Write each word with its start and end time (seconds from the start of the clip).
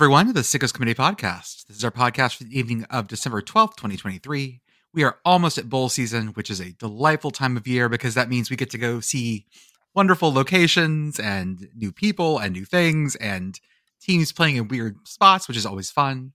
Everyone, 0.00 0.28
to 0.28 0.32
the 0.32 0.40
Sickos 0.40 0.72
Committee 0.72 0.94
podcast. 0.94 1.66
This 1.66 1.76
is 1.76 1.84
our 1.84 1.90
podcast 1.90 2.36
for 2.36 2.44
the 2.44 2.58
evening 2.58 2.84
of 2.84 3.06
December 3.06 3.42
12th, 3.42 3.76
2023. 3.76 4.62
We 4.94 5.04
are 5.04 5.18
almost 5.26 5.58
at 5.58 5.68
bowl 5.68 5.90
season, 5.90 6.28
which 6.28 6.48
is 6.48 6.58
a 6.58 6.72
delightful 6.72 7.30
time 7.30 7.54
of 7.54 7.68
year 7.68 7.86
because 7.90 8.14
that 8.14 8.30
means 8.30 8.48
we 8.48 8.56
get 8.56 8.70
to 8.70 8.78
go 8.78 9.00
see 9.00 9.44
wonderful 9.94 10.32
locations 10.32 11.20
and 11.20 11.68
new 11.74 11.92
people 11.92 12.38
and 12.38 12.54
new 12.54 12.64
things 12.64 13.14
and 13.16 13.60
teams 14.00 14.32
playing 14.32 14.56
in 14.56 14.68
weird 14.68 14.96
spots, 15.06 15.46
which 15.46 15.58
is 15.58 15.66
always 15.66 15.90
fun. 15.90 16.32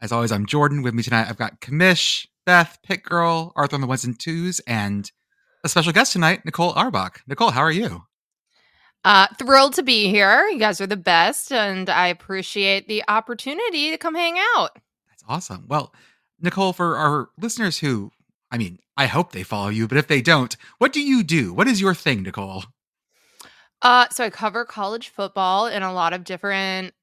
As 0.00 0.10
always, 0.10 0.32
I'm 0.32 0.44
Jordan. 0.44 0.82
With 0.82 0.92
me 0.92 1.04
tonight, 1.04 1.28
I've 1.28 1.36
got 1.36 1.60
Commish, 1.60 2.26
Beth, 2.46 2.78
Pitt 2.82 3.04
Girl, 3.04 3.52
Arthur 3.54 3.76
on 3.76 3.80
the 3.80 3.86
ones 3.86 4.02
and 4.02 4.18
twos, 4.18 4.58
and 4.66 5.08
a 5.62 5.68
special 5.68 5.92
guest 5.92 6.14
tonight, 6.14 6.44
Nicole 6.44 6.72
Auerbach. 6.72 7.22
Nicole, 7.28 7.52
how 7.52 7.60
are 7.60 7.70
you? 7.70 8.02
Uh, 9.04 9.26
thrilled 9.36 9.74
to 9.74 9.82
be 9.82 10.08
here. 10.10 10.46
You 10.48 10.58
guys 10.58 10.80
are 10.80 10.86
the 10.86 10.96
best, 10.96 11.50
and 11.52 11.90
I 11.90 12.06
appreciate 12.06 12.86
the 12.86 13.02
opportunity 13.08 13.90
to 13.90 13.98
come 13.98 14.14
hang 14.14 14.36
out. 14.56 14.78
That's 15.08 15.24
awesome. 15.28 15.64
Well, 15.68 15.92
Nicole, 16.40 16.72
for 16.72 16.96
our 16.96 17.30
listeners 17.40 17.78
who, 17.78 18.12
I 18.50 18.58
mean, 18.58 18.78
I 18.96 19.06
hope 19.06 19.32
they 19.32 19.42
follow 19.42 19.70
you, 19.70 19.88
but 19.88 19.98
if 19.98 20.06
they 20.06 20.22
don't, 20.22 20.56
what 20.78 20.92
do 20.92 21.00
you 21.00 21.24
do? 21.24 21.52
What 21.52 21.66
is 21.66 21.80
your 21.80 21.94
thing, 21.94 22.22
Nicole? 22.22 22.64
Uh, 23.80 24.08
so 24.10 24.24
I 24.24 24.30
cover 24.30 24.64
college 24.64 25.08
football 25.08 25.66
in 25.66 25.82
a 25.82 25.92
lot 25.92 26.12
of 26.12 26.22
different 26.22 26.94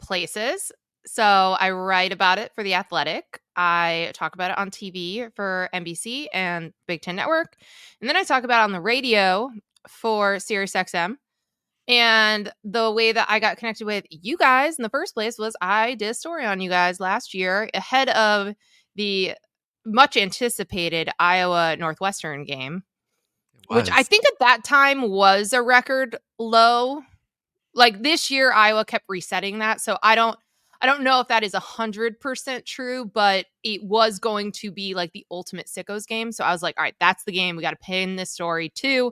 places. 0.00 0.72
So 1.06 1.22
I 1.22 1.70
write 1.70 2.12
about 2.12 2.38
it 2.38 2.52
for 2.54 2.64
The 2.64 2.74
Athletic. 2.74 3.40
I 3.56 4.10
talk 4.14 4.34
about 4.34 4.50
it 4.50 4.58
on 4.58 4.70
TV 4.70 5.30
for 5.36 5.68
NBC 5.72 6.26
and 6.32 6.72
Big 6.88 7.02
Ten 7.02 7.14
Network. 7.14 7.56
And 8.00 8.08
then 8.08 8.16
I 8.16 8.24
talk 8.24 8.42
about 8.42 8.62
it 8.62 8.64
on 8.64 8.72
the 8.72 8.80
radio 8.80 9.50
for 9.86 10.36
SiriusXM. 10.36 11.18
And 11.86 12.50
the 12.62 12.90
way 12.90 13.12
that 13.12 13.26
I 13.28 13.38
got 13.40 13.58
connected 13.58 13.84
with 13.84 14.04
you 14.08 14.38
guys 14.38 14.78
in 14.78 14.82
the 14.82 14.88
first 14.88 15.14
place 15.14 15.38
was 15.38 15.54
I 15.60 15.94
did 15.94 16.10
a 16.10 16.14
story 16.14 16.46
on 16.46 16.60
you 16.60 16.70
guys 16.70 16.98
last 16.98 17.34
year 17.34 17.68
ahead 17.74 18.08
of 18.10 18.54
the 18.96 19.34
much 19.84 20.16
anticipated 20.16 21.10
Iowa 21.18 21.76
Northwestern 21.76 22.44
game, 22.44 22.84
which 23.68 23.90
I 23.90 24.02
think 24.02 24.24
at 24.26 24.38
that 24.40 24.64
time 24.64 25.10
was 25.10 25.52
a 25.52 25.62
record 25.62 26.16
low. 26.38 27.02
Like 27.74 28.02
this 28.02 28.30
year, 28.30 28.50
Iowa 28.52 28.86
kept 28.86 29.04
resetting 29.08 29.58
that. 29.58 29.80
So 29.80 29.98
I 30.02 30.14
don't. 30.14 30.38
I 30.80 30.86
don't 30.86 31.02
know 31.02 31.20
if 31.20 31.28
that 31.28 31.42
is 31.42 31.54
a 31.54 31.60
hundred 31.60 32.20
percent 32.20 32.66
true, 32.66 33.06
but 33.06 33.46
it 33.62 33.82
was 33.82 34.18
going 34.18 34.52
to 34.52 34.70
be 34.70 34.92
like 34.92 35.12
the 35.12 35.24
ultimate 35.30 35.66
sickos 35.66 36.06
game. 36.06 36.30
So 36.30 36.44
I 36.44 36.52
was 36.52 36.62
like, 36.62 36.74
all 36.76 36.82
right, 36.82 36.96
that's 37.00 37.24
the 37.24 37.32
game. 37.32 37.56
We 37.56 37.62
got 37.62 37.70
to 37.70 37.76
pin 37.76 38.16
this 38.16 38.30
story 38.30 38.68
too 38.68 39.10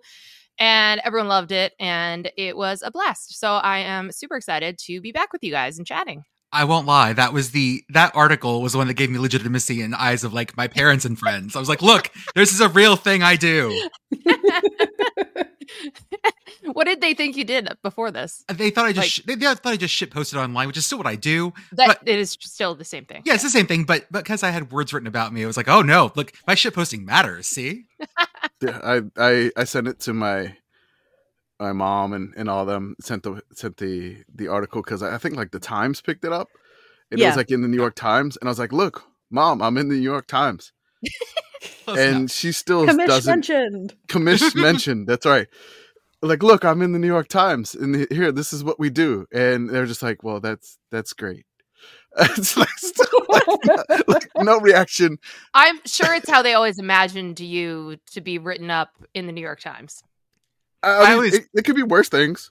and 0.59 1.01
everyone 1.05 1.29
loved 1.29 1.53
it 1.53 1.75
and 1.81 2.31
it 2.37 2.57
was 2.57 2.83
a 2.83 2.91
blast. 2.91 3.39
So 3.39 3.55
I 3.55 3.79
am 3.79 4.13
super 4.13 4.37
excited 4.37 4.79
to 4.87 5.01
be 5.01 5.13
back 5.13 5.33
with 5.33 5.43
you 5.45 5.51
guys 5.51 5.79
and 5.79 5.87
chatting. 5.87 6.25
I 6.53 6.65
won't 6.65 6.87
lie. 6.87 7.13
That 7.15 7.33
was 7.33 7.53
the 7.53 7.83
that 7.89 8.15
article 8.15 8.61
was 8.61 8.73
the 8.73 8.79
one 8.79 8.89
that 8.89 8.95
gave 8.95 9.11
me 9.11 9.19
legitimacy 9.19 9.81
in 9.81 9.93
the 9.93 10.01
eyes 10.01 10.23
of 10.23 10.35
like 10.35 10.57
my 10.57 10.69
parents 10.69 11.05
and 11.05 11.19
friends. 11.19 11.57
I 11.57 11.59
was 11.59 11.69
like, 11.69 11.83
look, 11.83 12.11
this 12.35 12.53
is 12.53 12.61
a 12.61 12.69
real 12.69 12.97
thing 12.97 13.23
I 13.23 13.37
do. 13.37 13.89
what 16.73 16.87
did 16.87 17.01
they 17.01 17.15
think 17.15 17.37
you 17.37 17.45
did 17.45 17.69
before 17.83 18.11
this? 18.11 18.45
Uh, 18.49 18.55
they 18.55 18.71
thought 18.71 18.85
I 18.85 18.93
just 18.93 19.19
like, 19.19 19.27
they, 19.27 19.35
they, 19.35 19.55
thought 19.55 19.73
I 19.73 19.77
just 19.77 19.95
shit 19.95 20.11
posted 20.11 20.39
online, 20.39 20.67
which 20.67 20.77
is 20.77 20.85
still 20.85 20.99
what 20.99 21.07
I 21.07 21.17
do. 21.17 21.55
That 21.73 21.87
but, 21.87 22.01
it 22.05 22.19
is 22.19 22.37
still 22.41 22.75
the 22.75 22.85
same 22.85 23.07
thing. 23.07 23.23
Yeah, 23.25 23.35
it's 23.35 23.43
the 23.43 23.51
same 23.51 23.67
thing, 23.67 23.85
but 23.85 24.11
because 24.13 24.43
I 24.43 24.51
had 24.51 24.71
words 24.73 24.93
written 24.93 25.07
about 25.07 25.33
me, 25.33 25.43
it 25.43 25.47
was 25.47 25.57
like, 25.57 25.69
oh 25.69 25.81
no, 25.81 26.13
look, 26.15 26.33
my 26.47 26.55
shit 26.55 26.75
posting 26.75 27.05
matters. 27.05 27.47
See? 27.47 27.85
yeah, 28.61 28.79
I 28.83 29.03
I 29.17 29.51
I 29.57 29.65
sent 29.65 29.89
it 29.89 30.01
to 30.01 30.13
my 30.13 30.57
my 31.63 31.73
mom 31.73 32.13
and 32.13 32.35
and 32.37 32.49
all 32.49 32.65
them 32.67 32.97
sent 33.01 33.23
the 33.23 33.43
sent 33.53 33.79
the 33.79 34.19
the 34.35 34.49
article 34.49 34.83
because 34.83 35.03
I, 35.03 35.15
I 35.15 35.19
think 35.19 35.37
like 35.37 35.51
the 35.51 35.61
Times 35.61 36.01
picked 36.01 36.25
it 36.25 36.33
up. 36.33 36.49
And 37.11 37.21
yeah. 37.21 37.27
it 37.27 37.31
was 37.31 37.37
like 37.37 37.51
in 37.51 37.61
the 37.61 37.69
New 37.69 37.77
York 37.77 37.95
Times, 37.95 38.39
and 38.41 38.49
I 38.49 38.51
was 38.51 38.59
like, 38.59 38.73
"Look, 38.73 39.03
mom, 39.31 39.61
I'm 39.61 39.77
in 39.77 39.89
the 39.89 39.97
New 39.97 40.01
York 40.01 40.27
Times." 40.27 40.73
and 41.87 42.31
she 42.31 42.53
still 42.53 42.87
Commish 42.87 43.07
doesn't 43.07 43.31
mentioned. 43.31 43.95
Commish 44.09 44.55
mentioned. 44.61 45.07
That's 45.07 45.27
right 45.27 45.47
like, 46.23 46.43
look, 46.43 46.65
I'm 46.65 46.83
in 46.83 46.93
the 46.93 46.99
New 46.99 47.09
York 47.09 47.29
Times, 47.29 47.75
and 47.75 48.07
here, 48.11 48.33
this 48.33 48.53
is 48.53 48.63
what 48.63 48.79
we 48.79 48.91
do, 48.91 49.27
and 49.33 49.69
they're 49.69 49.87
just 49.87 50.03
like, 50.03 50.23
well, 50.23 50.41
that's 50.41 50.79
that's 50.91 51.13
great. 51.13 51.45
it's 52.19 52.57
like, 52.57 52.69
like, 53.29 54.09
like, 54.09 54.29
no 54.37 54.61
reaction. 54.61 55.19
I'm 55.55 55.81
sure 55.87 56.15
it's 56.15 56.31
how 56.31 56.43
they 56.43 56.55
always 56.55 56.79
imagined 56.79 57.41
you 57.41 57.97
to 58.13 58.21
be 58.21 58.39
written 58.39 58.71
up 58.71 58.91
in 59.15 59.27
the 59.27 59.33
New 59.33 59.41
York 59.41 59.61
Times. 59.61 60.03
I 60.83 60.99
mean, 60.99 61.07
I 61.07 61.13
always, 61.13 61.35
it, 61.35 61.45
it, 61.55 61.65
could 61.65 61.77
be 61.77 61.83
worse 61.83 62.09
things. 62.09 62.51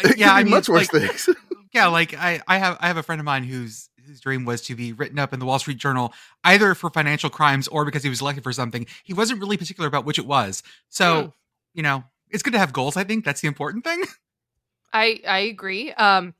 It 0.00 0.18
yeah, 0.18 0.32
I 0.32 0.42
mean, 0.42 0.50
much 0.50 0.68
worse 0.68 0.92
like, 0.92 1.02
things. 1.02 1.28
yeah, 1.72 1.86
like 1.86 2.14
I, 2.14 2.40
I 2.46 2.58
have, 2.58 2.76
I 2.80 2.86
have 2.88 2.96
a 2.96 3.02
friend 3.02 3.20
of 3.20 3.24
mine 3.24 3.44
whose 3.44 3.88
whose 4.06 4.20
dream 4.20 4.44
was 4.44 4.62
to 4.62 4.74
be 4.74 4.92
written 4.92 5.18
up 5.18 5.32
in 5.32 5.38
the 5.38 5.46
Wall 5.46 5.58
Street 5.58 5.78
Journal, 5.78 6.12
either 6.44 6.74
for 6.74 6.90
financial 6.90 7.30
crimes 7.30 7.68
or 7.68 7.84
because 7.84 8.02
he 8.02 8.08
was 8.08 8.20
elected 8.20 8.44
for 8.44 8.52
something. 8.52 8.86
He 9.04 9.14
wasn't 9.14 9.40
really 9.40 9.56
particular 9.56 9.88
about 9.88 10.04
which 10.04 10.18
it 10.18 10.26
was. 10.26 10.62
So, 10.88 11.04
mm. 11.04 11.32
you 11.74 11.82
know, 11.82 12.04
it's 12.30 12.42
good 12.42 12.52
to 12.52 12.58
have 12.58 12.72
goals. 12.72 12.96
I 12.96 13.04
think 13.04 13.24
that's 13.24 13.40
the 13.40 13.48
important 13.48 13.84
thing. 13.84 14.04
I 14.92 15.20
I 15.26 15.38
agree. 15.40 15.92
Um, 15.92 16.34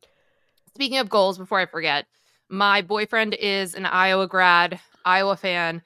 speaking 0.74 0.98
of 0.98 1.08
goals, 1.08 1.38
before 1.38 1.60
I 1.60 1.66
forget, 1.66 2.06
my 2.48 2.82
boyfriend 2.82 3.34
is 3.34 3.74
an 3.74 3.86
Iowa 3.86 4.26
grad, 4.26 4.78
Iowa 5.04 5.36
fan. 5.36 5.82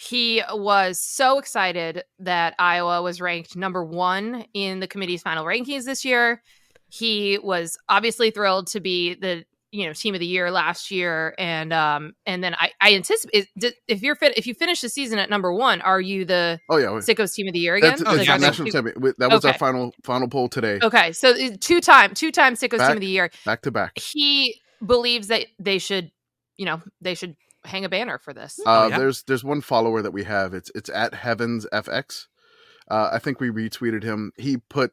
He 0.00 0.42
was 0.52 1.00
so 1.00 1.40
excited 1.40 2.04
that 2.20 2.54
Iowa 2.56 3.02
was 3.02 3.20
ranked 3.20 3.56
number 3.56 3.84
one 3.84 4.44
in 4.54 4.78
the 4.78 4.86
committee's 4.86 5.22
final 5.22 5.44
rankings 5.44 5.84
this 5.84 6.04
year. 6.04 6.40
He 6.88 7.36
was 7.42 7.76
obviously 7.88 8.30
thrilled 8.30 8.68
to 8.68 8.80
be 8.80 9.14
the 9.14 9.44
you 9.72 9.86
know 9.86 9.92
team 9.92 10.14
of 10.14 10.20
the 10.20 10.26
year 10.26 10.52
last 10.52 10.92
year. 10.92 11.34
And 11.36 11.72
um 11.72 12.12
and 12.26 12.44
then 12.44 12.54
i 12.54 12.70
i 12.80 12.94
anticipate 12.94 13.48
if 13.88 14.00
you're 14.00 14.14
fit 14.14 14.38
if 14.38 14.46
you 14.46 14.54
finish 14.54 14.80
the 14.80 14.88
season 14.88 15.18
at 15.18 15.28
number 15.28 15.52
one 15.52 15.80
are 15.80 16.00
you 16.00 16.24
the 16.24 16.60
oh 16.70 16.76
yeah 16.76 16.86
sickos 17.00 17.34
team 17.34 17.48
of 17.48 17.52
the 17.52 17.58
year 17.58 17.74
again? 17.74 17.90
that's, 17.90 18.02
that's 18.04 18.28
like, 18.28 18.40
national 18.40 18.70
champion 18.70 19.14
that 19.18 19.30
was 19.30 19.44
okay. 19.44 19.52
our 19.52 19.58
final 19.58 19.92
final 20.04 20.28
poll 20.28 20.48
today. 20.48 20.78
Okay 20.80 21.10
so 21.10 21.30
uh, 21.30 21.50
two 21.60 21.80
time 21.80 22.14
two 22.14 22.30
time 22.30 22.54
sickos 22.54 22.78
back, 22.78 22.88
team 22.88 22.96
of 22.98 23.00
the 23.00 23.06
year. 23.08 23.30
back 23.44 23.62
to 23.62 23.72
back. 23.72 23.98
He 23.98 24.60
believes 24.86 25.26
that 25.26 25.46
they 25.58 25.78
should 25.78 26.12
you 26.56 26.66
know 26.66 26.80
they 27.00 27.16
should 27.16 27.34
hang 27.68 27.84
a 27.84 27.88
banner 27.88 28.18
for 28.18 28.32
this 28.32 28.58
uh 28.66 28.84
oh, 28.84 28.88
yeah. 28.88 28.98
there's 28.98 29.22
there's 29.24 29.44
one 29.44 29.60
follower 29.60 30.02
that 30.02 30.10
we 30.10 30.24
have 30.24 30.54
it's 30.54 30.70
it's 30.74 30.90
at 30.90 31.14
heavens 31.14 31.66
fx 31.72 32.26
uh 32.90 33.10
i 33.12 33.18
think 33.18 33.40
we 33.40 33.50
retweeted 33.50 34.02
him 34.02 34.32
he 34.36 34.56
put 34.56 34.92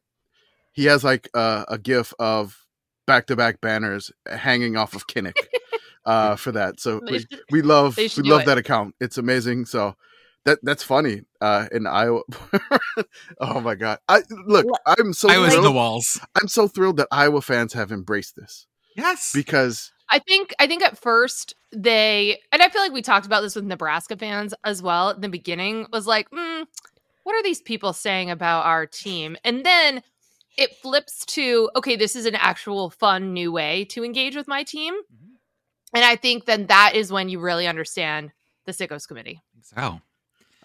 he 0.75 0.85
has 0.85 1.03
like 1.03 1.29
uh, 1.33 1.63
a 1.69 1.77
gif 1.77 2.13
of 2.19 2.65
back 3.07 3.27
to 3.27 3.35
back 3.35 3.61
banners 3.61 4.11
hanging 4.27 4.75
off 4.75 4.93
of 4.93 5.07
Kinnick 5.07 5.37
uh, 6.05 6.35
for 6.35 6.51
that. 6.51 6.81
So 6.81 7.01
we, 7.09 7.19
should, 7.19 7.39
we 7.49 7.61
love 7.61 7.97
we 7.97 8.09
love 8.17 8.41
it. 8.41 8.45
that 8.45 8.57
account. 8.57 8.93
It's 8.99 9.17
amazing. 9.17 9.65
So 9.65 9.95
that 10.43 10.59
that's 10.63 10.83
funny. 10.83 11.21
Uh, 11.39 11.67
in 11.71 11.87
Iowa. 11.87 12.21
oh 13.39 13.61
my 13.61 13.75
god! 13.75 13.99
I 14.09 14.23
look. 14.45 14.65
I'm 14.85 15.13
so. 15.13 15.29
I 15.29 15.37
was 15.37 15.55
in 15.55 15.63
the 15.63 15.71
walls. 15.71 16.19
I'm 16.35 16.49
so 16.49 16.67
thrilled 16.67 16.97
that 16.97 17.07
Iowa 17.09 17.41
fans 17.41 17.73
have 17.73 17.91
embraced 17.91 18.35
this. 18.35 18.67
Yes, 18.97 19.31
because 19.33 19.91
I 20.09 20.19
think 20.19 20.53
I 20.59 20.67
think 20.67 20.83
at 20.83 20.97
first 20.97 21.55
they 21.71 22.39
and 22.51 22.61
I 22.61 22.69
feel 22.69 22.81
like 22.81 22.93
we 22.93 23.01
talked 23.01 23.25
about 23.25 23.41
this 23.41 23.55
with 23.55 23.65
Nebraska 23.65 24.15
fans 24.15 24.53
as 24.63 24.81
well. 24.81 25.09
in 25.09 25.21
the 25.21 25.29
beginning 25.29 25.87
was 25.91 26.07
like, 26.07 26.29
mm, 26.31 26.65
what 27.23 27.35
are 27.35 27.43
these 27.43 27.61
people 27.61 27.93
saying 27.93 28.29
about 28.29 28.65
our 28.65 28.85
team? 28.85 29.35
And 29.43 29.65
then 29.65 30.03
it 30.57 30.75
flips 30.77 31.25
to 31.25 31.69
okay 31.75 31.95
this 31.95 32.15
is 32.15 32.25
an 32.25 32.35
actual 32.35 32.89
fun 32.89 33.33
new 33.33 33.51
way 33.51 33.85
to 33.85 34.03
engage 34.03 34.35
with 34.35 34.47
my 34.47 34.63
team 34.63 34.93
mm-hmm. 34.93 35.33
and 35.93 36.03
i 36.03 36.15
think 36.15 36.45
then 36.45 36.67
that 36.67 36.93
is 36.95 37.11
when 37.11 37.29
you 37.29 37.39
really 37.39 37.67
understand 37.67 38.31
the 38.65 38.71
sickos 38.71 39.07
committee 39.07 39.41
so 39.61 39.99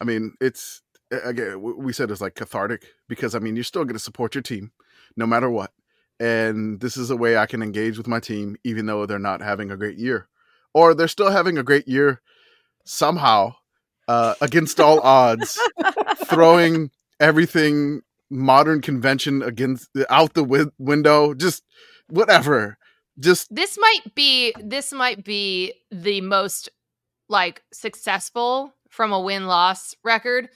i 0.00 0.04
mean 0.04 0.34
it's 0.40 0.82
again 1.10 1.60
we 1.60 1.92
said 1.92 2.10
it's 2.10 2.20
like 2.20 2.34
cathartic 2.34 2.86
because 3.08 3.34
i 3.34 3.38
mean 3.38 3.56
you're 3.56 3.64
still 3.64 3.84
going 3.84 3.94
to 3.94 3.98
support 3.98 4.34
your 4.34 4.42
team 4.42 4.70
no 5.16 5.26
matter 5.26 5.50
what 5.50 5.72
and 6.20 6.80
this 6.80 6.96
is 6.96 7.10
a 7.10 7.16
way 7.16 7.36
i 7.36 7.46
can 7.46 7.62
engage 7.62 7.98
with 7.98 8.06
my 8.06 8.20
team 8.20 8.56
even 8.62 8.86
though 8.86 9.06
they're 9.06 9.18
not 9.18 9.42
having 9.42 9.70
a 9.70 9.76
great 9.76 9.98
year 9.98 10.28
or 10.74 10.94
they're 10.94 11.08
still 11.08 11.30
having 11.30 11.58
a 11.58 11.62
great 11.62 11.88
year 11.88 12.20
somehow 12.84 13.52
uh, 14.08 14.34
against 14.40 14.78
all 14.80 15.00
odds 15.04 15.58
throwing 16.26 16.90
everything 17.18 18.02
modern 18.30 18.80
convention 18.80 19.42
against 19.42 19.88
out 20.08 20.34
the 20.34 20.42
wi- 20.42 20.70
window 20.78 21.34
just 21.34 21.64
whatever 22.08 22.78
just 23.18 23.52
this 23.54 23.76
might 23.80 24.14
be 24.14 24.54
this 24.62 24.92
might 24.92 25.24
be 25.24 25.72
the 25.90 26.20
most 26.20 26.68
like 27.28 27.62
successful 27.72 28.74
from 28.90 29.12
a 29.12 29.20
win-loss 29.20 29.94
record 30.04 30.48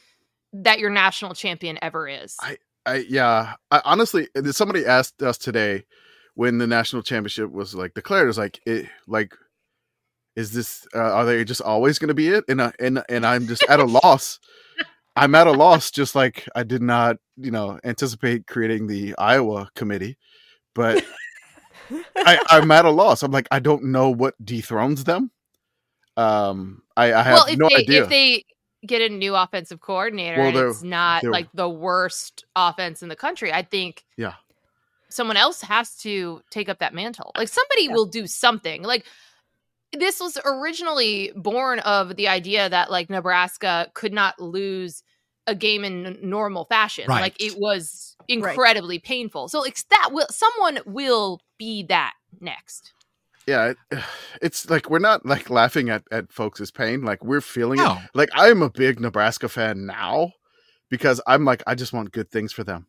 that 0.52 0.78
your 0.78 0.90
national 0.90 1.34
champion 1.34 1.78
ever 1.82 2.08
is. 2.08 2.36
I 2.40 2.58
i 2.86 3.04
yeah 3.08 3.54
I, 3.70 3.82
honestly 3.84 4.28
somebody 4.50 4.86
asked 4.86 5.22
us 5.22 5.38
today 5.38 5.84
when 6.34 6.58
the 6.58 6.66
national 6.66 7.02
championship 7.02 7.50
was 7.50 7.74
like 7.74 7.94
declared 7.94 8.24
It 8.24 8.28
was 8.28 8.38
like 8.38 8.60
it 8.66 8.86
like 9.06 9.34
is 10.36 10.52
this 10.52 10.86
uh, 10.94 10.98
are 10.98 11.24
they 11.24 11.44
just 11.44 11.60
always 11.60 11.98
going 11.98 12.08
to 12.08 12.14
be 12.14 12.28
it 12.28 12.44
and 12.48 12.60
uh, 12.60 12.72
and 12.80 13.02
and 13.08 13.24
i'm 13.24 13.46
just 13.46 13.64
at 13.68 13.80
a 13.80 13.84
loss 13.84 14.40
I'm 15.16 15.34
at 15.34 15.46
a 15.46 15.52
loss, 15.52 15.90
just 15.90 16.14
like 16.14 16.48
I 16.54 16.64
did 16.64 16.82
not, 16.82 17.16
you 17.36 17.50
know, 17.50 17.78
anticipate 17.84 18.46
creating 18.46 18.88
the 18.88 19.14
Iowa 19.16 19.70
committee, 19.76 20.18
but 20.74 21.04
I, 22.16 22.38
I'm 22.48 22.70
at 22.72 22.84
a 22.84 22.90
loss. 22.90 23.22
I'm 23.22 23.30
like, 23.30 23.46
I 23.50 23.60
don't 23.60 23.84
know 23.84 24.10
what 24.10 24.34
dethrones 24.44 25.04
them. 25.04 25.30
Um, 26.16 26.82
I, 26.96 27.12
I 27.12 27.22
have 27.22 27.34
well, 27.34 27.46
if 27.48 27.58
no 27.58 27.68
they 27.68 27.82
idea. 27.82 28.02
if 28.02 28.08
they 28.08 28.44
get 28.86 29.02
a 29.02 29.08
new 29.08 29.34
offensive 29.34 29.80
coordinator, 29.80 30.38
Well, 30.38 30.48
and 30.48 30.70
it's 30.70 30.82
not 30.82 31.24
like 31.24 31.48
the 31.54 31.68
worst 31.68 32.44
offense 32.56 33.02
in 33.02 33.08
the 33.08 33.16
country. 33.16 33.52
I 33.52 33.62
think 33.62 34.04
Yeah. 34.16 34.34
someone 35.08 35.36
else 35.36 35.60
has 35.62 35.96
to 35.98 36.42
take 36.50 36.68
up 36.68 36.78
that 36.78 36.94
mantle. 36.94 37.32
Like 37.36 37.48
somebody 37.48 37.88
will 37.88 38.06
do 38.06 38.26
something. 38.26 38.82
Like 38.82 39.04
this 39.92 40.18
was 40.20 40.38
originally 40.44 41.32
born 41.36 41.78
of 41.80 42.16
the 42.16 42.28
idea 42.28 42.68
that 42.68 42.90
like 42.90 43.10
Nebraska 43.10 43.90
could 43.94 44.12
not 44.12 44.40
lose 44.40 45.02
a 45.46 45.54
game 45.54 45.84
in 45.84 46.06
n- 46.06 46.18
normal 46.22 46.64
fashion. 46.64 47.06
Like 47.06 47.40
it 47.40 47.56
was 47.58 48.16
incredibly 48.28 48.98
painful. 48.98 49.48
So 49.48 49.60
like 49.60 49.76
that 49.90 50.08
will 50.10 50.26
someone 50.30 50.80
will 50.86 51.40
be 51.58 51.82
that 51.84 52.14
next. 52.40 52.93
Yeah, 53.46 53.72
it, 53.90 53.98
it's 54.42 54.68
like 54.70 54.90
we're 54.90 54.98
not 54.98 55.24
like 55.26 55.50
laughing 55.50 55.90
at 55.90 56.04
at 56.10 56.32
folks' 56.32 56.70
pain. 56.70 57.02
Like 57.02 57.24
we're 57.24 57.40
feeling 57.40 57.80
it. 57.80 58.10
Like 58.14 58.30
I 58.34 58.48
am 58.50 58.62
a 58.62 58.70
big 58.70 59.00
Nebraska 59.00 59.48
fan 59.48 59.86
now 59.86 60.32
because 60.90 61.20
I'm 61.26 61.44
like 61.44 61.62
I 61.66 61.74
just 61.74 61.92
want 61.92 62.12
good 62.12 62.30
things 62.30 62.52
for 62.52 62.64
them, 62.64 62.86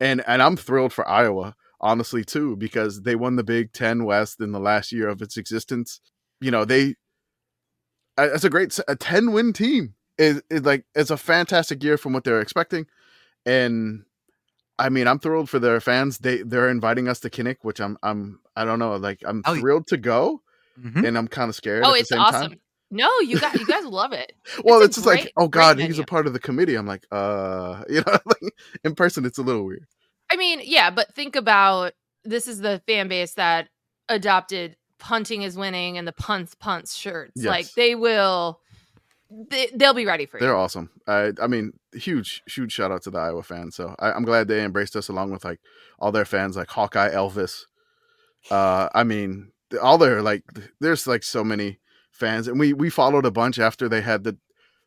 and 0.00 0.22
and 0.26 0.42
I'm 0.42 0.56
thrilled 0.56 0.92
for 0.92 1.06
Iowa 1.08 1.54
honestly 1.80 2.24
too 2.24 2.56
because 2.56 3.02
they 3.02 3.14
won 3.14 3.36
the 3.36 3.44
Big 3.44 3.72
Ten 3.72 4.04
West 4.04 4.40
in 4.40 4.52
the 4.52 4.60
last 4.60 4.92
year 4.92 5.08
of 5.08 5.22
its 5.22 5.36
existence. 5.36 6.00
You 6.40 6.50
know 6.50 6.64
they. 6.64 6.94
It's 8.16 8.44
a 8.44 8.50
great 8.50 8.78
a 8.88 8.96
ten 8.96 9.32
win 9.32 9.52
team. 9.52 9.94
Is 10.16 10.42
is 10.50 10.62
like 10.62 10.84
it's 10.94 11.10
a 11.10 11.16
fantastic 11.16 11.82
year 11.82 11.96
from 11.96 12.12
what 12.12 12.24
they're 12.24 12.40
expecting, 12.40 12.86
and 13.46 14.04
I 14.78 14.88
mean 14.88 15.06
I'm 15.08 15.18
thrilled 15.18 15.48
for 15.50 15.58
their 15.58 15.80
fans. 15.80 16.18
They 16.18 16.42
they're 16.42 16.68
inviting 16.68 17.08
us 17.08 17.20
to 17.20 17.30
Kinnick, 17.30 17.56
which 17.62 17.80
I'm 17.80 17.98
I'm 18.02 18.40
I 18.56 18.64
don't 18.64 18.78
know 18.78 18.96
like 18.96 19.22
I'm 19.26 19.42
Oh, 19.46 19.56
thrilled 19.56 19.86
to 19.88 19.96
go, 19.96 20.42
Mhm. 20.80 21.06
and 21.06 21.18
I'm 21.18 21.28
kind 21.28 21.48
of 21.48 21.54
scared. 21.56 21.84
Oh, 21.84 21.88
at 21.90 21.92
the 21.94 21.98
it's 22.00 22.08
same 22.10 22.20
awesome. 22.20 22.50
Time. 22.52 22.60
No, 22.90 23.10
you 23.20 23.38
got 23.38 23.54
you 23.58 23.66
guys 23.66 23.84
love 23.84 24.12
it. 24.12 24.32
Well, 24.64 24.78
It's 24.78 24.96
it's, 24.96 24.96
just 24.96 25.06
like, 25.06 25.32
oh 25.36 25.48
god, 25.48 25.78
he's 25.78 25.88
venue. 25.88 26.02
a 26.02 26.06
part 26.06 26.26
of 26.26 26.32
the 26.32 26.38
committee. 26.38 26.74
I'm 26.76 26.86
like, 26.86 27.04
uh, 27.12 27.82
you 27.88 28.02
know, 28.06 28.18
like, 28.24 28.52
in 28.84 28.94
person, 28.94 29.24
it's 29.26 29.38
a 29.38 29.42
little 29.42 29.64
weird. 29.64 29.84
I 30.30 30.36
mean, 30.36 30.60
yeah, 30.64 30.90
but 30.90 31.14
think 31.14 31.36
about 31.36 31.92
this 32.24 32.46
is 32.48 32.60
the 32.60 32.80
fan 32.86 33.08
base 33.08 33.34
that 33.34 33.68
adopted 34.08 34.76
punting 34.98 35.42
is 35.42 35.56
winning 35.56 35.96
and 35.98 36.06
the 36.08 36.12
punts 36.12 36.54
punts 36.54 36.94
shirts. 36.94 37.42
Like 37.42 37.70
they 37.74 37.94
will 37.94 38.60
they, 39.30 39.68
they'll 39.74 39.94
be 39.94 40.06
ready 40.06 40.26
for 40.26 40.38
you. 40.38 40.40
They're 40.46 40.56
awesome. 40.56 40.90
I, 41.06 41.32
I 41.40 41.46
mean, 41.46 41.72
huge, 41.92 42.42
huge 42.46 42.72
shout 42.72 42.90
out 42.90 43.02
to 43.02 43.10
the 43.10 43.18
Iowa 43.18 43.42
fans. 43.42 43.76
So 43.76 43.94
I, 43.98 44.12
I'm 44.12 44.24
glad 44.24 44.48
they 44.48 44.62
embraced 44.64 44.96
us 44.96 45.08
along 45.08 45.30
with 45.30 45.44
like 45.44 45.60
all 45.98 46.12
their 46.12 46.24
fans, 46.24 46.56
like 46.56 46.70
Hawkeye 46.70 47.10
Elvis. 47.10 47.62
Uh, 48.50 48.88
I 48.94 49.04
mean, 49.04 49.52
all 49.82 49.98
their 49.98 50.22
like, 50.22 50.44
there's 50.80 51.06
like 51.06 51.22
so 51.22 51.44
many 51.44 51.78
fans, 52.10 52.48
and 52.48 52.58
we 52.58 52.72
we 52.72 52.90
followed 52.90 53.26
a 53.26 53.30
bunch 53.30 53.58
after 53.58 53.88
they 53.88 54.00
had 54.00 54.24
the 54.24 54.38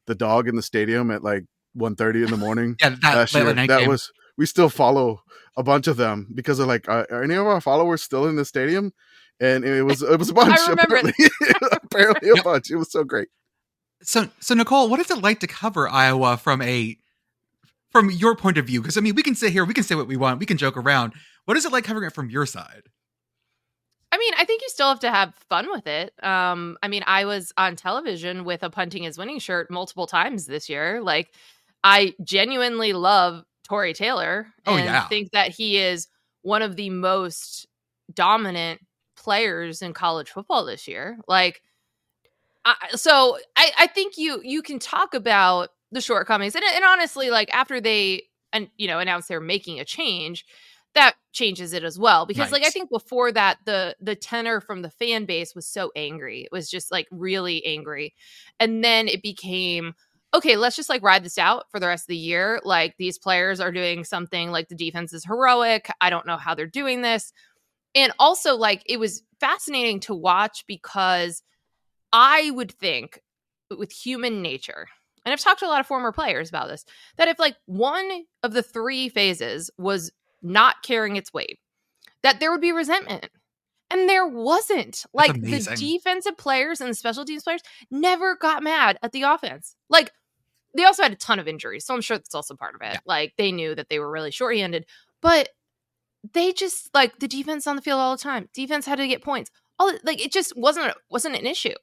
the 0.08 0.16
dog 0.16 0.48
in 0.48 0.56
the 0.56 0.62
stadium 0.64 1.12
at 1.12 1.24
like 1.24 1.46
1.30 1.78 2.26
in 2.26 2.32
the 2.32 2.38
morning. 2.46 2.76
Yeah, 2.82 2.90
that 3.02 3.16
last 3.16 3.36
year. 3.36 3.54
That 3.54 3.68
game. 3.68 3.88
was 3.88 4.12
we 4.38 4.46
still 4.46 4.70
follow 4.70 5.22
a 5.58 5.64
bunch 5.64 5.88
of 5.88 5.98
them 5.98 6.28
because 6.34 6.58
they're 6.58 6.66
like, 6.68 6.88
are, 6.90 7.06
are 7.12 7.24
any 7.24 7.36
of 7.36 7.46
our 7.46 7.62
followers 7.62 8.02
still 8.02 8.28
in 8.28 8.36
the 8.36 8.46
stadium? 8.46 8.92
And 9.40 9.64
it 9.66 9.84
was 9.84 10.02
it 10.02 10.18
was 10.18 10.30
a 10.30 10.34
bunch. 10.34 10.60
remember 10.68 10.96
it. 10.98 11.06
apparently, 11.10 11.26
apparently 11.84 12.30
a 12.30 12.36
Yep. 12.36 12.44
bunch. 12.44 12.72
It 12.72 12.76
was 12.78 12.92
so 12.92 13.04
great. 13.04 13.28
So, 14.04 14.30
so 14.40 14.54
Nicole, 14.56 14.90
what 14.90 15.00
is 15.00 15.12
it 15.12 15.22
like 15.22 15.40
to 15.42 15.48
cover 15.48 15.88
Iowa 15.88 16.38
from 16.38 16.62
a 16.62 16.98
from 17.92 18.10
your 18.10 18.36
point 18.36 18.58
of 18.58 18.66
view? 18.66 18.82
Because 18.82 18.98
I 18.98 19.02
mean, 19.02 19.16
we 19.16 19.24
can 19.24 19.36
sit 19.36 19.52
here, 19.52 19.66
we 19.66 19.74
can 19.74 19.84
say 19.84 19.96
what 19.96 20.08
we 20.08 20.18
want, 20.18 20.40
we 20.40 20.46
can 20.46 20.58
joke 20.58 20.78
around. 20.78 21.14
What 21.46 21.58
is 21.58 21.66
it 21.66 21.72
like 21.72 21.84
covering 21.84 22.08
it 22.08 22.14
from 22.14 22.30
your 22.30 22.46
side? 22.46 22.84
I 24.12 24.18
mean, 24.18 24.34
I 24.38 24.44
think 24.44 24.62
you 24.62 24.70
still 24.70 24.90
have 24.90 25.00
to 25.02 25.10
have 25.10 25.34
fun 25.50 25.70
with 25.72 25.88
it. 25.88 26.14
Um, 26.22 26.78
I 26.84 26.90
mean, 26.90 27.04
I 27.08 27.26
was 27.26 27.54
on 27.58 27.76
television 27.78 28.44
with 28.44 28.62
a 28.62 28.70
punting 28.70 29.06
is 29.06 29.18
winning 29.18 29.40
shirt 29.40 29.72
multiple 29.72 30.06
times 30.06 30.46
this 30.46 30.68
year. 30.68 31.02
Like, 31.02 31.32
I 31.84 32.14
genuinely 32.24 32.92
love 32.94 33.44
Tory 33.64 33.94
Taylor 33.94 34.48
Oh, 34.66 34.76
and 34.76 34.86
yeah. 34.86 35.08
think 35.08 35.32
that 35.32 35.50
he 35.52 35.78
is 35.78 36.08
one 36.42 36.62
of 36.62 36.76
the 36.76 36.90
most 36.90 37.68
dominant 38.14 38.82
players 39.16 39.82
in 39.82 39.94
college 39.94 40.30
football 40.30 40.66
this 40.66 40.88
year. 40.90 41.18
Like, 41.28 41.62
I, 42.66 42.76
so 42.94 43.38
I, 43.56 43.72
I 43.80 43.88
think 43.88 44.18
you 44.18 44.42
you 44.44 44.62
can 44.62 44.80
talk 44.80 45.14
about 45.14 45.70
the 45.92 46.02
shortcomings 46.02 46.56
and, 46.56 46.64
and 46.74 46.86
honestly, 46.86 47.30
like 47.30 47.54
after 47.54 47.82
they 47.82 48.24
and 48.54 48.70
you 48.78 48.88
know 48.88 49.00
announced 49.00 49.28
they're 49.28 49.40
making 49.40 49.80
a 49.80 49.86
change, 49.86 50.46
that 50.94 51.16
changes 51.32 51.72
it 51.74 51.84
as 51.84 51.98
well 51.98 52.26
because 52.26 52.52
like 52.52 52.66
i 52.66 52.70
think 52.70 52.90
before 52.90 53.32
that 53.32 53.58
the 53.66 53.96
the 54.02 54.16
tenor 54.16 54.60
from 54.60 54.82
the 54.82 54.90
fan 54.90 55.26
base 55.26 55.56
was 55.56 55.66
so 55.66 55.90
angry 55.96 56.42
it 56.42 56.50
was 56.52 56.70
just 56.70 56.92
like 56.92 57.08
really 57.12 57.66
angry 57.66 58.14
and 58.60 58.84
then 58.84 59.08
it 59.08 59.22
became 59.22 59.94
okay 60.34 60.58
let's 60.58 60.76
just 60.76 60.90
like 60.90 61.02
ride 61.02 61.24
this 61.24 61.38
out 61.38 61.64
for 61.72 61.80
the 61.80 61.88
rest 61.88 62.04
of 62.04 62.08
the 62.08 62.18
year 62.18 62.60
like 62.66 62.96
these 62.98 63.18
players 63.18 63.62
are 63.62 63.72
doing 63.72 64.04
something 64.04 64.52
like 64.52 64.68
the 64.68 64.76
defense 64.76 65.14
is 65.14 65.24
heroic 65.24 65.90
i 66.02 66.10
don't 66.10 66.28
know 66.28 66.38
how 66.38 66.54
they're 66.54 66.68
doing 66.68 67.02
this 67.02 67.32
and 67.96 68.12
also 68.20 68.56
like 68.56 68.84
it 68.86 69.00
was 69.00 69.24
fascinating 69.40 70.02
to 70.02 70.14
watch 70.14 70.66
because 70.68 71.42
i 72.14 72.52
would 72.52 72.72
think 72.72 73.22
with 73.78 73.92
human 73.92 74.42
nature 74.42 74.88
and 75.26 75.34
i've 75.34 75.40
talked 75.40 75.60
to 75.60 75.66
a 75.66 75.70
lot 75.70 75.80
of 75.80 75.88
former 75.88 76.12
players 76.12 76.50
about 76.50 76.68
this 76.68 76.86
that 77.18 77.28
if 77.28 77.40
like 77.40 77.56
one 77.66 78.26
of 78.44 78.54
the 78.54 78.64
three 78.64 79.10
phases 79.10 79.70
was 79.78 80.12
not 80.42 80.84
carrying 80.84 81.16
its 81.16 81.34
weight, 81.34 81.60
that 82.24 82.40
there 82.40 82.52
would 82.52 82.62
be 82.62 82.72
resentment. 82.72 83.30
And 83.90 84.08
there 84.08 84.26
wasn't. 84.26 85.06
Like 85.14 85.34
the 85.34 85.76
defensive 85.76 86.38
players 86.38 86.80
and 86.80 86.90
the 86.90 86.94
special 86.94 87.26
teams 87.26 87.44
players 87.44 87.62
never 87.90 88.36
got 88.36 88.64
mad 88.64 88.98
at 89.04 89.12
the 89.12 89.24
offense. 89.24 89.76
Like 89.90 90.12
they 90.76 90.86
also 90.86 91.04
had 91.04 91.12
a 91.12 91.18
ton 91.18 91.40
of 91.40 91.48
injuries, 91.48 91.86
so 91.86 91.94
I'm 91.94 92.02
sure 92.02 92.18
that's 92.18 92.34
also 92.34 92.56
part 92.56 92.76
of 92.76 92.82
it. 92.82 92.94
Yeah. 92.94 93.00
Like 93.06 93.34
they 93.38 93.52
knew 93.52 93.76
that 93.76 93.90
they 93.90 94.00
were 94.00 94.10
really 94.10 94.32
shorthanded, 94.32 94.86
but 95.22 95.50
they 96.34 96.54
just 96.54 96.90
like 96.94 97.20
the 97.20 97.28
defense 97.28 97.68
on 97.68 97.76
the 97.76 97.82
field 97.82 98.00
all 98.00 98.16
the 98.16 98.24
time. 98.24 98.48
Defense 98.54 98.86
had 98.86 98.98
to 98.98 99.08
get 99.08 99.22
points. 99.22 99.52
All 99.78 99.92
like 100.06 100.24
it 100.24 100.32
just 100.32 100.56
wasn't 100.56 100.94
wasn't 101.10 101.36
an 101.36 101.46
issue. 101.46 101.76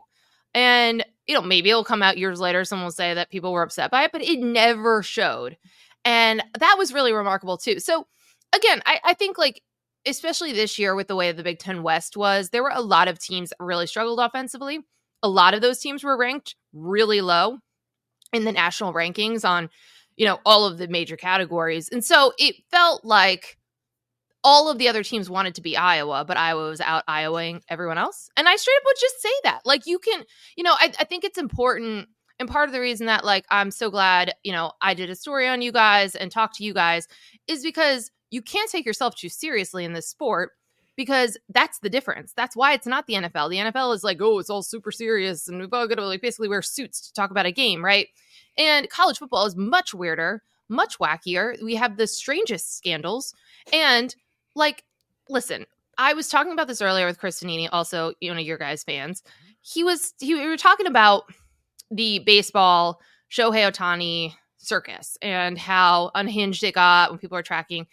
And 0.54 1.04
you 1.26 1.34
know, 1.34 1.42
maybe 1.42 1.70
it'll 1.70 1.84
come 1.84 2.02
out 2.02 2.18
years 2.18 2.40
later. 2.40 2.64
Someone 2.64 2.86
will 2.86 2.92
say 2.92 3.14
that 3.14 3.30
people 3.30 3.52
were 3.52 3.62
upset 3.62 3.90
by 3.90 4.04
it, 4.04 4.12
but 4.12 4.22
it 4.22 4.40
never 4.40 5.02
showed. 5.02 5.58
And 6.04 6.42
that 6.58 6.76
was 6.78 6.92
really 6.92 7.12
remarkable 7.12 7.58
too. 7.58 7.80
So 7.80 8.06
again, 8.54 8.80
I, 8.86 8.98
I 9.04 9.14
think 9.14 9.36
like 9.36 9.62
especially 10.06 10.52
this 10.52 10.78
year 10.78 10.94
with 10.94 11.08
the 11.08 11.16
way 11.16 11.30
the 11.32 11.42
Big 11.42 11.58
Ten 11.58 11.82
West 11.82 12.16
was, 12.16 12.48
there 12.48 12.62
were 12.62 12.72
a 12.72 12.80
lot 12.80 13.08
of 13.08 13.18
teams 13.18 13.50
that 13.50 13.62
really 13.62 13.86
struggled 13.86 14.18
offensively. 14.20 14.80
A 15.22 15.28
lot 15.28 15.52
of 15.52 15.60
those 15.60 15.80
teams 15.80 16.02
were 16.02 16.16
ranked 16.16 16.54
really 16.72 17.20
low 17.20 17.58
in 18.32 18.44
the 18.44 18.52
national 18.52 18.94
rankings 18.94 19.46
on, 19.46 19.68
you 20.16 20.24
know, 20.24 20.38
all 20.46 20.64
of 20.64 20.78
the 20.78 20.88
major 20.88 21.16
categories. 21.16 21.90
And 21.90 22.02
so 22.02 22.32
it 22.38 22.56
felt 22.70 23.04
like 23.04 23.57
all 24.44 24.70
of 24.70 24.78
the 24.78 24.88
other 24.88 25.02
teams 25.02 25.28
wanted 25.28 25.54
to 25.56 25.62
be 25.62 25.76
Iowa, 25.76 26.24
but 26.24 26.36
Iowa 26.36 26.68
was 26.68 26.80
out 26.80 27.04
Iowaing 27.06 27.62
everyone 27.68 27.98
else. 27.98 28.30
And 28.36 28.48
I 28.48 28.56
straight 28.56 28.76
up 28.76 28.82
would 28.86 28.96
just 29.00 29.20
say 29.20 29.32
that. 29.44 29.60
Like 29.64 29.86
you 29.86 29.98
can, 29.98 30.24
you 30.56 30.62
know, 30.62 30.74
I, 30.74 30.92
I 30.98 31.04
think 31.04 31.24
it's 31.24 31.38
important. 31.38 32.08
And 32.38 32.48
part 32.48 32.68
of 32.68 32.72
the 32.72 32.80
reason 32.80 33.06
that 33.06 33.24
like 33.24 33.44
I'm 33.50 33.70
so 33.70 33.90
glad, 33.90 34.32
you 34.44 34.52
know, 34.52 34.72
I 34.80 34.94
did 34.94 35.10
a 35.10 35.16
story 35.16 35.48
on 35.48 35.60
you 35.60 35.72
guys 35.72 36.14
and 36.14 36.30
talked 36.30 36.56
to 36.56 36.64
you 36.64 36.72
guys 36.72 37.08
is 37.48 37.62
because 37.62 38.10
you 38.30 38.42
can't 38.42 38.70
take 38.70 38.86
yourself 38.86 39.16
too 39.16 39.28
seriously 39.28 39.84
in 39.84 39.92
this 39.92 40.08
sport 40.08 40.52
because 40.96 41.36
that's 41.48 41.80
the 41.80 41.90
difference. 41.90 42.32
That's 42.36 42.56
why 42.56 42.74
it's 42.74 42.86
not 42.86 43.06
the 43.06 43.14
NFL. 43.14 43.50
The 43.50 43.70
NFL 43.70 43.94
is 43.94 44.04
like, 44.04 44.20
oh, 44.20 44.38
it's 44.38 44.50
all 44.50 44.62
super 44.62 44.92
serious 44.92 45.48
and 45.48 45.58
we've 45.58 45.72
all 45.72 45.88
got 45.88 45.96
to 45.96 46.06
like 46.06 46.22
basically 46.22 46.48
wear 46.48 46.62
suits 46.62 47.00
to 47.08 47.12
talk 47.12 47.30
about 47.30 47.46
a 47.46 47.52
game, 47.52 47.84
right? 47.84 48.08
And 48.56 48.88
college 48.88 49.18
football 49.18 49.46
is 49.46 49.56
much 49.56 49.94
weirder, 49.94 50.42
much 50.68 50.98
wackier. 50.98 51.60
We 51.62 51.74
have 51.76 51.96
the 51.96 52.06
strangest 52.06 52.76
scandals. 52.76 53.34
And 53.72 54.14
like, 54.54 54.84
listen, 55.28 55.66
I 55.96 56.14
was 56.14 56.28
talking 56.28 56.52
about 56.52 56.68
this 56.68 56.80
earlier 56.80 57.06
with 57.06 57.18
Chris 57.18 57.42
Vannini, 57.42 57.68
also 57.70 58.12
you 58.20 58.32
know 58.32 58.40
your 58.40 58.58
guys' 58.58 58.84
fans. 58.84 59.22
Mm-hmm. 59.22 59.52
He 59.60 59.84
was 59.84 60.14
he 60.20 60.34
we 60.34 60.46
were 60.46 60.56
talking 60.56 60.86
about 60.86 61.24
the 61.90 62.20
baseball 62.20 63.00
Shohei 63.30 63.70
Otani 63.70 64.34
circus 64.58 65.16
and 65.22 65.58
how 65.58 66.10
unhinged 66.14 66.62
it 66.64 66.74
got 66.74 67.10
when 67.10 67.18
people 67.18 67.36
are 67.36 67.42
tracking 67.42 67.86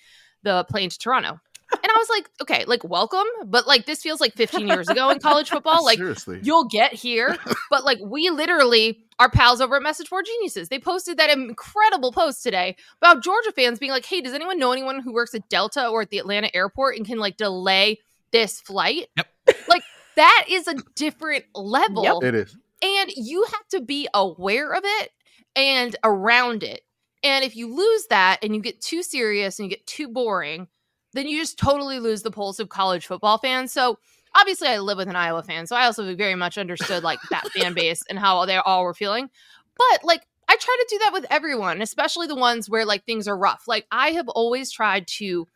the 0.43 0.65
plane 0.69 0.89
to 0.89 0.99
Toronto. 0.99 1.39
And 1.71 1.91
I 1.91 1.97
was 1.97 2.09
like, 2.09 2.29
okay, 2.41 2.65
like 2.65 2.83
welcome, 2.83 3.25
but 3.45 3.67
like 3.67 3.85
this 3.85 4.01
feels 4.01 4.21
like 4.21 4.33
15 4.33 4.67
years 4.67 4.87
ago 4.87 5.09
in 5.09 5.19
college 5.19 5.49
football. 5.49 5.83
Like 5.83 5.97
Seriously, 5.97 6.39
you'll 6.43 6.65
get 6.65 6.93
here. 6.93 7.35
But 7.71 7.83
like 7.83 7.97
we 8.03 8.29
literally 8.29 9.03
our 9.19 9.29
pals 9.29 9.59
over 9.61 9.77
at 9.77 9.81
Message 9.83 10.09
Board 10.09 10.25
Geniuses, 10.25 10.69
they 10.69 10.79
posted 10.79 11.17
that 11.17 11.29
incredible 11.29 12.11
post 12.11 12.43
today 12.43 12.75
about 13.01 13.23
Georgia 13.23 13.51
fans 13.51 13.79
being 13.79 13.91
like, 13.91 14.05
"Hey, 14.05 14.21
does 14.21 14.33
anyone 14.33 14.59
know 14.59 14.71
anyone 14.71 14.99
who 15.01 15.13
works 15.13 15.33
at 15.33 15.49
Delta 15.49 15.87
or 15.87 16.01
at 16.01 16.09
the 16.09 16.19
Atlanta 16.19 16.55
airport 16.55 16.97
and 16.97 17.05
can 17.05 17.17
like 17.17 17.37
delay 17.37 17.99
this 18.31 18.61
flight?" 18.61 19.07
Yep. 19.17 19.27
Like 19.67 19.83
that 20.15 20.45
is 20.49 20.67
a 20.67 20.75
different 20.95 21.45
level. 21.55 22.21
it 22.23 22.35
is. 22.35 22.55
And 22.81 23.11
you 23.15 23.43
have 23.45 23.67
to 23.69 23.81
be 23.81 24.07
aware 24.13 24.73
of 24.73 24.83
it 24.85 25.11
and 25.55 25.95
around 26.03 26.63
it. 26.63 26.81
And 27.23 27.43
if 27.43 27.55
you 27.55 27.73
lose 27.73 28.05
that 28.09 28.39
and 28.43 28.55
you 28.55 28.61
get 28.61 28.81
too 28.81 29.01
serious 29.01 29.57
and 29.57 29.65
you 29.65 29.75
get 29.75 29.87
too 29.87 30.07
boring, 30.07 30.67
then 31.15 31.27
you 31.27 31.39
just 31.39 31.57
totally 31.57 31.99
lose 31.99 32.21
the 32.21 32.31
pulse 32.31 32.59
of 32.59 32.69
college 32.69 33.07
football 33.07 33.37
fans. 33.37 33.71
So 33.71 33.97
obviously 34.35 34.67
I 34.67 34.79
live 34.79 34.97
with 34.97 35.07
an 35.09 35.15
Iowa 35.15 35.43
fan, 35.43 35.65
so 35.67 35.75
I 35.75 35.85
also 35.85 36.15
very 36.15 36.35
much 36.35 36.57
understood 36.57 37.03
like 37.03 37.19
that 37.31 37.47
fan 37.51 37.73
base 37.73 38.03
and 38.09 38.19
how 38.19 38.45
they 38.45 38.57
all 38.57 38.83
were 38.83 38.93
feeling. 38.93 39.29
But 39.77 40.03
like 40.03 40.21
I 40.47 40.55
try 40.57 40.75
to 40.79 40.87
do 40.89 40.99
that 41.03 41.13
with 41.13 41.25
everyone, 41.31 41.81
especially 41.81 42.27
the 42.27 42.35
ones 42.35 42.69
where 42.69 42.85
like 42.85 43.05
things 43.05 43.27
are 43.27 43.37
rough. 43.37 43.63
Like 43.67 43.87
I 43.91 44.11
have 44.11 44.29
always 44.29 44.71
tried 44.71 45.07
to 45.17 45.47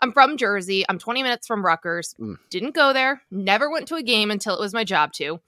I'm 0.00 0.12
from 0.12 0.36
Jersey. 0.36 0.84
I'm 0.88 0.98
20 0.98 1.22
minutes 1.22 1.46
from 1.46 1.64
Rutgers. 1.64 2.14
Mm. 2.20 2.36
Didn't 2.50 2.74
go 2.74 2.92
there. 2.92 3.22
Never 3.30 3.70
went 3.70 3.88
to 3.88 3.94
a 3.94 4.02
game 4.02 4.30
until 4.30 4.54
it 4.54 4.60
was 4.60 4.74
my 4.74 4.84
job 4.84 5.12
to. 5.14 5.40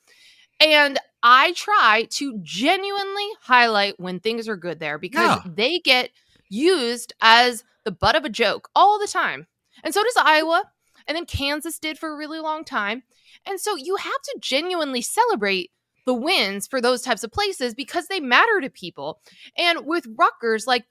And 0.60 0.98
I 1.22 1.52
try 1.52 2.06
to 2.12 2.38
genuinely 2.42 3.26
highlight 3.42 4.00
when 4.00 4.18
things 4.20 4.48
are 4.48 4.56
good 4.56 4.78
there 4.80 4.98
because 4.98 5.40
Yeah. 5.44 5.52
they 5.54 5.78
get 5.80 6.10
used 6.48 7.12
as 7.20 7.64
the 7.84 7.90
butt 7.90 8.16
of 8.16 8.24
a 8.24 8.30
joke 8.30 8.70
all 8.74 8.98
the 8.98 9.08
time. 9.08 9.46
And 9.86 9.94
so 9.94 10.02
does 10.02 10.16
Iowa. 10.18 10.64
And 11.08 11.16
then 11.16 11.24
Kansas 11.24 11.78
did 11.78 11.98
for 11.98 12.12
a 12.12 12.16
really 12.16 12.40
long 12.40 12.64
time. 12.64 13.04
And 13.46 13.60
so 13.60 13.76
you 13.76 13.96
have 13.96 14.22
to 14.24 14.38
genuinely 14.40 15.00
celebrate 15.00 15.70
the 16.04 16.14
wins 16.14 16.66
for 16.66 16.80
those 16.80 17.00
types 17.02 17.22
of 17.22 17.30
places 17.32 17.74
because 17.74 18.08
they 18.08 18.18
matter 18.20 18.60
to 18.60 18.68
people. 18.68 19.20
And 19.56 19.86
with 19.86 20.06
Rutgers, 20.18 20.66
like, 20.66 20.84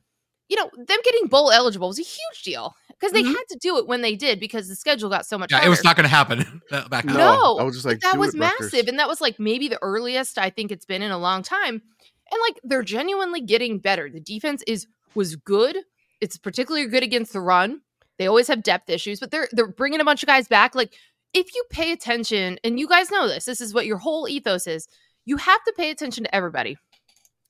you 0.48 0.56
know, 0.58 0.70
them 0.78 1.00
getting 1.04 1.28
bowl 1.28 1.52
eligible 1.52 1.90
was 1.90 2.00
a 2.00 2.04
huge 2.04 2.44
deal 2.44 2.74
because 2.90 3.12
they 3.12 3.24
Mhm. 3.24 3.34
had 3.34 3.44
to 3.50 3.58
do 3.60 3.78
it 3.78 3.88
when 3.88 4.02
they 4.02 4.16
did 4.16 4.40
because 4.40 4.68
the 4.70 4.76
schedule 4.76 5.10
got 5.10 5.26
so 5.26 5.38
much 5.38 5.52
Yeah, 5.52 5.58
harder. 5.58 5.68
it 5.68 5.70
was 5.72 5.84
not 5.84 5.96
going 5.98 6.04
to 6.06 6.10
happen 6.10 6.62
back 6.90 7.04
then. 7.06 7.16
No, 7.18 7.58
I 7.60 7.64
was 7.64 7.76
just 7.76 7.86
like, 7.86 8.00
that 8.02 8.18
was 8.18 8.34
it, 8.36 8.40
Rutgers. 8.40 8.72
massive 8.72 8.88
and 8.88 9.00
that 9.00 9.08
was 9.10 9.20
like 9.22 9.40
maybe 9.40 9.68
the 9.68 9.80
earliest 9.82 10.38
i 10.38 10.50
think 10.50 10.72
it's 10.72 10.86
been 10.86 11.02
in 11.02 11.12
a 11.12 11.18
long 11.18 11.42
time 11.44 11.82
and 12.32 12.42
like 12.48 12.60
they're 12.64 12.84
genuinely 12.84 13.42
getting 13.42 13.80
better 13.80 14.10
the 14.10 14.20
defense 14.22 14.64
is 14.68 14.88
was 15.16 15.36
good 15.36 15.78
it's 16.22 16.38
particularly 16.38 16.88
good 16.88 17.04
against 17.04 17.34
the 17.34 17.42
run 17.42 17.82
they 18.18 18.28
always 18.28 18.48
have 18.48 18.64
depth 18.64 18.90
issues 18.90 19.20
but 19.20 19.32
they're 19.32 19.48
they're 19.52 19.68
bringing 19.68 20.00
a 20.00 20.06
bunch 20.06 20.24
of 20.24 20.28
guys 20.28 20.48
back 20.48 20.76
like 20.76 20.94
if 21.34 21.54
you 21.54 21.64
pay 21.70 21.92
attention 21.92 22.58
and 22.64 22.80
you 22.80 22.88
guys 22.88 23.12
know 23.12 23.28
this 23.28 23.46
this 23.46 23.62
is 23.62 23.74
what 23.74 23.86
your 23.86 23.98
whole 23.98 24.28
ethos 24.28 24.68
is 24.68 24.88
you 25.26 25.38
have 25.38 25.64
to 25.64 25.74
pay 25.76 25.92
attention 25.92 26.24
to 26.24 26.36
everybody 26.36 26.78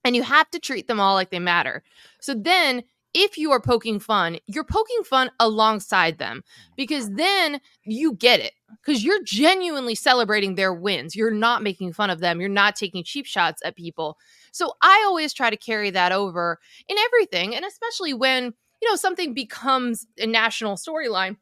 and 0.04 0.16
you 0.16 0.24
have 0.24 0.50
to 0.52 0.60
treat 0.60 0.88
them 0.88 1.00
all 1.00 1.14
like 1.14 1.30
they 1.30 1.40
matter 1.40 1.84
so 2.20 2.34
then 2.34 2.84
if 3.14 3.38
you 3.38 3.52
are 3.52 3.62
poking 3.62 4.00
fun 4.00 4.38
you're 4.48 4.64
poking 4.64 5.04
fun 5.04 5.30
alongside 5.40 6.18
them 6.18 6.44
because 6.76 7.10
then 7.12 7.60
you 7.86 8.14
get 8.14 8.40
it 8.40 8.54
because 8.84 9.04
you're 9.04 9.24
genuinely 9.24 9.96
celebrating 9.96 10.56
their 10.56 10.74
wins. 10.74 11.16
You're 11.16 11.32
not 11.32 11.64
making 11.64 11.94
fun 11.94 12.10
of 12.10 12.20
them. 12.20 12.40
You're 12.40 12.50
not 12.50 12.76
taking 12.76 13.04
cheap 13.04 13.26
shots 13.26 13.62
at 13.66 13.76
people. 13.76 14.18
So 14.52 14.74
I 14.82 15.04
always 15.08 15.34
try 15.34 15.50
to 15.50 15.58
carry 15.58 15.90
that 15.92 16.12
over 16.12 16.60
in 16.88 16.98
everything. 16.98 17.56
And 17.56 17.66
especially 17.66 18.14
when, 18.14 18.54
you 18.82 18.90
know, 18.90 18.96
something 18.96 19.34
becomes 19.34 20.08
a 20.20 20.26
national 20.26 20.76
storyline. 20.76 21.38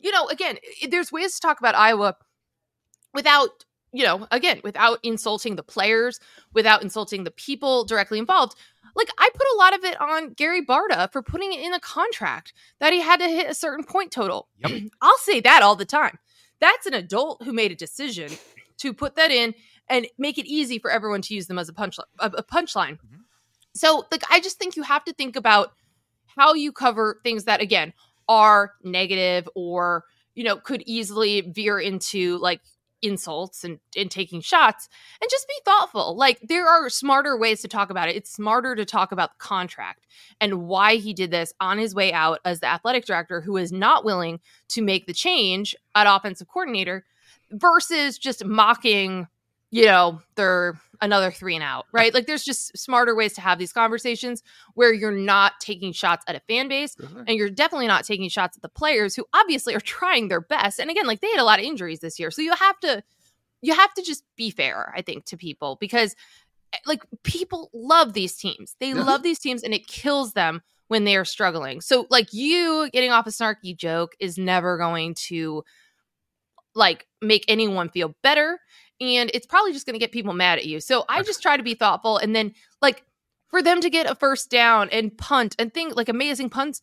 You 0.00 0.12
know, 0.12 0.26
again, 0.28 0.58
there's 0.88 1.12
ways 1.12 1.34
to 1.34 1.40
talk 1.40 1.58
about 1.58 1.74
Iowa 1.74 2.16
without, 3.14 3.64
you 3.92 4.04
know, 4.04 4.26
again, 4.30 4.60
without 4.62 4.98
insulting 5.02 5.56
the 5.56 5.62
players, 5.62 6.20
without 6.52 6.82
insulting 6.82 7.24
the 7.24 7.30
people 7.30 7.84
directly 7.84 8.18
involved. 8.18 8.54
Like 8.96 9.08
I 9.18 9.28
put 9.32 9.46
a 9.54 9.58
lot 9.58 9.74
of 9.74 9.84
it 9.84 10.00
on 10.00 10.34
Gary 10.34 10.64
Barta 10.64 11.10
for 11.10 11.22
putting 11.22 11.52
it 11.52 11.60
in 11.60 11.72
a 11.74 11.80
contract 11.80 12.52
that 12.80 12.92
he 12.92 13.00
had 13.00 13.18
to 13.20 13.28
hit 13.28 13.50
a 13.50 13.54
certain 13.54 13.84
point 13.84 14.12
total. 14.12 14.48
Yep. 14.58 14.82
I'll 15.02 15.18
say 15.18 15.40
that 15.40 15.62
all 15.62 15.76
the 15.76 15.84
time. 15.84 16.18
That's 16.60 16.86
an 16.86 16.94
adult 16.94 17.42
who 17.42 17.52
made 17.52 17.72
a 17.72 17.76
decision 17.76 18.30
to 18.78 18.92
put 18.92 19.16
that 19.16 19.30
in 19.30 19.54
and 19.88 20.06
make 20.18 20.38
it 20.38 20.46
easy 20.46 20.78
for 20.78 20.90
everyone 20.90 21.22
to 21.22 21.34
use 21.34 21.46
them 21.46 21.58
as 21.58 21.68
a 21.68 21.72
punch 21.72 21.98
a, 22.18 22.30
punchline. 22.42 22.98
Mhm. 22.98 23.24
So, 23.74 24.06
like, 24.10 24.22
I 24.30 24.40
just 24.40 24.58
think 24.58 24.76
you 24.76 24.82
have 24.82 25.04
to 25.04 25.12
think 25.12 25.36
about 25.36 25.74
how 26.36 26.54
you 26.54 26.72
cover 26.72 27.20
things 27.22 27.44
that 27.44 27.60
again 27.60 27.92
are 28.28 28.72
negative 28.82 29.48
or 29.54 30.04
you 30.34 30.44
know 30.44 30.56
could 30.56 30.82
easily 30.86 31.40
veer 31.42 31.78
into 31.78 32.38
like 32.38 32.60
insults 33.04 33.64
and, 33.64 33.78
and 33.96 34.10
taking 34.10 34.40
shots 34.40 34.88
and 35.20 35.30
just 35.30 35.46
be 35.46 35.54
thoughtful. 35.64 36.16
Like 36.16 36.40
there 36.42 36.66
are 36.66 36.88
smarter 36.88 37.36
ways 37.36 37.60
to 37.60 37.68
talk 37.68 37.90
about 37.90 38.08
it. 38.08 38.16
It's 38.16 38.32
smarter 38.32 38.74
to 38.74 38.84
talk 38.84 39.12
about 39.12 39.32
the 39.32 39.44
contract 39.44 40.06
and 40.40 40.66
why 40.66 40.96
he 40.96 41.12
did 41.12 41.30
this 41.30 41.52
on 41.60 41.78
his 41.78 41.94
way 41.94 42.12
out 42.12 42.40
as 42.44 42.60
the 42.60 42.66
athletic 42.66 43.04
director 43.04 43.40
who 43.42 43.56
is 43.56 43.70
not 43.70 44.04
willing 44.04 44.40
to 44.68 44.82
make 44.82 45.06
the 45.06 45.12
change 45.12 45.76
at 45.94 46.06
offensive 46.08 46.48
coordinator 46.48 47.04
versus 47.52 48.18
just 48.18 48.44
mocking 48.44 49.28
you 49.70 49.84
know 49.84 50.20
their 50.36 50.80
another 51.04 51.30
three 51.30 51.54
and 51.54 51.62
out 51.62 51.86
right? 51.92 52.12
Like 52.12 52.26
there's 52.26 52.44
just 52.44 52.76
smarter 52.76 53.14
ways 53.14 53.34
to 53.34 53.40
have 53.40 53.58
these 53.58 53.72
conversations 53.72 54.42
where 54.74 54.92
you're 54.92 55.12
not 55.12 55.52
taking 55.60 55.92
shots 55.92 56.24
at 56.26 56.34
a 56.34 56.40
fan 56.40 56.68
base 56.68 56.96
and 57.26 57.36
you're 57.38 57.50
definitely 57.50 57.86
not 57.86 58.04
taking 58.04 58.28
shots 58.28 58.56
at 58.56 58.62
the 58.62 58.68
players 58.68 59.14
who 59.14 59.24
obviously 59.32 59.74
are 59.74 59.80
trying 59.98 60.28
their 60.28 60.40
best. 60.40 60.78
And 60.80 60.90
again 60.90 61.06
like 61.06 61.20
they 61.20 61.30
had 61.30 61.40
a 61.40 61.44
lot 61.44 61.58
of 61.58 61.64
injuries 61.64 62.00
this 62.00 62.18
year. 62.18 62.30
So 62.30 62.42
you 62.42 62.54
have 62.54 62.80
to 62.80 63.02
you 63.62 63.74
have 63.74 63.94
to 63.94 64.02
just 64.02 64.24
be 64.36 64.50
fair 64.50 64.92
i 64.94 65.00
think 65.00 65.24
to 65.24 65.38
people 65.38 65.78
because 65.80 66.14
eh, 66.74 66.78
like 66.86 67.02
people 67.22 67.70
love 67.72 68.12
these 68.12 68.36
teams. 68.36 68.76
They 68.80 68.88
Yes. 68.88 69.06
love 69.06 69.22
these 69.22 69.38
teams 69.38 69.62
and 69.62 69.72
it 69.72 69.86
kills 69.86 70.32
them 70.32 70.62
when 70.88 71.04
they 71.04 71.16
are 71.16 71.24
struggling. 71.24 71.80
So 71.80 72.06
like 72.10 72.32
you 72.32 72.90
getting 72.92 73.10
off 73.10 73.26
a 73.26 73.30
snarky 73.30 73.74
joke 73.76 74.14
is 74.20 74.36
never 74.36 74.76
going 74.76 75.14
to 75.28 75.64
like 76.74 77.06
make 77.22 77.44
anyone 77.48 77.88
feel 77.88 78.14
better 78.22 78.58
and 79.04 79.30
it's 79.34 79.46
probably 79.46 79.72
just 79.72 79.86
going 79.86 79.94
to 79.94 80.00
get 80.00 80.12
people 80.12 80.32
mad 80.32 80.58
at 80.58 80.66
you. 80.66 80.80
So 80.80 81.04
i 81.08 81.22
just 81.22 81.42
try 81.42 81.56
to 81.56 81.62
be 81.62 81.74
thoughtful 81.74 82.18
and 82.18 82.34
then 82.34 82.54
like 82.82 83.04
for 83.48 83.62
them 83.62 83.80
to 83.80 83.90
get 83.90 84.10
a 84.10 84.14
first 84.14 84.50
down 84.50 84.88
and 84.90 85.16
punt 85.16 85.54
and 85.58 85.72
think 85.72 85.94
like 85.96 86.08
amazing 86.08 86.50
punts 86.50 86.80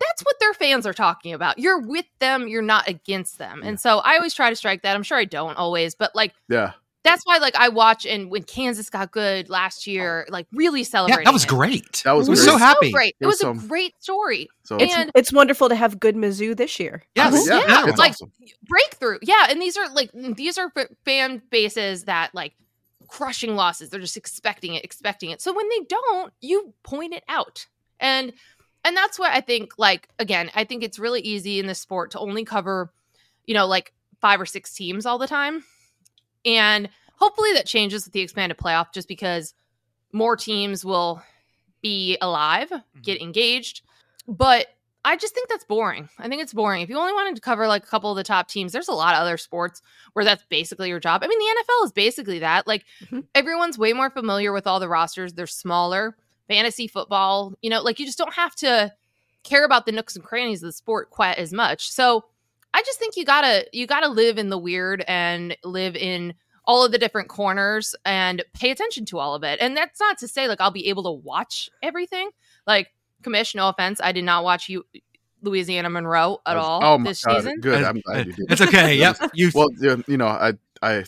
that's 0.00 0.22
what 0.22 0.34
their 0.40 0.52
fans 0.52 0.86
are 0.86 0.92
talking 0.92 1.32
about. 1.32 1.58
You're 1.58 1.80
with 1.80 2.06
them 2.18 2.48
you're 2.48 2.62
not 2.62 2.88
against 2.88 3.38
them. 3.38 3.62
And 3.64 3.78
so 3.78 3.98
i 3.98 4.16
always 4.16 4.34
try 4.34 4.50
to 4.50 4.56
strike 4.56 4.82
that. 4.82 4.96
I'm 4.96 5.02
sure 5.02 5.18
i 5.18 5.24
don't 5.24 5.56
always 5.56 5.94
but 5.94 6.14
like 6.14 6.34
Yeah. 6.48 6.72
That's 7.04 7.24
why 7.24 7.38
like 7.38 7.54
i 7.56 7.68
watch 7.68 8.04
and 8.06 8.30
when 8.30 8.42
kansas 8.42 8.90
got 8.90 9.10
good 9.12 9.48
last 9.50 9.86
year 9.86 10.26
like 10.30 10.46
really 10.52 10.80
Yeah, 10.80 10.84
celebrating 10.86 11.24
that 11.24 11.32
was 11.32 11.44
it. 11.44 11.48
great. 11.48 12.02
That 12.04 12.12
was 12.12 12.28
I 12.28 12.30
was 12.30 12.40
great. 12.40 12.50
so 12.52 12.56
happy. 12.58 12.90
great 12.92 13.08
it 13.10 13.16
There 13.20 13.28
was, 13.28 13.42
was 13.42 13.64
a 13.64 13.68
great 13.68 13.94
story 14.02 14.48
So 14.64 14.76
It's 14.76 14.94
And- 14.94 15.10
it's 15.14 15.32
wonderful 15.32 15.68
to 15.68 15.74
have 15.76 16.00
good 16.00 16.16
Mizzou 16.16 16.56
this 16.56 16.80
year. 16.80 17.02
Yes, 17.14 17.32
oh, 17.36 17.46
yeah, 17.54 17.64
yeah, 17.68 17.88
it's 17.88 17.98
like- 17.98 18.12
awesome. 18.12 18.32
breakthrough 18.64 19.18
yeah 19.22 19.46
and 19.50 19.60
these 19.62 19.76
are 19.76 19.88
like 19.90 20.10
these 20.14 20.58
are 20.58 20.72
fan 21.04 21.40
bases 21.50 22.04
that 22.04 22.34
like 22.34 22.54
crushing 23.08 23.54
losses 23.54 23.90
they're 23.90 24.00
just 24.00 24.16
expecting 24.16 24.74
it 24.74 24.82
expecting 24.84 25.30
it 25.30 25.40
so 25.40 25.52
when 25.52 25.68
they 25.68 25.80
don't 25.88 26.32
you 26.40 26.72
point 26.82 27.12
it 27.14 27.22
out 27.28 27.66
and 28.00 28.32
and 28.84 28.96
that's 28.96 29.18
what 29.18 29.30
i 29.32 29.40
think 29.40 29.72
like 29.78 30.08
again 30.18 30.50
i 30.54 30.64
think 30.64 30.82
it's 30.82 30.98
really 30.98 31.20
easy 31.20 31.60
in 31.60 31.66
this 31.66 31.78
sport 31.78 32.10
to 32.10 32.18
only 32.18 32.44
cover 32.44 32.90
you 33.46 33.54
know 33.54 33.66
like 33.66 33.92
five 34.20 34.40
or 34.40 34.46
six 34.46 34.72
teams 34.74 35.04
all 35.06 35.18
the 35.18 35.26
time 35.28 35.62
and 36.44 36.88
hopefully 37.16 37.52
that 37.54 37.66
changes 37.66 38.04
with 38.04 38.12
the 38.12 38.20
expanded 38.20 38.58
playoff 38.58 38.92
just 38.92 39.08
because 39.08 39.54
more 40.12 40.36
teams 40.36 40.84
will 40.84 41.22
be 41.82 42.16
alive 42.20 42.72
get 43.02 43.20
engaged 43.20 43.82
but 44.26 44.68
I 45.06 45.16
just 45.18 45.34
think 45.34 45.50
that's 45.50 45.66
boring. 45.66 46.08
I 46.18 46.28
think 46.30 46.40
it's 46.40 46.54
boring. 46.54 46.80
If 46.80 46.88
you 46.88 46.96
only 46.96 47.12
wanted 47.12 47.34
to 47.34 47.42
cover 47.42 47.68
like 47.68 47.84
a 47.84 47.86
couple 47.86 48.10
of 48.10 48.16
the 48.16 48.24
top 48.24 48.48
teams, 48.48 48.72
there's 48.72 48.88
a 48.88 48.92
lot 48.94 49.14
of 49.14 49.20
other 49.20 49.36
sports 49.36 49.82
where 50.14 50.24
that's 50.24 50.42
basically 50.48 50.88
your 50.88 50.98
job. 50.98 51.22
I 51.22 51.26
mean, 51.26 51.38
the 51.38 51.44
NFL 51.60 51.84
is 51.84 51.92
basically 51.92 52.38
that. 52.38 52.66
Like 52.66 52.86
Mhm. 53.10 53.26
everyone's 53.34 53.76
way 53.76 53.92
more 53.92 54.08
familiar 54.08 54.50
with 54.50 54.66
all 54.66 54.80
the 54.80 54.88
rosters. 54.88 55.34
They're 55.34 55.46
smaller. 55.46 56.16
Fantasy 56.48 56.86
football, 56.86 57.52
you 57.60 57.68
know, 57.68 57.82
like 57.82 57.98
you 58.00 58.06
just 58.06 58.16
don't 58.16 58.32
have 58.32 58.54
to 58.56 58.94
care 59.42 59.66
about 59.66 59.84
the 59.84 59.92
nooks 59.92 60.16
and 60.16 60.24
crannies 60.24 60.62
of 60.62 60.68
the 60.68 60.72
sport 60.72 61.10
quite 61.10 61.36
as 61.36 61.52
much. 61.52 61.90
So 61.90 62.24
I 62.74 62.82
just 62.82 62.98
think 62.98 63.16
you 63.16 63.24
gotta 63.24 63.66
you 63.72 63.86
gotta 63.86 64.08
live 64.08 64.36
in 64.36 64.50
the 64.50 64.58
weird 64.58 65.04
and 65.06 65.56
live 65.62 65.94
in 65.94 66.34
all 66.66 66.84
of 66.84 66.92
the 66.92 66.98
different 66.98 67.28
corners 67.28 67.94
and 68.04 68.44
pay 68.52 68.70
attention 68.70 69.04
to 69.06 69.18
all 69.18 69.34
of 69.34 69.44
it. 69.44 69.60
And 69.60 69.76
that's 69.76 70.00
not 70.00 70.18
to 70.18 70.28
say 70.28 70.48
like 70.48 70.60
I'll 70.60 70.72
be 70.72 70.88
able 70.88 71.04
to 71.04 71.12
watch 71.12 71.70
everything. 71.82 72.30
Like 72.66 72.88
Commish, 73.22 73.54
no 73.54 73.68
offense, 73.68 74.00
I 74.02 74.12
did 74.12 74.24
not 74.24 74.42
watch 74.42 74.68
you 74.68 74.84
Louisiana 75.40 75.88
Monroe 75.88 76.40
at 76.46 76.56
oh, 76.56 76.60
all 76.60 76.84
oh 76.84 76.98
my 76.98 77.10
this 77.10 77.24
God, 77.24 77.36
season. 77.36 77.60
Good. 77.60 77.84
I'm 77.84 78.00
glad 78.00 78.26
you 78.26 78.32
did. 78.32 78.46
It's 78.50 78.60
okay. 78.60 78.96
Yep. 78.98 79.18
You 79.34 79.50
Well, 79.54 79.68
you 80.08 80.16
know, 80.16 80.26
I, 80.26 80.54
I, 80.82 81.04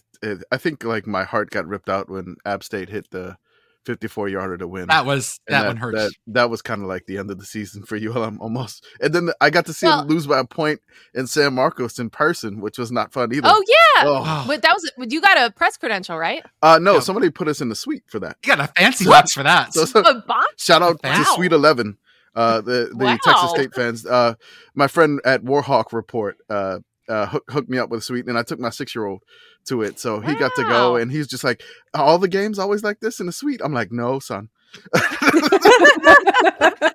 I 0.52 0.56
think 0.56 0.84
like 0.84 1.06
my 1.06 1.24
heart 1.24 1.50
got 1.50 1.66
ripped 1.66 1.88
out 1.88 2.08
when 2.08 2.36
App 2.44 2.62
State 2.62 2.88
hit 2.88 3.10
the 3.10 3.36
54 3.86 4.28
yarder 4.28 4.58
to 4.58 4.66
win. 4.68 4.88
that 4.88 5.06
was 5.06 5.40
And 5.46 5.54
that, 5.54 5.66
one 5.66 5.76
hurts. 5.76 5.96
That, 5.98 6.12
that 6.26 6.50
was 6.50 6.60
kind 6.60 6.82
of 6.82 6.88
like 6.88 7.06
the 7.06 7.16
end 7.18 7.30
of 7.30 7.38
the 7.38 7.44
season 7.46 7.84
for 7.84 7.96
ULM 7.96 8.38
almost. 8.40 8.84
And 9.00 9.14
then 9.14 9.30
I 9.40 9.48
got 9.50 9.64
to 9.66 9.72
see 9.72 9.86
Well- 9.86 10.02
him 10.02 10.08
lose 10.08 10.26
by 10.26 10.40
a 10.40 10.44
point 10.44 10.80
in 11.14 11.26
San 11.26 11.54
Marcos 11.54 11.98
in 11.98 12.10
person, 12.10 12.60
which 12.60 12.76
was 12.78 12.92
not 12.92 13.12
fun 13.12 13.32
either. 13.32 13.48
Oh 13.50 13.62
yeah. 13.66 14.02
Oh. 14.04 14.22
Oh, 14.26 14.44
But 14.46 14.60
that 14.62 14.74
was 14.74 14.90
you 15.12 15.20
got 15.20 15.38
a 15.38 15.52
press 15.52 15.76
credential, 15.76 16.18
right? 16.18 16.42
Uh, 16.62 16.78
no, 16.82 16.94
Yeah. 16.94 17.00
somebody 17.00 17.30
put 17.30 17.48
us 17.48 17.60
in 17.62 17.68
the 17.70 17.74
suite 17.76 18.02
for 18.08 18.18
that. 18.20 18.36
you 18.44 18.54
got 18.54 18.60
a 18.68 18.72
fancy 18.76 19.04
box 19.06 19.32
for 19.32 19.42
that. 19.44 19.72
So, 19.72 19.84
so 19.86 20.00
A 20.00 20.20
box? 20.20 20.62
shout 20.62 20.82
out 20.82 20.98
Wow. 21.02 21.16
to 21.16 21.24
Suite 21.24 21.52
11, 21.52 21.96
uh, 22.34 22.60
the, 22.60 22.90
the 22.92 23.04
Wow. 23.04 23.16
Texas 23.24 23.50
State 23.50 23.72
fans. 23.74 24.04
Uh, 24.04 24.34
my 24.74 24.88
friend 24.88 25.20
at 25.24 25.42
Warhawk 25.44 25.92
Report 25.92 26.36
uh, 26.50 26.80
uh, 27.08 27.26
hook, 27.26 27.44
hooked 27.48 27.68
me 27.68 27.78
up 27.78 27.90
with 27.90 28.00
a 28.00 28.02
suite, 28.02 28.26
and 28.26 28.38
I 28.38 28.42
took 28.42 28.58
my 28.58 28.70
six 28.70 28.94
year 28.94 29.06
old 29.06 29.22
to 29.66 29.82
it. 29.82 29.98
So 29.98 30.20
he 30.20 30.34
got 30.34 30.52
to 30.56 30.62
go, 30.62 30.96
and 30.96 31.10
he's 31.10 31.26
just 31.26 31.44
like, 31.44 31.62
all 31.94 32.18
the 32.18 32.28
games 32.28 32.58
always 32.58 32.82
like 32.82 33.00
this 33.00 33.20
in 33.20 33.26
the 33.26 33.32
suite. 33.32 33.60
I'm 33.64 33.72
like, 33.72 33.92
no, 33.92 34.18
son. 34.18 34.48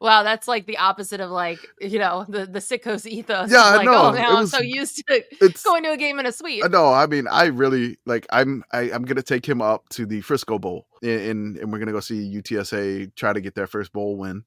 Wow, 0.00 0.22
that's 0.22 0.46
like 0.46 0.66
the 0.66 0.78
opposite 0.78 1.20
of 1.20 1.30
like 1.30 1.58
you 1.80 1.98
know 1.98 2.24
the 2.28 2.46
the 2.46 2.60
sickos 2.60 3.04
ethos. 3.04 3.50
Yeah, 3.50 3.68
of 3.68 3.74
I 3.74 3.76
like, 3.78 3.86
know. 3.86 4.06
Oh, 4.06 4.10
now 4.12 4.36
I'm 4.36 4.46
so 4.46 4.60
used 4.60 5.02
to 5.08 5.24
It's 5.40 5.64
going 5.64 5.82
to 5.82 5.90
a 5.90 5.96
game 5.96 6.20
in 6.20 6.26
a 6.26 6.30
suite. 6.30 6.62
No, 6.70 6.92
I 6.92 7.06
mean, 7.06 7.26
I 7.26 7.46
really 7.46 7.98
like. 8.06 8.24
I'm 8.30 8.62
I, 8.72 8.92
I'm 8.92 9.02
gonna 9.02 9.22
take 9.22 9.44
him 9.44 9.60
up 9.60 9.88
to 9.90 10.06
the 10.06 10.20
Frisco 10.20 10.58
Bowl, 10.58 10.86
and 11.02 11.10
and, 11.10 11.56
and 11.56 11.72
we're 11.72 11.80
gonna 11.80 11.92
go 11.92 12.00
see 12.00 12.32
UTSA 12.32 13.14
try 13.16 13.32
to 13.32 13.40
get 13.40 13.56
their 13.56 13.66
first 13.66 13.92
bowl 13.92 14.16
win. 14.16 14.44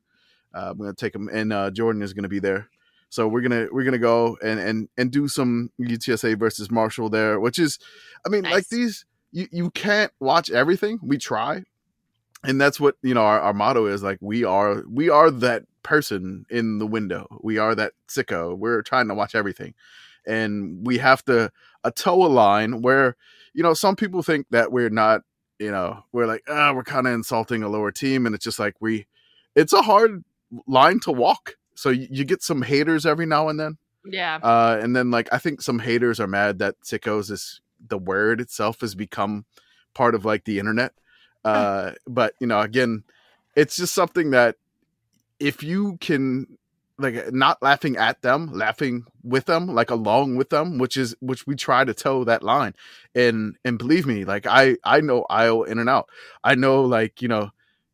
Uh, 0.53 0.71
I'm 0.71 0.77
gonna 0.77 0.93
take 0.93 1.13
him, 1.13 1.29
and 1.31 1.51
uh, 1.51 1.69
Jordan 1.69 2.01
is 2.01 2.13
gonna 2.13 2.29
be 2.29 2.39
there. 2.39 2.69
So 3.11 3.27
we're 3.27 3.41
gonna 3.41 3.67
we're 3.73 3.83
gonna 3.83 3.97
go 3.97 4.37
and 4.41 4.57
and 4.57 4.89
and 4.97 5.11
do 5.11 5.27
some 5.27 5.69
UTSA 5.79 6.39
versus 6.39 6.71
Marshall 6.71 7.09
there, 7.09 7.41
which 7.41 7.59
is, 7.59 7.77
I 8.25 8.29
mean, 8.29 8.43
like 8.43 8.69
these 8.69 9.05
you 9.33 9.47
you 9.51 9.69
can't 9.71 10.13
watch 10.21 10.49
everything. 10.49 10.97
We 11.03 11.17
try, 11.17 11.63
and 12.45 12.59
that's 12.59 12.79
what 12.79 12.95
you 13.03 13.13
know 13.13 13.23
our, 13.23 13.41
our 13.41 13.53
motto 13.53 13.85
is 13.85 14.01
like 14.01 14.17
we 14.21 14.45
are 14.45 14.83
we 14.89 15.09
are 15.09 15.29
that 15.29 15.63
person 15.83 16.45
in 16.49 16.79
the 16.79 16.87
window. 16.87 17.27
We 17.43 17.57
are 17.57 17.75
that 17.75 17.91
sicko. 18.07 18.57
We're 18.57 18.81
trying 18.81 19.09
to 19.09 19.13
watch 19.13 19.35
everything. 19.35 19.73
And 20.25 20.87
we 20.87 20.97
have 20.99 21.21
to 21.25 21.51
a 21.83 21.91
toe 21.91 22.25
a 22.25 22.27
line 22.27 22.81
where 22.81 23.17
you 23.53 23.61
know 23.61 23.73
some 23.73 23.97
people 23.97 24.23
think 24.23 24.45
that 24.51 24.71
we're 24.71 24.89
not 24.89 25.23
you 25.59 25.71
know 25.71 26.05
we're 26.13 26.27
like 26.27 26.43
ah 26.47 26.71
we're 26.73 26.85
kind 26.85 27.07
of 27.07 27.13
insulting 27.13 27.61
a 27.61 27.67
lower 27.67 27.91
team. 27.91 28.25
And 28.25 28.33
it's 28.33 28.45
just 28.45 28.57
like 28.57 28.75
we 28.79 29.05
it's 29.53 29.73
a 29.73 29.81
hard 29.81 30.23
line 30.65 31.01
to 31.01 31.11
walk 31.11 31.55
so 31.81 31.89
you, 31.89 32.07
you 32.11 32.23
get 32.25 32.41
some 32.43 32.61
haters 32.61 33.05
every 33.05 33.25
now 33.25 33.49
and 33.49 33.59
then 33.59 33.77
Yeah. 34.05 34.37
uh, 34.43 34.77
and 34.81 34.95
then 34.95 35.09
like 35.11 35.27
I 35.31 35.39
think 35.39 35.61
some 35.61 35.79
haters 35.79 36.19
are 36.19 36.27
mad 36.27 36.59
that 36.59 36.75
sickos 36.81 37.31
is 37.31 37.61
the 37.93 37.97
word 37.97 38.39
itself 38.39 38.81
has 38.81 38.93
become 38.95 39.45
part 39.93 40.13
of 40.15 40.23
like 40.25 40.43
the 40.45 40.59
internet. 40.59 40.91
Uh, 41.43 41.91
but 42.07 42.35
you 42.39 42.45
know, 42.47 42.61
again, 42.61 43.03
it's 43.55 43.75
just 43.77 43.93
something 43.95 44.29
that 44.31 44.55
if 45.39 45.63
you 45.63 45.97
can 45.99 46.45
like 46.99 47.33
not 47.33 47.57
laughing 47.63 47.97
at 47.97 48.21
them, 48.21 48.53
laughing 48.53 49.05
with 49.23 49.45
them, 49.45 49.65
like 49.73 49.89
along 49.89 50.37
with 50.37 50.49
them, 50.49 50.77
which 50.77 50.95
is 50.97 51.15
which 51.19 51.47
we 51.47 51.55
try 51.55 51.83
to 51.83 51.93
toe 51.95 52.23
that 52.25 52.43
line. 52.43 52.75
And 53.15 53.57
and 53.65 53.79
believe 53.79 54.05
me, 54.05 54.23
like 54.23 54.45
I 54.45 54.77
I 54.83 55.01
know 55.01 55.25
Iowa 55.29 55.63
in 55.65 55.79
and 55.79 55.89
out. 55.89 56.07
I 56.43 56.53
know 56.53 56.83
like, 56.83 57.21
you 57.23 57.27
know, 57.27 57.49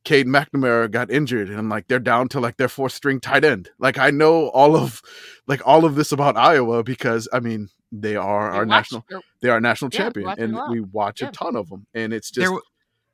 Cade 0.08 0.26
McNamara 0.28 0.90
got 0.90 1.12
injured 1.12 1.50
and 1.50 1.58
I'm 1.60 1.68
like 1.70 1.88
they're 1.88 2.00
down 2.00 2.30
to 2.30 2.40
like 2.40 2.56
their 2.56 2.70
fourth 2.70 2.94
string 2.94 3.20
tight 3.20 3.44
end. 3.44 3.70
Like 3.78 3.98
I 3.98 4.10
know 4.10 4.48
all 4.50 4.76
of 4.78 5.02
like 5.48 5.62
all 5.66 5.84
of 5.84 5.96
this 5.96 6.12
about 6.14 6.38
Iowa 6.38 6.82
because 6.84 7.28
I 7.34 7.42
mean 7.42 7.68
they 7.92 8.16
are 8.16 8.52
We 8.52 8.58
our 8.58 8.66
watched- 8.66 8.94
national 8.94 9.04
they 9.42 9.50
are 9.50 9.60
national 9.60 9.90
Yeah, 9.94 10.00
champion 10.00 10.30
and 10.40 10.60
we 10.72 10.80
watch 10.80 11.22
Yeah. 11.22 11.28
a 11.30 11.32
ton 11.32 11.56
of 11.58 11.68
them 11.70 11.88
and 11.94 12.14
it's 12.14 12.32
There 12.32 12.44
just 12.44 12.52
w- 12.52 12.62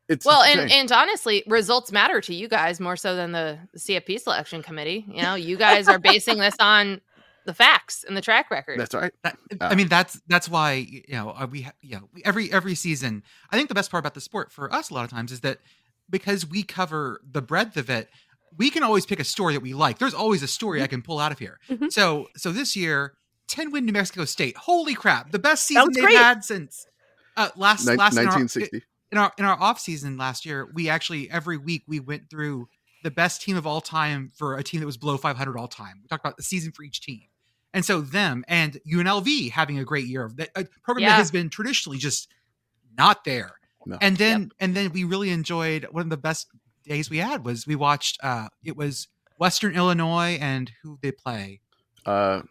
it's 0.07 0.25
Well, 0.25 0.43
and 0.43 0.69
and 0.71 0.91
honestly, 0.91 1.43
results 1.47 1.91
matter 1.91 2.19
to 2.21 2.33
you 2.33 2.47
guys 2.47 2.79
more 2.79 2.95
so 2.97 3.15
than 3.15 3.31
the 3.31 3.57
CFP 3.77 4.19
selection 4.19 4.61
committee. 4.61 5.05
You 5.07 5.21
know, 5.23 5.35
you 5.35 5.57
guys 5.57 5.87
are 5.87 5.97
basing 5.97 6.37
this 6.39 6.55
on 6.59 6.99
the 7.45 7.53
facts 7.53 8.03
and 8.07 8.15
the 8.15 8.21
track 8.21 8.51
record. 8.51 8.79
that's 8.79 8.93
right. 8.93 9.13
That, 9.23 9.37
Uh, 9.61 9.67
I 9.71 9.75
mean, 9.75 9.87
that's 9.87 10.21
that's 10.27 10.47
why 10.49 10.73
you 10.73 11.03
know 11.13 11.29
uh, 11.31 11.47
we 11.49 11.61
ha- 11.63 11.73
you 11.81 11.95
know 11.95 12.09
every 12.25 12.51
every 12.51 12.75
season. 12.75 13.23
I 13.49 13.55
think 13.57 13.69
the 13.69 13.75
best 13.75 13.89
part 13.91 13.99
about 14.01 14.13
the 14.13 14.21
sport 14.21 14.51
for 14.51 14.71
us 14.73 14.89
a 14.89 14.93
lot 14.93 15.05
of 15.05 15.09
times 15.09 15.31
is 15.31 15.39
that 15.41 15.59
because 16.13 16.45
we 16.47 16.63
cover 16.63 17.19
the 17.29 17.41
breadth 17.41 17.75
of 17.75 17.89
it, 17.89 18.07
we 18.57 18.69
can 18.69 18.83
always 18.83 19.05
pick 19.05 19.19
a 19.19 19.23
story 19.25 19.53
that 19.55 19.59
we 19.61 19.73
like. 19.73 19.97
There's 19.97 20.13
always 20.13 20.41
a 20.43 20.47
story 20.47 20.77
Mm-hmm. 20.77 20.83
I 20.85 20.87
can 20.87 21.01
pull 21.01 21.19
out 21.19 21.33
of 21.33 21.39
here. 21.39 21.59
Mhm. 21.69 21.91
So 21.91 22.27
so 22.37 22.53
this 22.53 22.75
year, 22.77 23.15
ten 23.47 23.71
win 23.71 23.85
New 23.85 23.91
Mexico 23.91 24.23
State. 24.23 24.55
Holy 24.55 24.93
crap! 24.93 25.31
The 25.31 25.39
best 25.39 25.65
season 25.67 25.89
they've 25.93 26.03
great. 26.05 26.15
had 26.15 26.45
since 26.45 26.85
uh, 27.35 27.49
last 27.57 27.85
Nin- 27.85 27.97
last 27.97 28.13
in 28.13 28.19
our- 28.19 28.25
1960. 28.37 28.83
in 29.11 29.17
our 29.17 29.33
in 29.37 29.43
our 29.45 29.59
off 29.59 29.79
season 29.79 30.17
last 30.17 30.45
year, 30.45 30.69
we 30.73 30.87
actually 30.87 31.29
every 31.29 31.57
week 31.57 31.83
we 31.87 31.99
went 31.99 32.29
through 32.29 32.67
the 33.03 33.11
best 33.11 33.41
team 33.41 33.57
of 33.57 33.67
all 33.67 33.81
time 33.81 34.31
for 34.37 34.55
a 34.55 34.63
team 34.63 34.79
that 34.79 34.85
was 34.85 34.95
below 34.97 35.17
500 35.17 35.57
all 35.57 35.67
time. 35.67 35.99
We 36.01 36.07
talked 36.07 36.23
about 36.23 36.37
the 36.37 36.43
season 36.43 36.71
for 36.71 36.83
each 36.83 37.01
team, 37.01 37.23
and 37.73 37.83
so 37.83 38.01
them 38.01 38.45
and 38.47 38.79
UNLV 38.87 39.49
having 39.51 39.77
a 39.79 39.83
great 39.83 40.05
year. 40.05 40.29
That 40.35 40.49
a 40.55 40.65
program 40.83 41.03
Yeah. 41.03 41.09
that 41.09 41.15
has 41.17 41.31
been 41.31 41.49
traditionally 41.49 41.97
just 41.97 42.29
not 42.97 43.23
there. 43.23 43.55
No. 43.85 43.97
And 44.01 44.17
then 44.17 44.51
and 44.59 44.75
then 44.75 44.91
we 44.91 45.03
really 45.03 45.29
enjoyed 45.29 45.87
one 45.91 46.03
of 46.03 46.09
the 46.09 46.17
best 46.17 46.47
days 46.85 47.09
we 47.09 47.17
had 47.19 47.45
was 47.45 47.65
we 47.67 47.75
watched. 47.75 48.19
uh 48.23 48.47
It 48.63 48.75
was 48.77 49.07
Western 49.39 49.75
Illinois 49.75 50.37
and 50.39 50.71
who 50.81 50.97
they 51.01 51.11
play. 51.11 51.59
Uh, 52.05 52.41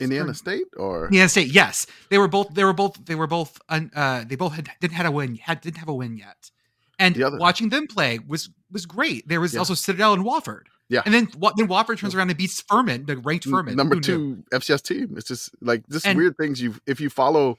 Indiana 0.00 0.34
State 0.34 0.66
or 0.76 1.06
Indiana 1.06 1.28
State, 1.28 1.48
yes, 1.48 1.86
they 2.10 2.18
were 2.18 2.26
both. 2.28 2.52
They 2.54 2.64
were 2.64 2.72
both. 2.72 3.04
They 3.04 3.14
were 3.14 3.26
both. 3.28 3.60
Uh, 3.68 4.24
they 4.26 4.34
both 4.36 4.54
had, 4.54 4.68
didn't 4.80 4.94
had 4.94 5.06
a 5.06 5.10
win. 5.10 5.36
Had 5.36 5.60
didn't 5.60 5.76
have 5.78 5.88
a 5.88 5.94
win 5.94 6.16
yet. 6.16 6.50
And 6.98 7.14
The 7.14 7.24
other- 7.24 7.38
watching 7.38 7.68
them 7.68 7.86
play 7.86 8.18
was 8.26 8.50
was 8.72 8.86
great. 8.86 9.28
There 9.28 9.40
was 9.40 9.52
Yeah. 9.54 9.60
also 9.60 9.74
Citadel 9.74 10.12
and 10.14 10.24
Wofford. 10.24 10.64
Yeah. 10.88 11.00
and 11.06 11.14
then 11.14 11.28
Wa- 11.38 11.52
then 11.56 11.66
Wofford 11.68 11.98
turns 11.98 12.14
around 12.14 12.28
and 12.28 12.36
beats 12.36 12.60
Furman, 12.60 13.06
the 13.06 13.16
ranked 13.16 13.46
n- 13.46 13.52
Furman, 13.52 13.74
number 13.76 13.98
two 14.00 14.44
FCS 14.52 14.82
team. 14.82 15.14
It's 15.16 15.26
just 15.28 15.50
like 15.62 15.82
just 15.88 16.06
And- 16.06 16.18
weird 16.18 16.36
things. 16.36 16.60
You 16.60 16.74
if 16.86 17.00
you 17.00 17.08
follow 17.08 17.58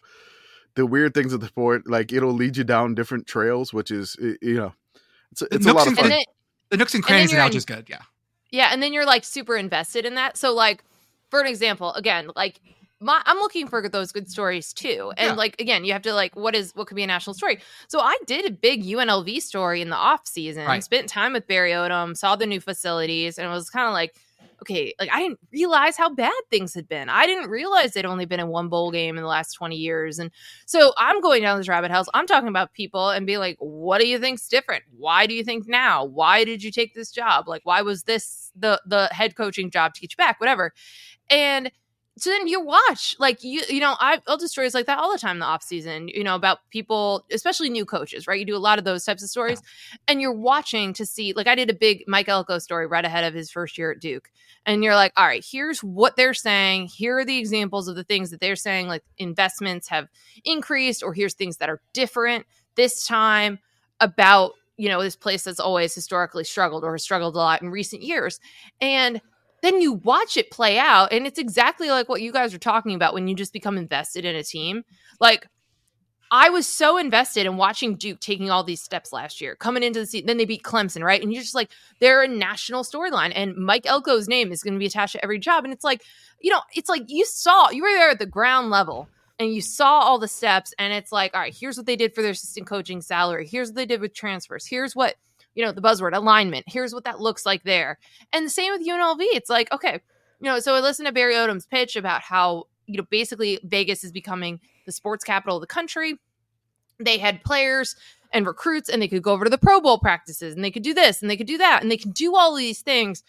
the 0.76 0.86
weird 0.86 1.14
things 1.14 1.34
of 1.34 1.40
the 1.42 1.48
sport, 1.48 1.88
like 1.90 2.12
it'll 2.14 2.34
lead 2.34 2.58
you 2.58 2.64
down 2.64 2.96
different 2.96 3.28
trails, 3.28 3.74
which 3.74 3.92
is 3.92 4.16
you 4.20 4.38
know, 4.56 4.74
it's 5.32 5.42
a, 5.42 5.46
The 5.46 5.56
it's 5.56 5.66
a 5.66 5.74
lot 5.74 5.82
of 5.84 5.88
and 5.90 5.98
fun. 5.98 6.06
and 6.06 6.12
then 6.14 6.24
The 6.70 6.78
nooks 6.78 6.94
and 6.94 7.04
crannies 7.04 7.32
you're 7.32 7.40
analogy 7.40 7.56
in- 7.56 7.58
is 7.60 7.66
good. 7.66 7.86
Yeah, 7.90 8.02
Yeah, 8.52 8.70
and 8.72 8.82
then 8.84 8.94
you're 8.94 9.06
like 9.06 9.24
super 9.24 9.56
invested 9.56 10.06
in 10.06 10.16
that. 10.16 10.38
So 10.38 10.54
like 10.54 10.84
for 11.30 11.40
an 11.42 11.48
example, 11.48 11.94
again, 11.94 12.30
like 12.36 12.60
my 13.02 13.22
I'm 13.26 13.38
looking 13.38 13.68
for 13.68 13.88
those 13.90 14.12
good 14.12 14.30
stories 14.30 14.72
too. 14.74 15.12
And 15.18 15.32
Yeah. 15.32 15.34
like 15.34 15.60
again, 15.62 15.84
you 15.86 15.94
have 15.94 16.02
to 16.04 16.14
like 16.14 16.36
what 16.36 16.56
is 16.56 16.72
what 16.76 16.88
could 16.88 16.96
be 16.96 17.04
a 17.04 17.08
national 17.08 17.34
story. 17.34 17.60
So 17.88 18.00
I 18.00 18.18
did 18.26 18.46
a 18.46 18.52
big 18.52 18.84
UNLV 18.84 19.42
story 19.42 19.82
in 19.82 19.90
the 19.90 19.96
off 19.98 20.26
season, 20.28 20.66
Right. 20.66 20.84
spent 20.84 21.10
time 21.10 21.34
with 21.34 21.46
Barry 21.48 21.72
Odom, 21.72 22.16
saw 22.16 22.36
the 22.36 22.46
new 22.46 22.62
facilities, 22.62 23.38
and 23.38 23.48
it 23.48 23.52
was 23.52 23.70
kind 23.70 23.88
of 23.88 23.94
like 23.94 24.16
okay, 24.65 24.93
like 24.99 25.10
I 25.12 25.19
didn't 25.19 25.39
realize 25.51 25.95
how 25.95 26.10
bad 26.10 26.34
things 26.49 26.73
had 26.73 26.88
been. 26.88 27.08
I 27.08 27.28
didn't 27.28 27.49
realize 27.49 27.93
they'd 27.93 28.06
only 28.06 28.25
been 28.25 28.39
in 28.39 28.47
one 28.47 28.67
bowl 28.67 28.91
game 28.91 29.17
in 29.17 29.23
the 29.23 29.30
last 29.30 29.54
20 29.54 29.75
years. 29.75 30.17
And 30.17 30.32
so 30.65 30.93
I'm 30.97 31.21
going 31.21 31.43
down 31.43 31.58
this 31.58 31.67
rabbit 31.67 31.91
house. 31.91 32.08
I'm 32.13 32.25
talking 32.25 32.49
about 32.49 32.73
people 32.73 33.10
and 33.10 33.28
be 33.28 33.38
like, 33.38 33.58
what 33.60 34.01
do 34.01 34.08
you 34.08 34.17
think's 34.17 34.47
different? 34.47 34.84
Why 34.97 35.28
do 35.28 35.36
you 35.36 35.43
think 35.43 35.67
now? 35.67 36.04
Why 36.04 36.43
did 36.43 36.63
you 36.63 36.71
take 36.71 36.95
this 36.95 37.12
job? 37.12 37.47
Like, 37.47 37.62
why 37.63 37.82
was 37.84 38.04
this 38.04 38.51
the 38.56 38.82
the 38.86 39.08
head 39.12 39.36
coaching 39.36 39.69
job 39.69 39.93
to 39.93 40.01
get 40.01 40.13
you 40.13 40.17
back? 40.17 40.39
Whatever. 40.39 40.73
And 41.30 41.71
so 42.17 42.30
then 42.30 42.47
you 42.47 42.62
watch 42.62 43.15
like 43.19 43.43
you 43.43 43.62
you 43.67 43.80
know 43.80 43.95
I, 43.99 44.21
i'll 44.28 44.38
do 44.38 44.47
stories 44.47 44.73
like 44.73 44.86
that 44.86 44.99
all 44.99 45.12
the 45.12 45.19
time 45.19 45.36
in 45.36 45.39
the 45.39 45.45
off 45.45 45.63
season 45.63 46.08
you 46.08 46.23
know 46.23 46.36
about 46.36 46.60
people 46.69 47.25
especially 47.32 47.69
new 47.69 47.86
coaches 47.86 48.28
right? 48.28 48.39
You 48.39 48.45
do 48.45 48.56
a 48.56 48.58
lot 48.58 48.80
of 48.80 48.86
those 48.86 49.04
types 49.04 49.23
of 49.23 49.30
stories 49.30 49.62
and 50.08 50.21
you're 50.21 50.34
watching 50.34 50.93
to 50.93 51.06
see 51.06 51.34
like 51.34 51.47
i 51.47 51.56
did 51.56 51.69
a 51.69 51.73
big 51.73 52.04
mike 52.08 52.30
elko 52.30 52.60
story 52.60 52.88
right 52.88 53.06
ahead 53.06 53.23
of 53.23 53.34
his 53.34 53.51
first 53.51 53.78
year 53.78 53.91
at 53.91 53.99
duke 53.99 54.30
and 54.65 54.84
you're 54.84 54.95
like 54.95 55.13
all 55.17 55.25
right 55.25 55.45
here's 55.49 55.84
what 55.84 56.15
they're 56.15 56.34
saying 56.34 56.88
here 56.88 57.19
are 57.19 57.25
the 57.25 57.38
examples 57.38 57.88
of 57.88 57.95
the 57.95 58.04
things 58.04 58.32
that 58.32 58.39
they're 58.39 58.56
saying 58.56 58.88
like 58.88 59.04
investments 59.17 59.89
have 59.89 60.08
increased 60.43 61.04
or 61.04 61.13
here's 61.13 61.34
things 61.34 61.58
that 61.58 61.69
are 61.69 61.82
different 61.93 62.45
this 62.75 63.06
time 63.06 63.60
about 63.99 64.51
you 64.78 64.89
know 64.89 65.01
this 65.01 65.15
place 65.15 65.43
that's 65.43 65.60
always 65.60 65.93
historically 65.93 66.43
struggled 66.43 66.84
or 66.84 66.93
has 66.93 67.04
struggled 67.04 67.36
a 67.36 67.39
lot 67.39 67.62
in 67.62 67.69
recent 67.69 68.01
years 68.01 68.39
and 68.82 69.21
then 69.65 69.82
you 69.82 69.93
watch 69.93 70.38
it 70.38 70.51
play 70.51 70.78
out 70.78 71.12
and 71.12 71.25
it's 71.25 71.39
exactly 71.39 71.89
like 71.89 72.08
what 72.08 72.21
you 72.21 72.32
guys 72.32 72.54
are 72.54 72.60
talking 72.60 72.93
about 72.93 73.13
when 73.13 73.28
you 73.28 73.36
just 73.36 73.54
become 73.54 73.78
invested 73.78 74.23
in 74.25 74.36
a 74.36 74.43
team 74.43 74.84
like 75.19 75.47
I 76.32 76.49
was 76.49 76.67
so 76.67 76.97
invested 76.97 77.45
in 77.45 77.56
watching 77.56 77.95
Duke 77.95 78.19
taking 78.19 78.49
all 78.49 78.63
these 78.63 78.82
steps 78.82 79.13
last 79.13 79.39
year, 79.41 79.56
coming 79.56 79.84
into 79.84 79.99
the 79.99 80.06
season. 80.06 80.28
Then 80.28 80.38
they 80.38 80.45
beat 80.45 80.63
Clemson, 80.63 81.04
right? 81.04 81.21
And 81.21 81.32
you're 81.32 81.43
just 81.43 81.56
like, 81.56 81.69
they're 81.99 82.23
a 82.23 82.28
national 82.28 82.84
storyline, 82.84 83.32
and 83.36 83.56
Mike 83.56 83.84
Elko's 83.84 84.28
name 84.28 84.51
is 84.51 84.63
going 84.63 84.73
to 84.73 84.80
be 84.80 84.88
attached 84.88 85.13
to 85.13 85.23
every 85.23 85.39
job. 85.39 85.63
And 85.63 85.73
it's 85.73 85.84
like, 85.84 86.04
you 86.41 86.51
know, 86.51 86.62
it's 86.73 86.89
like 86.89 87.04
you 87.08 87.25
saw, 87.25 87.69
you 87.69 87.84
were 87.84 87.89
there 87.89 88.10
at 88.10 88.19
the 88.19 88.25
ground 88.25 88.69
level, 88.69 89.08
and 89.38 89.54
you 89.54 89.62
saw 89.62 89.99
all 89.99 90.17
the 90.17 90.28
steps, 90.28 90.73
and 90.80 90.91
it's 90.93 91.12
like, 91.12 91.34
all 91.36 91.41
right, 91.41 91.56
here's 91.56 91.78
what 91.78 91.86
they 91.86 91.95
did 91.95 92.15
for 92.15 92.21
their 92.21 92.32
assistant 92.32 92.67
coaching 92.67 93.01
salary. 93.01 93.47
Here's 93.47 93.69
what 93.69 93.75
they 93.75 93.86
did 93.86 94.01
with 94.01 94.13
transfers. 94.13 94.65
Here's 94.65 94.95
what 94.95 95.15
you 95.56 95.63
know, 95.63 95.72
the 95.72 95.82
buzzword 95.82 96.15
alignment. 96.15 96.65
Here's 96.68 96.94
what 96.94 97.06
that 97.06 97.20
looks 97.20 97.46
like 97.46 97.63
there. 97.63 97.98
And 98.32 98.46
the 98.46 98.50
same 98.50 98.72
with 98.74 98.86
UNLV. 98.86 99.18
It's 99.20 99.50
like, 99.50 99.72
okay, 99.72 100.00
you 100.41 100.52
know, 100.52 100.60
so 100.60 100.76
I 100.76 100.82
listened 100.82 101.08
to 101.08 101.13
Barry 101.13 101.34
Odom's 101.34 101.65
pitch 101.65 101.96
about 101.96 102.22
how, 102.22 102.65
you 102.86 102.98
know, 102.98 103.08
basically 103.10 103.60
Vegas 103.63 104.04
is 104.04 104.12
becoming 104.12 104.60
the 104.86 104.91
sports 104.91 105.24
capital 105.24 105.58
of 105.58 105.62
the 105.62 105.68
country. 105.68 106.20
They 107.00 107.18
had 107.18 107.44
players 107.44 107.96
and 108.32 108.46
recruits 108.46 108.89
and 108.89 109.02
they 109.02 109.08
could 109.08 109.24
go 109.24 109.32
over 109.32 109.46
to 109.46 109.50
the 109.50 109.58
Pro 109.58 109.80
Bowl 109.80 109.98
practices 109.98 110.54
and 110.54 110.63
they 110.63 110.72
could 110.72 110.84
do 110.84 110.94
this 110.94 111.22
and 111.22 111.32
they 111.32 111.38
could 111.38 111.48
do 111.48 111.58
that 111.58 111.82
and 111.82 111.89
they 111.89 111.98
can 111.98 112.12
do 112.12 112.36
all 112.36 112.56
these 112.56 112.82
things. 112.82 113.24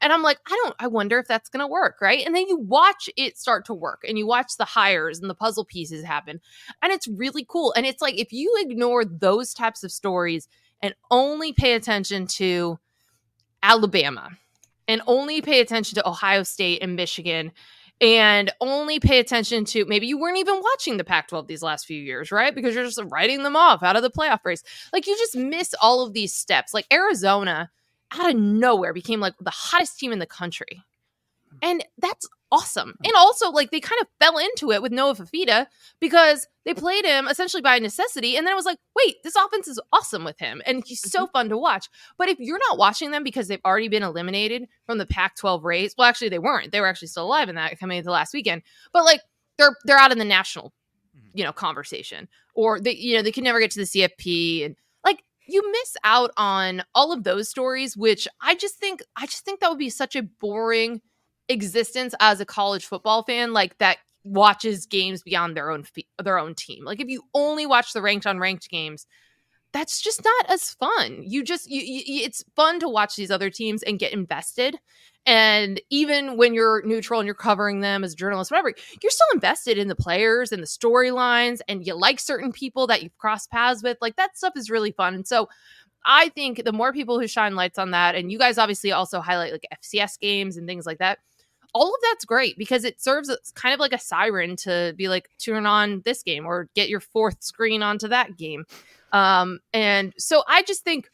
And 0.00 0.12
I'm 0.12 0.22
like, 0.22 0.38
I 0.46 0.60
don't, 0.64 0.74
I 0.80 0.88
wonder 0.88 1.18
if 1.18 1.28
that's 1.28 1.48
going 1.48 1.60
to 1.60 1.66
work. 1.66 1.98
Right. 2.00 2.24
And 2.26 2.34
then 2.34 2.48
you 2.48 2.58
watch 2.58 3.08
it 3.16 3.38
start 3.38 3.64
to 3.66 3.74
work 3.74 4.02
and 4.06 4.18
you 4.18 4.26
watch 4.26 4.56
the 4.56 4.64
hires 4.64 5.20
and 5.20 5.30
the 5.30 5.34
puzzle 5.34 5.64
pieces 5.64 6.04
happen. 6.04 6.40
And 6.80 6.92
it's 6.92 7.06
really 7.06 7.44
cool. 7.48 7.72
And 7.76 7.86
it's 7.86 8.02
like, 8.02 8.18
if 8.18 8.32
you 8.32 8.52
ignore 8.60 9.04
those 9.04 9.52
types 9.54 9.84
of 9.84 9.92
stories 9.92 10.48
and 10.82 10.94
only 11.10 11.52
pay 11.52 11.74
attention 11.74 12.26
to 12.26 12.78
Alabama 13.62 14.30
and 14.88 15.00
only 15.06 15.40
pay 15.40 15.60
attention 15.60 15.96
to 15.96 16.08
Ohio 16.08 16.42
State 16.42 16.82
and 16.82 16.96
Michigan 16.96 17.52
and 18.00 18.50
only 18.60 18.98
pay 18.98 19.20
attention 19.20 19.64
to 19.64 19.84
maybe 19.84 20.08
you 20.08 20.18
weren't 20.18 20.38
even 20.38 20.60
watching 20.60 20.96
the 20.96 21.04
Pac 21.04 21.28
12 21.28 21.46
these 21.46 21.62
last 21.62 21.86
few 21.86 22.02
years, 22.02 22.32
right? 22.32 22.52
Because 22.52 22.74
you're 22.74 22.84
just 22.84 23.00
writing 23.06 23.44
them 23.44 23.54
off 23.54 23.82
out 23.84 23.94
of 23.94 24.02
the 24.02 24.10
playoff 24.10 24.44
race. 24.44 24.64
Like 24.92 25.06
you 25.06 25.16
just 25.16 25.36
miss 25.36 25.72
all 25.80 26.04
of 26.04 26.12
these 26.12 26.34
steps. 26.34 26.74
Like 26.74 26.86
Arizona 26.92 27.70
out 28.12 28.30
of 28.30 28.36
nowhere 28.36 28.92
became 28.92 29.20
like 29.20 29.34
the 29.40 29.50
hottest 29.50 30.00
team 30.00 30.12
in 30.12 30.18
the 30.18 30.26
country. 30.26 30.82
And 31.62 31.84
that's 31.96 32.28
awesome. 32.50 32.94
And 33.04 33.14
also, 33.16 33.50
like, 33.50 33.70
they 33.70 33.80
kind 33.80 34.00
of 34.02 34.08
fell 34.20 34.36
into 34.36 34.72
it 34.72 34.82
with 34.82 34.90
Noah 34.92 35.14
Fifita 35.14 35.66
because 36.00 36.46
they 36.64 36.74
played 36.74 37.04
him 37.04 37.28
essentially 37.28 37.62
by 37.62 37.78
necessity. 37.78 38.36
And 38.36 38.44
then 38.44 38.52
it 38.52 38.56
was 38.56 38.66
like, 38.66 38.78
wait, 38.96 39.16
this 39.22 39.36
offense 39.36 39.68
is 39.68 39.80
awesome 39.92 40.24
with 40.24 40.38
him. 40.38 40.60
And 40.66 40.82
he's 40.84 41.08
so 41.08 41.24
mm-hmm. 41.24 41.32
fun 41.32 41.48
to 41.50 41.56
watch. 41.56 41.88
But 42.18 42.28
if 42.28 42.38
you're 42.40 42.58
not 42.68 42.78
watching 42.78 43.12
them 43.12 43.22
because 43.22 43.48
they've 43.48 43.60
already 43.64 43.88
been 43.88 44.02
eliminated 44.02 44.66
from 44.86 44.98
the 44.98 45.06
Pac 45.06 45.36
12 45.36 45.64
race, 45.64 45.94
well, 45.96 46.08
actually, 46.08 46.30
they 46.30 46.40
weren't. 46.40 46.72
They 46.72 46.80
were 46.80 46.88
actually 46.88 47.08
still 47.08 47.26
alive 47.26 47.48
in 47.48 47.54
that 47.54 47.78
coming 47.78 47.98
into 47.98 48.10
last 48.10 48.34
weekend. 48.34 48.62
But 48.92 49.04
like, 49.04 49.20
they're 49.58 49.76
they're 49.84 49.98
out 49.98 50.12
in 50.12 50.18
the 50.18 50.24
national, 50.24 50.72
mm-hmm. 51.16 51.28
you 51.34 51.44
know, 51.44 51.52
conversation, 51.52 52.28
or 52.54 52.80
they 52.80 52.94
you 52.94 53.16
know 53.16 53.22
they 53.22 53.32
can 53.32 53.44
never 53.44 53.60
get 53.60 53.70
to 53.72 53.80
the 53.80 53.84
CFP, 53.84 54.64
and 54.64 54.76
like 55.04 55.22
you 55.46 55.70
miss 55.70 55.96
out 56.04 56.30
on 56.36 56.82
all 56.94 57.12
of 57.12 57.24
those 57.24 57.48
stories, 57.48 57.96
which 57.96 58.26
I 58.40 58.54
just 58.54 58.76
think 58.76 59.02
I 59.16 59.26
just 59.26 59.44
think 59.44 59.60
that 59.60 59.70
would 59.70 59.78
be 59.78 59.90
such 59.90 60.16
a 60.16 60.22
boring 60.22 61.00
existence 61.52 62.14
as 62.20 62.40
a 62.40 62.46
college 62.46 62.84
football 62.84 63.22
fan, 63.22 63.52
like 63.52 63.78
that 63.78 63.98
watches 64.24 64.86
games 64.86 65.22
beyond 65.22 65.56
their 65.56 65.70
own 65.70 65.84
their 66.22 66.38
own 66.38 66.54
team. 66.54 66.84
Like 66.84 67.00
if 67.00 67.08
you 67.08 67.22
only 67.34 67.66
watch 67.66 67.92
the 67.92 68.02
ranked 68.02 68.26
on 68.26 68.38
ranked 68.38 68.68
games, 68.68 69.06
that's 69.72 70.00
just 70.00 70.24
not 70.24 70.50
as 70.50 70.70
fun. 70.74 71.22
You 71.22 71.42
just 71.42 71.70
you, 71.70 71.80
you, 71.80 72.24
it's 72.24 72.44
fun 72.54 72.80
to 72.80 72.88
watch 72.88 73.16
these 73.16 73.30
other 73.30 73.50
teams 73.50 73.82
and 73.82 73.98
get 73.98 74.12
invested. 74.12 74.78
And 75.24 75.80
even 75.88 76.36
when 76.36 76.52
you're 76.52 76.84
neutral 76.84 77.20
and 77.20 77.26
you're 77.26 77.34
covering 77.34 77.80
them 77.80 78.02
as 78.02 78.12
a 78.12 78.16
journalist, 78.16 78.50
whatever, 78.50 78.74
you're 79.02 79.10
still 79.10 79.26
invested 79.34 79.78
in 79.78 79.86
the 79.86 79.94
players 79.94 80.50
and 80.50 80.60
the 80.60 80.66
storylines, 80.66 81.60
and 81.68 81.86
you 81.86 81.94
like 81.94 82.18
certain 82.18 82.52
people 82.52 82.88
that 82.88 83.02
you've 83.02 83.16
crossed 83.18 83.50
paths 83.50 83.82
with. 83.82 83.98
Like 84.00 84.16
that 84.16 84.36
stuff 84.36 84.54
is 84.56 84.70
really 84.70 84.90
fun. 84.90 85.14
And 85.14 85.26
so 85.26 85.48
I 86.04 86.30
think 86.30 86.64
the 86.64 86.72
more 86.72 86.92
people 86.92 87.20
who 87.20 87.28
shine 87.28 87.54
lights 87.54 87.78
on 87.78 87.92
that, 87.92 88.16
and 88.16 88.32
you 88.32 88.38
guys 88.38 88.58
obviously 88.58 88.90
also 88.90 89.20
highlight 89.20 89.52
like 89.52 89.66
FCS 89.80 90.18
games 90.18 90.56
and 90.56 90.66
things 90.66 90.86
like 90.86 90.98
that, 90.98 91.20
all 91.74 91.88
of 91.88 92.00
that's 92.02 92.24
great 92.24 92.58
because 92.58 92.84
it 92.84 93.00
serves 93.00 93.30
kind 93.54 93.72
of 93.72 93.80
like 93.80 93.92
a 93.92 93.98
siren 93.98 94.56
to 94.56 94.94
be 94.96 95.08
like, 95.08 95.30
turn 95.38 95.66
on 95.66 96.02
this 96.04 96.22
game 96.22 96.46
or 96.46 96.68
get 96.74 96.88
your 96.88 97.00
fourth 97.00 97.42
screen 97.42 97.82
onto 97.82 98.08
that 98.08 98.36
game. 98.36 98.64
Um, 99.12 99.60
and 99.72 100.12
so 100.18 100.42
I 100.46 100.62
just 100.62 100.84
think 100.84 101.10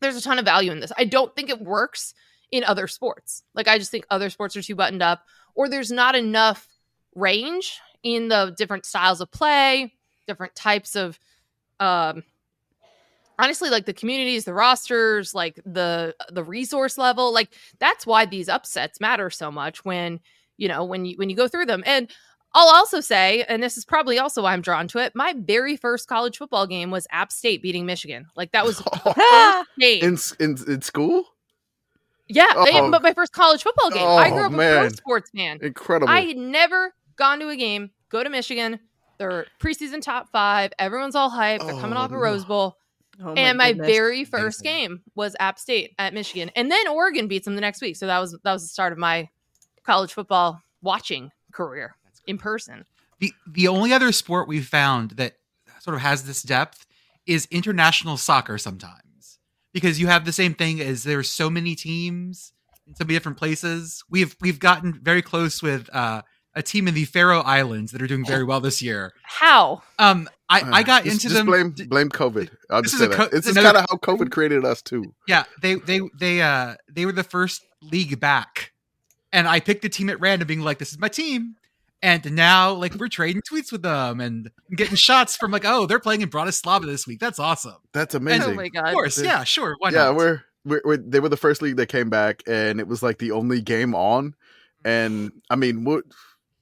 there's 0.00 0.16
a 0.16 0.22
ton 0.22 0.38
of 0.38 0.44
value 0.44 0.72
in 0.72 0.80
this. 0.80 0.92
I 0.96 1.04
don't 1.04 1.34
think 1.34 1.48
it 1.48 1.60
works 1.60 2.14
in 2.50 2.64
other 2.64 2.86
sports. 2.86 3.42
Like 3.54 3.68
I 3.68 3.78
just 3.78 3.90
think 3.90 4.04
other 4.10 4.30
sports 4.30 4.56
are 4.56 4.62
too 4.62 4.74
buttoned 4.74 5.02
up, 5.02 5.24
or 5.54 5.68
there's 5.68 5.90
not 5.90 6.14
enough 6.14 6.68
range 7.14 7.80
in 8.02 8.28
the 8.28 8.54
different 8.56 8.84
styles 8.84 9.20
of 9.20 9.30
play, 9.30 9.94
different 10.26 10.54
types 10.54 10.96
of 10.96 11.18
um 11.80 12.22
honestly 13.38 13.70
like 13.70 13.86
the 13.86 13.92
communities 13.92 14.44
the 14.44 14.54
rosters 14.54 15.34
like 15.34 15.58
the 15.64 16.14
the 16.30 16.44
resource 16.44 16.98
level 16.98 17.32
like 17.32 17.48
that's 17.78 18.06
why 18.06 18.24
these 18.26 18.48
upsets 18.48 19.00
matter 19.00 19.30
so 19.30 19.50
much 19.50 19.84
when 19.84 20.20
you 20.58 20.68
know 20.68 20.84
when 20.84 21.04
you 21.04 21.16
when 21.16 21.30
you 21.30 21.36
go 21.36 21.48
through 21.48 21.66
them 21.66 21.82
and 21.86 22.10
I'll 22.54 22.68
also 22.68 23.00
say, 23.00 23.44
and 23.48 23.62
this 23.62 23.78
is 23.78 23.86
probably 23.86 24.18
also 24.18 24.42
why 24.42 24.52
I'm 24.52 24.60
drawn 24.60 24.86
to 24.88 24.98
it. 24.98 25.14
My 25.14 25.32
very 25.38 25.74
first 25.74 26.06
college 26.06 26.36
football 26.36 26.66
game 26.66 26.90
was 26.90 27.06
App 27.10 27.32
State 27.32 27.62
beating 27.62 27.86
Michigan. 27.86 28.26
Like 28.36 28.52
that 28.52 28.66
was 28.66 28.82
game. 29.80 30.04
in 30.04 30.18
in 30.38 30.58
in 30.70 30.82
school. 30.82 31.24
Yeah, 32.28 32.52
Oh. 32.54 32.90
but 32.90 33.02
my 33.02 33.14
first 33.14 33.32
college 33.32 33.62
football 33.62 33.90
game. 33.90 34.06
I 34.06 34.28
oh, 34.28 34.32
grew 34.34 34.42
Oh, 34.42 34.46
up 34.48 34.52
a 34.52 34.56
man. 34.56 34.80
pro 34.80 34.88
sports 34.90 35.30
fan. 35.34 35.60
Incredible. 35.62 36.12
I 36.12 36.20
had 36.20 36.36
never 36.36 36.92
gone 37.16 37.40
to 37.40 37.48
a 37.48 37.56
game. 37.56 37.90
Go 38.10 38.22
to 38.22 38.28
Michigan. 38.28 38.80
They're 39.16 39.46
preseason 39.58 40.02
top 40.02 40.28
five. 40.30 40.72
Everyone's 40.78 41.14
all 41.14 41.30
hyped. 41.30 41.60
They're 41.66 41.80
coming 41.80 41.96
Oh, 41.96 42.02
off 42.02 42.12
a. 42.12 42.18
Rose 42.18 42.44
Bowl. 42.44 42.76
Oh 43.20 43.34
and 43.34 43.58
my 43.58 43.72
goodness. 43.72 43.86
very 43.88 44.24
first 44.24 44.60
Amazing. 44.62 44.88
game 44.88 45.02
was 45.14 45.36
App 45.38 45.58
State 45.58 45.94
at 45.98 46.14
Michigan, 46.14 46.50
and 46.56 46.70
then 46.70 46.88
Oregon 46.88 47.28
beats 47.28 47.44
them 47.44 47.54
the 47.54 47.60
next 47.60 47.82
week. 47.82 47.96
So 47.96 48.06
that 48.06 48.18
was 48.18 48.36
that 48.44 48.52
was 48.52 48.62
the 48.62 48.68
start 48.68 48.92
of 48.92 48.98
my 48.98 49.28
college 49.84 50.12
football 50.12 50.60
watching 50.80 51.30
career 51.52 51.96
in 52.26 52.38
person. 52.38 52.84
The 53.18 53.32
the 53.46 53.68
only 53.68 53.92
other 53.92 54.12
sport 54.12 54.48
we've 54.48 54.66
found 54.66 55.12
that 55.12 55.34
sort 55.80 55.94
of 55.94 56.00
has 56.02 56.24
this 56.24 56.42
depth 56.42 56.86
is 57.26 57.46
international 57.50 58.16
soccer 58.16 58.58
sometimes. 58.58 59.38
Because 59.72 59.98
you 59.98 60.06
have 60.08 60.24
the 60.24 60.32
same 60.32 60.54
thing 60.54 60.80
as 60.80 61.02
there's 61.02 61.30
so 61.30 61.48
many 61.48 61.74
teams 61.74 62.52
in 62.86 62.94
so 62.94 63.04
many 63.04 63.14
different 63.14 63.38
places. 63.38 64.04
We've 64.10 64.36
we've 64.40 64.58
gotten 64.58 64.98
very 65.02 65.22
close 65.22 65.62
with 65.62 65.88
uh, 65.94 66.22
a 66.54 66.62
team 66.62 66.88
in 66.88 66.94
the 66.94 67.04
Faroe 67.04 67.40
Islands 67.40 67.92
that 67.92 68.02
are 68.02 68.06
doing 68.06 68.24
very 68.24 68.44
well 68.48 68.60
this 68.60 68.82
year. 68.82 69.12
How? 69.22 69.82
Um 69.98 70.28
I, 70.52 70.78
I 70.78 70.82
got 70.82 71.02
Uh, 71.02 71.04
Just- 71.04 71.14
into 71.14 71.22
just 71.28 71.34
them 71.34 71.46
blame 71.46 71.70
blame 71.88 72.08
COVID. 72.08 72.50
I'll 72.70 72.82
This 72.82 72.92
just 72.92 72.94
is 72.94 73.00
say 73.10 73.16
that. 73.16 73.30
co- 73.30 73.36
this 73.36 73.46
is 73.46 73.54
kind 73.54 73.76
of 73.76 73.86
how 73.90 73.96
COVID 73.96 74.30
created 74.30 74.64
us 74.64 74.82
too. 74.82 75.14
Yeah, 75.26 75.44
they 75.60 75.76
they 75.76 76.00
they 76.18 76.42
uh 76.42 76.74
they 76.90 77.06
were 77.06 77.12
the 77.12 77.24
first 77.24 77.62
league 77.82 78.20
back, 78.20 78.72
and 79.32 79.48
I 79.48 79.60
picked 79.60 79.84
a 79.84 79.88
team 79.88 80.10
at 80.10 80.20
random, 80.20 80.46
being 80.46 80.60
like, 80.60 80.78
"This 80.78 80.92
is 80.92 80.98
my 80.98 81.08
team." 81.08 81.56
And 82.04 82.32
now, 82.34 82.72
like, 82.72 82.96
we're 82.96 83.06
trading 83.06 83.42
tweets 83.42 83.70
with 83.70 83.82
them 83.82 84.20
and 84.20 84.50
getting 84.76 84.96
shots 84.96 85.36
from 85.36 85.52
like, 85.52 85.64
"Oh, 85.64 85.86
they're 85.86 86.00
playing 86.00 86.20
in 86.22 86.28
Bratislava 86.30 86.84
this 86.84 87.06
week. 87.06 87.20
That's 87.20 87.38
awesome." 87.38 87.76
That's 87.92 88.14
Oh 88.14 88.18
amazing. 88.18 88.56
my 88.56 88.68
Of 88.74 88.92
course, 88.92 89.16
They- 89.16 89.24
yeah, 89.26 89.44
sure, 89.44 89.76
why 89.78 89.90
yeah, 89.90 90.04
not? 90.06 90.16
we're, 90.16 90.40
we're, 90.64 90.80
we're 90.84 90.96
they 90.96 91.20
were 91.20 91.28
the 91.28 91.36
first 91.36 91.62
league 91.62 91.76
that 91.76 91.86
came 91.86 92.10
back, 92.10 92.42
and 92.46 92.80
it 92.80 92.88
was 92.88 93.02
like 93.04 93.18
the 93.18 93.30
only 93.30 93.60
game 93.60 93.94
on. 93.94 94.34
And 94.84 95.30
I 95.48 95.54
mean, 95.56 95.84
what? 95.84 96.04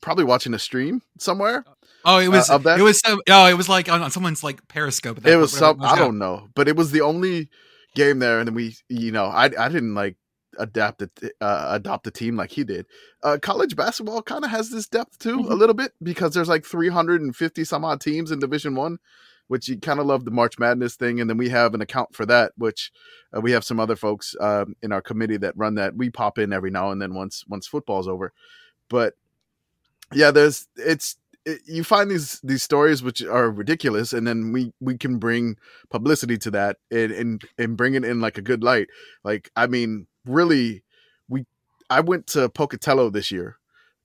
Probably 0.03 0.25
watching 0.25 0.53
a 0.55 0.59
stream 0.59 1.03
somewhere. 1.19 1.65
Oh, 2.05 2.19
it 2.19 2.29
was 2.29 2.51
uh, 2.51 2.55
of 2.57 2.63
that? 2.65 2.79
it 2.81 2.83
was 2.83 3.01
so 3.05 3.21
oh, 3.29 3.47
it 3.47 3.55
was 3.57 3.69
like 3.69 3.89
on, 3.89 4.03
on 4.03 4.11
someone's 4.11 4.43
like 4.45 4.67
Periscope. 4.69 5.21
that 5.21 5.33
it 5.33 5.37
was 5.37 5.53
some 5.53 5.81
I 5.83 5.97
don't 5.97 6.19
know, 6.19 6.49
but 6.55 6.69
it 6.69 6.77
was 6.77 6.91
the 6.91 7.01
only 7.03 7.49
game 7.95 8.19
there, 8.21 8.39
and 8.39 8.49
then 8.49 8.55
we, 8.55 8.77
you 8.89 9.13
know, 9.13 9.27
I 9.27 9.45
I 9.45 9.69
didn't 9.69 9.95
like 9.95 10.17
adapt 10.59 11.01
it, 11.03 11.11
uh, 11.41 11.69
adopt 11.71 12.07
a 12.07 12.11
team 12.11 12.37
like 12.37 12.51
he 12.51 12.65
did. 12.65 12.85
Uh, 13.23 13.39
college 13.41 13.77
basketball 13.77 14.21
kind 14.23 14.45
of 14.45 14.51
has 14.51 14.69
this 14.71 14.89
depth 14.89 15.19
too, 15.19 15.39
a 15.39 15.43
Mhm. 15.43 15.59
little 15.59 15.75
bit 15.75 15.93
because 16.03 16.35
there's 16.35 16.49
like 16.49 16.65
350 16.67 17.65
some 17.65 17.85
odd 17.85 18.01
teams 18.01 18.31
in 18.31 18.41
Division 18.41 18.75
One, 18.75 18.99
which 19.47 19.69
you 19.69 19.79
kind 19.79 20.01
of 20.01 20.07
love 20.07 20.25
the 20.25 20.31
March 20.33 20.59
Madness 20.59 20.97
thing, 20.97 21.21
and 21.21 21.31
then 21.31 21.37
we 21.37 21.49
have 21.51 21.73
an 21.73 21.81
account 21.81 22.15
for 22.15 22.27
that, 22.27 22.53
which 22.59 22.91
uh, 23.35 23.41
we 23.41 23.53
have 23.53 23.65
some 23.65 23.79
other 23.81 23.97
folks 23.97 24.35
um, 24.41 24.75
in 24.83 24.93
our 24.93 25.01
committee 25.01 25.37
that 25.39 25.57
run 25.57 25.77
that. 25.77 25.97
We 25.97 26.11
pop 26.11 26.37
in 26.39 26.53
every 26.53 26.71
now 26.71 26.91
and 26.91 27.01
then 27.01 27.15
once 27.15 27.45
once 27.49 27.67
football's 27.67 28.09
over, 28.09 28.33
but 28.89 29.15
yeah, 30.13 30.31
there's 30.33 30.67
it's 30.77 31.17
it, 31.45 31.61
you 31.67 31.85
find 31.85 32.11
these 32.11 32.41
these 32.43 32.63
stories 32.63 33.03
which 33.03 33.23
are 33.23 33.51
ridiculous, 33.51 34.13
and 34.13 34.27
then 34.27 34.53
we 34.53 34.73
we 34.81 34.97
can 34.99 35.19
bring 35.19 35.57
publicity 35.89 36.37
to 36.39 36.51
that 36.51 36.77
and 36.91 37.13
and 37.13 37.45
and 37.59 37.77
bring 37.77 37.95
it 37.95 38.05
in 38.05 38.21
like 38.21 38.39
a 38.39 38.43
good 38.43 38.63
light. 38.63 38.89
Like 39.25 39.51
I 39.57 39.67
mean, 39.67 40.07
really, 40.25 40.83
we 41.29 41.47
I 41.89 42.01
went 42.01 42.27
to 42.29 42.49
Pocatello 42.49 43.11
this 43.11 43.31
year, 43.31 43.57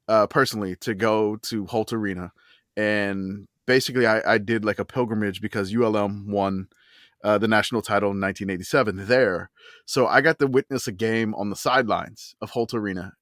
uh, 0.08 0.28
personally 0.28 0.76
to 0.78 0.94
go 0.94 1.38
to 1.44 1.66
Holt 1.66 1.92
Arena, 1.92 2.32
and 2.78 3.48
basically 3.66 4.08
I, 4.08 4.36
I 4.36 4.38
did 4.38 4.64
like 4.64 4.80
a 4.80 4.86
pilgrimage 4.86 5.42
because 5.42 5.76
ULM 5.76 6.32
won. 6.32 6.68
Uh, 7.24 7.40
the 7.40 7.48
national 7.48 7.82
title 7.82 8.12
in 8.12 8.22
1987 8.22 9.08
there. 9.08 9.50
So 9.88 10.06
I 10.06 10.22
got 10.22 10.38
to 10.38 10.46
witness 10.46 10.88
a 10.88 10.92
game 10.92 11.34
on 11.34 11.50
the 11.50 11.56
sidelines 11.56 12.36
of 12.40 12.52
Holt 12.52 12.72
Arena 12.76 13.14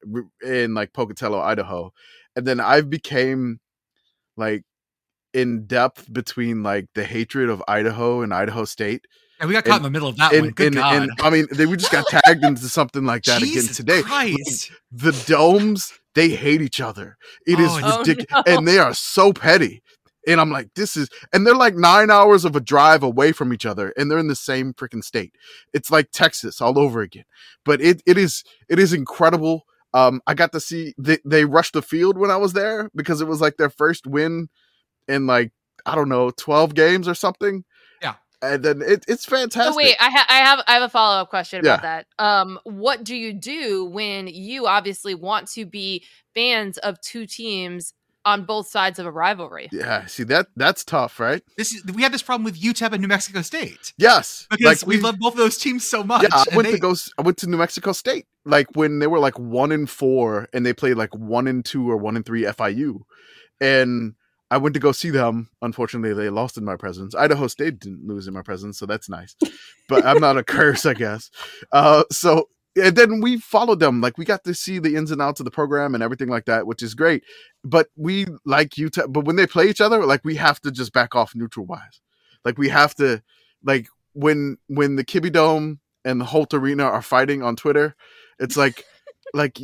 in 0.45 0.73
like 0.73 0.91
Pocatello, 0.91 1.39
Idaho. 1.39 1.93
And 2.35 2.45
then 2.45 2.59
I 2.59 2.81
became 2.81 3.61
like 4.37 4.63
in 5.33 5.65
depth 5.65 6.11
between 6.11 6.63
like 6.63 6.85
the 6.95 7.03
hatred 7.03 7.49
of 7.49 7.63
Idaho 7.67 8.21
and 8.21 8.33
Idaho 8.33 8.65
State. 8.65 9.05
And 9.39 9.47
we 9.49 9.53
got 9.53 9.65
caught 9.65 9.77
in 9.77 9.83
the 9.83 9.89
middle 9.89 10.07
of 10.07 10.15
that 10.17 10.31
one. 10.31 10.51
Good 10.51 10.67
and, 10.67 10.75
God. 10.75 11.01
and 11.03 11.11
I 11.21 11.29
mean, 11.29 11.47
they 11.51 11.65
we 11.65 11.75
just 11.75 11.91
got 11.91 12.05
tagged 12.07 12.43
into 12.45 12.69
something 12.69 13.03
like 13.05 13.23
that 13.23 13.41
Jesus 13.41 13.79
again 13.79 13.97
today. 13.97 14.01
Christ. 14.07 14.71
The 14.91 15.11
domes, 15.27 15.91
they 16.15 16.29
hate 16.29 16.61
each 16.61 16.79
other. 16.79 17.17
It 17.47 17.59
is 17.59 17.71
Oh, 17.71 17.77
it's- 17.77 17.97
ridiculous. 17.99 18.43
Oh, 18.47 18.51
no. 18.51 18.57
And 18.57 18.67
they 18.67 18.77
are 18.79 18.93
so 18.93 19.33
petty. 19.33 19.81
And 20.25 20.39
I'm 20.39 20.49
like, 20.51 20.69
this 20.75 20.95
is, 20.95 21.09
and 21.33 21.45
they're 21.45 21.53
like 21.53 21.75
nine 21.75 22.09
hours 22.09 22.45
of 22.45 22.55
a 22.55 22.61
drive 22.61 23.03
away 23.03 23.33
from 23.33 23.51
each 23.51 23.65
other, 23.65 23.91
and 23.97 24.09
they're 24.09 24.17
in 24.19 24.29
the 24.29 24.35
same 24.37 24.73
freaking 24.73 25.03
state. 25.03 25.35
It's 25.73 25.91
like 25.91 26.11
Texas 26.13 26.61
all 26.61 26.79
over 26.79 27.01
again. 27.01 27.25
But 27.65 27.81
it 27.81 28.01
it 28.05 28.17
is 28.17 28.45
it 28.69 28.79
is 28.79 28.93
incredible. 28.93 29.63
Um, 29.93 30.21
I 30.25 30.33
got 30.33 30.51
to 30.53 30.59
see 30.59 30.93
they, 30.97 31.19
they 31.23 31.45
rushed 31.45 31.73
the 31.73 31.81
field 31.81 32.17
when 32.17 32.31
I 32.31 32.37
was 32.37 32.53
there 32.53 32.89
because 32.95 33.21
it 33.21 33.27
was 33.27 33.41
like 33.41 33.57
their 33.57 33.69
first 33.69 34.07
win 34.07 34.49
in 35.07 35.27
like 35.27 35.51
I 35.85 35.95
don't 35.95 36.09
know 36.09 36.31
twelve 36.31 36.73
games 36.73 37.07
or 37.07 37.13
something. 37.13 37.63
Yeah. 38.01 38.15
and 38.41 38.63
then 38.63 38.81
it, 38.81 39.05
it's 39.07 39.25
fantastic. 39.25 39.71
So 39.73 39.77
wait, 39.77 39.95
I, 39.99 40.09
ha- 40.09 40.25
I 40.29 40.37
have 40.39 40.59
I 40.67 40.71
have 40.73 40.83
a 40.83 40.89
follow 40.89 41.21
up 41.21 41.29
question 41.29 41.59
about 41.59 41.81
Yeah. 41.83 42.03
that. 42.03 42.07
Um, 42.17 42.59
what 42.63 43.03
do 43.03 43.15
you 43.15 43.33
do 43.33 43.85
when 43.85 44.27
you 44.27 44.65
obviously 44.67 45.13
want 45.15 45.47
to 45.51 45.65
be 45.65 46.03
fans 46.33 46.77
of 46.79 46.99
two 47.01 47.25
teams 47.27 47.93
on 48.25 48.45
both 48.45 48.67
sides 48.67 48.97
of 48.99 49.05
a 49.05 49.11
rivalry? 49.11 49.69
yeah, 49.71 50.05
see 50.07 50.23
that 50.23 50.47
that's 50.55 50.83
tough, 50.83 51.19
right? 51.19 51.43
This 51.57 51.71
is 51.73 51.83
we 51.93 52.01
had 52.01 52.11
this 52.13 52.23
problem 52.23 52.45
with 52.45 52.59
UTEP 52.59 52.93
and 52.93 53.01
New 53.01 53.07
Mexico 53.07 53.41
State 53.43 53.93
Yes, 53.97 54.47
because 54.49 54.83
we 54.85 54.95
we- 54.97 55.01
love 55.03 55.19
both 55.19 55.33
of 55.33 55.37
those 55.37 55.57
teams 55.57 55.87
so 55.87 56.03
much. 56.03 56.23
Yeah, 56.23 56.29
I 56.51 56.55
went 56.55 56.67
they- 56.67 56.73
to 56.75 56.79
go. 56.79 56.91
s- 56.91 57.11
I 57.17 57.21
went 57.21 57.37
to 57.39 57.47
New 57.47 57.57
Mexico 57.57 57.91
State, 57.91 58.25
like 58.45 58.67
when 58.73 58.99
they 58.99 59.07
were 59.07 59.19
like 59.19 59.37
one 59.39 59.71
in 59.71 59.85
four, 59.85 60.47
and 60.53 60.65
they 60.65 60.73
played 60.73 60.95
like 60.97 61.15
one 61.15 61.47
in 61.47 61.63
two 61.63 61.89
or 61.89 61.97
one 61.97 62.15
in 62.17 62.23
three 62.23 62.43
FIU, 62.43 63.01
and 63.61 64.15
I 64.51 64.57
went 64.57 64.73
to 64.75 64.79
go 64.79 64.91
see 64.91 65.09
them. 65.09 65.49
Unfortunately, 65.61 66.13
they 66.13 66.29
lost 66.29 66.57
in 66.57 66.65
my 66.65 66.75
presence. 66.75 67.15
Idaho 67.15 67.47
State 67.47 67.79
didn't 67.79 68.05
lose 68.05 68.27
in 68.27 68.33
my 68.33 68.41
presence, 68.41 68.77
so 68.77 68.85
that's 68.85 69.09
nice. 69.09 69.35
But 69.89 70.05
I'm 70.05 70.19
not 70.19 70.37
a 70.37 70.43
curse, 70.45 70.85
I 70.85 70.93
guess. 70.93 71.31
Uh, 71.71 72.03
so 72.11 72.49
and 72.75 72.95
then 72.95 73.21
we 73.21 73.37
followed 73.37 73.79
them. 73.79 74.01
Like 74.01 74.17
we 74.17 74.25
got 74.25 74.43
to 74.45 74.53
see 74.53 74.79
the 74.79 74.95
ins 74.95 75.11
and 75.11 75.21
outs 75.21 75.39
of 75.39 75.45
the 75.45 75.51
program 75.51 75.93
and 75.93 76.03
everything 76.03 76.29
like 76.29 76.45
that, 76.45 76.65
which 76.65 76.81
is 76.81 76.95
great. 76.95 77.23
But 77.63 77.87
we 77.95 78.25
like 78.45 78.77
Utah. 78.77 79.07
But 79.07 79.25
when 79.25 79.35
they 79.35 79.47
play 79.47 79.67
each 79.69 79.81
other, 79.81 80.05
like 80.05 80.23
we 80.23 80.35
have 80.35 80.59
to 80.61 80.71
just 80.71 80.93
back 80.93 81.15
off 81.15 81.35
neutral 81.35 81.65
wise. 81.65 82.01
Like 82.43 82.57
we 82.57 82.69
have 82.69 82.95
to, 82.95 83.21
like 83.63 83.87
when 84.13 84.57
when 84.67 84.95
the 84.95 85.05
Kibbie 85.05 85.31
Dome 85.31 85.79
and 86.03 86.19
the 86.19 86.25
Holt 86.25 86.53
Arena 86.53 86.83
are 86.83 87.01
fighting 87.01 87.43
on 87.43 87.55
Twitter, 87.55 87.95
it's 88.39 88.57
like 88.57 88.83
like 89.33 89.59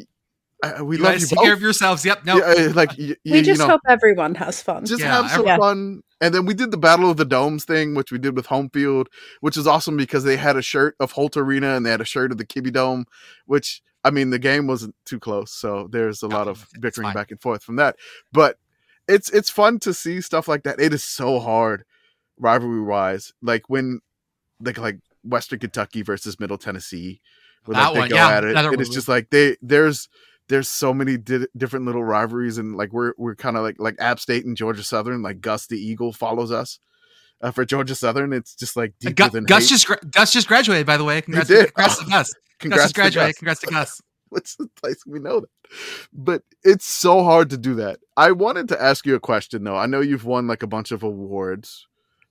uh, 0.64 0.84
we 0.84 0.98
you 0.98 1.04
love 1.04 1.20
you 1.20 1.26
take 1.28 1.36
both. 1.38 1.46
care 1.46 1.54
of 1.54 1.62
yourselves. 1.62 2.04
Yep. 2.06 2.26
No. 2.26 2.38
Yeah, 2.38 2.72
like 2.74 2.90
y- 2.98 3.16
we 3.26 3.38
you 3.38 3.42
just 3.44 3.60
know, 3.60 3.68
hope 3.68 3.82
everyone 3.88 4.36
has 4.36 4.62
fun. 4.62 4.86
just 4.86 5.02
Yeah, 5.02 5.22
have 5.22 5.32
some 5.32 5.46
yeah. 5.46 5.58
fun. 5.58 6.02
And 6.22 6.34
then 6.36 6.46
we 6.46 6.54
did 6.54 6.72
the 6.72 6.78
Battle 6.78 7.10
of 7.10 7.16
the 7.16 7.24
Domes 7.24 7.64
thing, 7.64 7.96
which 7.96 8.12
we 8.12 8.18
did 8.20 8.36
with 8.36 8.48
Home 8.48 8.70
Field, 8.70 9.08
which 9.40 9.56
is 9.56 9.66
awesome 9.66 9.96
because 9.96 10.26
they 10.26 10.36
had 10.36 10.58
a 10.58 10.62
shirt 10.62 10.96
of 11.00 11.14
Holt 11.14 11.38
Arena 11.38 11.76
and 11.76 11.86
they 11.86 11.92
had 11.92 12.02
a 12.02 12.06
shirt 12.06 12.32
of 12.34 12.38
the 12.38 12.46
Kibbie 12.46 12.74
Dome, 12.74 13.06
which 13.46 13.82
I 14.04 14.10
mean 14.12 14.30
the 14.32 14.40
game 14.40 14.68
wasn't 14.68 14.96
too 15.06 15.20
close, 15.20 15.52
so 15.54 15.88
there's 15.92 16.22
a 16.22 16.28
lot 16.28 16.48
of 16.50 16.68
bickering 16.82 17.14
back 17.14 17.32
and 17.32 17.40
forth 17.42 17.64
from 17.64 17.78
that. 17.78 17.96
But 18.34 18.58
it's 19.08 19.30
it's 19.30 19.50
fun 19.50 19.80
to 19.80 19.94
see 19.94 20.20
stuff 20.20 20.48
like 20.50 20.64
that. 20.64 20.80
It 20.80 20.94
is 20.94 21.04
so 21.06 21.40
hard 21.40 21.86
rivalry 22.38 22.82
wise, 22.82 23.32
like 23.42 23.70
when 23.70 24.02
like 24.62 24.78
like 24.78 25.00
Western 25.24 25.60
Kentucky 25.60 26.02
versus 26.02 26.38
Middle 26.40 26.58
Tennessee, 26.58 27.22
where 27.65 27.76
That 27.76 27.88
like 27.88 27.93
they 27.93 28.00
one, 28.02 28.10
go 28.10 28.15
yeah, 28.15 28.30
at 28.38 28.43
it. 28.43 28.52
another 28.52 28.74
It 28.74 28.82
is 28.82 28.89
one. 28.89 28.93
just 28.95 29.08
like 29.08 29.30
they 29.30 29.58
there's 29.62 30.10
there's 30.48 30.67
so 30.67 30.93
many 30.93 31.17
di- 31.17 31.48
different 31.56 31.86
little 31.86 32.04
rivalries 32.04 32.58
and 32.58 32.76
like 32.76 32.91
we're 32.91 33.13
we're 33.17 33.36
kind 33.36 33.56
of 33.58 33.63
like 33.63 33.76
like 33.80 33.95
App 34.00 34.19
State 34.19 34.45
and 34.45 34.58
Georgia 34.58 34.84
Southern. 34.84 35.22
Like 35.22 35.41
Gus 35.41 35.67
the 35.67 35.78
Eagle 35.78 36.12
follows 36.13 36.52
us 36.52 36.80
uh, 37.41 37.52
for 37.52 37.65
Georgia 37.65 37.95
Southern. 37.95 38.34
It's 38.34 38.56
just 38.56 38.76
like 38.76 38.93
deeper 39.00 39.13
Gu- 39.26 39.30
than 39.30 39.43
Gus 39.45 39.63
hate. 39.63 39.69
just 39.69 39.88
gra- 39.88 40.00
Gus 40.12 40.32
just 40.32 40.48
graduated, 40.48 40.88
by 40.88 40.98
the 40.98 41.04
way. 41.04 41.22
Congrats, 41.22 41.50
congrats 41.50 41.98
Oh, 42.00 42.04
to 42.04 42.10
Gus. 42.10 42.12
Gus 42.12 42.36
Congrats 42.60 42.84
just 42.84 42.95
to 42.95 43.02
graduated. 43.02 43.36
Gus. 43.36 43.38
Congrats 43.38 43.60
to 43.62 43.67
Gus. 43.67 44.02
What's 44.30 44.56
the 44.58 44.67
place 44.80 45.04
we 45.08 45.19
know 45.19 45.39
that? 45.39 45.50
But 46.13 46.43
it's 46.63 46.86
so 46.86 47.24
hard 47.24 47.50
to 47.52 47.58
do 47.58 47.74
that. 47.76 48.00
I 48.15 48.32
wanted 48.32 48.67
to 48.69 48.82
ask 48.82 49.06
you 49.06 49.15
a 49.15 49.19
question 49.19 49.63
though. 49.63 49.76
I 49.78 49.86
know 49.88 50.02
you've 50.02 50.26
won 50.26 50.45
like 50.48 50.62
a 50.63 50.67
bunch 50.67 50.91
of 50.91 51.02
awards. 51.04 51.88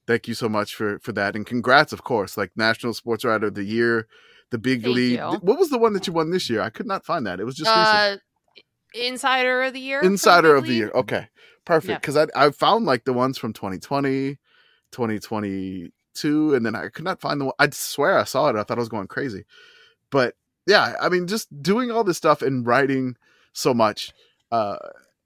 Thank 0.06 0.26
you 0.28 0.34
so 0.34 0.48
much 0.48 0.74
for 0.74 0.98
for 1.00 1.12
that, 1.12 1.34
and 1.36 1.44
congrats, 1.44 1.92
of 1.92 2.02
course. 2.04 2.36
Like 2.36 2.52
National 2.56 2.94
Sports 2.94 3.24
Writer 3.24 3.48
of 3.48 3.54
the 3.54 3.64
Year, 3.64 4.06
the 4.50 4.58
Big 4.58 4.82
Thank 4.82 4.94
League. 4.94 5.18
you. 5.18 5.38
What 5.42 5.58
was 5.58 5.70
the 5.70 5.78
one 5.78 5.92
that 5.92 6.06
you 6.06 6.12
won 6.12 6.30
this 6.30 6.48
year? 6.48 6.60
I 6.60 6.70
could 6.70 6.86
not 6.86 7.04
find 7.04 7.26
that. 7.26 7.40
It 7.40 7.44
was 7.44 7.56
just 7.56 7.70
uh, 7.70 8.16
insider 8.94 9.62
of 9.62 9.72
the 9.72 9.80
year. 9.80 10.00
Insider 10.00 10.56
of 10.56 10.66
the 10.66 10.74
Year. 10.74 10.90
Okay, 10.94 11.28
perfect. 11.64 12.00
Because 12.00 12.16
I 12.16 12.26
I 12.34 12.50
found 12.50 12.86
like 12.86 13.04
the 13.04 13.12
ones 13.12 13.38
from 13.38 13.52
2020, 13.52 14.38
2022, 14.92 16.54
and 16.54 16.66
then 16.66 16.74
I 16.74 16.88
could 16.88 17.04
not 17.04 17.20
find 17.20 17.40
the 17.40 17.46
one. 17.46 17.54
I 17.58 17.68
swear 17.70 18.18
I 18.18 18.24
saw 18.24 18.48
it. 18.48 18.56
I 18.56 18.62
thought 18.62 18.78
I 18.78 18.80
was 18.80 18.88
going 18.88 19.08
crazy, 19.08 19.44
but 20.10 20.34
yeah, 20.66 20.94
I 21.00 21.08
mean, 21.08 21.26
just 21.26 21.62
doing 21.62 21.90
all 21.90 22.04
this 22.04 22.16
stuff 22.16 22.42
and 22.42 22.66
writing 22.66 23.16
so 23.52 23.72
much. 23.72 24.12
Uh, 24.50 24.76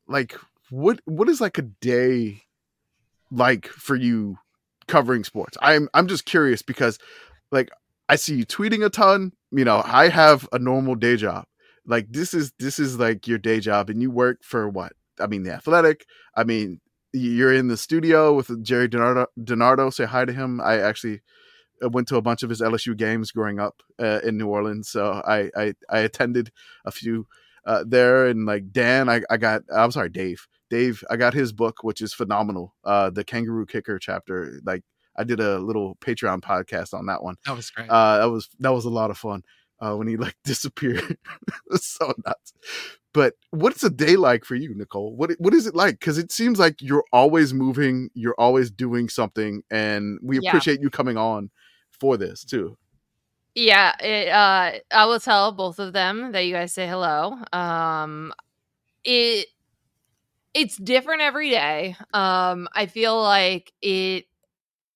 like 0.07 0.37
what 0.71 1.01
what 1.05 1.29
is 1.29 1.41
like 1.41 1.59
a 1.59 1.63
day 1.63 2.43
like 3.31 3.67
for 3.67 3.95
you 3.97 4.39
covering 4.87 5.25
sports? 5.25 5.57
I'm 5.61 5.89
I'm 5.95 6.09
just 6.09 6.25
curious 6.25 6.63
because 6.63 6.99
like 7.51 7.71
I 8.09 8.17
see 8.17 8.37
you 8.37 8.47
tweeting 8.47 8.85
a 8.85 8.91
ton. 8.91 9.33
You 9.51 9.65
know, 9.65 9.83
I 9.85 10.09
have 10.09 10.49
a 10.53 10.59
normal 10.59 10.95
day 10.95 11.17
job. 11.17 11.45
Like 11.87 12.07
this 12.11 12.35
is 12.35 12.53
this 12.59 12.79
is 12.79 12.99
like 12.99 13.27
your 13.27 13.39
day 13.39 13.61
job, 13.61 13.91
and 13.91 14.01
you 14.01 14.11
work 14.11 14.39
for 14.43 14.69
what? 14.69 14.93
I 15.21 15.27
mean, 15.27 15.43
the 15.43 15.53
Athletic. 15.53 16.07
I 16.37 16.45
mean, 16.45 16.81
you're 17.13 17.53
in 17.53 17.69
the 17.69 17.77
studio 17.77 18.35
with 18.35 18.63
Gerry 18.63 18.89
DiNardo. 18.89 19.93
Say 19.93 20.05
hi 20.05 20.25
to 20.25 20.33
him. 20.33 20.61
I 20.61 20.79
actually 20.79 21.21
uh, 21.83 21.89
went 21.91 22.09
to 22.09 22.17
a 22.17 22.23
bunch 22.23 22.43
of 22.43 22.51
his 22.51 22.61
LSU 22.61 22.97
games 22.97 23.33
growing 23.33 23.59
up 23.59 23.83
uh, 24.01 24.21
in 24.25 24.39
New 24.39 24.49
Orleans, 24.49 24.89
so 24.89 25.23
I 25.27 25.51
I, 25.57 25.75
I 25.91 25.99
attended 26.01 26.53
a 26.85 26.91
few 26.91 27.27
uh, 27.67 27.85
there. 27.87 28.27
And 28.27 28.47
like 28.47 28.73
Dan, 28.73 29.09
I, 29.09 29.23
I 29.29 29.37
got 29.37 29.63
I'm 29.75 29.91
sorry, 29.91 30.11
Dave. 30.11 30.47
Dave, 30.71 31.05
I 31.11 31.17
got 31.17 31.35
his 31.35 31.53
book, 31.53 31.83
which 31.83 32.01
is 32.01 32.15
phenomenal. 32.15 32.75
Uh, 32.85 33.11
the 33.11 33.25
Kangaroo 33.25 33.67
Kicker 33.67 33.99
chapter. 33.99 34.61
Like 34.65 34.83
I 35.17 35.25
did 35.25 35.41
a 35.41 35.59
little 35.59 35.97
Patreon 35.97 36.41
podcast 36.41 36.95
on 36.95 37.07
that 37.07 37.23
one. 37.23 37.37
That 37.47 37.57
was 37.57 37.71
great. 37.71 37.89
Uh, 37.91 38.19
that 38.19 38.31
was 38.31 38.49
that 38.61 38.73
was 38.73 38.85
a 38.85 38.91
lot 38.91 39.11
of 39.11 39.19
fun. 39.19 39.43
Uh, 39.81 39.95
when 39.97 40.07
he 40.07 40.17
like 40.17 40.37
disappeared, 40.45 41.17
so 41.75 42.13
nuts. 42.25 42.53
But 43.13 43.35
what's 43.51 43.83
a 43.85 43.91
day 43.91 44.17
like 44.17 44.45
for 44.45 44.55
you, 44.55 44.75
Nicole? 44.75 45.15
What 45.17 45.33
what 45.39 45.55
is 45.55 45.67
it 45.67 45.75
like? 45.75 45.99
Because 45.99 46.19
it 46.19 46.33
seems 46.33 46.59
like 46.59 46.81
you're 46.81 47.05
always 47.13 47.53
moving, 47.53 48.11
you're 48.15 48.35
always 48.39 48.71
doing 48.71 49.09
something, 49.09 49.63
and 49.71 50.19
we 50.23 50.39
Yeah. 50.39 50.41
appreciate 50.49 50.81
you 50.81 50.91
coming 50.91 51.17
on 51.17 51.51
for 51.91 52.17
this 52.17 52.45
too. 52.45 52.77
Yeah, 53.55 53.95
it, 54.01 54.29
uh, 54.29 54.79
I 54.93 55.05
will 55.07 55.21
tell 55.21 55.53
both 55.53 55.79
of 55.79 55.93
them 55.93 56.33
that 56.33 56.41
you 56.47 56.53
guys 56.55 56.73
say 56.73 56.87
hello. 56.87 57.37
Um, 57.53 58.33
it 59.05 59.49
it's 60.55 60.77
different 60.77 61.23
every 61.23 61.51
day. 61.51 61.97
Um, 62.13 62.69
I 62.73 62.87
feel 62.87 63.21
like 63.21 63.73
it, 63.81 64.27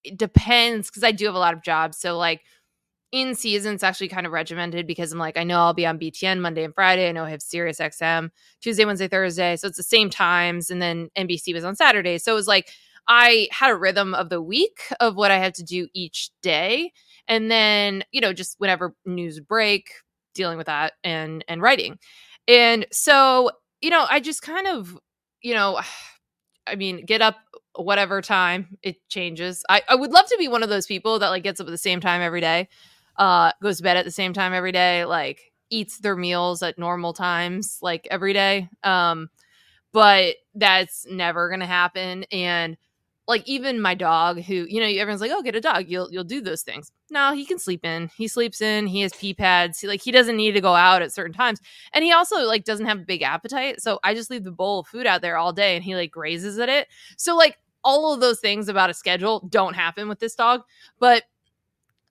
it 0.06 0.18
depends 0.18 0.88
because 0.88 1.04
I 1.04 1.12
do 1.12 1.26
have 1.26 1.34
a 1.34 1.38
lot 1.38 1.54
of 1.54 1.62
jobs. 1.62 1.98
So 1.98 2.16
like 2.16 2.42
in 3.12 3.34
season, 3.34 3.74
it's 3.74 3.82
actually 3.82 4.08
kind 4.08 4.26
of 4.26 4.32
regimented 4.32 4.86
because 4.86 5.12
I'm 5.12 5.18
like 5.18 5.36
I 5.36 5.44
know 5.44 5.58
I'll 5.58 5.74
be 5.74 5.86
on 5.86 5.98
BTN 5.98 6.40
Monday 6.40 6.64
and 6.64 6.74
Friday. 6.74 7.08
I 7.08 7.12
know 7.12 7.24
I 7.24 7.30
have 7.30 7.42
Sirius 7.42 7.78
XM 7.78 8.30
Tuesday, 8.60 8.84
Wednesday, 8.84 9.08
Thursday. 9.08 9.56
So 9.56 9.68
it's 9.68 9.76
the 9.76 9.82
same 9.82 10.10
times, 10.10 10.70
and 10.70 10.80
then 10.80 11.10
NBC 11.16 11.54
was 11.54 11.64
on 11.64 11.76
Saturday. 11.76 12.18
So 12.18 12.32
it 12.32 12.36
was 12.36 12.48
like 12.48 12.70
I 13.08 13.48
had 13.52 13.70
a 13.70 13.76
rhythm 13.76 14.14
of 14.14 14.30
the 14.30 14.42
week 14.42 14.80
of 15.00 15.16
what 15.16 15.30
I 15.30 15.38
had 15.38 15.54
to 15.54 15.62
do 15.62 15.88
each 15.94 16.30
day 16.42 16.92
and 17.28 17.50
then 17.50 18.04
you 18.12 18.20
know 18.20 18.32
just 18.32 18.56
whenever 18.58 18.94
news 19.04 19.40
break 19.40 19.90
dealing 20.34 20.58
with 20.58 20.66
that 20.66 20.94
and 21.04 21.44
and 21.48 21.62
writing 21.62 21.98
and 22.48 22.86
so 22.92 23.50
you 23.80 23.90
know 23.90 24.06
i 24.10 24.20
just 24.20 24.42
kind 24.42 24.66
of 24.66 24.98
you 25.42 25.54
know 25.54 25.80
i 26.66 26.74
mean 26.74 27.04
get 27.04 27.22
up 27.22 27.36
whatever 27.76 28.22
time 28.22 28.78
it 28.82 28.96
changes. 29.08 29.64
I 29.68 29.82
i 29.88 29.94
would 29.94 30.12
love 30.12 30.26
to 30.26 30.36
be 30.38 30.48
one 30.48 30.62
of 30.62 30.68
those 30.68 30.86
people 30.86 31.18
that 31.18 31.28
like 31.28 31.42
gets 31.42 31.60
up 31.60 31.66
at 31.66 31.70
the 31.70 31.78
same 31.78 32.00
time 32.00 32.20
every 32.22 32.40
day 32.40 32.68
uh 33.16 33.52
goes 33.62 33.78
to 33.78 33.82
bed 33.82 33.96
at 33.96 34.04
the 34.04 34.10
same 34.10 34.32
time 34.32 34.52
every 34.52 34.72
day 34.72 35.04
like 35.04 35.52
eats 35.70 35.98
their 35.98 36.16
meals 36.16 36.62
at 36.62 36.78
normal 36.78 37.12
times 37.12 37.78
like 37.82 38.06
every 38.10 38.32
day. 38.32 38.68
Um 38.82 39.28
but 39.92 40.36
that's 40.54 41.06
never 41.08 41.48
gonna 41.48 41.66
happen. 41.66 42.24
And 42.30 42.76
like 43.28 43.42
even 43.48 43.80
my 43.80 43.94
dog 43.94 44.40
who 44.40 44.66
you 44.68 44.80
know 44.80 44.86
everyone's 44.86 45.20
like 45.20 45.32
oh 45.34 45.42
get 45.42 45.56
a 45.56 45.60
dog. 45.60 45.86
You'll 45.88 46.08
you'll 46.12 46.24
do 46.24 46.40
those 46.40 46.62
things. 46.62 46.92
No 47.10 47.32
he 47.32 47.44
can 47.44 47.58
sleep 47.58 47.84
in. 47.84 48.10
He 48.16 48.28
sleeps 48.28 48.60
in. 48.60 48.86
He 48.86 49.00
has 49.00 49.12
pee 49.14 49.34
pads. 49.34 49.80
He, 49.80 49.88
like 49.88 50.02
he 50.02 50.12
doesn't 50.12 50.36
need 50.36 50.52
to 50.52 50.60
go 50.60 50.74
out 50.74 51.02
at 51.02 51.12
certain 51.12 51.32
times. 51.32 51.60
And 51.92 52.04
he 52.04 52.12
also 52.12 52.44
like 52.44 52.64
doesn't 52.64 52.86
have 52.86 52.98
a 52.98 53.04
big 53.04 53.22
appetite. 53.22 53.80
So 53.80 53.98
i 54.04 54.14
just 54.14 54.30
leave 54.30 54.44
the 54.44 54.52
bowl 54.52 54.80
of 54.80 54.86
food 54.86 55.06
out 55.06 55.22
there 55.22 55.36
all 55.38 55.52
day 55.52 55.74
and 55.74 55.84
he 55.84 55.96
like 55.96 56.10
grazes 56.12 56.58
at 56.58 56.68
it. 56.68 56.88
So 57.16 57.36
like 57.36 57.58
all 57.86 58.12
of 58.12 58.20
those 58.20 58.40
things 58.40 58.68
about 58.68 58.90
a 58.90 58.94
schedule 58.94 59.46
don't 59.48 59.74
happen 59.74 60.08
with 60.08 60.18
this 60.18 60.34
dog 60.34 60.62
but 60.98 61.22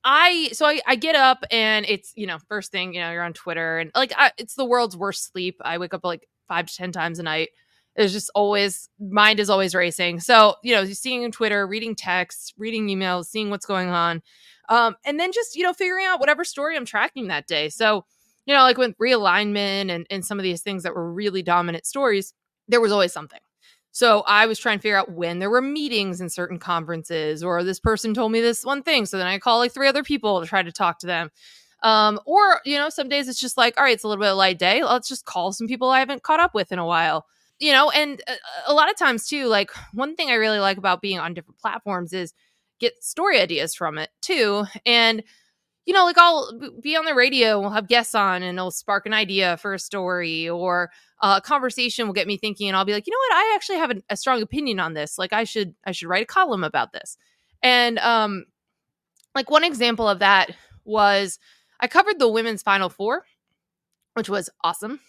I 0.06 0.50
so 0.54 0.68
I, 0.68 0.80
I 0.86 0.96
get 0.96 1.16
up 1.16 1.44
and 1.50 1.84
it's 1.90 2.14
you 2.16 2.28
know 2.28 2.38
first 2.48 2.72
thing 2.72 2.94
you 2.94 3.02
know 3.02 3.12
you're 3.12 3.24
on 3.24 3.34
Twitter 3.34 3.80
and 3.80 3.92
like 3.96 4.14
I, 4.16 4.32
it's 4.38 4.54
the 4.54 4.64
world's 4.64 4.96
worst 4.96 5.32
sleep. 5.32 5.58
I 5.62 5.80
wake 5.80 5.96
up 5.96 6.06
like 6.06 6.30
five 6.48 6.68
to 6.68 6.76
ten 6.76 6.92
times 6.92 7.18
a 7.18 7.24
night. 7.24 7.50
It's 7.96 8.14
just 8.14 8.30
always 8.36 8.88
mind 9.00 9.40
is 9.40 9.50
always 9.50 9.74
racing. 9.74 10.20
So 10.20 10.56
you 10.64 10.76
know 10.76 10.86
seeing 10.86 11.30
Twitter, 11.32 11.66
reading 11.66 11.96
texts, 11.96 12.54
reading 12.56 12.88
emails, 12.88 13.26
seeing 13.26 13.50
what's 13.50 13.66
going 13.66 13.90
on, 13.90 14.22
um, 14.70 14.96
and 15.06 15.20
then 15.20 15.32
just 15.32 15.56
you 15.56 15.64
know 15.64 15.74
figuring 15.74 16.06
out 16.06 16.20
whatever 16.20 16.44
story 16.44 16.78
I'm 16.78 16.86
tracking 16.86 17.30
that 17.30 17.48
day. 17.48 17.70
So 17.70 18.06
you 18.46 18.54
know 18.54 18.62
like 18.62 18.78
with 18.78 18.96
realignment 19.00 19.90
and 19.90 20.06
and 20.12 20.24
some 20.24 20.38
of 20.38 20.44
these 20.44 20.62
things 20.62 20.84
that 20.84 20.94
were 20.94 21.12
really 21.12 21.42
dominant 21.42 21.88
stories, 21.88 22.36
there 22.68 22.80
was 22.80 22.92
always 22.92 23.12
something. 23.12 23.40
So 23.96 24.26
I 24.28 24.46
was 24.46 24.60
trying 24.60 24.78
to 24.78 24.82
figure 24.82 24.98
out 24.98 25.14
when 25.14 25.40
there 25.40 25.50
were 25.50 25.62
meetings 25.62 26.20
in 26.20 26.30
certain 26.30 26.60
conferences, 26.60 27.42
or 27.42 27.64
this 27.64 27.80
person 27.80 28.14
told 28.14 28.34
me 28.34 28.42
this 28.42 28.66
one 28.66 28.84
thing. 28.84 29.06
So 29.06 29.18
then 29.18 29.26
I 29.26 29.40
call 29.40 29.58
like 29.58 29.72
three 29.72 29.88
other 29.88 30.04
people 30.04 30.42
to 30.42 30.46
try 30.46 30.62
to 30.62 30.72
talk 30.74 31.00
to 31.00 31.08
them. 31.08 31.32
Um, 31.82 32.20
or, 32.26 32.60
you 32.66 32.78
know, 32.78 32.90
some 32.90 33.08
days 33.08 33.30
it's 33.30 33.40
just 33.40 33.56
like, 33.56 33.78
all 33.78 33.86
right, 33.86 33.94
it's 33.94 34.04
a 34.04 34.10
little 34.10 34.22
bit 34.22 34.28
of 34.28 34.34
a 34.34 34.36
light 34.36 34.60
day. 34.60 34.84
Let's 34.84 35.08
just 35.08 35.24
call 35.24 35.54
some 35.54 35.66
people 35.66 35.90
I 35.90 36.00
haven't 36.00 36.24
caught 36.24 36.42
up 36.42 36.54
with 36.54 36.74
in 36.74 36.78
a 36.78 36.86
while. 36.86 37.26
You 37.58 37.72
know, 37.72 37.90
and 37.90 38.22
a, 38.28 38.34
a 38.68 38.74
lot 38.74 38.90
of 38.90 38.98
times 38.98 39.30
too, 39.30 39.48
like 39.48 39.72
one 39.94 40.18
thing 40.18 40.30
I 40.30 40.34
really 40.34 40.60
like 40.60 40.78
about 40.78 41.02
being 41.02 41.20
on 41.20 41.34
different 41.34 41.62
platforms 41.62 42.12
is 42.12 42.34
get 42.82 43.02
story 43.02 43.40
ideas 43.40 43.74
from 43.76 43.98
it 43.98 44.10
too. 44.22 44.66
And 44.86 45.24
you 45.86 45.94
know, 45.94 46.04
like 46.04 46.18
I'll 46.18 46.52
be 46.82 46.96
on 46.96 47.06
the 47.06 47.14
radio, 47.14 47.60
we'll 47.60 47.70
have 47.70 47.88
guests 47.88 48.16
on, 48.16 48.42
and 48.42 48.58
it'll 48.58 48.72
spark 48.72 49.06
an 49.06 49.14
idea 49.14 49.58
for 49.58 49.74
a 49.74 49.80
story, 49.80 50.50
or 50.50 50.90
uh, 51.22 51.40
a 51.44 51.46
conversation 51.46 52.08
will 52.08 52.14
get 52.14 52.28
me 52.28 52.38
thinking, 52.38 52.68
and 52.68 52.76
I'll 52.76 52.86
be 52.86 52.94
like, 52.94 53.06
you 53.08 53.12
know 53.12 53.36
what, 53.36 53.38
I 53.38 53.54
actually 53.56 53.78
have 53.78 53.92
an, 53.92 54.04
a 54.10 54.18
strong 54.18 54.42
opinion 54.42 54.80
on 54.80 54.94
this. 54.94 55.18
Like, 55.18 55.32
I 55.34 55.44
should, 55.44 55.76
I 55.86 55.92
should 55.92 56.08
write 56.10 56.24
a 56.24 56.26
column 56.26 56.64
about 56.64 56.92
this. 56.92 57.18
And 57.62 58.00
um, 58.00 58.46
like 59.36 59.50
one 59.50 59.64
example 59.64 60.08
of 60.08 60.20
that 60.20 60.52
was 60.86 61.40
I 61.80 61.88
covered 61.88 62.20
the 62.20 62.30
women's 62.30 62.64
Final 62.64 62.90
Four, 62.90 63.26
which 64.14 64.30
was 64.30 64.50
awesome. 64.64 65.00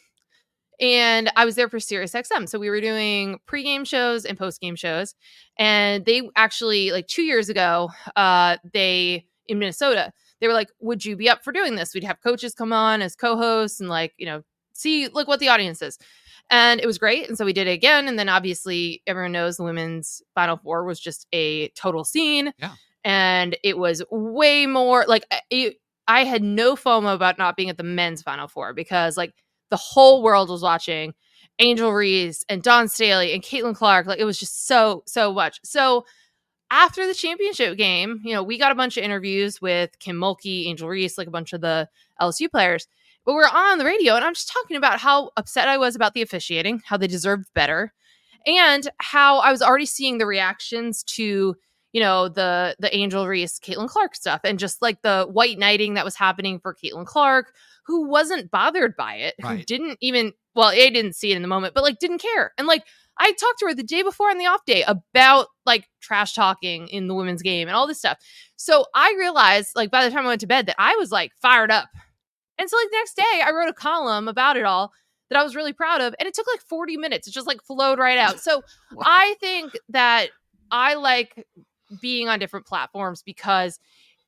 and 0.80 1.30
I 1.36 1.44
was 1.44 1.54
there 1.54 1.68
for 1.68 1.80
Sirius 1.80 2.12
XM. 2.12 2.48
So 2.48 2.58
we 2.58 2.68
were 2.70 2.80
doing 2.80 3.38
pregame 3.46 3.86
shows 3.86 4.24
and 4.24 4.38
postgame 4.38 4.76
shows. 4.76 5.14
And 5.58 6.04
they 6.04 6.28
actually, 6.36 6.90
like 6.92 7.06
two 7.06 7.22
years 7.22 7.48
ago, 7.48 7.90
uh, 8.14 8.58
they 8.72 9.26
in 9.48 9.58
Minnesota, 9.58 10.12
they 10.40 10.48
were 10.48 10.54
like, 10.54 10.70
Would 10.80 11.04
you 11.04 11.16
be 11.16 11.28
up 11.28 11.42
for 11.44 11.52
doing 11.52 11.76
this? 11.76 11.94
We'd 11.94 12.04
have 12.04 12.20
coaches 12.20 12.54
come 12.54 12.72
on 12.72 13.02
as 13.02 13.16
co-hosts 13.16 13.80
and 13.80 13.88
like, 13.88 14.14
you 14.16 14.26
know, 14.26 14.42
see 14.72 15.08
look 15.08 15.28
what 15.28 15.40
the 15.40 15.48
audience 15.48 15.82
is. 15.82 15.98
And 16.48 16.80
it 16.80 16.86
was 16.86 16.98
great. 16.98 17.28
And 17.28 17.36
so 17.36 17.44
we 17.44 17.52
did 17.52 17.66
it 17.66 17.72
again. 17.72 18.06
And 18.06 18.18
then 18.18 18.28
obviously 18.28 19.02
everyone 19.06 19.32
knows 19.32 19.56
the 19.56 19.64
women's 19.64 20.22
final 20.34 20.56
four 20.58 20.84
was 20.84 21.00
just 21.00 21.26
a 21.32 21.68
total 21.70 22.04
scene. 22.04 22.52
Yeah. 22.58 22.72
And 23.04 23.56
it 23.64 23.78
was 23.78 24.02
way 24.10 24.66
more 24.66 25.04
like 25.06 25.24
it, 25.50 25.76
I 26.08 26.24
had 26.24 26.42
no 26.42 26.76
FOMO 26.76 27.14
about 27.14 27.38
not 27.38 27.56
being 27.56 27.70
at 27.70 27.76
the 27.76 27.82
men's 27.82 28.22
final 28.22 28.46
four 28.46 28.72
because 28.72 29.16
like 29.16 29.34
the 29.70 29.76
whole 29.76 30.22
world 30.22 30.48
was 30.48 30.62
watching 30.62 31.14
Angel 31.58 31.92
Reese 31.92 32.44
and 32.48 32.62
Dawn 32.62 32.88
Staley 32.88 33.32
and 33.32 33.42
Caitlin 33.42 33.74
Clark. 33.74 34.06
Like 34.06 34.20
it 34.20 34.24
was 34.24 34.38
just 34.38 34.66
so, 34.66 35.02
so 35.06 35.32
much. 35.32 35.58
So 35.64 36.04
after 36.70 37.06
the 37.06 37.14
championship 37.14 37.76
game, 37.76 38.20
you 38.24 38.34
know, 38.34 38.42
we 38.42 38.58
got 38.58 38.72
a 38.72 38.76
bunch 38.76 38.96
of 38.96 39.04
interviews 39.04 39.60
with 39.60 39.98
Kim 39.98 40.16
Mulkey, 40.16 40.66
Angel 40.66 40.88
Reese, 40.88 41.18
like 41.18 41.28
a 41.28 41.32
bunch 41.32 41.52
of 41.52 41.60
the 41.60 41.88
LSU 42.20 42.50
players. 42.50 42.88
But 43.24 43.34
we 43.34 43.42
are 43.42 43.54
on 43.54 43.78
the 43.78 43.84
radio 43.84 44.14
and 44.14 44.24
I'm 44.24 44.34
just 44.34 44.52
talking 44.52 44.76
about 44.76 45.00
how 45.00 45.30
upset 45.36 45.68
I 45.68 45.78
was 45.78 45.96
about 45.96 46.14
the 46.14 46.22
officiating, 46.22 46.82
how 46.84 46.96
they 46.96 47.08
deserved 47.08 47.52
better, 47.54 47.92
and 48.46 48.88
how 48.98 49.38
I 49.38 49.50
was 49.50 49.62
already 49.62 49.86
seeing 49.86 50.18
the 50.18 50.26
reactions 50.26 51.02
to, 51.04 51.56
you 51.92 52.00
know, 52.00 52.28
the 52.28 52.76
the 52.78 52.94
Angel 52.94 53.26
Reese, 53.26 53.58
Caitlin 53.58 53.88
Clark 53.88 54.14
stuff, 54.14 54.40
and 54.44 54.58
just 54.58 54.80
like 54.80 55.02
the 55.02 55.26
white 55.30 55.58
knighting 55.58 55.94
that 55.94 56.04
was 56.04 56.14
happening 56.14 56.60
for 56.60 56.74
Caitlin 56.74 57.06
Clark, 57.06 57.52
who 57.84 58.08
wasn't 58.08 58.50
bothered 58.50 58.96
by 58.96 59.14
it, 59.16 59.34
who 59.40 59.58
didn't 59.64 59.98
even 60.00 60.32
well, 60.54 60.70
A 60.70 60.90
didn't 60.90 61.14
see 61.14 61.32
it 61.32 61.36
in 61.36 61.42
the 61.42 61.48
moment, 61.48 61.74
but 61.74 61.82
like 61.82 61.98
didn't 61.98 62.18
care. 62.18 62.52
And 62.58 62.66
like 62.66 62.84
I 63.18 63.32
talked 63.32 63.58
to 63.60 63.66
her 63.66 63.74
the 63.74 63.82
day 63.82 64.02
before 64.02 64.30
on 64.30 64.38
the 64.38 64.46
off 64.46 64.64
day 64.66 64.84
about 64.86 65.48
like 65.64 65.88
trash 66.00 66.34
talking 66.34 66.88
in 66.88 67.06
the 67.08 67.14
women's 67.14 67.42
game 67.42 67.68
and 67.68 67.76
all 67.76 67.86
this 67.86 67.98
stuff. 67.98 68.18
So 68.56 68.86
I 68.94 69.14
realized 69.18 69.72
like 69.74 69.90
by 69.90 70.04
the 70.04 70.10
time 70.10 70.24
I 70.24 70.28
went 70.28 70.40
to 70.42 70.46
bed 70.46 70.66
that 70.66 70.76
I 70.78 70.94
was 70.96 71.10
like 71.10 71.32
fired 71.40 71.70
up. 71.70 71.88
And 72.58 72.68
so 72.68 72.76
like 72.76 72.90
the 72.90 72.96
next 72.96 73.16
day 73.16 73.42
I 73.44 73.52
wrote 73.52 73.68
a 73.68 73.74
column 73.74 74.28
about 74.28 74.56
it 74.56 74.64
all 74.64 74.92
that 75.30 75.38
I 75.38 75.42
was 75.42 75.56
really 75.56 75.72
proud 75.72 76.00
of 76.00 76.14
and 76.18 76.26
it 76.26 76.34
took 76.34 76.46
like 76.46 76.60
40 76.60 76.96
minutes. 76.96 77.26
It 77.26 77.32
just 77.32 77.46
like 77.46 77.62
flowed 77.62 77.98
right 77.98 78.18
out. 78.18 78.40
So 78.40 78.62
Wow. 78.92 79.02
I 79.06 79.34
think 79.40 79.72
that 79.88 80.28
I 80.70 80.94
like 80.94 81.46
being 82.00 82.28
on 82.28 82.38
different 82.38 82.66
platforms 82.66 83.22
because 83.22 83.78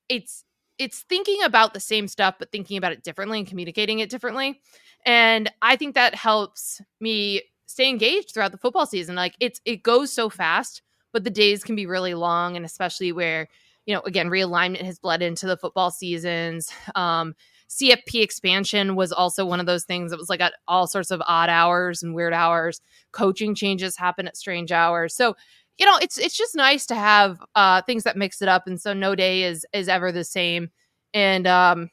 it's 0.08 0.44
it's 0.78 1.00
thinking 1.08 1.42
about 1.42 1.74
the 1.74 1.80
same 1.80 2.06
stuff 2.06 2.36
but 2.38 2.52
thinking 2.52 2.78
about 2.78 2.92
it 2.92 3.02
differently 3.02 3.38
and 3.38 3.48
communicating 3.48 3.98
it 3.98 4.10
differently. 4.10 4.60
And 5.04 5.50
I 5.62 5.76
think 5.76 5.94
that 5.94 6.14
helps 6.14 6.80
me 7.00 7.42
stay 7.68 7.88
engaged 7.88 8.32
throughout 8.32 8.50
the 8.50 8.58
football 8.58 8.86
season. 8.86 9.14
Like 9.14 9.36
it's 9.38 9.60
it 9.64 9.82
goes 9.82 10.12
so 10.12 10.28
fast, 10.28 10.82
but 11.12 11.22
the 11.22 11.30
days 11.30 11.62
can 11.62 11.76
be 11.76 11.86
really 11.86 12.14
long 12.14 12.56
and 12.56 12.64
especially 12.64 13.12
where, 13.12 13.46
you 13.86 13.94
know, 13.94 14.00
again, 14.00 14.28
realignment 14.28 14.82
has 14.82 14.98
bled 14.98 15.22
into 15.22 15.46
the 15.46 15.56
football 15.56 15.90
seasons. 15.90 16.72
Um 16.96 17.34
CFP 17.70 18.22
expansion 18.22 18.96
was 18.96 19.12
also 19.12 19.44
one 19.44 19.60
of 19.60 19.66
those 19.66 19.84
things 19.84 20.10
that 20.10 20.16
was 20.18 20.30
like 20.30 20.40
at 20.40 20.54
all 20.66 20.86
sorts 20.86 21.10
of 21.10 21.22
odd 21.26 21.50
hours 21.50 22.02
and 22.02 22.14
weird 22.14 22.32
hours. 22.32 22.80
Coaching 23.12 23.54
changes 23.54 23.94
happen 23.98 24.26
at 24.26 24.38
strange 24.38 24.72
hours. 24.72 25.14
So, 25.14 25.36
you 25.76 25.84
know, 25.84 25.98
it's 26.00 26.16
it's 26.18 26.36
just 26.36 26.56
nice 26.56 26.86
to 26.86 26.94
have 26.94 27.38
uh 27.54 27.82
things 27.82 28.04
that 28.04 28.16
mix 28.16 28.40
it 28.40 28.48
up 28.48 28.66
and 28.66 28.80
so 28.80 28.94
no 28.94 29.14
day 29.14 29.42
is 29.42 29.66
is 29.74 29.88
ever 29.88 30.10
the 30.10 30.24
same. 30.24 30.70
And 31.12 31.46
um 31.46 31.90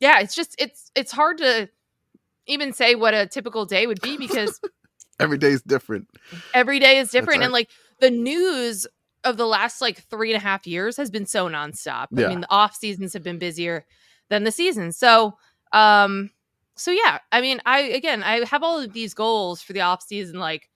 yeah, 0.00 0.20
it's 0.20 0.34
just 0.34 0.54
it's 0.58 0.90
it's 0.94 1.12
hard 1.12 1.38
to 1.38 1.68
even 2.46 2.72
say 2.72 2.94
what 2.94 3.14
a 3.14 3.26
typical 3.26 3.66
day 3.66 3.86
would 3.86 4.00
be 4.00 4.16
because 4.16 4.58
Every 5.20 5.38
day 5.38 5.50
is 5.50 5.62
different. 5.62 6.08
every 6.54 6.78
day 6.78 6.98
is 6.98 7.10
different. 7.10 7.38
Right. 7.40 7.44
and 7.44 7.52
like 7.52 7.70
the 8.00 8.10
news 8.10 8.86
of 9.24 9.36
the 9.36 9.46
last 9.46 9.80
like 9.80 10.02
three 10.08 10.32
and 10.32 10.36
a 10.36 10.42
half 10.42 10.66
years 10.66 10.96
has 10.96 11.10
been 11.10 11.26
so 11.26 11.48
nonstop. 11.48 12.06
I 12.16 12.28
mean 12.28 12.40
the 12.42 12.50
off 12.50 12.76
seasons 12.76 13.12
have 13.14 13.22
been 13.22 13.38
busier 13.38 13.84
than 14.28 14.44
the 14.44 14.52
season. 14.52 14.92
So 14.92 15.36
um 15.72 16.30
so 16.76 16.90
yeah. 16.92 17.18
I 17.32 17.40
mean 17.40 17.60
i 17.66 17.80
again 17.80 18.22
i 18.22 18.44
have 18.44 18.62
all 18.62 18.78
of 18.78 18.92
these 18.92 19.12
goals 19.14 19.60
for 19.60 19.72
the 19.72 19.80
off 19.80 20.02
season 20.02 20.38
like 20.38 20.70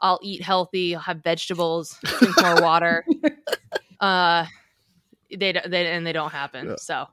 i'll 0.00 0.20
eat 0.22 0.40
healthy 0.42 0.94
i'll 0.94 1.00
have 1.02 1.22
vegetables 1.24 1.98
drink 2.18 2.40
more 2.40 2.62
water. 2.62 3.04
Uh 4.00 4.46
they, 5.36 5.52
don't- 5.52 5.70
they 5.70 5.88
and 5.92 6.06
they 6.06 6.12
don't 6.12 6.30
happen. 6.32 6.68
Yeah. 6.68 6.74
so 6.78 7.06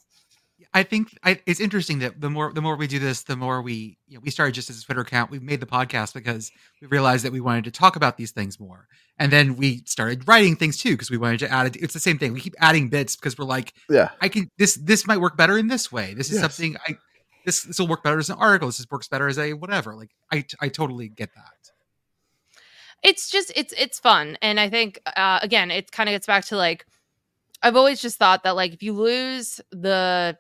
I 0.73 0.83
think 0.83 1.17
I, 1.23 1.39
it's 1.45 1.59
interesting 1.59 1.99
that 1.99 2.19
the 2.21 2.29
more 2.29 2.51
the 2.53 2.61
more 2.61 2.75
we 2.75 2.87
do 2.87 2.99
this, 2.99 3.23
the 3.23 3.35
more 3.35 3.61
we 3.61 3.97
you 4.07 4.15
know, 4.17 4.21
we 4.23 4.29
started 4.31 4.53
just 4.55 4.69
as 4.69 4.79
a 4.81 4.83
Twitter 4.85 5.01
account. 5.01 5.29
We 5.31 5.39
made 5.39 5.59
the 5.59 5.65
podcast 5.65 6.13
because 6.13 6.51
we 6.81 6.87
realized 6.87 7.25
that 7.25 7.31
we 7.31 7.41
wanted 7.41 7.63
to 7.65 7.71
talk 7.71 7.95
about 7.95 8.17
these 8.17 8.31
things 8.31 8.59
more, 8.59 8.87
and 9.19 9.31
then 9.31 9.55
we 9.57 9.83
started 9.85 10.27
writing 10.27 10.55
things 10.55 10.77
too 10.77 10.91
because 10.91 11.11
we 11.11 11.17
wanted 11.17 11.39
to 11.39 11.51
add. 11.51 11.67
it. 11.67 11.75
It's 11.77 11.93
the 11.93 11.99
same 11.99 12.17
thing. 12.17 12.33
We 12.33 12.39
keep 12.41 12.55
adding 12.59 12.89
bits 12.89 13.15
because 13.15 13.37
we're 13.37 13.45
like, 13.45 13.73
Yeah. 13.89 14.09
I 14.21 14.29
can 14.29 14.49
this 14.57 14.75
this 14.75 15.05
might 15.07 15.19
work 15.19 15.35
better 15.37 15.57
in 15.57 15.67
this 15.67 15.91
way. 15.91 16.13
This 16.13 16.27
is 16.27 16.33
Yes. 16.35 16.41
something 16.41 16.77
I 16.87 16.97
this 17.45 17.63
this 17.63 17.77
will 17.79 17.87
work 17.87 18.03
better 18.03 18.17
as 18.17 18.29
an 18.29 18.37
article. 18.39 18.67
This 18.69 18.85
works 18.89 19.07
better 19.07 19.27
as 19.27 19.37
a 19.37 19.53
whatever. 19.53 19.93
Like 19.95 20.11
I 20.31 20.45
I 20.61 20.69
totally 20.69 21.09
get 21.09 21.29
that. 21.35 21.71
it's 23.03 23.29
just 23.29 23.51
it's 23.55 23.73
it's 23.77 23.99
fun 23.99 24.37
and 24.41 24.59
i 24.59 24.69
think 24.69 24.99
uh 25.15 25.37
again 25.43 25.69
it 25.69 25.91
kind 25.91 26.09
of 26.09 26.13
gets 26.13 26.25
back 26.25 26.45
to 26.45 26.55
like 26.55 26.85
i've 27.61 27.75
always 27.75 28.01
just 28.01 28.17
thought 28.17 28.43
that 28.43 28.55
like 28.55 28.73
if 28.73 28.81
you 28.81 28.93
lose 28.93 29.59
the 29.71 30.35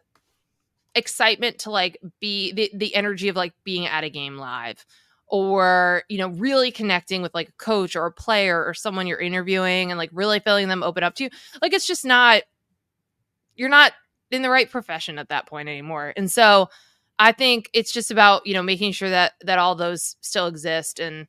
excitement 0.95 1.59
to 1.59 1.69
like 1.69 1.99
be 2.19 2.51
the, 2.53 2.71
the 2.73 2.95
energy 2.95 3.27
of 3.27 3.35
like 3.35 3.53
being 3.63 3.85
at 3.85 4.03
a 4.03 4.09
game 4.09 4.37
live 4.37 4.85
or 5.27 6.03
you 6.09 6.17
know 6.17 6.29
really 6.29 6.71
connecting 6.71 7.21
with 7.21 7.33
like 7.33 7.49
a 7.49 7.53
coach 7.53 7.95
or 7.95 8.05
a 8.05 8.11
player 8.11 8.63
or 8.63 8.73
someone 8.73 9.07
you're 9.07 9.19
interviewing 9.19 9.91
and 9.91 9.97
like 9.97 10.09
really 10.13 10.39
feeling 10.39 10.67
them 10.67 10.83
open 10.83 11.03
up 11.03 11.15
to 11.15 11.25
you. 11.25 11.29
Like 11.61 11.73
it's 11.73 11.87
just 11.87 12.05
not 12.05 12.43
you're 13.55 13.69
not 13.69 13.93
in 14.31 14.41
the 14.41 14.49
right 14.49 14.69
profession 14.69 15.17
at 15.17 15.29
that 15.29 15.47
point 15.47 15.69
anymore. 15.69 16.13
And 16.15 16.31
so 16.31 16.69
i 17.17 17.31
think 17.31 17.69
it's 17.71 17.93
just 17.93 18.11
about 18.11 18.45
you 18.45 18.53
know 18.53 18.61
making 18.61 18.91
sure 18.91 19.09
that 19.09 19.33
that 19.41 19.57
all 19.57 19.73
those 19.73 20.17
still 20.19 20.47
exist 20.47 20.99
and 20.99 21.27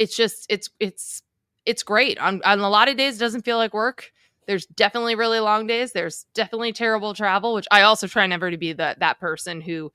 it's 0.00 0.16
just 0.16 0.46
it's 0.48 0.68
it's 0.80 1.22
it's 1.66 1.82
great. 1.82 2.18
On 2.18 2.40
on 2.44 2.60
a 2.60 2.70
lot 2.70 2.88
of 2.88 2.96
days 2.96 3.16
it 3.16 3.20
doesn't 3.20 3.44
feel 3.44 3.56
like 3.56 3.74
work 3.74 4.12
there's 4.50 4.66
definitely 4.66 5.14
really 5.14 5.38
long 5.38 5.66
days 5.66 5.92
there's 5.92 6.26
definitely 6.34 6.72
terrible 6.72 7.14
travel 7.14 7.54
which 7.54 7.68
i 7.70 7.82
also 7.82 8.06
try 8.08 8.26
never 8.26 8.50
to 8.50 8.56
be 8.56 8.72
that 8.72 8.98
that 8.98 9.20
person 9.20 9.60
who 9.60 9.92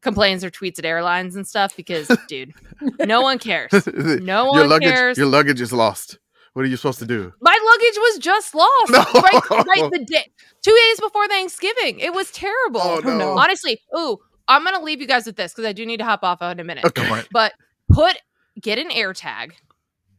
complains 0.00 0.42
or 0.42 0.50
tweets 0.50 0.78
at 0.80 0.84
airlines 0.84 1.36
and 1.36 1.46
stuff 1.46 1.76
because 1.76 2.08
dude 2.28 2.52
no 2.98 3.20
one 3.20 3.38
cares 3.38 3.70
no 3.86 4.44
your 4.54 4.62
one 4.62 4.68
luggage 4.68 4.88
cares 4.90 5.16
your 5.18 5.26
luggage 5.28 5.60
is 5.60 5.72
lost. 5.72 6.18
What 6.54 6.66
are 6.66 6.68
you 6.68 6.76
supposed 6.76 6.98
to 6.98 7.06
do? 7.06 7.32
my 7.40 7.56
luggage 7.64 7.96
was 7.98 8.18
just 8.18 8.54
lost 8.54 8.90
No. 8.90 8.98
right, 9.22 9.50
right 9.66 9.90
the 9.92 10.04
day 10.04 10.30
two 10.62 10.70
days 10.88 11.00
before 11.00 11.28
thanksgiving 11.28 12.00
it 12.00 12.12
was 12.12 12.30
terrible 12.32 12.80
Oh 12.82 13.00
no. 13.04 13.16
no. 13.16 13.38
honestly 13.38 13.80
ooh 13.96 14.18
i'm 14.48 14.64
gonna 14.64 14.82
leave 14.82 15.00
you 15.00 15.06
guys 15.06 15.24
with 15.26 15.36
this 15.36 15.52
because 15.52 15.64
i 15.66 15.72
do 15.72 15.86
need 15.86 15.98
to 15.98 16.04
hop 16.04 16.24
off 16.24 16.42
in 16.42 16.58
a 16.60 16.64
minute 16.64 16.84
Okay. 16.84 17.02
Go 17.02 17.08
for 17.14 17.20
it. 17.20 17.28
but 17.30 17.52
put 17.92 18.16
get 18.60 18.78
an 18.78 18.90
air 18.90 19.12
tag 19.14 19.54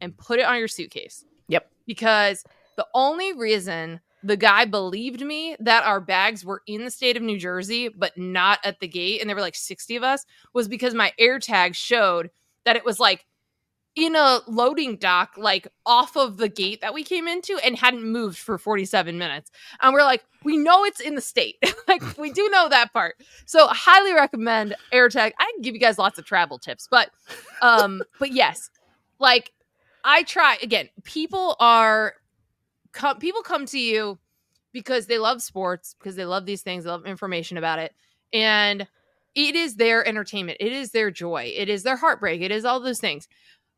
and 0.00 0.16
put 0.16 0.38
it 0.40 0.44
on 0.44 0.58
your 0.58 0.66
suitcase. 0.68 1.24
Yep. 1.48 1.70
Because 1.86 2.42
the 2.76 2.86
only 2.94 3.32
reason 3.32 4.00
the 4.22 4.36
guy 4.36 4.64
believed 4.64 5.20
me 5.20 5.54
that 5.60 5.84
our 5.84 6.00
bags 6.00 6.44
were 6.44 6.62
in 6.66 6.84
the 6.84 6.90
state 6.90 7.16
of 7.16 7.22
New 7.22 7.38
Jersey 7.38 7.88
but 7.88 8.16
not 8.16 8.58
at 8.64 8.80
the 8.80 8.88
gate 8.88 9.20
and 9.20 9.28
there 9.28 9.36
were 9.36 9.42
like 9.42 9.56
60 9.56 9.96
of 9.96 10.02
us 10.02 10.24
was 10.52 10.68
because 10.68 10.94
my 10.94 11.12
air 11.18 11.38
tag 11.38 11.74
showed 11.74 12.30
that 12.64 12.76
it 12.76 12.84
was 12.84 12.98
like 12.98 13.26
in 13.96 14.16
a 14.16 14.40
loading 14.48 14.96
dock 14.96 15.34
like 15.36 15.68
off 15.86 16.16
of 16.16 16.36
the 16.36 16.48
gate 16.48 16.80
that 16.80 16.92
we 16.92 17.04
came 17.04 17.28
into 17.28 17.58
and 17.64 17.78
hadn't 17.78 18.04
moved 18.04 18.38
for 18.38 18.58
47 18.58 19.16
minutes. 19.18 19.50
And 19.80 19.92
we're 19.94 20.02
like 20.02 20.24
we 20.42 20.56
know 20.56 20.84
it's 20.84 21.00
in 21.00 21.14
the 21.14 21.20
state. 21.20 21.56
Like 21.86 22.16
we 22.16 22.32
do 22.32 22.48
know 22.48 22.68
that 22.70 22.94
part. 22.94 23.16
So 23.44 23.68
highly 23.68 24.14
recommend 24.14 24.74
airtag 24.92 25.32
i 25.38 25.52
can 25.52 25.60
give 25.60 25.74
you 25.74 25.80
guys 25.80 25.98
lots 25.98 26.18
of 26.18 26.24
travel 26.24 26.58
tips 26.58 26.88
but 26.90 27.10
um 27.60 28.02
but 28.18 28.32
yes 28.32 28.70
like 29.18 29.52
i 30.02 30.22
try 30.22 30.56
again 30.62 30.88
people 31.04 31.56
are 31.60 32.14
come 32.94 33.18
people 33.18 33.42
come 33.42 33.66
to 33.66 33.78
you 33.78 34.18
because 34.72 35.06
they 35.06 35.18
love 35.18 35.42
sports 35.42 35.94
because 35.98 36.16
they 36.16 36.24
love 36.24 36.46
these 36.46 36.62
things 36.62 36.84
they 36.84 36.90
love 36.90 37.06
information 37.06 37.58
about 37.58 37.78
it. 37.78 37.92
And 38.32 38.86
it 39.34 39.54
is 39.54 39.76
their 39.76 40.06
entertainment. 40.06 40.58
It 40.60 40.72
is 40.72 40.92
their 40.92 41.10
joy. 41.10 41.52
It 41.54 41.68
is 41.68 41.82
their 41.82 41.96
heartbreak. 41.96 42.40
It 42.40 42.50
is 42.50 42.64
all 42.64 42.80
those 42.80 43.00
things. 43.00 43.28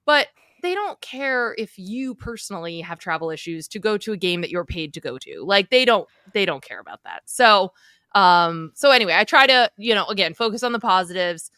But 0.05 0.29
they 0.63 0.75
don't 0.75 1.01
care 1.01 1.55
if 1.59 1.79
you 1.79 2.15
personally 2.15 2.81
have 2.81 2.99
travel 2.99 3.31
issues 3.31 3.69
to 3.69 3.79
go 3.79 3.99
to 3.99 4.13
a 4.13 4.17
game 4.17 4.41
that 4.43 4.51
you're 4.51 4.65
paid 4.65 4.95
to 4.95 5.01
go 5.01 5.19
to. 5.19 5.43
Like 5.45 5.71
they 5.71 5.85
don't 5.85 6.09
they 6.33 6.47
don't 6.47 6.63
care 6.63 6.81
about 6.81 7.03
that. 7.05 7.23
So 7.27 7.73
um 8.15 8.73
so 8.75 8.91
anyway 8.93 9.15
i 9.15 9.25
try 9.25 9.47
to 9.47 9.71
you 9.77 9.95
know 9.95 10.07
again 10.07 10.33
focus 10.33 10.63
on 10.63 10.73
the 10.73 10.79
positives 10.79 11.51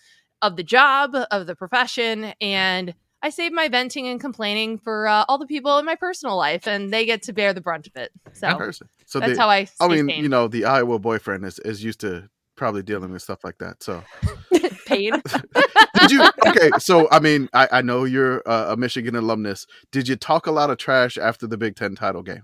of 0.42 0.56
the 0.56 0.62
job 0.62 1.14
of 1.30 1.46
the 1.46 1.54
profession 1.54 2.32
and 2.40 2.94
i 3.22 3.30
save 3.30 3.52
my 3.52 3.68
venting 3.68 4.06
and 4.06 4.20
complaining 4.20 4.78
for 4.78 5.06
uh, 5.08 5.24
all 5.28 5.38
the 5.38 5.46
people 5.46 5.78
in 5.78 5.84
my 5.84 5.94
personal 5.94 6.36
life 6.36 6.66
and 6.66 6.92
they 6.92 7.04
get 7.04 7.22
to 7.22 7.32
bear 7.32 7.52
the 7.52 7.60
brunt 7.60 7.86
of 7.86 7.96
it 7.96 8.10
so 8.32 8.56
Person. 8.56 8.88
So 9.08 9.20
that's 9.20 9.36
the, 9.36 9.40
how 9.40 9.48
i 9.48 9.66
I 9.80 9.88
mean, 9.88 10.06
sane. 10.06 10.22
you 10.22 10.28
know, 10.28 10.48
the 10.48 10.66
Iowa 10.66 10.98
boyfriend 10.98 11.46
is, 11.46 11.58
is 11.60 11.82
used 11.82 12.00
to 12.00 12.28
probably 12.56 12.82
dealing 12.82 13.10
with 13.10 13.22
stuff 13.22 13.42
like 13.42 13.56
that. 13.58 13.82
So 13.82 14.04
pain. 14.86 15.14
Did 16.00 16.10
you? 16.10 16.28
Okay, 16.46 16.70
so 16.78 17.08
I 17.10 17.18
mean, 17.18 17.48
I, 17.54 17.68
I 17.72 17.82
know 17.82 18.04
you're 18.04 18.42
a, 18.44 18.72
a 18.72 18.76
Michigan 18.76 19.16
alumnus. 19.16 19.66
Did 19.92 20.08
you 20.08 20.16
talk 20.16 20.46
a 20.46 20.50
lot 20.50 20.68
of 20.68 20.76
trash 20.76 21.16
after 21.16 21.46
the 21.46 21.56
Big 21.56 21.74
Ten 21.76 21.94
title 21.94 22.22
game? 22.22 22.42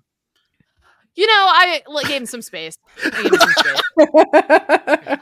You 1.17 1.27
know, 1.27 1.33
I 1.33 1.83
like, 1.87 2.09
gave 2.09 2.23
him 2.23 2.27
some 2.27 2.43
space. 2.43 2.77
I 3.05 3.23
him 3.23 3.35
some 3.35 3.51
space. 3.51 3.81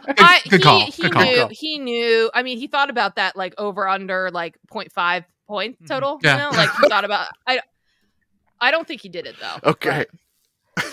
Good, 0.07 0.19
I, 0.19 0.41
he, 0.45 0.59
call. 0.59 0.87
He 0.87 1.03
Good 1.03 1.13
call. 1.13 1.25
knew. 1.25 1.49
He 1.51 1.79
knew. 1.79 2.31
I 2.33 2.43
mean, 2.43 2.59
he 2.59 2.67
thought 2.67 2.89
about 2.89 3.17
that 3.17 3.37
like 3.37 3.55
over 3.59 3.87
under 3.87 4.31
like 4.31 4.57
0.5 4.73 5.25
point 5.47 5.83
Mhm. 5.83 5.89
total. 5.89 6.19
Yeah. 6.23 6.33
You 6.33 6.39
know, 6.53 6.57
like 6.57 6.71
he 6.81 6.89
thought 6.89 7.05
about. 7.05 7.29
I. 7.47 7.61
I 8.61 8.71
don't 8.71 8.87
think 8.87 9.01
he 9.01 9.09
did 9.09 9.27
it 9.27 9.35
though. 9.41 9.71
Okay. 9.71 10.07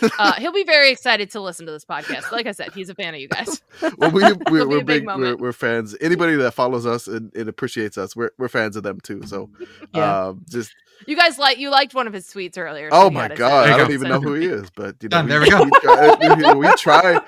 but, 0.02 0.12
uh, 0.20 0.34
he'll 0.34 0.52
be 0.52 0.64
very 0.64 0.90
excited 0.92 1.30
to 1.32 1.40
listen 1.40 1.66
to 1.68 1.72
this 1.72 1.86
podcast. 1.86 2.32
Like 2.32 2.48
I 2.48 2.52
said, 2.52 2.74
he's 2.74 2.90
a 2.90 2.96
fan 2.96 3.14
of 3.14 3.20
you 3.22 3.28
guys. 3.30 3.62
Well, 3.98 4.12
we, 4.12 4.24
we're, 4.50 4.68
we're 4.68 4.84
big 4.84 5.06
big. 5.06 5.08
We're, 5.08 5.36
we're 5.38 5.54
fans. 5.54 5.96
Anybody 6.02 6.36
that 6.36 6.52
follows 6.54 6.86
us 6.86 7.08
and, 7.08 7.32
and 7.36 7.48
appreciates 7.48 7.98
us, 7.98 8.16
we're 8.16 8.32
we're 8.38 8.50
fans 8.50 8.76
of 8.76 8.84
them 8.84 9.00
too. 9.02 9.22
So, 9.26 9.50
Yeah. 9.94 10.28
um, 10.30 10.44
just 10.50 10.74
You 11.08 11.16
guys 11.16 11.38
like 11.38 11.60
you 11.60 11.70
liked 11.70 11.94
one 11.94 12.08
of 12.08 12.14
his 12.14 12.26
tweets 12.28 12.58
earlier. 12.58 12.90
so 12.90 12.98
oh 12.98 13.06
you 13.06 13.12
my 13.12 13.28
god, 13.30 13.70
I 13.70 13.72
you 13.74 13.78
don't 13.78 13.92
even 13.92 14.10
know 14.10 14.20
who 14.20 14.34
he 14.34 14.48
is, 14.48 14.70
but 14.76 14.96
you 15.02 15.08
know, 15.10 15.18
Done. 15.18 15.28
There 15.30 15.40
we 15.42 15.50
go. 15.50 15.64
We 15.64 15.72
try. 15.80 16.54
We, 16.54 16.60
we 16.60 16.76
try 16.76 17.22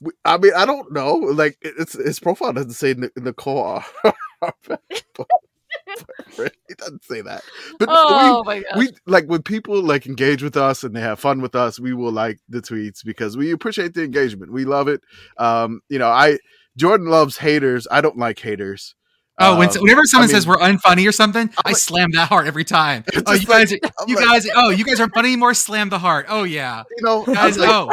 we, 0.00 0.12
I 0.24 0.38
mean, 0.38 0.52
I 0.56 0.64
don't 0.64 0.92
know. 0.92 1.14
Like, 1.14 1.58
it's 1.60 1.94
his 1.94 2.20
profile 2.20 2.52
doesn't 2.52 2.70
say 2.70 2.94
Ni- 2.94 3.08
Nicole. 6.28 6.48
he 6.68 6.74
doesn't 6.74 7.04
say 7.04 7.20
that. 7.22 7.42
But 7.78 7.88
Oh 7.90 8.42
my 8.44 8.60
god. 8.60 8.78
we, 8.78 8.86
we 8.86 8.92
like 9.06 9.26
when 9.26 9.42
people 9.42 9.80
like 9.82 10.06
engage 10.06 10.42
with 10.42 10.56
us 10.56 10.84
and 10.84 10.94
they 10.94 11.00
have 11.00 11.18
fun 11.20 11.40
with 11.40 11.54
us. 11.54 11.78
We 11.80 11.92
will 11.94 12.12
like 12.12 12.38
the 12.48 12.60
tweets 12.60 13.04
because 13.04 13.36
we 13.36 13.50
appreciate 13.52 13.94
the 13.94 14.02
engagement. 14.04 14.52
We 14.52 14.64
love 14.64 14.88
it. 14.88 15.00
Um, 15.36 15.80
you 15.88 15.98
know, 15.98 16.08
I 16.08 16.38
Jordan 16.76 17.08
loves 17.08 17.36
haters. 17.38 17.86
I 17.90 18.00
don't 18.00 18.16
like 18.18 18.38
haters. 18.38 18.94
Oh, 19.40 19.56
when, 19.56 19.68
Um, 19.68 19.74
whenever 19.82 20.04
someone 20.04 20.28
I 20.28 20.32
says 20.32 20.48
we're 20.48 20.56
unfunny 20.56 21.08
or 21.08 21.12
something, 21.12 21.48
I 21.64 21.68
like- 21.70 21.76
slam 21.76 22.10
that 22.12 22.28
heart 22.28 22.48
every 22.48 22.64
time. 22.64 23.04
Oh, 23.14 23.32
you 23.34 23.38
just 23.38 23.48
like- 23.48 23.68
guys, 23.68 23.72
are, 23.72 23.78
I'm 24.00 24.08
you 24.08 24.16
like- 24.16 24.24
guys, 24.24 24.48
oh, 24.54 24.70
you 24.70 24.84
guys 24.84 24.98
aren't 24.98 25.14
funny 25.14 25.28
anymore. 25.28 25.54
Slam 25.54 25.90
the 25.90 25.98
heart. 26.00 26.26
Oh 26.28 26.42
yeah, 26.42 26.82
you 26.96 27.04
know, 27.04 27.24
guys. 27.24 27.56
like- 27.56 27.70
Oh, 27.70 27.90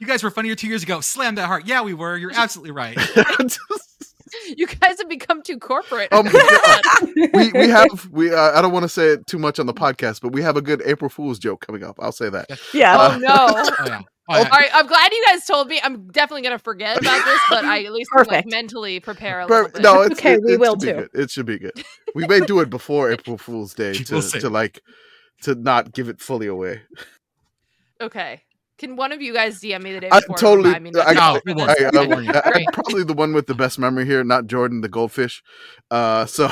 you 0.00 0.06
guys 0.06 0.22
were 0.22 0.30
funnier 0.30 0.54
two 0.54 0.66
years 0.68 0.82
ago. 0.82 1.00
Slam 1.02 1.34
that 1.34 1.46
heart. 1.46 1.66
Yeah, 1.66 1.82
we 1.82 1.92
were. 1.92 2.16
You're 2.16 2.30
absolutely 2.34 2.70
right. 2.70 2.96
you 4.56 4.66
guys 4.66 4.98
have 4.98 5.08
become 5.08 5.42
too 5.42 5.58
corporate. 5.58 6.08
Oh 6.12 6.22
my 6.22 6.32
God. 6.32 7.30
we 7.34 7.52
we 7.52 7.68
have 7.68 8.08
we 8.10 8.32
uh, 8.34 8.58
I 8.58 8.62
don't 8.62 8.72
want 8.72 8.84
to 8.84 8.88
say 8.88 9.08
it 9.08 9.26
too 9.26 9.38
much 9.38 9.58
on 9.58 9.66
the 9.66 9.74
podcast, 9.74 10.20
but 10.20 10.32
we 10.32 10.42
have 10.42 10.56
a 10.56 10.62
good 10.62 10.82
April 10.84 11.08
Fool's 11.08 11.38
joke 11.38 11.64
coming 11.66 11.82
up. 11.84 11.96
I'll 12.00 12.12
say 12.12 12.28
that. 12.30 12.48
yeah. 12.74 12.96
Uh, 12.96 13.12
oh 13.14 13.18
no. 13.18 13.64
Oh 13.80 13.86
yeah. 13.86 14.00
Oh, 14.30 14.36
yeah. 14.42 14.44
All 14.52 14.58
right, 14.58 14.68
I'm 14.74 14.86
glad 14.86 15.10
you 15.10 15.24
guys 15.26 15.46
told 15.46 15.68
me. 15.68 15.80
I'm 15.82 16.08
definitely 16.08 16.42
gonna 16.42 16.58
forget 16.58 16.98
about 17.00 17.24
this, 17.24 17.40
but 17.48 17.64
I 17.64 17.82
at 17.84 17.92
least 17.92 18.10
like 18.26 18.44
mentally 18.46 19.00
prepare 19.00 19.40
a 19.40 19.46
little 19.46 19.70
bit. 19.70 19.80
no, 19.80 20.02
it's, 20.02 20.18
Okay, 20.20 20.34
it, 20.34 20.42
we 20.44 20.52
it 20.52 20.60
will 20.60 20.72
should 20.74 20.80
be 20.80 20.86
too. 20.86 20.92
good. 20.92 21.10
It 21.14 21.30
should 21.30 21.46
be 21.46 21.58
good. 21.58 21.82
We 22.14 22.26
may 22.26 22.40
do 22.40 22.60
it 22.60 22.68
before 22.68 23.10
April 23.10 23.38
Fool's 23.38 23.72
Day 23.72 23.94
to, 23.94 24.14
We'll 24.16 24.22
to 24.22 24.50
like 24.50 24.82
to 25.44 25.54
not 25.54 25.92
give 25.92 26.10
it 26.10 26.20
fully 26.20 26.46
away. 26.46 26.82
Okay. 28.02 28.42
Can 28.78 28.94
one 28.94 29.10
of 29.12 29.20
you 29.20 29.34
guys 29.34 29.60
DM 29.60 29.82
me 29.82 29.92
the 29.92 30.00
day 30.00 30.08
I 30.10 30.20
before? 30.20 30.34
and 30.34 30.38
totally. 30.38 30.66
remind 30.68 30.84
me 30.84 30.92
I, 31.00 31.14
to 31.14 31.90
No, 31.92 32.06
do 32.06 32.16
we. 32.16 32.28
I, 32.28 32.32
I. 32.32 32.42
I, 32.44 32.58
am 32.58 32.72
probably 32.72 33.02
the 33.02 33.12
one 33.12 33.32
with 33.32 33.46
the 33.46 33.54
best 33.54 33.78
memory 33.78 34.06
here, 34.06 34.22
not 34.22 34.46
Jordan 34.46 34.80
the 34.80 34.88
goldfish. 34.88 35.42
Uh, 35.90 36.26
so 36.26 36.48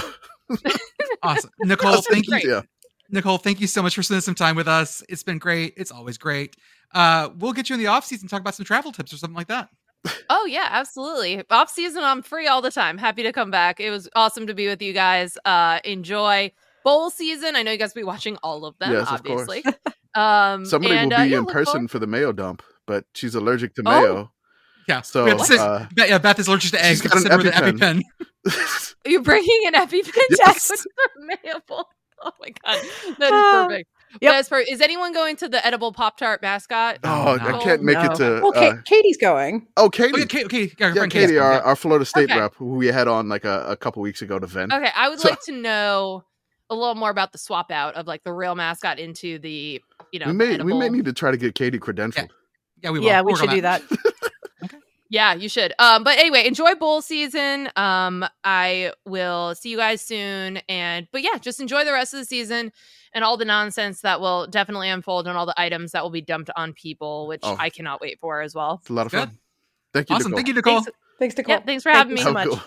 awesome, 1.22 1.50
Nicole. 1.60 2.02
Thank 2.02 2.28
you. 2.28 2.40
Yeah, 2.44 2.62
Nicole, 3.10 3.38
thank 3.38 3.60
you 3.60 3.68
so 3.68 3.82
much 3.82 3.94
for 3.94 4.02
spending 4.02 4.22
some 4.22 4.34
time 4.34 4.56
with 4.56 4.66
us. 4.66 5.02
It's 5.08 5.22
been 5.22 5.38
great. 5.38 5.74
It's 5.76 5.92
always 5.92 6.18
great. 6.18 6.56
Uh, 6.92 7.30
we'll 7.38 7.52
get 7.52 7.68
you 7.70 7.74
in 7.74 7.80
the 7.80 7.86
off 7.86 8.04
season 8.04 8.28
talk 8.28 8.40
about 8.40 8.54
some 8.54 8.64
travel 8.64 8.90
tips 8.90 9.12
or 9.12 9.16
something 9.16 9.36
like 9.36 9.48
that. 9.48 9.68
Oh 10.30 10.46
yeah, 10.46 10.68
absolutely. 10.70 11.44
Off 11.50 11.70
season, 11.70 12.02
I'm 12.02 12.22
free 12.22 12.46
all 12.46 12.62
the 12.62 12.70
time. 12.70 12.98
Happy 12.98 13.22
to 13.22 13.32
come 13.32 13.50
back. 13.50 13.80
It 13.80 13.90
was 13.90 14.08
awesome 14.14 14.46
to 14.48 14.54
be 14.54 14.66
with 14.66 14.82
you 14.82 14.92
guys. 14.92 15.38
Uh, 15.44 15.80
enjoy 15.84 16.52
bowl 16.84 17.10
season. 17.10 17.56
I 17.56 17.62
know 17.62 17.72
you 17.72 17.78
guys 17.78 17.94
will 17.94 18.02
be 18.02 18.04
watching 18.04 18.36
all 18.42 18.64
of 18.64 18.78
them, 18.78 18.92
Yes, 18.92 19.08
of 19.08 19.14
obviously. 19.14 19.64
Um, 20.16 20.64
somebody 20.64 20.94
and, 20.96 21.10
will 21.10 21.18
uh, 21.18 21.24
be 21.24 21.30
yeah, 21.30 21.38
in 21.38 21.46
person 21.46 21.72
forward- 21.72 21.90
for 21.90 21.98
the 21.98 22.06
mayo 22.06 22.32
dump, 22.32 22.62
but 22.86 23.04
she's 23.14 23.34
allergic 23.34 23.74
to 23.76 23.82
Oh. 23.86 23.90
mayo. 24.00 24.32
Yeah. 24.88 25.00
So 25.02 25.24
we 25.24 25.30
have 25.30 25.38
to 25.40 25.44
sit- 25.44 25.58
uh, 25.60 25.86
Beth- 25.94 26.08
yeah, 26.08 26.18
Beth 26.18 26.38
is 26.38 26.46
allergic 26.48 26.70
to 26.72 26.84
eggs. 26.84 27.02
She's 27.02 27.10
got 27.10 27.16
an 27.16 27.22
Send 27.28 27.42
her 27.42 27.50
the 27.50 27.72
EpiPen. 27.72 28.02
EpiPen. 28.46 28.94
You're 29.06 29.22
bringing 29.22 29.62
an 29.66 29.74
EpiPen 29.74 30.12
Yes. 30.38 30.68
to 30.68 30.76
the 31.16 31.26
mayo? 31.26 31.60
bowl. 31.66 31.86
Oh 32.22 32.30
my 32.40 32.48
god, 32.48 32.82
that 33.18 33.26
is 33.26 33.30
Ah, 33.32 33.66
perfect. 33.68 33.88
yep. 34.22 34.32
That's 34.32 34.48
perfect. 34.48 34.70
Is 34.70 34.80
anyone 34.80 35.12
going 35.12 35.36
to 35.36 35.48
the 35.50 35.64
edible 35.66 35.92
Pop 35.92 36.16
Tart 36.16 36.40
mascot? 36.40 36.98
oh, 37.04 37.36
no. 37.38 37.58
I 37.58 37.62
can't 37.62 37.82
make 37.82 37.98
it 37.98 38.14
to. 38.16 38.40
Well, 38.42 38.52
Ka- 38.52 38.60
uh, 38.60 38.76
Katie's 38.86 39.18
going. 39.18 39.66
oh, 39.76 39.84
Oh, 39.84 39.90
Katie. 39.90 40.18
yeah, 40.20 40.24
Katie, 40.24 40.44
okay, 40.46 40.72
yeah, 40.78 40.86
our 40.86 40.92
yeah, 40.92 40.94
friend 41.00 41.12
Katie, 41.12 41.38
our, 41.38 41.50
coming, 41.52 41.66
our 41.66 41.76
Florida 41.76 42.04
State 42.06 42.30
Okay. 42.30 42.40
rep, 42.40 42.54
who 42.54 42.76
we 42.76 42.86
had 42.86 43.06
on 43.06 43.28
like 43.28 43.44
a, 43.44 43.66
a 43.68 43.76
couple 43.76 44.00
weeks 44.02 44.22
ago 44.22 44.38
to 44.38 44.46
vent. 44.46 44.72
Okay, 44.72 44.90
I 44.96 45.08
would 45.10 45.20
So- 45.20 45.28
like 45.28 45.42
to 45.42 45.52
know 45.52 46.24
a 46.70 46.74
little 46.74 46.94
more 46.94 47.10
about 47.10 47.32
the 47.32 47.38
swap 47.38 47.70
out 47.70 47.96
of 47.96 48.06
like 48.06 48.24
the 48.24 48.32
real 48.32 48.54
mascot 48.54 48.98
into 48.98 49.38
the 49.38 49.82
you 50.16 50.20
know 50.20 50.26
we 50.32 50.56
the 50.56 50.64
may 50.64 50.72
we 50.72 50.78
may 50.78 50.88
need 50.88 51.04
to 51.04 51.12
try 51.12 51.30
to 51.30 51.36
get 51.36 51.54
Katie 51.54 51.78
credentialed. 51.78 52.30
yeah, 52.82 52.90
we 52.90 52.98
will. 52.98 53.06
Yeah, 53.06 53.20
We'll 53.20 53.34
work 53.34 53.42
on 53.42 53.48
should 53.48 53.54
do 53.56 53.60
that. 53.62 53.82
Yeah, 55.08 55.34
you 55.34 55.48
should. 55.48 55.72
Um, 55.78 56.02
but 56.02 56.18
anyway, 56.18 56.48
enjoy 56.48 56.74
bowl 56.74 57.00
season. 57.00 57.70
Um, 57.76 58.24
I 58.42 58.90
will 59.04 59.54
see 59.54 59.70
you 59.70 59.76
guys 59.76 60.02
soon. 60.02 60.56
And 60.68 61.06
but 61.12 61.22
yeah, 61.22 61.38
just 61.38 61.60
enjoy 61.60 61.84
the 61.84 61.92
rest 61.92 62.12
of 62.12 62.18
the 62.18 62.24
season 62.26 62.72
and 63.12 63.22
all 63.22 63.36
the 63.36 63.44
nonsense 63.44 64.00
that 64.00 64.20
will 64.20 64.48
definitely 64.48 64.88
unfold 64.88 65.28
and 65.28 65.38
all 65.38 65.46
the 65.46 65.54
items 65.60 65.92
that 65.92 66.02
will 66.02 66.10
be 66.10 66.22
dumped 66.22 66.50
on 66.56 66.72
people, 66.72 67.28
which 67.28 67.42
Oh. 67.44 67.54
I 67.56 67.70
cannot 67.70 68.00
wait 68.00 68.18
for 68.18 68.40
as 68.40 68.52
well. 68.52 68.78
It's 68.80 68.90
a 68.90 68.94
lot 68.94 69.06
of 69.06 69.12
Good. 69.12 69.28
fun. 69.28 69.38
Thank 69.94 70.10
you, 70.10 70.16
Awesome. 70.16 70.32
Nicole. 70.32 70.38
Thank 70.38 70.48
you, 70.48 70.54
Nicole. 70.54 70.74
Thanks, 70.80 70.90
Thanks, 71.20 71.36
Nicole. 71.36 71.54
yeah, 71.54 71.60
thanks 71.60 71.82
for 71.84 71.92
Thank 71.92 71.98
having 71.98 72.10
you 72.10 72.16
me. 72.16 72.22
so 72.24 72.32
much. 72.32 72.48
cool. 72.48 72.60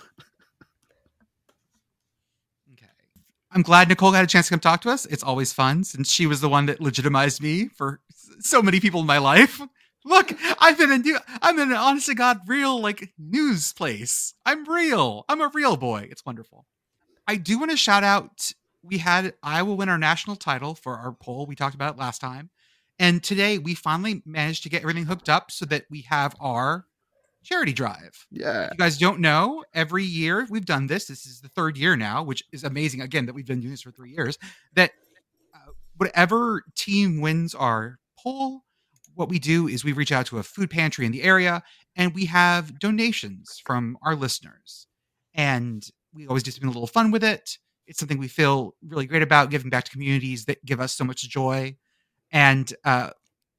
Okay. 2.72 2.88
I'm 3.52 3.64
glad 3.64 3.89
Nicole 3.89 4.12
had 4.12 4.24
a 4.24 4.28
chance 4.28 4.47
to 4.47 4.52
come 4.52 4.60
talk 4.60 4.82
to 4.82 4.91
us. 4.91 5.06
It's 5.08 5.24
always 5.24 5.54
fun 5.54 5.84
since 5.84 6.12
she 6.12 6.28
was 6.28 6.39
the 6.39 6.50
one 6.50 6.68
that 6.68 6.82
legitimized 6.82 7.41
me 7.41 7.68
for 7.68 8.00
so 8.39 8.62
many 8.62 8.80
people 8.80 9.02
in 9.02 9.08
my 9.08 9.18
life. 9.18 9.60
Look, 10.06 10.32
I've 10.60 10.78
been 10.78 10.91
in 10.91 11.02
new, 11.02 11.18
I'm 11.41 11.60
in 11.60 11.72
an 11.72 11.78
honest 11.78 12.06
to 12.06 12.16
God 12.16 12.41
real 12.47 12.80
like 12.80 13.12
news 13.18 13.74
place. 13.74 14.34
I'm 14.45 14.70
real. 14.70 15.26
I'm 15.28 15.41
a 15.41 15.52
real 15.54 15.78
boy. 15.78 16.08
It's 16.10 16.26
wonderful. 16.26 16.66
I 17.28 17.36
do 17.36 17.60
want 17.60 17.72
to 17.72 17.78
shout 17.78 18.04
out 18.04 18.52
we 18.84 19.00
had 19.00 19.34
Iowa 19.43 19.76
win 19.76 19.89
our 19.89 19.97
national 19.97 20.36
title 20.36 20.76
for 20.76 20.97
our 20.97 21.12
poll. 21.12 21.45
We 21.45 21.56
talked 21.56 21.76
about 21.76 21.95
it 21.95 22.00
last 22.00 22.22
time. 22.22 22.50
And 22.97 23.24
today 23.24 23.58
we 23.58 23.76
finally 23.76 24.22
managed 24.26 24.64
to 24.64 24.70
get 24.70 24.82
everything 24.82 25.06
hooked 25.06 25.30
up 25.30 25.52
so 25.52 25.66
that 25.66 25.86
we 25.89 26.02
have 26.02 26.36
our 26.39 26.86
charity 27.44 27.74
drive 27.74 28.26
Yeah. 28.32 28.70
you 28.72 28.78
guys 28.78 28.98
don't 28.98 29.20
know, 29.20 29.64
every 29.74 30.04
year 30.04 30.46
we've 30.50 30.66
done 30.66 30.88
this. 30.88 31.06
This 31.06 31.26
is 31.26 31.42
the 31.42 31.50
third 31.50 31.78
year 31.78 31.96
now, 31.96 32.24
which 32.24 32.44
is 32.52 32.64
amazing. 32.64 33.02
Again, 33.02 33.26
that 33.26 33.34
we've 33.34 33.46
been 33.48 33.60
doing 33.62 33.72
this 33.72 33.82
for 33.82 33.92
three 33.92 34.12
years. 34.12 34.38
That 34.74 34.92
uh, 35.56 35.72
whatever 35.98 36.64
team 36.76 37.22
wins 37.22 37.56
our 37.56 38.00
poll, 38.18 38.62
what 39.16 39.30
we 39.30 39.40
do 39.40 39.68
is 39.68 39.84
we 39.84 39.94
reach 39.94 40.12
out 40.12 40.26
to 40.28 40.38
a 40.40 40.44
food 40.44 40.70
pantry 40.70 41.06
in 41.06 41.12
the 41.12 41.24
area 41.24 41.64
and 41.96 42.14
we 42.14 42.26
have 42.26 42.78
donations 42.80 43.62
from 43.66 43.98
our 44.02 44.16
listeners. 44.16 44.88
And 45.34 45.86
we 46.14 46.28
always 46.28 46.44
do 46.44 46.52
something 46.52 46.68
a 46.70 46.72
little 46.72 46.88
fun 46.88 47.12
with 47.12 47.24
it. 47.24 47.58
It's 47.88 48.00
something 48.00 48.18
we 48.18 48.28
feel 48.28 48.76
really 48.88 49.06
great 49.08 49.24
about 49.24 49.50
giving 49.50 49.70
back 49.70 49.84
to 49.86 49.92
communities 49.92 50.46
that 50.46 50.64
give 50.66 50.80
us 50.80 50.94
so 50.94 51.04
much 51.04 51.22
joy. 51.28 51.76
And 52.32 52.72
uh, 52.86 53.12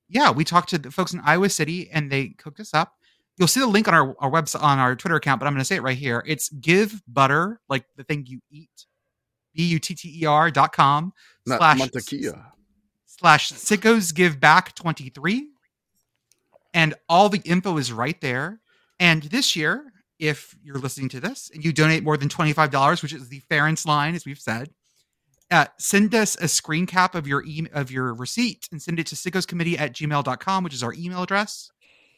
yeah, 0.09 0.31
we 0.31 0.45
talked 0.45 0.69
to 0.71 0.79
the 0.79 0.91
folks 0.91 1.13
in 1.13 1.21
Iowa 1.21 1.49
City 1.49 1.91
and 1.91 2.11
they 2.11 2.29
cooked 2.29 2.61
us 2.61 2.73
up 2.75 2.95
you'll 3.41 3.49
see 3.49 3.59
the 3.59 3.67
link 3.67 3.89
on 3.89 3.95
our, 3.95 4.15
our 4.21 4.31
website 4.31 4.63
on 4.63 4.79
our 4.79 4.95
Twitter 4.95 5.17
account, 5.17 5.41
but 5.41 5.47
I'm 5.47 5.55
going 5.55 5.63
to 5.63 5.65
say 5.65 5.77
it 5.77 5.83
right 5.83 5.97
here. 5.97 6.23
It's 6.27 6.51
give 6.51 7.03
butter, 7.09 7.59
like 7.69 7.85
the 7.97 8.05
thing 8.05 8.27
you 8.29 8.41
eat, 8.51 8.87
B 9.55 9.65
U 9.65 9.79
T 9.81 9.95
T 9.95 10.21
E 10.23 10.27
R 10.27 10.51
dot 10.51 10.73
com 10.73 11.13
Not 11.47 11.59
slash 11.59 11.81
Montequilla. 11.81 12.45
slash 13.07 13.51
sickos 13.53 14.15
give 14.15 14.39
back 14.39 14.75
23. 14.75 15.49
And 16.75 16.95
all 17.09 17.29
the 17.31 17.41
info 17.45 17.79
is 17.79 17.93
right 17.93 18.21
there. 18.21 18.61
And 19.01 19.23
this 19.25 19.57
year, 19.57 19.93
if 20.19 20.55
you're 20.63 20.79
listening 20.79 21.09
to 21.09 21.21
this 21.21 21.51
and 21.53 21.65
you 21.65 21.73
donate 21.73 22.05
more 22.05 22.19
than 22.19 22.29
$25, 22.29 23.03
which 23.03 23.15
is 23.15 23.29
the 23.31 23.41
Ferentz 23.51 23.87
line, 23.87 24.15
as 24.15 24.27
we've 24.27 24.39
said, 24.39 24.71
uh, 25.51 25.65
send 25.79 26.15
us 26.15 26.37
a 26.37 26.47
screen 26.47 26.87
cap 26.87 27.15
of 27.17 27.27
your 27.27 27.43
e- 27.43 27.67
of 27.73 27.91
your 27.91 28.15
receipt 28.15 28.69
and 28.71 28.81
send 28.81 29.01
it 29.01 29.07
to 29.09 29.17
sickoscommittee 29.17 29.81
at 29.81 29.95
gmail.com, 29.95 30.63
which 30.63 30.75
is 30.75 30.83
our 30.83 30.93
email 30.93 31.23
address. 31.23 31.73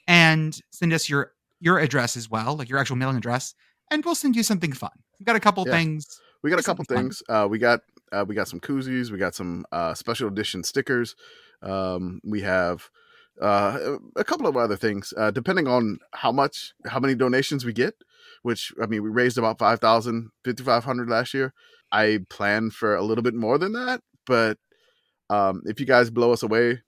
And 0.06 0.58
send 0.70 0.92
us 0.92 1.08
your 1.08 1.32
your 1.60 1.78
address 1.78 2.16
as 2.16 2.28
well, 2.28 2.56
like 2.56 2.68
your 2.68 2.78
actual 2.78 2.96
mailing 2.96 3.16
address, 3.16 3.54
and 3.90 4.04
we'll 4.04 4.14
send 4.16 4.34
you 4.34 4.42
something 4.42 4.72
fun. 4.72 4.90
We've 5.18 5.26
got 5.26 5.36
a 5.36 5.40
couple 5.40 5.64
Yeah. 5.66 5.72
things. 5.72 6.20
We 6.42 6.50
got 6.50 6.58
a 6.58 6.64
couple 6.64 6.84
things. 6.84 7.22
Uh, 7.28 7.46
we 7.48 7.58
got 7.58 7.80
uh, 8.10 8.24
we 8.26 8.34
got 8.34 8.48
some 8.48 8.60
koozies. 8.60 9.10
We 9.10 9.18
got 9.18 9.34
some 9.34 9.64
uh, 9.70 9.94
special 9.94 10.28
edition 10.28 10.64
stickers. 10.64 11.14
Um, 11.62 12.20
we 12.24 12.40
have 12.42 12.90
uh, 13.40 13.96
a 14.16 14.24
couple 14.24 14.48
of 14.48 14.56
other 14.56 14.76
things. 14.76 15.14
Uh, 15.16 15.30
depending 15.30 15.68
on 15.68 15.98
how 16.12 16.32
much, 16.32 16.74
how 16.86 16.98
many 16.98 17.14
donations 17.14 17.64
we 17.64 17.72
get. 17.72 17.94
Which 18.42 18.72
I 18.82 18.86
mean, 18.86 19.04
we 19.04 19.08
raised 19.10 19.38
about 19.38 19.58
5,000, 19.58 20.30
5,500 20.44 21.08
last 21.08 21.32
year. 21.32 21.54
I 21.92 22.20
plan 22.28 22.70
for 22.70 22.96
a 22.96 23.02
little 23.02 23.22
bit 23.22 23.34
more 23.34 23.56
than 23.56 23.72
that, 23.72 24.00
but 24.26 24.58
um, 25.30 25.62
if 25.66 25.78
you 25.78 25.86
guys 25.86 26.10
blow 26.10 26.32
us 26.32 26.42
away, 26.42 26.82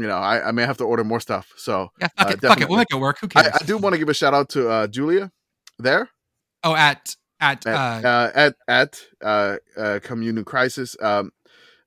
you 0.00 0.08
know, 0.08 0.16
I, 0.16 0.48
I 0.48 0.52
may 0.52 0.62
have 0.62 0.78
to 0.78 0.84
order 0.84 1.04
more 1.04 1.20
stuff. 1.20 1.52
So 1.56 1.90
Yeah, 2.00 2.08
fuck 2.16 2.28
Uh, 2.28 2.32
it, 2.32 2.40
fuck 2.40 2.60
it. 2.60 2.68
We'll 2.68 2.78
make 2.78 2.92
it 2.92 2.96
work. 2.98 3.18
Who 3.20 3.28
cares? 3.28 3.48
I, 3.48 3.58
I 3.60 3.66
do 3.66 3.78
want 3.78 3.94
to 3.94 3.98
give 3.98 4.08
a 4.08 4.14
shout 4.14 4.34
out 4.34 4.48
to 4.50 4.68
uh, 4.68 4.86
Julia 4.86 5.30
there. 5.78 6.10
Oh, 6.62 6.74
at 6.74 7.16
at, 7.40 7.66
at 7.66 8.04
uh, 8.04 8.08
uh, 8.08 8.30
at 8.34 8.54
at 8.68 9.02
uh, 9.22 9.56
uh, 9.76 10.00
Community 10.02 10.44
Crisis. 10.44 10.96
Um, 11.00 11.32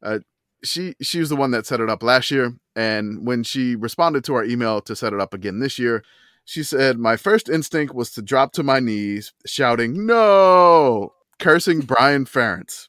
uh, 0.01 0.19
she 0.63 0.95
she 1.01 1.19
was 1.19 1.29
the 1.29 1.35
one 1.35 1.51
that 1.51 1.65
set 1.65 1.79
it 1.79 1.89
up 1.89 2.01
last 2.03 2.31
year, 2.31 2.53
and 2.75 3.25
when 3.25 3.43
she 3.43 3.75
responded 3.75 4.23
to 4.25 4.35
our 4.35 4.43
email 4.43 4.81
to 4.81 4.95
set 4.95 5.13
it 5.13 5.19
up 5.19 5.33
again 5.33 5.59
this 5.59 5.77
year, 5.77 6.03
she 6.45 6.63
said, 6.63 6.97
"My 6.97 7.17
first 7.17 7.49
instinct 7.49 7.93
was 7.93 8.11
to 8.11 8.21
drop 8.21 8.53
to 8.53 8.63
my 8.63 8.79
knees, 8.79 9.33
shouting 9.45 10.05
no, 10.05 11.13
cursing 11.39 11.81
Brian 11.81 12.25
Ferentz. 12.25 12.87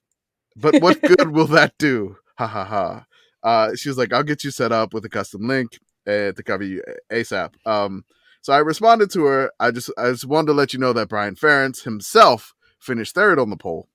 But 0.56 0.80
what 0.80 1.02
good 1.16 1.30
will 1.32 1.48
that 1.48 1.74
do? 1.78 2.16
Ha 2.38 2.46
ha 2.46 2.64
ha." 2.64 3.06
Uh, 3.44 3.76
she 3.76 3.88
was 3.88 3.98
like, 3.98 4.12
"I'll 4.12 4.24
get 4.24 4.42
you 4.42 4.50
set 4.50 4.72
up 4.72 4.92
with 4.92 5.04
a 5.04 5.08
custom 5.08 5.46
link 5.46 5.78
uh, 6.06 6.32
to 6.32 6.42
cover 6.44 6.64
you 6.64 6.82
ASAP." 7.12 7.54
Um, 7.66 8.04
so 8.40 8.52
I 8.52 8.58
responded 8.58 9.10
to 9.12 9.24
her. 9.26 9.52
I 9.60 9.70
just 9.70 9.90
I 9.96 10.10
just 10.10 10.24
wanted 10.24 10.48
to 10.48 10.52
let 10.54 10.72
you 10.72 10.78
know 10.80 10.92
that 10.94 11.08
Brian 11.08 11.36
Ferentz 11.36 11.84
himself 11.84 12.54
finished 12.80 13.14
third 13.14 13.38
on 13.38 13.50
the 13.50 13.56
poll, 13.56 13.88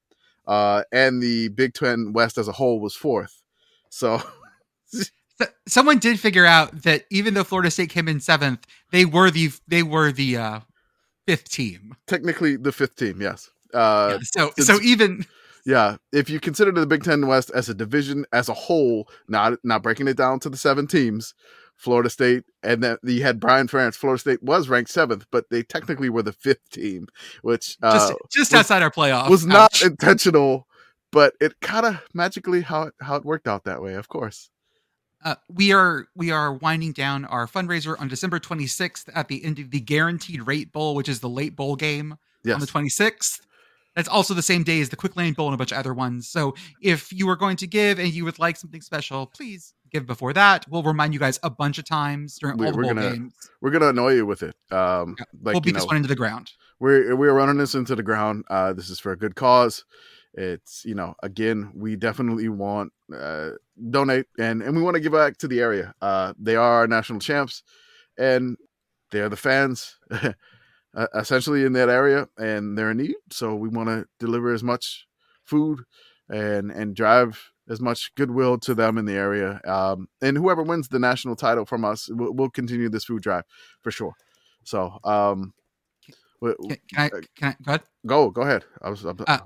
uh, 0.48 0.84
and 0.92 1.22
the 1.22 1.50
Big 1.50 1.74
Ten 1.74 2.14
West 2.14 2.38
as 2.38 2.48
a 2.48 2.54
whole 2.54 2.80
was 2.80 2.96
fourth. 2.96 3.42
So 3.92 4.22
someone 5.68 5.98
did 5.98 6.20
figure 6.20 6.46
out 6.46 6.84
that 6.84 7.06
even 7.10 7.34
though 7.34 7.44
Florida 7.44 7.72
State 7.72 7.90
came 7.90 8.08
in 8.08 8.20
seventh, 8.20 8.68
they 8.92 9.04
were 9.04 9.32
the 9.32 9.50
they 9.68 9.82
were 9.82 10.12
the 10.12 10.38
uh, 10.38 10.60
fifth 11.26 11.50
team. 11.50 11.96
technically 12.06 12.56
the 12.56 12.72
fifth 12.72 12.96
team, 12.96 13.20
yes. 13.20 13.50
Uh, 13.74 14.18
Yeah, 14.20 14.20
so 14.24 14.52
so 14.58 14.80
even 14.82 15.26
yeah, 15.70 15.98
if 16.12 16.32
you 16.32 16.40
consider 16.40 16.72
the 16.72 16.88
Big 16.88 17.04
Ten 17.04 17.28
West 17.28 17.52
as 17.54 17.70
a 17.70 17.76
division 17.76 18.26
as 18.34 18.50
a 18.50 18.56
whole, 18.56 19.08
not 19.28 19.60
not 19.64 19.84
breaking 19.84 20.08
it 20.08 20.18
down 20.18 20.40
to 20.40 20.50
the 20.50 20.58
seven 20.58 20.88
teams, 20.88 21.36
Florida 21.76 22.10
State, 22.10 22.46
and 22.64 22.84
then 22.84 22.98
you 23.04 23.22
had 23.22 23.40
Brian 23.40 23.68
Ferentz. 23.68 23.94
Florida 23.94 24.20
State 24.20 24.42
was 24.42 24.68
ranked 24.68 24.90
seventh, 24.90 25.28
but 25.32 25.46
they 25.52 25.62
technically 25.62 26.10
were 26.10 26.24
the 26.24 26.34
fifth 26.34 26.68
team, 26.72 27.08
which 27.44 27.78
uh, 27.84 27.94
just 27.94 28.14
just 28.32 28.52
was- 28.52 28.62
outside 28.62 28.82
our 28.82 28.90
playoff 28.90 29.30
was 29.30 29.46
not 29.46 29.80
intentional, 29.84 30.66
but 31.12 31.36
it 31.40 31.60
kind 31.62 31.86
of 31.86 32.02
magically 32.16 32.62
how 32.62 32.84
it, 32.84 32.96
how 33.00 33.16
it 33.16 33.24
worked 33.24 33.48
out 33.48 33.66
that 33.66 33.80
way. 33.80 33.94
Of 33.94 34.08
course, 34.08 34.50
Uh, 35.24 35.36
we 35.50 35.72
are 35.72 36.08
we 36.16 36.32
are 36.32 36.52
winding 36.52 36.94
down 36.94 37.26
our 37.26 37.46
fundraiser 37.46 37.96
on 38.02 38.08
December 38.08 38.40
26th 38.40 39.08
at 39.14 39.28
the 39.28 39.46
end 39.46 39.60
of 39.60 39.70
the 39.70 39.82
Guaranteed 39.82 40.48
Rate 40.48 40.72
Bowl, 40.72 40.96
which 40.96 41.10
is 41.10 41.20
the 41.20 41.30
late 41.30 41.56
bowl 41.56 41.76
game 41.76 42.18
yes. 42.44 42.56
on 42.56 42.60
the 42.60 42.66
26th. 42.66 43.42
That's 43.96 44.08
also 44.08 44.34
the 44.34 44.42
same 44.42 44.64
day 44.64 44.80
as 44.82 44.90
the 44.90 44.96
Quick 44.96 45.16
Lane 45.16 45.34
Bowl 45.34 45.48
and 45.48 45.54
a 45.56 45.58
bunch 45.58 45.72
of 45.72 45.78
other 45.78 45.94
ones. 45.94 46.30
So 46.30 46.54
if 46.82 47.12
you 47.12 47.28
are 47.30 47.36
going 47.36 47.58
to 47.58 47.68
give 47.68 48.00
and 48.00 48.10
you 48.14 48.24
would 48.26 48.40
like 48.40 48.56
something 48.56 48.82
special, 48.82 49.26
please 49.28 49.74
give 49.92 50.06
before 50.06 50.32
that. 50.34 50.66
We'll 50.70 50.84
remind 50.84 51.14
you 51.14 51.20
guys 51.20 51.40
a 51.44 51.50
bunch 51.50 51.80
of 51.80 51.86
times 51.86 52.38
during 52.40 52.58
We- 52.58 52.68
all 52.68 52.72
the 52.72 52.78
we're 52.78 52.84
bowl 52.84 52.94
gonna- 52.94 53.12
games. 53.12 53.34
We're 53.62 53.72
gonna 53.72 53.90
annoy 53.90 54.14
you 54.14 54.26
with 54.26 54.44
it. 54.44 54.56
Um, 54.72 55.16
Yeah, 55.18 55.26
like 55.42 55.54
we'll 55.56 55.62
beat 55.62 55.70
you 55.70 55.74
know, 55.74 55.80
this 55.80 55.88
one 55.88 55.96
into 55.98 56.08
the 56.08 56.16
ground. 56.16 56.52
we're 56.80 57.16
we're 57.16 57.34
running 57.34 57.58
this 57.58 57.74
into 57.76 57.96
the 57.96 58.04
ground. 58.04 58.46
Uh, 58.50 58.74
this 58.74 58.90
is 58.90 59.00
for 59.00 59.12
a 59.12 59.18
good 59.18 59.36
cause. 59.36 59.84
It's 60.36 60.86
you 60.86 60.94
know 60.94 61.16
again 61.24 61.72
we 61.76 61.96
definitely 61.96 62.48
want 62.50 62.94
uh, 63.14 63.52
donate 63.90 64.28
and 64.38 64.62
and 64.62 64.76
we 64.78 64.84
want 64.84 64.94
to 64.94 65.02
give 65.02 65.12
back 65.12 65.38
to 65.40 65.48
the 65.48 65.60
area. 65.60 65.94
Uh, 66.00 66.34
they 66.40 66.56
are 66.56 66.72
our 66.82 66.88
national 66.88 67.20
champs, 67.20 67.64
and 68.18 68.56
they 69.10 69.20
are 69.22 69.30
the 69.30 69.36
fans 69.36 69.98
uh, 71.00 71.08
essentially 71.16 71.64
in 71.64 71.74
that 71.74 71.90
area, 71.90 72.28
and 72.38 72.78
they're 72.78 72.92
in 72.92 72.98
need. 72.98 73.16
So 73.32 73.56
we 73.56 73.70
want 73.70 73.90
to 73.90 74.06
deliver 74.20 74.54
as 74.54 74.64
much 74.64 75.08
food 75.44 75.80
and 76.30 76.72
and 76.72 76.96
drive 76.96 77.52
as 77.70 77.80
much 77.80 78.14
goodwill 78.16 78.58
to 78.58 78.74
them 78.74 78.98
in 78.98 79.06
the 79.06 79.14
area. 79.14 79.62
Um, 79.64 80.08
and 80.22 80.36
whoever 80.38 80.64
wins 80.64 80.88
the 80.90 81.00
national 81.00 81.36
title 81.36 81.66
from 81.66 81.86
us, 81.86 82.10
we'll, 82.12 82.34
we'll 82.34 82.50
continue 82.50 82.90
this 82.90 83.06
food 83.06 83.22
drive 83.22 83.44
for 83.82 83.92
sure. 83.92 84.14
So 84.64 84.98
um, 85.04 85.54
Can, 86.42 86.78
can 86.94 87.00
I? 87.00 87.10
Can 87.36 87.48
I? 87.50 87.56
Go 87.64 87.72
ahead. 87.72 87.82
Go, 88.06 88.30
go 88.30 88.42
ahead. 88.42 88.66
I 88.82 88.90
was. 88.90 89.06
I'm, 89.06 89.18
Uh, 89.28 89.40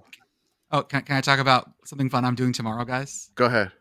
Oh, 0.72 0.82
can, 0.82 1.04
can 1.04 1.18
I 1.18 1.22
talk 1.22 1.38
about 1.38 1.70
something 1.86 2.10
fun 2.10 2.26
I'm 2.26 2.34
doing 2.34 2.52
tomorrow, 2.52 2.84
guys? 2.84 3.30
go 3.36 3.46
ahead. 3.46 3.72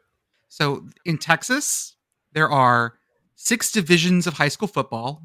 So 0.50 0.84
in 1.06 1.16
Texas, 1.16 1.96
there 2.34 2.50
are 2.50 2.98
six 3.34 3.72
divisions 3.72 4.26
of 4.26 4.34
high 4.34 4.48
school 4.48 4.68
football, 4.68 5.22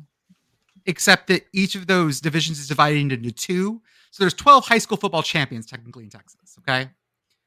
except 0.87 1.27
that 1.27 1.45
each 1.53 1.75
of 1.75 1.85
those 1.85 2.19
divisions 2.19 2.59
is 2.59 2.67
divided 2.67 3.11
into 3.11 3.31
two. 3.31 3.81
So 4.11 4.23
there's 4.23 4.33
12 4.33 4.65
high 4.65 4.77
school 4.79 4.97
football 4.97 5.21
champions 5.21 5.67
technically 5.67 6.05
in 6.05 6.09
Texas. 6.09 6.57
Okay. 6.59 6.89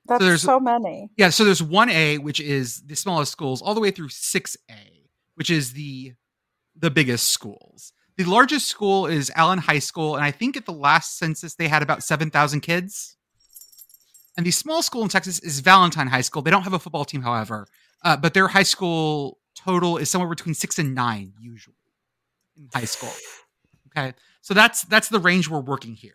That's 0.06 0.22
there's- 0.22 0.42
so 0.42 0.60
many. 0.60 1.10
Yeah. 1.16 1.30
So 1.30 1.44
there's 1.44 1.62
1A, 1.62 2.18
which 2.18 2.38
is 2.38 2.82
the 2.82 2.94
smallest 2.94 3.32
schools, 3.32 3.60
all 3.60 3.74
the 3.74 3.80
way 3.80 3.90
through 3.90 4.08
6A, 4.08 5.08
which 5.34 5.50
is 5.50 5.72
the 5.72 6.14
the 6.76 6.90
biggest 6.90 7.30
schools. 7.30 7.92
The 8.16 8.24
largest 8.24 8.68
school 8.68 9.06
is 9.06 9.30
Allen 9.34 9.58
High 9.58 9.80
School, 9.80 10.14
and 10.14 10.24
I 10.24 10.30
think 10.30 10.56
at 10.56 10.64
the 10.64 10.72
last 10.72 11.18
census 11.18 11.54
they 11.54 11.68
had 11.68 11.82
about 11.82 12.02
7,000 12.02 12.60
kids. 12.60 13.16
And 14.36 14.46
the 14.46 14.50
small 14.50 14.82
school 14.82 15.02
in 15.02 15.08
Texas 15.08 15.40
is 15.40 15.60
Valentine 15.60 16.06
High 16.06 16.20
School. 16.22 16.40
They 16.40 16.50
don't 16.50 16.62
have 16.62 16.72
a 16.72 16.78
football 16.78 17.04
team, 17.04 17.22
however, 17.22 17.66
uh, 18.02 18.16
but 18.16 18.32
their 18.32 18.48
high 18.48 18.62
school 18.62 19.38
total 19.54 19.98
is 19.98 20.08
somewhere 20.08 20.30
between 20.30 20.54
six 20.54 20.78
and 20.78 20.94
nine 20.94 21.34
usually 21.38 21.76
in 22.56 22.68
high 22.74 22.84
school. 22.84 23.12
Okay, 23.96 24.14
so 24.40 24.54
that's 24.54 24.82
that's 24.82 25.08
the 25.08 25.18
range 25.18 25.48
we're 25.48 25.60
working 25.60 25.94
here. 25.94 26.14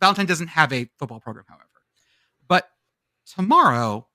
Valentine 0.00 0.26
doesn't 0.26 0.48
have 0.48 0.72
a 0.72 0.88
football 0.98 1.20
program, 1.20 1.44
however, 1.48 1.64
but 2.46 2.70
tomorrow 3.34 4.06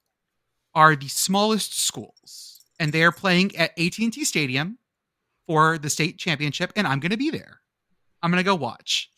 are 0.74 0.96
the 0.96 1.08
smallest 1.10 1.78
schools, 1.80 2.62
and 2.80 2.92
they 2.94 3.04
are 3.04 3.12
playing 3.12 3.56
at 3.56 3.78
AT 3.78 3.98
and 4.00 4.14
T 4.14 4.24
Stadium 4.24 4.78
for 5.46 5.78
the 5.78 5.90
state 5.90 6.18
championship, 6.18 6.72
and 6.76 6.88
I'm 6.88 7.00
going 7.00 7.12
to 7.12 7.18
be 7.18 7.30
there. 7.30 7.60
I'm 8.22 8.32
going 8.32 8.40
to 8.40 8.46
go 8.46 8.56
watch. 8.56 9.10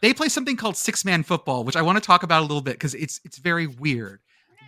They 0.00 0.14
play 0.14 0.28
something 0.28 0.56
called 0.56 0.76
six 0.76 1.04
man 1.04 1.22
football, 1.22 1.64
which 1.64 1.76
I 1.76 1.82
want 1.82 1.96
to 1.96 2.04
talk 2.04 2.22
about 2.22 2.40
a 2.40 2.46
little 2.46 2.60
bit 2.62 2.74
because 2.74 2.94
it's 2.94 3.20
it's 3.24 3.38
very 3.38 3.66
weird. 3.66 4.20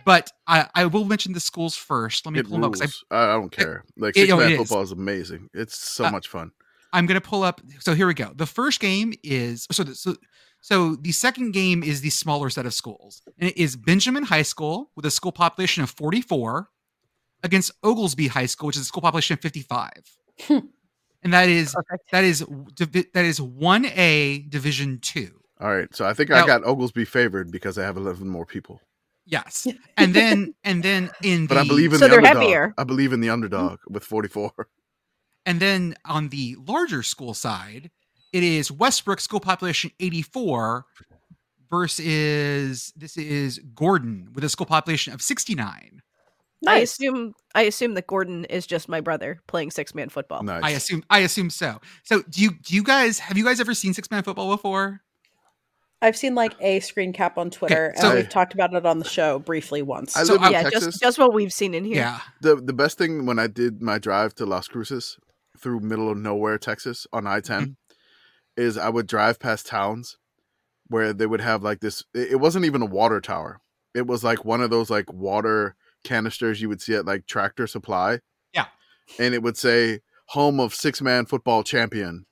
But 0.05 0.31
I, 0.45 0.67
I 0.75 0.85
will 0.85 1.05
mention 1.05 1.33
the 1.33 1.39
schools 1.39 1.75
first. 1.75 2.25
Let 2.25 2.33
me 2.33 2.39
It 2.39 2.47
pull 2.47 2.59
them 2.59 2.65
up 2.65 2.75
I. 3.09 3.15
I, 3.15 3.33
don't 3.33 3.51
care. 3.51 3.83
Like 3.97 4.15
it- 4.15 4.21
six 4.21 4.33
oh, 4.33 4.37
man 4.37 4.57
football 4.57 4.81
is 4.81 4.91
amazing. 4.91 5.49
It's 5.53 5.77
so 5.77 6.05
Uh, 6.05 6.11
much 6.11 6.27
fun. 6.27 6.51
I'm 6.95 7.05
gonna 7.05 7.21
pull 7.21 7.43
up. 7.43 7.59
So 7.79 7.93
here 7.93 8.07
we 8.07 8.13
go. 8.13 8.31
The 8.33 8.45
first 8.45 8.79
game 8.79 9.13
is 9.21 9.67
so 9.69 9.83
the, 9.83 9.93
so 9.93 10.15
so 10.61 10.95
the 10.95 11.11
second 11.11 11.51
game 11.51 11.83
is 11.83 11.99
the 11.99 12.09
smaller 12.09 12.49
set 12.49 12.65
of 12.65 12.73
schools, 12.73 13.21
and 13.37 13.49
it 13.49 13.57
is 13.57 13.75
Benjamin 13.75 14.23
High 14.23 14.43
School 14.43 14.91
with 14.95 15.05
a 15.05 15.11
school 15.11 15.33
population 15.33 15.83
of 15.83 15.89
44 15.89 16.69
against 17.43 17.71
Oglesby 17.83 18.27
High 18.27 18.45
School, 18.45 18.67
which 18.67 18.77
is 18.77 18.83
a 18.83 18.85
school 18.85 19.01
population 19.01 19.33
of 19.33 19.41
55, 19.41 19.91
and 20.49 21.33
that 21.33 21.49
is 21.49 21.73
Perfect. 21.75 22.11
that 22.11 22.23
is 22.23 22.45
that 23.13 23.25
is 23.25 23.41
one 23.41 23.85
A 23.87 24.45
Division 24.47 24.99
Two. 25.01 25.41
All 25.59 25.75
right. 25.75 25.93
So 25.93 26.05
I 26.05 26.13
think 26.13 26.31
I 26.31 26.45
got 26.45 26.63
Oglesby 26.65 27.03
favored 27.05 27.51
because 27.51 27.77
I 27.77 27.83
have 27.83 27.97
11 27.97 28.27
more 28.27 28.45
people. 28.45 28.79
Yes, 29.25 29.67
and 29.97 30.13
then 30.13 30.53
and 30.63 30.81
then 30.81 31.09
in 31.23 31.43
the 31.43 31.47
But 31.47 31.57
I 31.57 31.67
believe 31.67 31.91
in 31.91 31.99
So 31.99 32.05
the 32.05 32.11
they're 32.11 32.19
underdog. 32.19 32.43
heavier. 32.43 32.73
I 32.77 32.83
believe 32.85 33.11
in 33.11 33.19
the 33.19 33.29
underdog 33.29 33.79
mm-hmm. 33.79 33.93
with 33.95 34.03
44. 34.03 34.51
And 35.45 35.59
then 35.59 35.95
on 36.05 36.29
the 36.29 36.55
larger 36.67 37.03
school 37.03 37.33
side, 37.33 37.91
it 38.33 38.43
is 38.43 38.71
Westbrook 38.71 39.19
school 39.19 39.39
population 39.39 39.91
84 39.99 40.85
versus 41.69 42.93
this 42.95 43.17
is 43.17 43.59
Gordon 43.75 44.29
with 44.33 44.43
a 44.43 44.49
school 44.49 44.65
population 44.65 45.13
of 45.13 45.21
69. 45.21 46.01
I 46.67 46.77
assume 46.79 47.33
I 47.53 47.63
assume 47.63 47.93
that 47.93 48.07
Gordon 48.07 48.45
is 48.45 48.65
just 48.65 48.89
my 48.89 48.99
brother 48.99 49.39
playing 49.45 49.69
six 49.69 49.93
man 49.93 50.09
football. 50.09 50.41
Nice. 50.41 50.63
I 50.63 50.69
assume 50.71 51.03
I 51.11 51.19
assume 51.19 51.51
so. 51.51 51.79
So 52.03 52.23
do 52.23 52.41
you 52.41 52.51
do 52.63 52.73
you 52.73 52.81
guys 52.81 53.19
have 53.19 53.37
you 53.37 53.43
guys 53.45 53.59
ever 53.59 53.75
seen 53.75 53.93
six 53.93 54.09
man 54.09 54.23
football 54.23 54.49
before? 54.55 55.01
I've 56.01 56.17
seen 56.17 56.33
like 56.33 56.55
a 56.61 56.79
screen 56.79 57.13
cap 57.13 57.37
on 57.37 57.51
Twitter, 57.51 57.93
so- 57.97 58.07
and 58.09 58.15
we've 58.17 58.29
talked 58.29 58.53
about 58.55 58.73
it 58.73 58.85
on 58.85 58.97
the 58.99 59.05
show 59.07 59.37
briefly 59.39 59.81
once. 59.83 60.15
I 60.17 60.23
So 60.23 60.33
live 60.33 60.43
in 60.43 60.51
yeah, 60.53 60.63
Texas. 60.63 60.85
just 60.85 60.99
just 61.01 61.19
what 61.19 61.33
we've 61.35 61.53
seen 61.53 61.75
in 61.75 61.85
here. 61.85 61.97
Yeah. 61.97 62.19
the 62.41 62.55
the 62.55 62.73
best 62.73 62.97
thing 62.97 63.27
when 63.27 63.37
I 63.37 63.45
did 63.45 63.81
my 63.83 63.99
drive 63.99 64.33
to 64.35 64.45
Las 64.47 64.67
Cruces 64.67 65.19
through 65.59 65.81
middle 65.81 66.09
of 66.09 66.17
nowhere 66.17 66.57
Texas 66.57 67.05
on 67.13 67.27
I 67.27 67.39
10 67.39 67.61
Mm-hmm. 67.61 67.71
is 68.57 68.77
I 68.77 68.89
would 68.89 69.07
drive 69.07 69.39
past 69.39 69.67
towns 69.67 70.17
where 70.87 71.13
they 71.13 71.25
would 71.25 71.41
have 71.41 71.63
like 71.63 71.79
this 71.79 72.03
it 72.13 72.33
it 72.33 72.35
wasn't 72.35 72.65
even 72.65 72.81
a 72.81 72.85
water 72.85 73.21
tower. 73.21 73.59
It 73.93 74.07
was 74.07 74.23
like 74.23 74.45
one 74.45 74.61
of 74.61 74.69
those 74.69 74.89
like 74.89 75.11
water 75.11 75.75
canisters 76.03 76.61
you 76.61 76.69
would 76.69 76.81
see 76.81 76.95
at 76.95 77.05
like 77.05 77.25
tractor 77.25 77.67
supply. 77.67 78.19
Yeah. 78.53 78.65
And 79.19 79.33
it 79.33 79.41
would 79.41 79.57
say 79.57 80.01
home 80.27 80.59
of 80.59 80.75
six 80.75 81.01
man 81.01 81.25
football 81.25 81.63
champion 81.63 82.25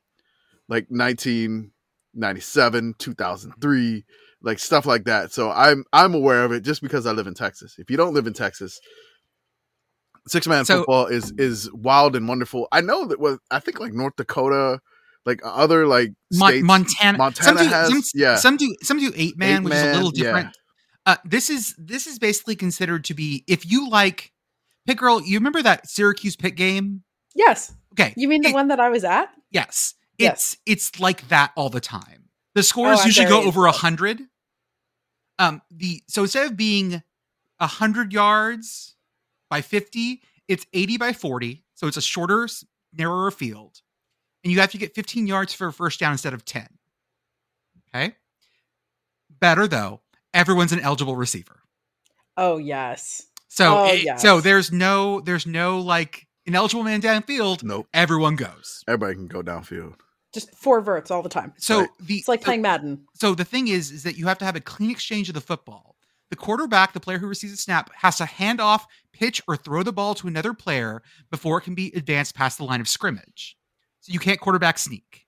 like 0.69 0.85
1997, 0.89 2.95
2003, 2.97 4.05
like 4.41 4.59
stuff 4.59 4.85
like 4.85 5.05
that. 5.05 5.31
So 5.31 5.51
I'm 5.51 5.83
I'm 5.93 6.13
aware 6.13 6.43
of 6.43 6.51
it 6.51 6.63
just 6.63 6.81
because 6.81 7.05
I 7.05 7.11
live 7.11 7.27
in 7.27 7.33
Texas. 7.33 7.75
If 7.77 7.89
you 7.89 7.97
don't 7.97 8.13
live 8.13 8.27
in 8.27 8.33
Texas, 8.33 8.79
six 10.27 10.47
man 10.47 10.65
So- 10.65 10.79
football 10.79 11.07
is 11.07 11.31
is 11.37 11.71
wild 11.73 12.15
and 12.15 12.27
wonderful. 12.27 12.67
I 12.71 12.81
know 12.81 13.05
that 13.07 13.19
was 13.19 13.39
I 13.51 13.59
think 13.59 13.79
like 13.79 13.93
North 13.93 14.15
Dakota, 14.17 14.79
like 15.25 15.41
other 15.43 15.85
like 15.87 16.11
Mon- 16.31 16.49
states, 16.51 16.65
Montana 16.65 17.17
Montana 17.17 17.45
some 17.45 17.57
do, 17.57 17.63
has- 17.73 17.89
some, 17.89 18.01
yeah. 18.15 18.35
some 18.35 18.57
do 18.57 18.75
some 18.81 18.99
do 18.99 19.11
eight 19.15 19.37
man, 19.37 19.61
Eight 19.61 19.63
which 19.65 19.73
is 19.73 19.81
a 19.81 19.85
man, 19.85 19.95
little 19.95 20.11
yeah. 20.15 20.23
different. 20.23 20.57
Uh, 21.05 21.17
this 21.25 21.49
is 21.49 21.75
this 21.77 22.07
is 22.07 22.17
basically 22.19 22.55
considered 22.55 23.03
to 23.05 23.13
be 23.13 23.43
if 23.47 23.69
you 23.69 23.89
like 23.89 24.31
Pitt 24.85 24.97
Girl, 24.97 25.21
you 25.21 25.37
remember 25.37 25.61
that 25.61 25.87
Syracuse 25.89 26.35
Pitt 26.35 26.55
game? 26.55 27.03
yes, 27.35 27.73
Okay. 27.93 28.13
you 28.17 28.27
mean 28.27 28.41
the 28.41 28.49
It- 28.49 28.53
one 28.53 28.67
that 28.69 28.79
I 28.79 28.89
was 28.89 29.03
at? 29.03 29.29
Yes. 29.51 29.95
Yes. 30.17 30.57
It's 30.65 30.89
it's 30.91 30.99
like 30.99 31.27
that 31.29 31.51
all 31.55 31.69
the 31.69 31.81
time. 31.81 32.29
The 32.55 32.63
scores 32.63 32.99
I'm 33.01 33.07
usually 33.07 33.25
very 33.27 33.41
go 33.41 33.47
over 33.47 33.65
a 33.65 33.71
hundred. 33.71 34.21
Um, 35.39 35.61
the 35.71 36.03
so 36.07 36.21
instead 36.23 36.45
of 36.45 36.55
being 36.55 37.01
a 37.59 37.67
hundred 37.67 38.13
yards 38.13 38.95
by 39.53 39.61
fifty, 39.61 40.23
it's 40.47 40.65
eighty 40.73 40.97
by 40.97 41.13
forty. 41.13 41.63
So 41.75 41.85
it's 41.85 41.97
a 41.97 42.01
shorter, 42.01 42.47
narrower 42.97 43.29
field, 43.29 43.81
and 44.43 44.51
you 44.51 44.59
have 44.61 44.71
to 44.71 44.79
get 44.79 44.95
fifteen 44.95 45.27
yards 45.27 45.53
for 45.53 45.67
a 45.67 45.73
first 45.73 45.99
down 45.99 46.11
instead 46.11 46.33
of 46.33 46.43
ten. 46.43 46.67
Okay. 47.93 48.15
Better 49.29 49.67
though, 49.67 50.01
everyone's 50.33 50.71
an 50.71 50.79
eligible 50.79 51.15
receiver. 51.15 51.59
Oh 52.35 52.57
yes. 52.57 53.27
So 53.47 53.77
Oh, 53.77 53.85
it- 53.91 54.19
so 54.19 54.41
there's 54.41 54.71
no 54.71 55.19
there's 55.21 55.45
no 55.45 55.79
like 55.79 56.25
ineligible 56.47 56.83
man 56.83 56.99
downfield. 56.99 57.61
Nope. 57.63 57.87
Everyone 57.93 58.35
goes. 58.35 58.83
Everybody 58.87 59.13
can 59.13 59.27
go 59.27 59.43
downfield. 59.43 59.93
Just 60.33 60.55
four 60.55 60.81
verts 60.81 61.11
all 61.11 61.21
the 61.21 61.29
time. 61.29 61.53
So 61.57 61.81
Right. 61.81 61.89
the 61.99 62.15
It's 62.15 62.27
like 62.27 62.41
so- 62.41 62.45
playing 62.45 62.63
Madden. 62.63 63.05
So 63.13 63.35
the 63.35 63.45
thing 63.45 63.67
is, 63.67 63.91
is 63.91 64.01
that 64.01 64.17
you 64.17 64.25
have 64.25 64.39
to 64.39 64.45
have 64.45 64.55
a 64.55 64.61
clean 64.61 64.89
exchange 64.89 65.29
of 65.29 65.35
the 65.35 65.41
football. 65.41 65.92
The 66.29 66.35
quarterback, 66.35 66.93
the 66.93 66.99
player 66.99 67.19
who 67.19 67.27
receives 67.27 67.53
a 67.53 67.57
snap, 67.57 67.91
has 67.95 68.17
to 68.17 68.25
hand 68.25 68.59
off, 68.59 68.87
pitch, 69.11 69.41
or 69.47 69.55
throw 69.55 69.83
the 69.83 69.93
ball 69.93 70.15
to 70.15 70.27
another 70.27 70.53
player 70.53 71.03
before 71.29 71.57
it 71.57 71.61
can 71.61 71.75
be 71.75 71.91
advanced 71.95 72.35
past 72.35 72.57
the 72.57 72.63
line 72.63 72.81
of 72.81 72.87
scrimmage. 72.87 73.55
So 73.99 74.11
you 74.11 74.19
can't 74.19 74.39
quarterback 74.39 74.77
sneak. 74.77 75.25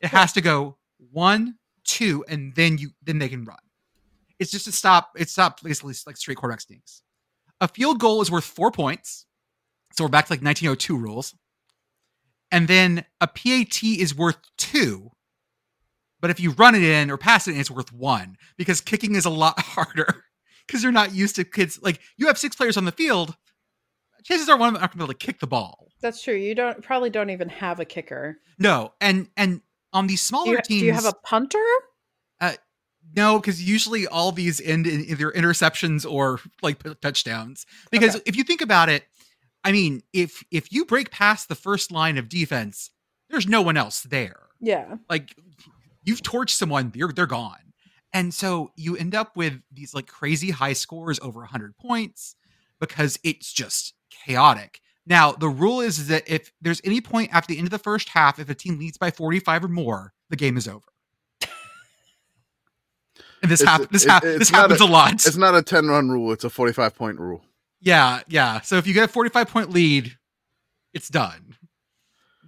It 0.00 0.08
has 0.08 0.32
to 0.34 0.40
go 0.40 0.78
one, 1.10 1.56
two, 1.84 2.24
and 2.28 2.54
then 2.54 2.78
you 2.78 2.90
then 3.02 3.18
they 3.18 3.28
can 3.28 3.44
run. 3.44 3.58
It's 4.38 4.50
just 4.50 4.64
to 4.66 4.72
stop. 4.72 5.10
It's 5.16 5.32
stop 5.32 5.62
basically 5.62 5.94
like 6.06 6.16
straight 6.16 6.36
quarterback 6.36 6.60
sneaks. 6.60 7.02
A 7.60 7.68
field 7.68 8.00
goal 8.00 8.20
is 8.20 8.30
worth 8.30 8.44
four 8.44 8.70
points. 8.70 9.26
So 9.92 10.04
we're 10.04 10.10
back 10.10 10.26
to 10.26 10.32
like 10.32 10.42
1902 10.42 10.96
rules. 10.96 11.34
And 12.50 12.68
then 12.68 13.04
a 13.20 13.26
PAT 13.26 13.82
is 13.82 14.14
worth 14.14 14.38
two. 14.56 15.10
But 16.20 16.30
if 16.30 16.40
you 16.40 16.52
run 16.52 16.74
it 16.74 16.82
in 16.82 17.10
or 17.10 17.16
pass 17.16 17.46
it 17.46 17.54
in, 17.54 17.60
it's 17.60 17.70
worth 17.70 17.92
one 17.92 18.36
because 18.56 18.80
kicking 18.80 19.14
is 19.14 19.24
a 19.24 19.30
lot 19.30 19.58
harder 19.60 20.24
because 20.66 20.82
you're 20.82 20.92
not 20.92 21.14
used 21.14 21.36
to 21.36 21.44
kids. 21.44 21.78
Like 21.82 22.00
you 22.16 22.26
have 22.26 22.38
six 22.38 22.56
players 22.56 22.76
on 22.76 22.84
the 22.84 22.92
field. 22.92 23.36
Chances 24.24 24.48
are 24.48 24.56
one 24.56 24.68
of 24.68 24.74
them 24.74 24.82
aren't 24.82 24.92
going 24.92 25.00
to 25.00 25.06
be 25.06 25.10
able 25.12 25.18
to 25.18 25.26
kick 25.26 25.40
the 25.40 25.46
ball. 25.46 25.88
That's 26.00 26.22
true. 26.22 26.34
You 26.34 26.54
don't 26.54 26.82
probably 26.82 27.10
don't 27.10 27.30
even 27.30 27.48
have 27.50 27.80
a 27.80 27.84
kicker. 27.84 28.38
No, 28.58 28.92
and 29.00 29.28
and 29.36 29.60
on 29.92 30.06
these 30.06 30.22
Do 30.22 30.26
smaller 30.26 30.52
you, 30.52 30.60
teams, 30.62 30.80
do 30.80 30.86
you 30.86 30.92
have 30.92 31.04
a 31.04 31.12
punter? 31.12 31.62
Uh, 32.40 32.54
no, 33.14 33.38
because 33.38 33.62
usually 33.62 34.06
all 34.06 34.32
these 34.32 34.60
end 34.60 34.86
in 34.86 35.04
either 35.04 35.30
interceptions 35.30 36.10
or 36.10 36.40
like 36.62 36.82
touchdowns. 37.00 37.66
Because 37.90 38.16
Okay. 38.16 38.24
if 38.26 38.36
you 38.36 38.44
think 38.44 38.60
about 38.62 38.88
it, 38.88 39.04
I 39.62 39.72
mean, 39.72 40.02
if 40.12 40.42
if 40.50 40.72
you 40.72 40.84
break 40.84 41.10
past 41.10 41.48
the 41.48 41.54
first 41.54 41.90
line 41.92 42.16
of 42.18 42.28
defense, 42.28 42.90
there's 43.30 43.46
no 43.46 43.62
one 43.62 43.76
else 43.76 44.02
there. 44.02 44.40
Yeah. 44.60 44.96
like 45.10 45.34
you've 46.04 46.22
torched 46.22 46.50
someone 46.50 46.90
they're 46.94 47.08
they're 47.08 47.26
gone 47.26 47.63
and 48.14 48.32
so 48.32 48.70
you 48.76 48.96
end 48.96 49.14
up 49.14 49.36
with 49.36 49.60
these 49.72 49.92
like 49.92 50.06
crazy 50.06 50.52
high 50.52 50.72
scores 50.72 51.18
over 51.20 51.40
100 51.40 51.76
points 51.76 52.36
because 52.80 53.18
it's 53.24 53.52
just 53.52 53.92
chaotic. 54.24 54.80
Now 55.04 55.32
the 55.32 55.48
rule 55.48 55.80
is 55.80 56.06
that 56.06 56.22
if 56.26 56.52
there's 56.62 56.80
any 56.84 57.00
point 57.00 57.34
after 57.34 57.52
the 57.52 57.58
end 57.58 57.66
of 57.66 57.72
the 57.72 57.78
first 57.78 58.08
half 58.08 58.38
if 58.38 58.48
a 58.48 58.54
team 58.54 58.78
leads 58.78 58.96
by 58.96 59.10
45 59.10 59.64
or 59.64 59.68
more 59.68 60.14
the 60.30 60.36
game 60.36 60.56
is 60.56 60.66
over. 60.68 60.86
And 63.42 63.50
this 63.50 63.60
happens 63.60 63.90
this, 63.90 64.04
hap- 64.06 64.24
it's 64.24 64.38
this 64.38 64.52
not 64.52 64.62
happens 64.62 64.80
a, 64.80 64.86
lot. 64.86 65.12
It's 65.12 65.36
not 65.36 65.54
a 65.54 65.60
10 65.60 65.88
run 65.88 66.08
rule, 66.08 66.32
it's 66.32 66.44
a 66.44 66.50
45 66.50 66.94
point 66.94 67.20
rule. 67.20 67.44
yeah 67.80 68.22
yeah. 68.28 68.62
So 68.62 68.76
if 68.76 68.86
you 68.86 68.94
get 68.94 69.04
a 69.04 69.12
45 69.12 69.48
point 69.48 69.70
lead 69.70 70.16
it's 70.94 71.08
done. 71.08 71.56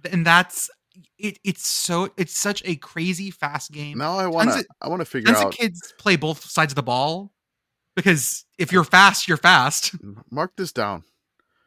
And 0.09 0.25
that's 0.25 0.69
it, 1.19 1.39
it's 1.43 1.65
so 1.67 2.09
it's 2.17 2.37
such 2.37 2.61
a 2.65 2.75
crazy 2.75 3.31
fast 3.31 3.71
game 3.71 3.97
Now 3.97 4.17
I 4.19 4.27
want 4.27 4.51
to 4.51 4.65
I 4.81 4.87
want 4.87 5.01
to 5.01 5.05
figure 5.05 5.33
tons 5.33 5.45
of 5.45 5.51
kids 5.53 5.93
play 5.97 6.15
both 6.15 6.43
sides 6.43 6.71
of 6.71 6.75
the 6.75 6.83
ball 6.83 7.31
because 7.95 8.45
if 8.59 8.71
you're 8.71 8.83
fast, 8.83 9.27
you're 9.27 9.37
fast. 9.37 9.95
mark 10.31 10.55
this 10.55 10.71
down. 10.71 11.03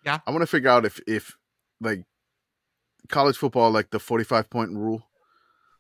Yeah. 0.05 0.21
I 0.27 0.31
want 0.31 0.43
to 0.43 0.47
figure 0.47 0.71
out 0.71 0.85
if 0.85 1.01
if 1.07 1.37
like 1.81 2.05
college 3.09 3.37
football 3.37 3.71
like 3.71 3.91
the 3.91 3.99
45 3.99 4.49
point 4.51 4.71
rule 4.73 5.03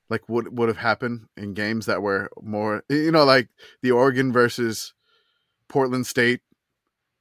like 0.09 0.29
would 0.29 0.59
would 0.59 0.69
have 0.69 0.79
happened 0.79 1.27
in 1.37 1.55
games 1.55 1.87
that 1.87 2.03
were 2.03 2.29
more 2.43 2.83
you 2.89 3.13
know 3.13 3.25
like 3.25 3.49
the 3.83 3.93
Oregon 3.93 4.33
versus 4.33 4.93
Portland 5.69 6.07
State 6.07 6.41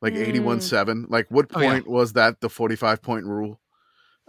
like 0.01 0.13
Mm. 0.13 0.41
81-7 0.59 1.05
like 1.09 1.27
what 1.29 1.47
Oh, 1.53 1.59
yeah. 1.59 1.71
point 1.73 1.87
was 1.87 2.13
that 2.13 2.39
the 2.41 2.49
45 2.49 3.01
point 3.03 3.25
rule 3.25 3.59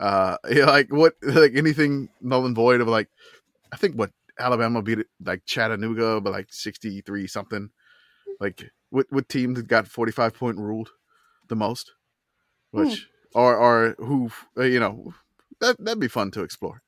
uh 0.01 0.36
yeah, 0.51 0.64
like 0.64 0.92
what 0.92 1.14
like 1.22 1.53
anything 1.55 2.09
null 2.20 2.46
and 2.46 2.57
void 2.57 2.80
of 2.80 2.88
like 2.88 3.09
I 3.72 3.76
think 3.76 3.94
what 3.94 4.11
Alabama 4.38 4.82
beat 4.82 4.98
it 5.01 5.07
like 5.24 5.44
Chattanooga 5.46 6.20
but 6.20 6.32
like 6.32 6.48
63 6.51 7.26
something 7.26 7.70
like 8.40 8.70
what 8.88 9.07
what 9.11 9.28
team 9.28 9.55
that 9.55 9.68
got 9.68 9.86
45 9.86 10.34
point 10.34 10.59
ruled 10.59 10.90
the 11.48 11.57
most 11.57 11.92
which 12.70 13.07
or 13.34 13.57
or 13.57 13.94
who 13.98 14.30
uh, 14.57 14.62
you 14.62 14.80
know 14.80 15.12
that 15.61 15.76
that'd 15.78 16.01
be 16.01 16.09
fun 16.09 16.30
to 16.32 16.42
explore 16.42 16.82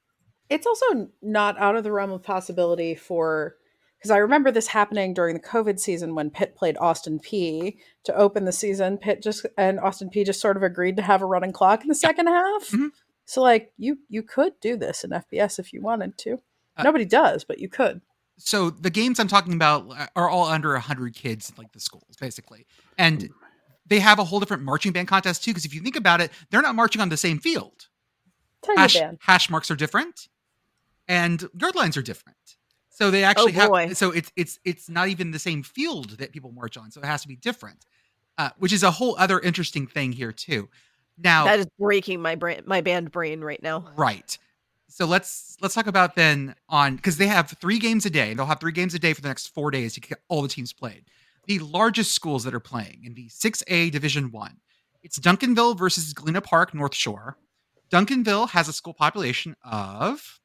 It's 0.48 0.66
also 0.66 1.10
not 1.20 1.58
out 1.58 1.76
of 1.76 1.84
the 1.84 1.92
realm 1.92 2.10
of 2.10 2.22
possibility 2.22 2.94
for 2.94 3.56
because 3.98 4.10
I 4.10 4.16
remember 4.16 4.50
this 4.50 4.68
happening 4.68 5.14
during 5.14 5.34
the 5.34 5.40
COVID 5.42 5.78
season 5.78 6.16
when 6.16 6.30
Pitt 6.30 6.56
played 6.56 6.76
Austin 6.78 7.20
Peay 7.20 7.76
to 8.02 8.16
open 8.16 8.44
the 8.46 8.52
season. 8.52 8.98
Pitt 8.98 9.22
just 9.22 9.46
and 9.56 9.78
Austin 9.78 10.10
Peay 10.10 10.26
just 10.26 10.40
sort 10.40 10.56
of 10.56 10.64
agreed 10.64 10.96
to 10.96 11.02
have 11.02 11.22
a 11.22 11.26
running 11.26 11.52
clock 11.52 11.82
in 11.82 11.88
the 11.88 11.94
second 11.94 12.26
half. 12.26 12.68
Mhm. 12.70 12.88
So 13.24 13.42
like 13.42 13.72
you 13.76 13.98
you 14.08 14.22
could 14.22 14.54
do 14.60 14.76
this 14.76 15.04
in 15.04 15.10
FBS 15.10 15.58
if 15.58 15.72
you 15.72 15.80
wanted 15.80 16.18
to. 16.18 16.40
Uh, 16.76 16.82
Nobody 16.84 17.04
does, 17.04 17.44
but 17.44 17.58
you 17.58 17.68
could. 17.68 18.00
So 18.38 18.70
the 18.70 18.90
games 18.90 19.20
I'm 19.20 19.28
talking 19.28 19.52
about 19.52 19.86
are 20.16 20.28
all 20.28 20.46
under 20.46 20.72
100 20.72 21.14
kids, 21.14 21.52
like 21.58 21.72
the 21.72 21.80
schools, 21.80 22.16
basically. 22.20 22.66
And 22.98 23.30
they 23.86 24.00
have 24.00 24.18
a 24.18 24.24
whole 24.24 24.40
different 24.40 24.62
marching 24.62 24.90
band 24.90 25.06
contest, 25.06 25.44
too, 25.44 25.50
because 25.50 25.64
if 25.64 25.74
you 25.74 25.80
think 25.80 25.96
about 25.96 26.20
it, 26.20 26.30
they're 26.50 26.62
not 26.62 26.74
marching 26.74 27.00
on 27.02 27.08
the 27.08 27.16
same 27.16 27.38
field. 27.38 27.88
Tiny 28.64 28.80
Hash, 28.80 28.94
band. 28.94 29.18
hash 29.20 29.50
marks 29.50 29.70
are 29.70 29.76
different 29.76 30.28
and 31.08 31.48
yard 31.60 31.74
lines 31.74 31.96
are 31.96 32.02
different. 32.02 32.36
So 32.88 33.10
they 33.10 33.24
actually 33.24 33.56
Oh, 33.58 33.74
have 33.74 33.96
so 33.96 34.10
it's 34.10 34.30
it's 34.36 34.58
it's 34.64 34.88
not 34.88 35.08
even 35.08 35.30
the 35.30 35.38
same 35.38 35.62
field 35.62 36.18
that 36.18 36.32
people 36.32 36.52
march 36.52 36.76
on. 36.76 36.90
So 36.90 37.00
it 37.00 37.06
has 37.06 37.22
to 37.22 37.28
be 37.28 37.36
different. 37.36 37.84
Uh, 38.38 38.50
which 38.58 38.72
is 38.72 38.82
a 38.82 38.90
whole 38.90 39.14
other 39.18 39.38
interesting 39.40 39.86
thing 39.86 40.12
here 40.12 40.32
too. 40.32 40.68
Now 41.18 41.44
that 41.44 41.58
is 41.58 41.66
breaking 41.78 42.20
my 42.20 42.34
brain, 42.34 42.62
my 42.66 42.80
band 42.80 43.12
brain 43.12 43.42
right 43.42 43.62
now. 43.62 43.88
Right. 43.96 44.36
So 44.88 45.06
let's 45.06 45.56
let's 45.60 45.74
talk 45.74 45.86
about 45.86 46.16
then 46.16 46.54
on 46.68 46.96
because 46.96 47.16
they 47.16 47.26
have 47.26 47.50
three 47.60 47.78
games 47.78 48.04
a 48.04 48.10
day. 48.10 48.34
They'll 48.34 48.46
have 48.46 48.60
three 48.60 48.72
games 48.72 48.94
a 48.94 48.98
day 48.98 49.12
for 49.12 49.22
the 49.22 49.28
next 49.28 49.48
four 49.48 49.70
days 49.70 49.94
to 49.94 50.00
get 50.00 50.18
all 50.28 50.42
the 50.42 50.48
teams 50.48 50.72
played. 50.72 51.04
The 51.46 51.60
largest 51.60 52.14
schools 52.14 52.44
that 52.44 52.54
are 52.54 52.60
playing 52.60 53.02
in 53.04 53.14
the 53.14 53.28
6A 53.28 53.90
Division 53.90 54.30
One, 54.30 54.58
it's 55.02 55.18
Duncanville 55.18 55.78
versus 55.78 56.12
Galena 56.12 56.40
Park 56.40 56.74
North 56.74 56.94
Shore. 56.94 57.36
Duncanville 57.90 58.50
has 58.50 58.68
a 58.68 58.72
school 58.72 58.94
population 58.94 59.56
of 59.64 60.40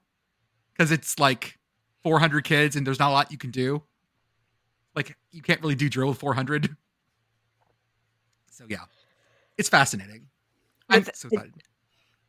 because 0.73 0.91
it's 0.91 1.17
like 1.17 1.57
400 2.03 2.43
kids 2.43 2.75
and 2.75 2.85
there's 2.85 2.99
not 2.99 3.11
a 3.11 3.13
lot 3.13 3.31
you 3.31 3.37
can 3.37 3.51
do. 3.51 3.83
Like, 4.95 5.15
you 5.31 5.41
can't 5.41 5.61
really 5.61 5.75
do 5.75 5.87
drill 5.87 6.09
with 6.09 6.17
400. 6.17 6.75
So, 8.49 8.65
yeah, 8.67 8.83
it's 9.57 9.69
fascinating. 9.69 10.27
I'm 10.89 11.05
so 11.13 11.29
excited. 11.31 11.53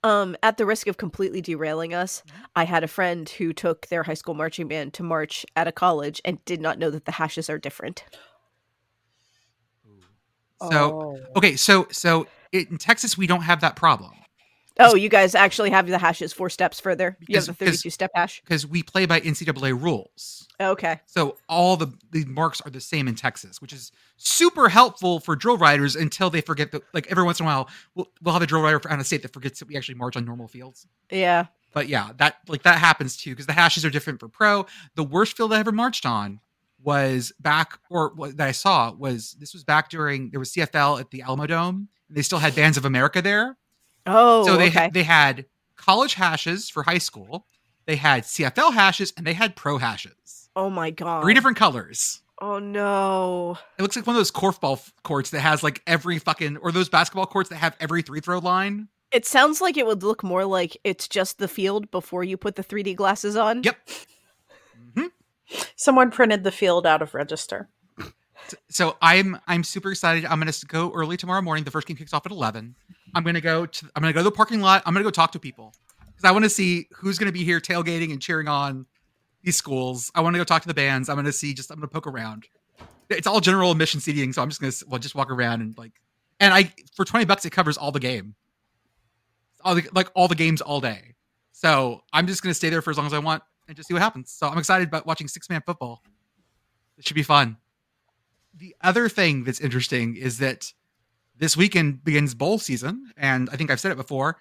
Um, 0.04 0.36
at 0.42 0.56
the 0.56 0.66
risk 0.66 0.88
of 0.88 0.96
completely 0.96 1.40
derailing 1.40 1.94
us, 1.94 2.22
Mm-hmm. 2.26 2.42
I 2.56 2.64
had 2.64 2.84
a 2.84 2.88
friend 2.88 3.28
who 3.28 3.52
took 3.52 3.86
their 3.86 4.02
high 4.02 4.14
school 4.14 4.34
marching 4.34 4.68
band 4.68 4.94
to 4.94 5.02
march 5.02 5.46
at 5.56 5.68
a 5.68 5.72
college 5.72 6.20
and 6.24 6.44
did 6.44 6.60
not 6.60 6.78
know 6.78 6.90
that 6.90 7.04
the 7.04 7.12
hashes 7.12 7.48
are 7.48 7.58
different. 7.58 8.04
So, 10.70 10.94
Oh. 10.94 11.18
okay, 11.36 11.56
so 11.56 11.88
so 11.90 12.26
in 12.52 12.78
Texas 12.78 13.18
we 13.18 13.26
don't 13.26 13.42
have 13.42 13.60
that 13.62 13.74
problem 13.74 14.12
Oh, 14.78 14.94
you 14.94 15.08
guys 15.08 15.34
actually 15.34 15.70
have 15.70 15.86
the 15.86 15.98
hashes 15.98 16.32
four 16.32 16.48
steps 16.48 16.80
further. 16.80 17.16
You 17.28 17.36
have 17.36 17.46
the 17.46 17.54
32 17.54 17.90
step 17.90 18.10
hash. 18.14 18.40
because 18.44 18.66
we 18.66 18.82
play 18.82 19.06
by 19.06 19.20
NCAA 19.20 19.80
rules. 19.80 20.48
Okay. 20.60 21.00
So 21.06 21.36
all 21.48 21.76
the 21.76 21.92
the 22.10 22.24
marks 22.24 22.60
are 22.62 22.70
the 22.70 22.80
same 22.80 23.08
in 23.08 23.14
Texas, 23.14 23.60
which 23.60 23.72
is 23.72 23.92
super 24.16 24.68
helpful 24.68 25.20
for 25.20 25.36
drill 25.36 25.58
writers 25.58 25.96
until 25.96 26.30
they 26.30 26.40
forget 26.40 26.72
that. 26.72 26.82
Like 26.94 27.06
every 27.10 27.24
once 27.24 27.40
in 27.40 27.46
a 27.46 27.48
while, 27.48 27.68
we'll, 27.94 28.08
we'll 28.22 28.32
have 28.32 28.42
a 28.42 28.46
drill 28.46 28.62
writer 28.62 28.80
out 28.88 28.98
of 29.00 29.06
state 29.06 29.22
that 29.22 29.32
forgets 29.32 29.58
that 29.58 29.68
we 29.68 29.76
actually 29.76 29.96
march 29.96 30.16
on 30.16 30.24
normal 30.24 30.48
fields. 30.48 30.86
Yeah. 31.10 31.46
But 31.74 31.88
yeah, 31.88 32.10
that 32.18 32.36
like 32.48 32.62
that 32.62 32.78
happens 32.78 33.16
too 33.16 33.30
because 33.30 33.46
the 33.46 33.52
hashes 33.52 33.84
are 33.84 33.90
different 33.90 34.20
for 34.20 34.28
pro. 34.28 34.66
The 34.94 35.04
worst 35.04 35.36
field 35.36 35.52
I 35.52 35.58
ever 35.58 35.72
marched 35.72 36.06
on 36.06 36.40
was 36.84 37.32
back, 37.40 37.78
or 37.90 38.12
what 38.14 38.36
that 38.36 38.48
I 38.48 38.52
saw 38.52 38.92
was 38.92 39.36
this 39.38 39.52
was 39.54 39.64
back 39.64 39.88
during 39.88 40.30
there 40.30 40.40
was 40.40 40.52
CFL 40.52 41.00
at 41.00 41.10
the 41.10 41.20
Alamodome. 41.20 41.86
And 42.08 42.16
they 42.16 42.22
still 42.22 42.38
had 42.38 42.54
Bands 42.54 42.76
of 42.76 42.84
America 42.84 43.22
there, 43.22 43.56
Oh, 44.06 44.44
so 44.46 44.56
they 44.56 44.68
okay. 44.68 44.90
they 44.92 45.02
had 45.04 45.46
college 45.76 46.14
hashes 46.14 46.68
for 46.68 46.82
high 46.82 46.98
school. 46.98 47.46
They 47.86 47.96
had 47.96 48.22
CFL 48.24 48.72
hashes 48.74 49.12
and 49.16 49.26
they 49.26 49.32
had 49.34 49.56
pro 49.56 49.78
hashes. 49.78 50.48
oh 50.56 50.70
my 50.70 50.90
god. 50.90 51.22
Three 51.22 51.34
different 51.34 51.56
colors. 51.56 52.20
Oh 52.40 52.58
no. 52.58 53.58
It 53.78 53.82
looks 53.82 53.94
like 53.96 54.06
one 54.06 54.16
of 54.16 54.18
those 54.18 54.32
korfball 54.32 54.90
courts 55.04 55.30
that 55.30 55.40
has 55.40 55.62
like 55.62 55.80
every 55.86 56.18
fucking, 56.18 56.56
or 56.58 56.72
those 56.72 56.88
basketball 56.88 57.26
courts 57.26 57.50
that 57.50 57.56
have 57.56 57.76
every 57.78 58.02
three 58.02 58.20
throw 58.20 58.38
line. 58.38 58.88
It 59.12 59.26
sounds 59.26 59.60
like 59.60 59.76
it 59.76 59.86
would 59.86 60.02
look 60.02 60.24
more 60.24 60.44
like 60.44 60.76
it's 60.84 61.06
just 61.06 61.38
the 61.38 61.46
field 61.46 61.90
before 61.90 62.24
you 62.24 62.36
put 62.36 62.56
the 62.56 62.64
3D 62.64 62.96
glasses 62.96 63.36
on. 63.36 63.62
Yep. 63.62 63.76
hmm 64.96 65.06
Someone 65.76 66.10
printed 66.10 66.44
the 66.44 66.50
field 66.50 66.86
out 66.86 67.02
of 67.02 67.14
register. 67.14 67.68
So 68.68 68.96
I'm 69.00 69.38
I'm 69.46 69.62
super 69.64 69.90
excited. 69.92 70.24
I'm 70.24 70.38
gonna 70.40 70.52
go 70.66 70.92
early 70.92 71.16
tomorrow 71.16 71.42
morning. 71.42 71.64
The 71.64 71.70
first 71.70 71.86
game 71.86 71.96
kicks 71.96 72.12
off 72.12 72.26
at 72.26 72.32
eleven. 72.32 72.74
I'm 73.14 73.24
gonna 73.24 73.40
go 73.40 73.66
to 73.66 73.90
I'm 73.94 74.02
gonna 74.02 74.12
go 74.12 74.20
to 74.20 74.24
the 74.24 74.30
parking 74.30 74.60
lot. 74.60 74.82
I'm 74.86 74.94
gonna 74.94 75.04
go 75.04 75.10
talk 75.10 75.32
to 75.32 75.38
people 75.38 75.74
because 76.06 76.24
I 76.24 76.30
want 76.30 76.44
to 76.44 76.48
see 76.48 76.88
who's 76.94 77.18
gonna 77.18 77.32
be 77.32 77.44
here 77.44 77.60
tailgating 77.60 78.12
and 78.12 78.20
cheering 78.20 78.48
on 78.48 78.86
these 79.42 79.56
schools. 79.56 80.10
I 80.14 80.20
want 80.20 80.34
to 80.34 80.38
go 80.38 80.44
talk 80.44 80.62
to 80.62 80.68
the 80.68 80.74
bands. 80.74 81.08
I'm 81.08 81.16
gonna 81.16 81.32
see 81.32 81.54
just 81.54 81.70
I'm 81.70 81.78
gonna 81.78 81.88
poke 81.88 82.06
around. 82.06 82.46
It's 83.10 83.26
all 83.26 83.40
general 83.40 83.70
admission 83.70 84.00
seating, 84.00 84.32
so 84.32 84.42
I'm 84.42 84.48
just 84.48 84.60
gonna 84.60 84.72
well 84.88 84.98
just 84.98 85.14
walk 85.14 85.30
around 85.30 85.60
and 85.60 85.76
like 85.76 85.92
and 86.40 86.54
I 86.54 86.72
for 86.94 87.04
twenty 87.04 87.24
bucks 87.24 87.44
it 87.44 87.50
covers 87.50 87.76
all 87.76 87.92
the 87.92 88.00
game, 88.00 88.34
all 89.62 89.74
the 89.74 89.88
like 89.92 90.10
all 90.14 90.28
the 90.28 90.34
games 90.34 90.60
all 90.60 90.80
day. 90.80 91.14
So 91.52 92.02
I'm 92.12 92.26
just 92.26 92.42
gonna 92.42 92.54
stay 92.54 92.70
there 92.70 92.82
for 92.82 92.90
as 92.90 92.96
long 92.96 93.06
as 93.06 93.12
I 93.12 93.18
want 93.18 93.42
and 93.68 93.76
just 93.76 93.88
see 93.88 93.94
what 93.94 94.02
happens. 94.02 94.32
So 94.32 94.48
I'm 94.48 94.58
excited 94.58 94.88
about 94.88 95.06
watching 95.06 95.28
six 95.28 95.48
man 95.50 95.62
football. 95.64 96.02
It 96.98 97.06
should 97.06 97.14
be 97.14 97.22
fun 97.22 97.56
the 98.54 98.74
other 98.82 99.08
thing 99.08 99.44
that's 99.44 99.60
interesting 99.60 100.16
is 100.16 100.38
that 100.38 100.72
this 101.42 101.56
weekend 101.56 102.04
begins 102.04 102.36
bowl 102.36 102.56
season, 102.56 103.10
and 103.16 103.50
I 103.50 103.56
think 103.56 103.68
I've 103.68 103.80
said 103.80 103.90
it 103.90 103.96
before. 103.96 104.38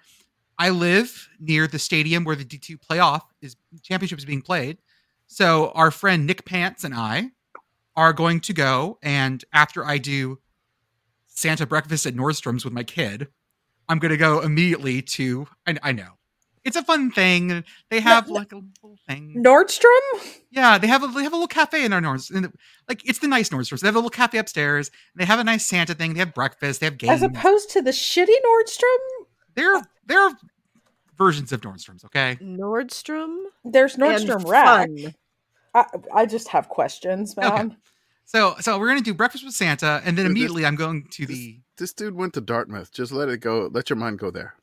I 0.56 0.70
live 0.70 1.28
near 1.40 1.66
the 1.66 1.80
stadium 1.80 2.22
where 2.22 2.36
the 2.36 2.44
D2 2.44 2.78
playoff 2.78 3.22
is 3.40 3.56
championship 3.82 4.20
is 4.20 4.24
being 4.24 4.40
played. 4.40 4.78
So 5.26 5.72
our 5.74 5.90
friend 5.90 6.28
Nick 6.28 6.44
Pants 6.44 6.84
and 6.84 6.94
I 6.94 7.32
are 7.96 8.12
going 8.12 8.38
to 8.42 8.52
go, 8.52 9.00
and 9.02 9.44
after 9.52 9.84
I 9.84 9.98
do 9.98 10.38
Santa 11.26 11.66
breakfast 11.66 12.06
at 12.06 12.14
Nordstrom's 12.14 12.64
with 12.64 12.72
my 12.72 12.84
kid, 12.84 13.26
I'm 13.88 13.98
going 13.98 14.12
to 14.12 14.16
go 14.16 14.38
immediately 14.38 15.02
to. 15.02 15.48
I, 15.66 15.78
I 15.82 15.90
know 15.90 16.12
it's 16.64 16.76
a 16.76 16.82
fun 16.82 17.10
thing. 17.10 17.64
They 17.90 18.00
have 18.00 18.28
no. 18.28 18.34
like 18.34 18.52
a 18.52 18.56
little 18.56 18.96
thing. 19.08 19.42
Nordstrom? 19.44 20.42
Yeah, 20.50 20.78
they 20.78 20.86
have 20.86 21.02
a 21.02 21.06
they 21.08 21.22
have 21.22 21.32
a 21.32 21.36
little 21.36 21.48
cafe 21.48 21.84
in 21.84 21.90
their 21.90 22.00
Nords. 22.00 22.30
in 22.34 22.42
the- 22.42 22.52
Like 22.88 23.02
it's 23.08 23.18
the 23.18 23.28
nice 23.28 23.48
Nordstrom. 23.48 23.80
They 23.80 23.88
have 23.88 23.94
a 23.94 23.98
little 23.98 24.10
cafe 24.10 24.38
upstairs. 24.38 24.88
And 25.14 25.20
they 25.20 25.24
have 25.26 25.38
a 25.40 25.44
nice 25.44 25.66
Santa 25.66 25.94
thing. 25.94 26.14
They 26.14 26.20
have 26.20 26.34
breakfast. 26.34 26.80
They 26.80 26.86
have 26.86 26.98
games. 26.98 27.12
As 27.12 27.22
opposed 27.22 27.70
to 27.70 27.82
the 27.82 27.90
shitty 27.90 28.26
Nordstrom? 28.46 29.26
they're 29.54 29.82
they're 30.06 30.30
versions 31.18 31.52
of 31.52 31.60
Nordstrom's. 31.62 32.04
Okay. 32.04 32.38
Nordstrom. 32.40 33.44
There's 33.64 33.94
and 33.94 34.02
Nordstrom 34.04 34.46
Rack. 34.46 34.88
I, 35.74 35.84
I 36.14 36.26
just 36.26 36.48
have 36.48 36.68
questions, 36.68 37.36
man. 37.36 37.52
Okay. 37.52 37.76
So 38.24 38.54
so 38.60 38.78
we're 38.78 38.88
gonna 38.88 39.00
do 39.00 39.14
breakfast 39.14 39.44
with 39.44 39.54
Santa, 39.54 40.00
and 40.04 40.16
then 40.16 40.24
This- 40.26 40.30
immediately 40.30 40.64
I'm 40.64 40.76
going 40.76 41.06
to 41.12 41.26
the. 41.26 41.58
This 41.78 41.92
dude 41.92 42.14
went 42.14 42.34
to 42.34 42.40
Dartmouth. 42.40 42.92
Just 42.92 43.10
let 43.12 43.28
it 43.28 43.38
go. 43.40 43.68
Let 43.72 43.90
your 43.90 43.96
mind 43.96 44.18
go 44.18 44.30
there. 44.30 44.54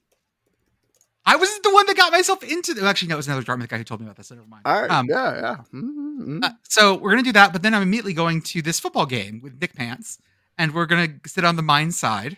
I 1.26 1.36
was 1.36 1.49
the 1.59 1.72
one 1.74 1.86
that 1.86 1.95
got 1.97 2.11
myself 2.11 2.43
into. 2.43 2.74
The, 2.74 2.86
actually, 2.88 3.09
no, 3.09 3.15
it 3.15 3.17
was 3.17 3.28
another 3.28 3.43
Dartmouth 3.43 3.67
guy 3.70 3.78
who 3.78 3.84
told 3.84 3.99
me 4.01 4.05
about 4.07 4.15
this. 4.17 4.28
So 4.28 4.36
never 4.36 4.47
mind. 4.47 4.63
All 4.65 4.82
right. 4.82 4.89
Um, 4.89 5.05
yeah, 5.09 5.36
yeah. 5.36 5.55
Mhm, 5.74 6.43
Uh, 6.43 6.51
so 6.63 6.95
we're 6.95 7.11
gonna 7.11 7.24
do 7.24 7.32
that, 7.34 7.53
but 7.53 7.61
then 7.61 7.74
I'm 7.74 7.82
immediately 7.84 8.13
going 8.13 8.41
to 8.43 8.61
this 8.61 8.80
football 8.80 9.05
game 9.05 9.39
with 9.41 9.59
Nick 9.61 9.76
Pants, 9.76 10.17
and 10.57 10.74
we're 10.74 10.86
gonna 10.88 11.09
sit 11.28 11.43
on 11.45 11.55
the 11.55 11.61
Mines 11.61 11.97
side. 11.99 12.38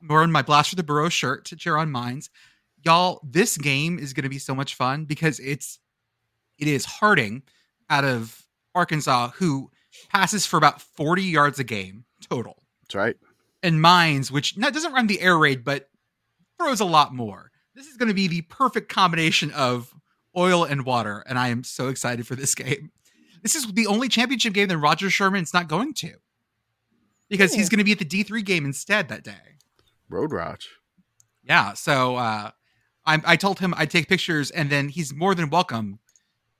I'm 0.00 0.08
wearing 0.08 0.32
my 0.32 0.42
Blast 0.42 0.70
for 0.70 0.76
the 0.76 0.82
Burrow 0.82 1.08
shirt 1.10 1.44
to 1.46 1.56
cheer 1.56 1.76
on 1.76 1.90
Mines. 1.90 2.30
Y'all, 2.82 3.20
this 3.22 3.58
game 3.58 3.98
is 3.98 4.12
gonna 4.14 4.30
be 4.30 4.38
so 4.38 4.54
much 4.54 4.74
fun 4.74 5.04
because 5.04 5.38
it's 5.40 5.78
it 6.58 6.68
is 6.68 6.84
Harding 6.86 7.42
out 7.90 8.04
of 8.04 8.42
Arkansas 8.74 9.30
who 9.36 9.70
passes 10.08 10.46
for 10.46 10.56
about 10.56 10.80
40 10.80 11.22
yards 11.24 11.58
a 11.58 11.64
game 11.64 12.04
total, 12.26 12.62
That's 12.82 12.94
right. 12.94 13.16
and 13.62 13.82
Mines, 13.82 14.30
which 14.30 14.56
not, 14.56 14.72
doesn't 14.72 14.92
run 14.92 15.08
the 15.08 15.20
air 15.20 15.36
raid, 15.36 15.64
but 15.64 15.88
throws 16.58 16.80
a 16.80 16.84
lot 16.84 17.12
more. 17.12 17.49
This 17.80 17.88
is 17.88 17.96
going 17.96 18.08
to 18.08 18.14
be 18.14 18.28
the 18.28 18.42
perfect 18.42 18.90
combination 18.92 19.50
of 19.52 19.94
oil 20.36 20.64
and 20.64 20.84
water, 20.84 21.24
and 21.26 21.38
I 21.38 21.48
am 21.48 21.64
so 21.64 21.88
excited 21.88 22.26
for 22.26 22.34
this 22.34 22.54
game. 22.66 22.90
This 23.42 23.54
is 23.54 23.66
the 23.72 23.86
only 23.86 24.06
championship 24.06 24.52
game 24.52 24.68
that 24.68 24.76
Roger 24.76 25.08
Sherman's 25.08 25.54
not 25.54 25.66
going 25.66 25.94
to 25.94 26.16
because 27.30 27.54
he's 27.54 27.68
Hmm. 27.68 27.76
going 27.76 27.78
to 27.78 27.84
be 27.84 27.92
at 27.92 27.98
the 27.98 28.04
D3 28.04 28.44
game 28.44 28.66
instead 28.66 29.08
that 29.08 29.24
day. 29.24 29.56
Road 30.10 30.30
Raj. 30.30 30.68
Yeah, 31.42 31.72
so 31.72 32.16
uh, 32.16 32.50
I, 33.06 33.22
I 33.24 33.36
told 33.36 33.60
him 33.60 33.72
I'd 33.78 33.90
take 33.90 34.08
pictures, 34.10 34.50
and 34.50 34.68
then 34.68 34.90
he's 34.90 35.14
more 35.14 35.34
than 35.34 35.48
welcome 35.48 36.00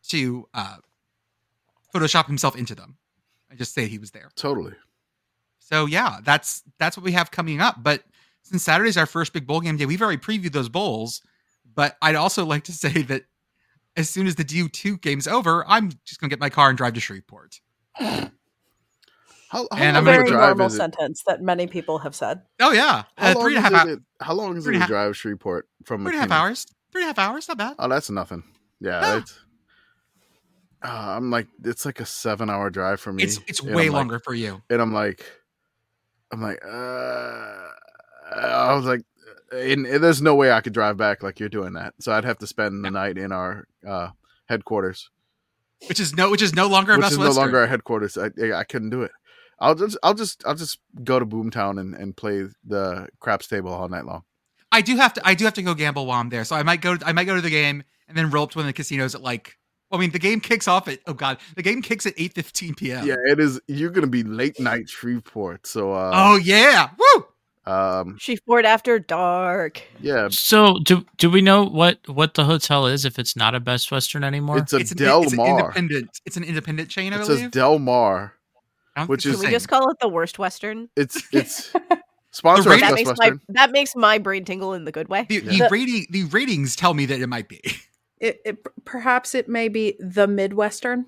to 0.09 0.49
uh, 0.55 0.77
Photoshop 1.95 2.29
himself 2.29 2.57
into 2.57 2.75
them. 2.75 2.97
I 3.51 3.57
just 3.57 3.75
say 3.75 3.89
he 3.89 3.99
was 3.99 4.13
there. 4.13 4.31
Totally. 4.37 4.73
So 5.59 5.85
yeah, 5.85 6.21
that's 6.25 6.63
that's 6.79 6.97
what 6.97 7.05
we 7.05 7.13
have 7.13 7.31
coming 7.31 7.61
up. 7.61 7.83
But 7.83 8.05
since 8.43 8.63
Saturday's 8.65 8.97
our 8.97 9.07
first 9.07 9.33
big 9.33 9.47
bowl 9.47 9.61
game 9.61 9.77
day, 9.77 9.87
we've 9.87 10.03
already 10.03 10.19
previewed 10.19 10.53
those 10.53 10.69
bowls. 10.69 11.23
But 11.75 11.97
I'd 12.03 12.15
also 12.17 12.45
like 12.45 12.65
to 12.65 12.73
say 12.85 13.03
that 13.03 13.23
as 13.97 14.09
soon 14.11 14.27
as 14.27 14.35
the 14.37 14.45
D2 14.45 15.01
game's 15.01 15.27
over, 15.29 15.65
I'm 15.69 15.91
just 16.05 16.21
gonna 16.21 16.31
get 16.31 16.41
my 16.41 16.51
car 16.51 16.69
and 16.69 16.77
drive 16.79 16.95
to 16.95 17.01
Shreveport. 17.01 17.61
How, 17.95 18.31
how 19.51 19.67
And 19.73 19.97
a 19.97 19.99
I'm 19.99 20.05
long 20.05 20.05
gonna 20.05 20.11
of 20.21 20.27
very 20.27 20.29
a 20.29 20.31
drive 20.31 20.49
normal 20.57 20.67
is 20.69 20.75
it? 20.75 20.77
sentence 20.77 21.23
that 21.27 21.43
many 21.43 21.67
people 21.67 21.99
have 21.99 22.15
said. 22.15 22.43
Oh 22.61 22.71
yeah, 22.73 23.05
How 23.17 23.33
uh, 23.33 23.35
long 23.35 23.43
three 23.45 23.57
is 23.57 23.65
it? 23.65 23.99
How 24.21 24.35
long 24.35 24.57
is 24.57 24.67
it 24.67 24.75
and 24.75 24.83
a 24.83 24.87
to 24.87 24.93
drive 24.93 25.17
Shreveport 25.17 25.69
from 25.85 26.03
three 26.05 26.13
and 26.13 26.17
a 26.17 26.21
half 26.21 26.29
McKinney? 26.29 26.33
hours. 26.41 26.67
Three 26.93 27.03
and 27.03 27.07
a 27.17 27.21
half 27.21 27.31
hours, 27.31 27.49
not 27.49 27.59
bad. 27.59 27.75
Oh, 27.79 27.89
that's 27.89 28.11
nothing. 28.11 28.45
Yeah, 28.81 29.01
Yeah. 29.01 29.19
it's. 29.19 29.39
Uh, 30.83 30.89
I'm 31.17 31.31
like, 31.31 31.47
it's 31.65 31.85
like 31.85 32.01
a 32.01 32.07
seven-hour 32.07 32.71
drive 32.71 33.01
for 33.01 33.13
me. 33.13 33.23
It's 33.23 33.39
it's 33.47 33.63
way 33.63 33.71
I'm 33.71 33.77
like- 33.77 33.93
longer 33.93 34.19
for 34.21 34.33
you. 34.35 34.63
and 34.71 34.81
I'm 34.81 34.93
like, 34.95 35.25
I'm 36.33 36.41
like, 36.41 36.65
uh, 36.65 37.69
I 38.35 38.75
was 38.75 38.85
like, 38.85 39.03
and, 39.53 39.87
and 39.87 40.03
there's 40.03 40.23
no 40.23 40.35
way 40.35 40.53
I 40.53 40.61
could 40.61 40.73
drive 40.73 40.97
back 40.97 41.23
like 41.23 41.41
you're 41.41 41.49
doing 41.49 41.75
that. 41.75 41.95
So 42.01 42.13
I'd 42.13 42.25
have 42.25 42.39
to 42.39 42.47
spend 42.47 42.85
the 42.85 42.91
night 42.91 43.19
in 43.19 43.33
our 43.33 43.67
uh, 43.87 44.11
headquarters, 44.49 45.11
Which 45.89 46.01
is 46.01 46.15
no 46.15 46.31
which 46.31 46.43
is 46.43 46.55
no 46.55 46.69
longer 46.69 46.93
a 46.93 46.97
which 46.99 47.13
is 47.13 47.19
no 47.19 47.31
longer 47.33 47.59
our 47.59 47.67
headquarters. 47.67 48.17
I, 48.17 48.31
I 48.55 48.65
couldn't 48.65 48.91
do 48.91 49.03
it. 49.03 49.11
I'll 49.59 49.75
just, 49.75 49.99
I'll 50.03 50.15
just, 50.15 50.43
I'll 50.47 50.55
just 50.55 50.79
go 51.05 51.19
to 51.19 51.27
Boomtown 51.27 51.79
and, 51.79 51.95
and 51.95 52.17
play 52.17 52.45
the 52.67 53.09
craps 53.19 53.47
table 53.47 53.71
all 53.71 53.89
night 53.91 54.07
long. 54.07 54.23
I 54.73 54.81
do 54.81 54.97
have 54.97 55.13
to 55.15 55.27
I 55.27 55.35
do 55.35 55.45
have 55.45 55.55
to 55.55 55.63
go 55.63 55.75
gamble 55.75 56.07
while 56.07 56.21
I'm 56.21 56.29
there. 56.29 56.45
So 56.45 56.57
I 56.57 56.63
might 56.63 56.81
go 56.81 56.97
I 57.05 57.13
might 57.13 57.25
go 57.25 57.35
to 57.35 57.41
the 57.41 57.51
game 57.51 57.83
and 58.09 58.17
then 58.17 58.31
roll 58.31 58.45
up 58.45 58.53
to 58.53 58.59
one 58.59 58.67
of 58.67 58.69
the 58.69 58.73
casinos 58.73 59.15
at 59.15 59.21
like 59.21 59.57
I 59.91 59.99
mean 59.99 60.13
the 60.13 60.19
game 60.21 60.41
kicks 60.41 60.69
off 60.69 60.87
at 60.87 61.01
oh 61.07 61.13
god, 61.13 61.39
the 61.57 61.63
game 61.63 61.83
kicks 61.83 62.07
at 62.07 62.17
8:15 62.17 62.77
p.m. 62.77 63.07
Yeah, 63.07 63.17
it 63.27 63.41
is. 63.41 63.61
You're 63.67 63.91
gonna 63.91 64.07
be 64.07 64.23
late 64.23 64.61
night 64.61 64.89
Shreveport. 64.89 65.67
So, 65.67 65.93
uh, 65.93 66.13
Oh 66.15 66.37
yeah. 66.37 66.91
Woo! 66.97 67.27
Um, 67.67 68.17
Shreveport 68.19 68.65
after 68.65 68.99
dark. 68.99 69.83
yeah, 70.01 70.29
So 70.31 70.79
do 70.83 71.05
do 71.19 71.31
we 71.31 71.41
know 71.43 71.65
what 71.65 71.99
what 72.09 72.35
the 72.35 72.45
hotel 72.45 72.87
is 72.87 73.05
if 73.05 73.19
it's 73.19 73.37
not 73.37 73.55
a 73.55 73.61
Best 73.61 73.91
Western 73.93 74.25
anymore? 74.25 74.59
it's 74.59 74.73
a 74.73 74.79
it's 74.79 74.91
an, 74.93 74.97
Del 74.99 75.23
it's 75.25 75.33
an 75.33 75.37
Mar. 75.37 75.59
independent 75.61 76.21
it's 76.25 76.37
an 76.37 76.45
independent 76.45 76.89
chain, 76.89 77.13
I 77.13 77.17
It 77.17 77.27
believe. 77.27 77.39
says 77.41 77.51
Del 77.51 77.79
Mar. 77.79 78.35
Which 79.07 79.25
is- 79.25 79.33
it's 79.35 79.41
Can 79.41 79.43
the 79.43 79.47
we 79.49 79.53
just 79.55 79.69
call 79.69 79.91
it 79.91 79.97
the 80.01 80.09
worst 80.09 80.39
Western? 80.39 80.89
It's 80.97 81.23
it's 81.33 81.73
sponsored 82.33 82.65
The 82.67 82.71
by 82.71 82.77
That 82.77 82.81
Best 82.81 82.95
makes 82.95 83.09
Western. 83.09 83.41
my 83.49 83.55
that 83.61 83.71
makes 83.73 83.97
my 83.97 84.19
brain 84.19 84.45
tingle 84.45 84.75
in 84.75 84.85
the 84.85 84.93
good 84.93 85.09
way. 85.09 85.27
the, 85.29 85.37
Yeah. 85.37 85.41
the 85.53 85.59
The- 85.59 85.69
rating 85.71 86.07
the 86.11 86.25
ratings 86.25 86.77
tell 86.77 86.95
me 86.95 87.07
that 87.07 87.21
it 87.21 87.27
might 87.29 87.49
be. 87.49 87.61
It, 88.19 88.41
it 88.45 88.67
perhaps 88.85 89.35
it 89.35 89.49
may 89.49 89.69
be 89.69 89.97
the 89.99 90.27
Midwestern. 90.27 91.07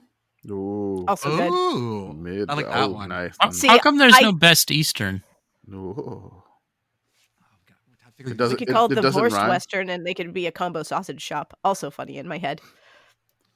Ooh, 0.51 1.05
Also 1.07 1.29
good. 1.37 2.17
Mid. 2.17 2.49
I 2.51 2.55
like 2.55 2.67
that 2.67 2.79
oh, 2.85 2.89
one. 2.89 3.11
Nice. 3.11 3.37
How- 3.39 3.51
See, 3.51 3.69
How 3.69 3.79
come 3.79 3.99
there's 3.99 4.15
I- 4.17 4.23
no 4.23 4.33
Best 4.33 4.71
Eastern? 4.71 5.23
Ooh. 5.71 5.95
Oh, 5.97 6.45
God. 7.67 7.77
It 8.19 8.37
doesn't- 8.37 8.59
We 8.61 8.67
could 8.67 8.73
call 8.75 8.87
it, 8.87 8.93
it 8.93 8.95
the 8.97 9.03
doesn't 9.03 9.21
worst 9.23 9.37
rhyme. 9.37 9.49
Western, 9.49 9.89
and 9.91 10.07
they 10.07 10.15
could 10.15 10.33
be 10.33 10.47
a 10.47 10.53
combo 10.53 10.83
sausage 10.83 11.21
shop. 11.23 11.59
Also 11.65 11.91
funny 11.91 12.19
in 12.19 12.27
my 12.29 12.39
head. 12.39 12.61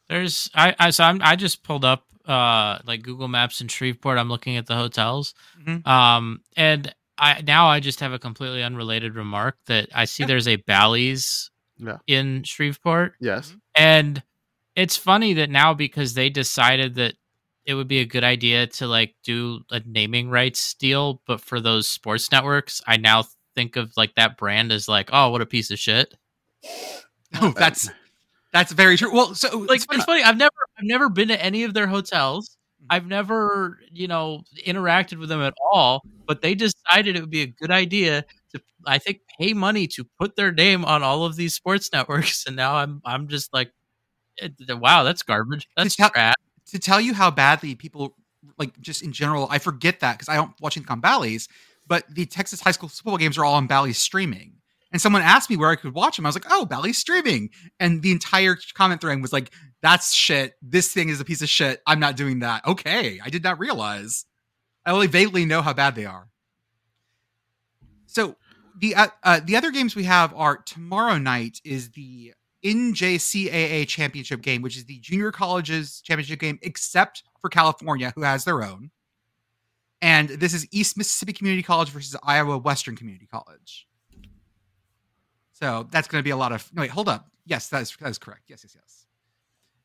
There's 0.09 0.51
I 0.55 0.75
I 0.79 0.91
so 0.91 1.03
I'm, 1.05 1.21
I 1.23 1.35
just 1.37 1.65
pulled 1.65 1.85
up 1.85 2.05
uh 2.27 2.79
like 2.85 3.03
Google 3.03 3.27
Maps 3.29 3.61
in 3.61 3.67
Shreveport. 3.69 4.19
I'm 4.19 4.29
looking 4.29 4.57
at 4.57 4.67
the 4.67 4.77
hotels. 4.77 5.35
Mhm. 5.65 5.85
Um 5.87 6.43
and 6.57 6.95
I 7.19 7.41
now 7.43 7.67
I 7.67 7.81
just 7.81 7.99
have 8.01 8.13
a 8.13 8.19
completely 8.19 8.63
unrelated 8.63 9.17
remark 9.17 9.57
that 9.67 9.89
I 9.95 10.05
see 10.05 10.23
Yeah. 10.23 10.27
there's 10.29 10.47
a 10.49 10.57
Bally's 10.57 11.51
Yeah. 11.79 11.99
in 12.07 12.45
Shreveport. 12.45 13.15
Yes. 13.21 13.55
And 13.75 14.23
it's 14.77 14.97
funny 14.97 15.33
that 15.35 15.51
now 15.51 15.75
because 15.75 16.15
they 16.15 16.31
decided 16.31 16.95
that 16.97 17.15
it 17.67 17.75
would 17.75 17.89
be 17.89 18.01
a 18.01 18.07
good 18.07 18.25
idea 18.25 18.67
to 18.69 18.87
like 18.87 19.15
do 19.25 19.61
a 19.71 19.81
naming 19.85 20.31
rights 20.31 20.75
deal, 20.75 21.23
but 21.27 21.41
for 21.41 21.61
those 21.61 21.89
sports 21.89 22.31
networks, 22.33 22.81
I 22.87 22.97
now 22.97 23.25
think 23.55 23.77
of 23.77 23.93
like 23.97 24.15
that 24.17 24.37
brand 24.39 24.73
as 24.73 24.89
like, 24.89 25.11
oh, 25.13 25.31
what 25.31 25.43
a 25.43 25.47
piece 25.47 25.71
of 25.71 25.79
shit. 25.79 26.15
Oh, 27.41 27.53
that's 27.57 27.91
that's 28.53 28.73
very 28.73 28.97
true. 28.97 29.13
Well, 29.13 29.35
so 29.35 29.59
Like 29.59 29.77
it's 29.77 29.85
funny. 29.87 29.97
it's 29.99 30.05
funny. 30.07 30.23
I've 30.23 30.37
never 30.37 30.53
I've 30.79 30.85
never 30.85 31.09
been 31.09 31.29
to 31.29 31.43
any 31.45 31.65
of 31.65 31.75
their 31.75 31.87
hotels. 31.87 32.57
I've 32.91 33.07
never, 33.07 33.79
you 33.93 34.09
know, 34.09 34.43
interacted 34.67 35.19
with 35.19 35.29
them 35.31 35.43
at 35.43 35.55
all, 35.73 36.03
but 36.27 36.43
they 36.43 36.55
decided 36.55 37.17
it 37.17 37.21
would 37.21 37.31
be 37.31 37.43
a 37.43 37.47
good 37.49 37.71
idea 37.73 38.25
to 38.55 38.63
I 38.87 38.99
think 38.99 39.21
pay 39.41 39.55
money 39.55 39.87
to 39.89 40.05
put 40.21 40.37
their 40.37 40.53
name 40.53 40.85
on 40.85 41.03
all 41.03 41.25
of 41.25 41.37
these 41.37 41.55
sports 41.55 41.91
networks 41.95 42.47
and 42.47 42.57
now 42.57 42.77
I'm 42.77 43.01
I'm 43.05 43.29
just 43.29 43.53
like 43.55 43.73
eh, 44.41 44.49
wow, 44.71 45.05
that's 45.05 45.23
garbage. 45.23 45.69
That's 45.77 45.97
trash. 45.97 46.35
To 46.67 46.79
tell 46.79 47.01
you 47.01 47.15
how 47.15 47.31
badly 47.31 47.75
people 47.75 48.15
like 48.59 48.79
just 48.81 49.03
in 49.03 49.13
general 49.13 49.47
i 49.51 49.59
forget 49.59 50.01
that 50.01 50.15
because 50.15 50.29
i 50.29 50.37
don't 50.37 50.53
watch 50.61 50.79
on 50.89 51.01
bally's 51.01 51.49
but 51.87 52.05
the 52.15 52.27
texas 52.27 52.61
high 52.61 52.71
school 52.71 52.89
football 52.89 53.17
games 53.17 53.39
are 53.39 53.45
all 53.45 53.55
on 53.55 53.67
bally's 53.67 53.99
streaming. 53.99 54.53
And 54.93 55.03
someone 55.03 55.21
asked 55.21 55.51
me 55.51 55.57
where 55.57 55.71
i 55.71 55.77
could 55.77 55.95
watch 55.95 56.17
them 56.17 56.27
i 56.27 56.29
was 56.29 56.37
like 56.37 56.51
oh 56.51 56.65
bally's 56.65 56.99
streaming. 56.99 57.51
And 57.79 58.03
the 58.03 58.13
entire 58.13 58.57
comment 58.75 59.01
thread 59.01 59.21
was 59.21 59.33
like 59.33 59.51
that's 59.83 60.13
shit. 60.13 60.55
This 60.61 60.93
thing 60.93 61.11
is 61.11 61.21
a 61.21 61.25
piece 61.25 61.43
of 61.43 61.49
shit. 61.49 61.81
I'm 61.87 62.01
not 62.01 62.17
doing 62.17 62.41
that. 62.41 62.67
Okay. 62.67 63.21
I 63.23 63.31
did 63.31 63.45
not 63.45 63.61
realize. 63.61 64.25
I 64.85 64.91
only 64.91 65.07
vaguely 65.07 65.45
know 65.45 65.63
how 65.63 65.73
bad 65.73 65.95
they 65.95 66.07
are. 66.07 66.29
So 68.07 68.37
the 68.79 68.95
uh, 68.95 69.09
uh, 69.23 69.41
the 69.45 69.57
other 69.57 69.71
games 69.71 69.95
we 69.95 70.05
have 70.05 70.35
are 70.35 70.57
tomorrow 70.57 71.19
night 71.19 71.61
is 71.65 71.91
the 71.91 72.33
NJCAA 72.67 73.87
championship 73.87 74.43
game, 74.43 74.63
which 74.63 74.77
is 74.77 74.85
the 74.85 74.99
junior 74.99 75.31
colleges 75.31 76.01
championship 76.01 76.41
game, 76.41 76.59
except 76.63 77.23
for 77.41 77.49
California, 77.49 78.13
who 78.17 78.23
has 78.23 78.45
their 78.45 78.63
own. 78.63 78.91
And 80.03 80.29
this 80.29 80.53
is 80.53 80.67
East 80.73 80.99
Mississippi 80.99 81.33
Community 81.33 81.63
College 81.63 81.91
versus 81.91 82.17
Iowa 82.23 82.59
Western 82.59 82.97
Community 82.97 83.27
College. 83.27 83.87
So 85.53 85.89
that's 85.91 86.09
going 86.09 86.21
to 86.21 86.25
be 86.25 86.31
a 86.31 86.37
lot 86.37 86.53
of. 86.53 86.69
No, 86.75 86.83
wait, 86.83 86.91
hold 86.91 87.09
up. 87.09 87.31
Yes, 87.47 87.69
that 87.69 87.83
is, 87.83 87.97
that 88.01 88.11
is 88.11 88.19
correct. 88.19 88.43
Yes, 88.49 88.63
yes, 88.65 88.75
yes. 88.75 89.07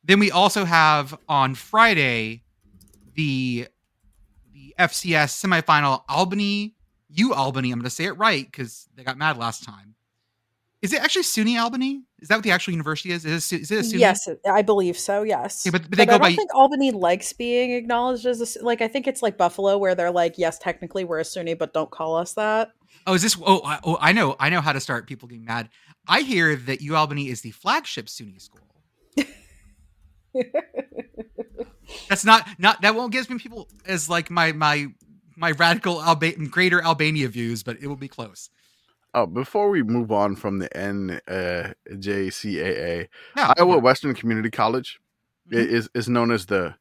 Then 0.04 0.20
we 0.20 0.32
also 0.32 0.66
have 0.66 1.18
on 1.30 1.56
Friday 1.56 2.44
the 3.14 3.68
the 4.54 4.76
FCS 4.80 5.46
semifinal 5.46 6.04
Albany 6.10 6.76
UAlbany. 7.16 7.72
I'm 7.72 7.80
going 7.80 7.84
to 7.84 7.90
say 7.90 8.06
it 8.06 8.18
right 8.18 8.46
because 8.46 8.88
they 8.96 9.04
got 9.04 9.18
mad 9.18 9.38
last 9.38 9.64
time. 9.64 9.96
Is 10.82 10.94
it 10.94 11.02
actually 11.02 11.24
SUNY 11.24 11.62
Albany? 11.62 12.04
Is 12.22 12.28
that 12.28 12.36
what 12.36 12.44
the 12.44 12.52
actual 12.52 12.72
university 12.72 13.12
is? 13.12 13.26
Is 13.26 13.52
it, 13.52 13.62
is 13.62 13.72
it 13.72 13.80
a 13.80 13.82
SUNY? 13.82 14.00
Yes, 14.00 14.30
I 14.48 14.62
believe 14.62 14.96
so. 14.98 15.24
Yes, 15.24 15.64
Yeah, 15.66 15.72
but- 15.72 15.90
but 15.90 15.98
they 15.98 16.06
go 16.06 16.14
I 16.14 16.18
don't 16.20 16.30
by- 16.30 16.36
think 16.36 16.54
Albany 16.54 16.92
likes 16.92 17.34
being 17.34 17.72
acknowledged 17.72 18.26
as 18.28 18.56
a 18.58 18.64
like. 18.64 18.82
I 18.82 18.88
think 18.88 19.08
it's 19.08 19.24
like 19.24 19.38
Buffalo, 19.38 19.78
where 19.80 19.96
they're 19.96 20.12
like, 20.12 20.38
yes, 20.38 20.60
technically 20.60 21.04
we're 21.04 21.20
a 21.20 21.24
SUNY, 21.24 21.58
but 21.58 21.74
don't 21.74 21.90
call 21.90 22.16
us 22.16 22.34
that. 22.36 22.70
Oh, 23.08 23.14
is 23.16 23.24
this? 23.24 23.36
Oh, 23.44 23.62
I, 23.66 23.80
oh, 23.84 23.98
I 24.00 24.12
know. 24.12 24.36
I 24.40 24.50
know 24.50 24.62
how 24.62 24.72
to 24.74 24.80
start 24.80 25.08
people 25.08 25.28
getting 25.28 25.46
mad. 25.46 25.70
I 26.08 26.22
hear 26.22 26.56
that 26.56 26.80
UAlbany 26.80 27.28
is 27.30 27.42
the 27.42 27.52
flagship 27.52 28.06
SUNY 28.08 28.40
school. 28.42 28.68
That's 32.08 32.24
not 32.24 32.48
not 32.58 32.82
that 32.84 32.96
won't 32.96 33.12
give 33.12 33.30
me 33.30 33.38
people 33.38 33.68
as 33.86 34.10
like 34.10 34.30
my 34.30 34.52
my 34.54 34.88
my 35.36 35.52
radical 35.52 36.02
Alba- 36.02 36.34
greater 36.50 36.82
Albania 36.84 37.28
views, 37.28 37.64
but 37.64 37.78
it 37.82 37.88
will 37.88 37.96
be 37.96 38.08
close. 38.08 38.50
Oh, 39.14 39.26
before 39.26 39.70
we 39.70 39.84
move 39.84 40.10
on 40.12 40.36
from 40.38 40.60
the 40.60 40.70
NJCAA, 40.70 43.08
Yeah, 43.36 43.54
Iowa 43.58 43.78
Western 43.80 44.14
Community 44.14 44.50
College 44.50 45.00
Mhm. 45.50 45.68
is 45.70 45.90
is 45.94 46.08
known 46.08 46.32
as 46.32 46.46
the 46.46 46.76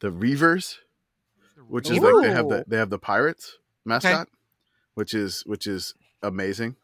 the 0.00 0.10
Reivers, 0.10 0.78
which 1.68 1.90
is 1.90 1.98
like 1.98 2.14
they 2.22 2.30
have 2.30 2.48
the 2.48 2.64
they 2.66 2.78
have 2.78 2.90
the 2.90 2.98
Pirates 2.98 3.58
mascot, 3.84 4.28
which 4.94 5.12
is 5.12 5.42
which 5.44 5.66
is 5.66 5.94
amazing. 6.22 6.76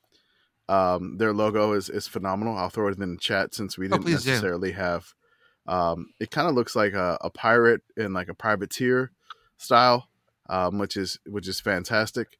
Um, 0.69 1.17
their 1.19 1.33
logo 1.33 1.73
is 1.73 1.89
is 1.89 2.07
phenomenal. 2.07 2.57
I'll 2.57 2.71
throw 2.71 2.89
it 2.89 2.99
in 2.99 3.15
the 3.15 3.21
chat 3.21 3.55
since 3.55 3.79
we 3.79 3.87
Oh, 3.87 3.91
didn't 3.91 4.07
do. 4.07 4.13
necessarily 4.13 4.73
have. 4.73 5.15
Um, 5.67 6.09
it 6.21 6.31
kind 6.31 6.47
of 6.47 6.55
looks 6.55 6.77
like 6.77 6.93
a, 6.93 7.17
a 7.23 7.31
pirate 7.31 7.81
in 7.97 8.13
like 8.13 8.29
a 8.29 8.35
privateer 8.35 9.13
style, 9.57 10.09
um, 10.51 10.79
which 10.79 10.97
is 10.97 11.19
which 11.27 11.49
is 11.49 11.61
fantastic. 11.61 12.39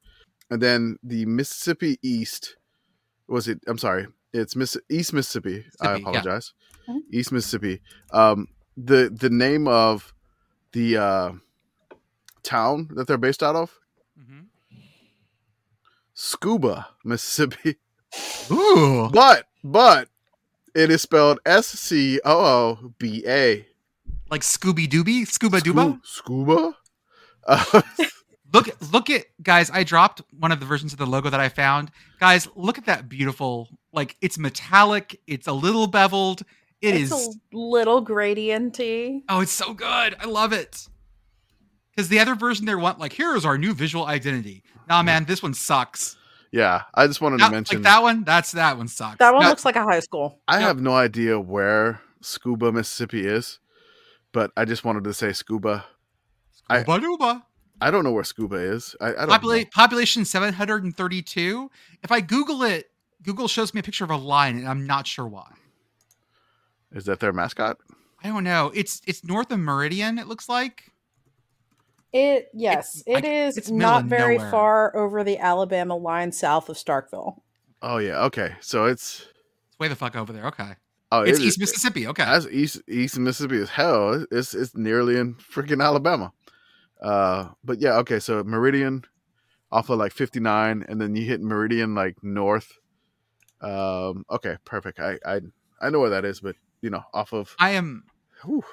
And 0.51 0.61
then 0.63 0.99
the 1.03 1.27
Mississippi 1.27 1.99
East 2.03 2.57
was 3.29 3.49
it? 3.49 3.61
I'm 3.67 3.79
sorry, 3.79 4.07
it's 4.33 4.55
Miss 4.55 4.77
East 4.91 5.13
Mississippi. 5.13 5.65
I 5.81 5.95
Mississippi, 5.95 6.03
yeah. 6.03 6.09
apologize. 6.11 6.53
Mhm. 6.89 7.01
East 7.13 7.33
Mississippi. 7.33 7.81
Um, 8.13 8.49
the 8.77 9.09
the 9.11 9.31
name 9.31 9.67
of 9.69 10.13
the 10.73 10.97
uh, 10.99 11.33
town 12.43 12.89
that 12.95 13.07
they're 13.07 13.17
based 13.17 13.43
out 13.43 13.57
of, 13.57 13.79
Mhm. 14.21 14.47
Scooba, 16.15 16.87
Mississippi. 17.05 17.77
Ooh, 18.51 19.09
But 19.13 19.47
but 19.65 20.09
it 20.75 20.91
is 20.91 21.03
spelled 21.03 21.41
S 21.47 21.67
C 21.67 22.21
O 22.25 22.39
O 22.83 22.95
B 22.99 23.25
A. 23.27 23.67
like 24.31 24.43
Scooby 24.43 24.87
Dooby, 24.89 25.23
Scooba 25.23 25.61
Dooba. 25.61 26.01
Scooba. 26.19 26.75
Uh, 27.47 27.83
Look, 28.55 28.71
look 28.93 29.11
at 29.11 29.27
guys. 29.43 29.69
I 29.71 29.83
dropped 29.85 30.23
one 30.39 30.53
of 30.53 30.61
the 30.61 30.67
versions 30.67 30.93
of 30.93 30.99
the 30.99 31.07
logo 31.07 31.29
that 31.29 31.41
I 31.41 31.49
found. 31.51 31.91
Guys, 32.21 32.49
look 32.55 32.79
at 32.79 32.87
that 32.87 33.09
beautiful. 33.09 33.69
Like 33.93 34.17
it's 34.23 34.39
metallic. 34.39 35.21
It's 35.27 35.47
a 35.47 35.53
little 35.53 35.87
beveled. 35.89 36.43
It 36.81 36.95
is. 36.95 37.13
it's 37.13 37.37
a 37.53 37.57
little 37.57 38.05
gradienty. 38.05 39.23
Oh, 39.29 39.41
it's 39.41 39.53
so 39.53 39.75
good. 39.75 40.15
I 40.21 40.25
love 40.27 40.53
it. 40.53 40.87
Because 41.91 42.09
the 42.09 42.19
other 42.21 42.35
version 42.35 42.65
they 42.67 42.75
want 42.75 42.99
like 42.99 43.13
here 43.13 43.35
is 43.37 43.45
our 43.45 43.59
new 43.59 43.75
visual 43.75 44.07
identity. 44.07 44.63
Nah, 44.89 45.03
man, 45.03 45.25
this 45.25 45.43
one 45.43 45.55
sucks. 45.55 46.17
yeah, 46.53 46.83
I 46.95 47.07
just 47.09 47.21
wanted 47.21 47.41
That- 47.41 47.47
to 47.47 47.53
mention. 47.53 47.77
like 47.79 47.85
that 47.85 48.03
one. 48.03 48.25
That's 48.25 48.53
that 48.53 48.77
one 48.79 48.89
sucks. 48.89 49.19
That 49.19 49.33
one 49.35 49.43
No, 49.43 49.49
looks 49.49 49.65
like 49.65 49.77
a 49.77 49.83
high 49.83 50.01
school. 50.01 50.41
I 50.47 50.59
Yep. 50.61 50.67
have 50.69 50.81
no 50.81 50.95
idea 50.95 51.41
where 51.41 52.01
Scooba, 52.23 52.73
Mississippi 52.73 53.27
is, 53.27 53.59
but 54.33 54.51
I 54.57 54.65
just 54.65 54.85
wanted 54.85 55.05
to 55.05 55.15
say 55.15 55.29
Scooba. 55.29 55.85
I- 56.69 56.83
Scooba 56.85 57.01
Dooba. 57.01 57.43
I 57.81 57.91
don't 57.91 58.05
know 58.05 58.13
where 58.13 58.23
Scooba 58.23 58.73
is. 58.73 58.95
I, 59.01 59.09
I 59.09 59.13
don't 59.13 59.29
Popula- 59.31 59.59
know. 59.65 59.71
population 59.73 60.25
732. 60.25 61.71
If 62.03 62.13
I 62.13 62.21
Google 62.21 62.63
it, 62.63 62.87
Google 63.23 63.49
shows 63.49 63.75
me 63.75 63.81
a 63.81 63.83
picture 63.83 64.05
of 64.05 64.11
a 64.11 64.17
lion, 64.17 64.59
and 64.59 64.69
I'm 64.69 64.87
not 64.87 65.07
sure 65.07 65.27
why. 65.27 65.51
Is 66.93 67.05
that 67.07 67.21
their 67.21 67.33
mascot? 67.33 67.79
I 68.23 68.29
don't 68.29 68.45
know. 68.45 68.71
It's 68.75 69.03
it's 69.07 69.25
north 69.25 69.51
of 69.51 69.59
Meridian. 69.59 70.19
It 70.19 70.27
looks 70.29 70.49
like. 70.49 70.91
It 72.13 72.49
yes, 72.55 73.01
It's- 73.01 73.03
it 73.07 73.15
like, 73.15 73.25
is 73.25 73.57
it's 73.59 73.71
not 73.71 74.05
very 74.05 74.37
nowhere. 74.39 74.51
far 74.51 74.97
over 74.97 75.25
the 75.25 75.39
Alabama 75.39 75.97
line 75.97 76.31
south 76.33 76.69
of 76.69 76.77
Starkville. 76.77 77.41
Oh 77.83 77.99
yeah. 77.99 78.23
Okay. 78.27 78.55
So 78.61 78.85
it's 78.87 79.27
It's 79.71 79.79
way 79.81 79.89
the 79.89 79.97
fuck 79.97 80.15
over 80.17 80.33
there. 80.33 80.47
Okay. 80.47 80.71
oh 81.11 81.23
It's 81.23 81.41
it 81.41 81.43
East 81.45 81.57
is- 81.57 81.59
Mississippi. 81.59 82.07
Okay. 82.07 82.25
That's 82.25 82.47
East 82.47 82.81
East 82.89 83.19
Mississippi 83.19 83.59
as 83.61 83.69
hell. 83.71 84.25
It's 84.31 84.55
it's 84.55 84.77
nearly 84.77 85.19
in 85.19 85.35
freaking 85.35 85.83
Alabama. 85.85 86.33
Uh, 87.05 87.51
but 87.63 87.81
yeah, 87.81 87.99
okay. 87.99 88.19
So 88.19 88.43
Meridian, 88.45 89.05
off 89.71 89.91
of 89.91 89.99
like 89.99 90.13
fifty 90.13 90.41
nine, 90.41 90.85
and 90.89 90.99
then 90.99 91.15
you 91.15 91.25
hit 91.25 91.43
Meridian 91.43 91.95
like 91.95 92.17
north. 92.23 92.73
Um, 93.61 94.25
okay, 94.31 94.57
perfect. 94.65 94.99
I 95.01 95.19
I 95.27 95.41
I 95.83 95.91
know 95.91 96.01
where 96.01 96.11
that 96.11 96.25
is, 96.25 96.41
but 96.41 96.57
you 96.81 96.89
know, 96.89 97.03
off 97.13 97.35
of 97.35 97.55
I 97.59 97.73
am 97.73 98.05
whew, 98.43 98.65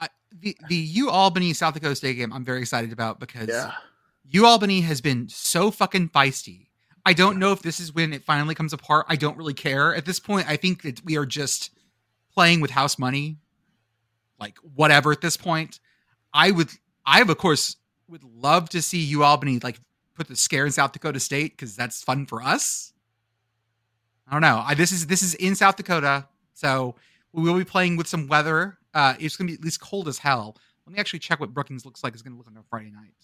I, 0.00 0.08
the 0.32 0.56
the 0.68 0.94
UAlbany 0.96 1.54
South 1.54 1.74
Dakota 1.74 1.94
State 1.94 2.16
game. 2.16 2.32
I'm 2.32 2.44
very 2.44 2.60
excited 2.60 2.90
about 2.90 3.20
because 3.20 3.48
yeah, 3.48 3.72
UAlbany 4.32 4.82
has 4.84 5.02
been 5.02 5.28
so 5.28 5.70
fucking 5.70 6.08
feisty. 6.08 6.68
I 7.04 7.12
don't 7.12 7.38
know 7.38 7.52
if 7.52 7.60
this 7.62 7.80
is 7.80 7.94
when 7.94 8.14
it 8.14 8.24
finally 8.24 8.54
comes 8.54 8.72
apart. 8.72 9.06
I 9.10 9.16
don't 9.16 9.36
really 9.36 9.54
care 9.54 9.94
at 9.94 10.06
this 10.06 10.20
point. 10.20 10.48
I 10.48 10.56
think 10.56 10.82
that 10.82 11.04
we 11.04 11.16
are 11.16 11.26
just 11.26 11.70
playing 12.32 12.60
with 12.60 12.70
house 12.70 12.98
money, 12.98 13.38
like 14.38 14.56
whatever. 14.74 15.12
At 15.12 15.20
this 15.20 15.36
point, 15.36 15.80
I 16.32 16.50
would, 16.50 16.70
I 17.08 17.22
of 17.22 17.38
course 17.38 17.76
would 18.08 18.22
love 18.22 18.68
to 18.70 18.82
see 18.82 18.98
you 18.98 19.24
Albany 19.24 19.58
like 19.60 19.80
put 20.14 20.28
the 20.28 20.36
scare 20.36 20.66
in 20.66 20.72
South 20.72 20.92
Dakota 20.92 21.18
State 21.18 21.52
because 21.52 21.74
that's 21.74 22.02
fun 22.02 22.26
for 22.26 22.42
us. 22.42 22.92
I 24.26 24.32
don't 24.32 24.42
know. 24.42 24.62
I, 24.64 24.74
this 24.74 24.92
is 24.92 25.06
this 25.06 25.22
is 25.22 25.34
in 25.34 25.54
South 25.54 25.76
Dakota, 25.76 26.26
so 26.52 26.96
we 27.32 27.42
will 27.42 27.56
be 27.56 27.64
playing 27.64 27.96
with 27.96 28.06
some 28.06 28.26
weather. 28.26 28.76
Uh, 28.92 29.14
it's 29.18 29.36
gonna 29.36 29.48
be 29.48 29.54
at 29.54 29.62
least 29.62 29.80
cold 29.80 30.06
as 30.06 30.18
hell. 30.18 30.56
Let 30.86 30.92
me 30.92 31.00
actually 31.00 31.20
check 31.20 31.40
what 31.40 31.54
Brookings 31.54 31.86
looks 31.86 32.04
like. 32.04 32.12
It's 32.12 32.20
gonna 32.22 32.36
look 32.36 32.46
on 32.46 32.56
a 32.56 32.62
Friday 32.68 32.90
night. 32.90 33.14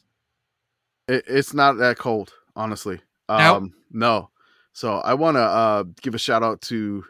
it, 1.08 1.24
it's 1.26 1.52
not 1.52 1.76
that 1.78 1.98
cold, 1.98 2.32
honestly. 2.56 3.00
No? 3.28 3.56
Um, 3.56 3.74
no. 3.90 4.30
So 4.72 4.98
I 4.98 5.12
want 5.12 5.36
to 5.36 5.42
uh 5.42 5.84
give 6.00 6.14
a 6.14 6.18
shout 6.18 6.42
out 6.42 6.62
to 6.62 7.04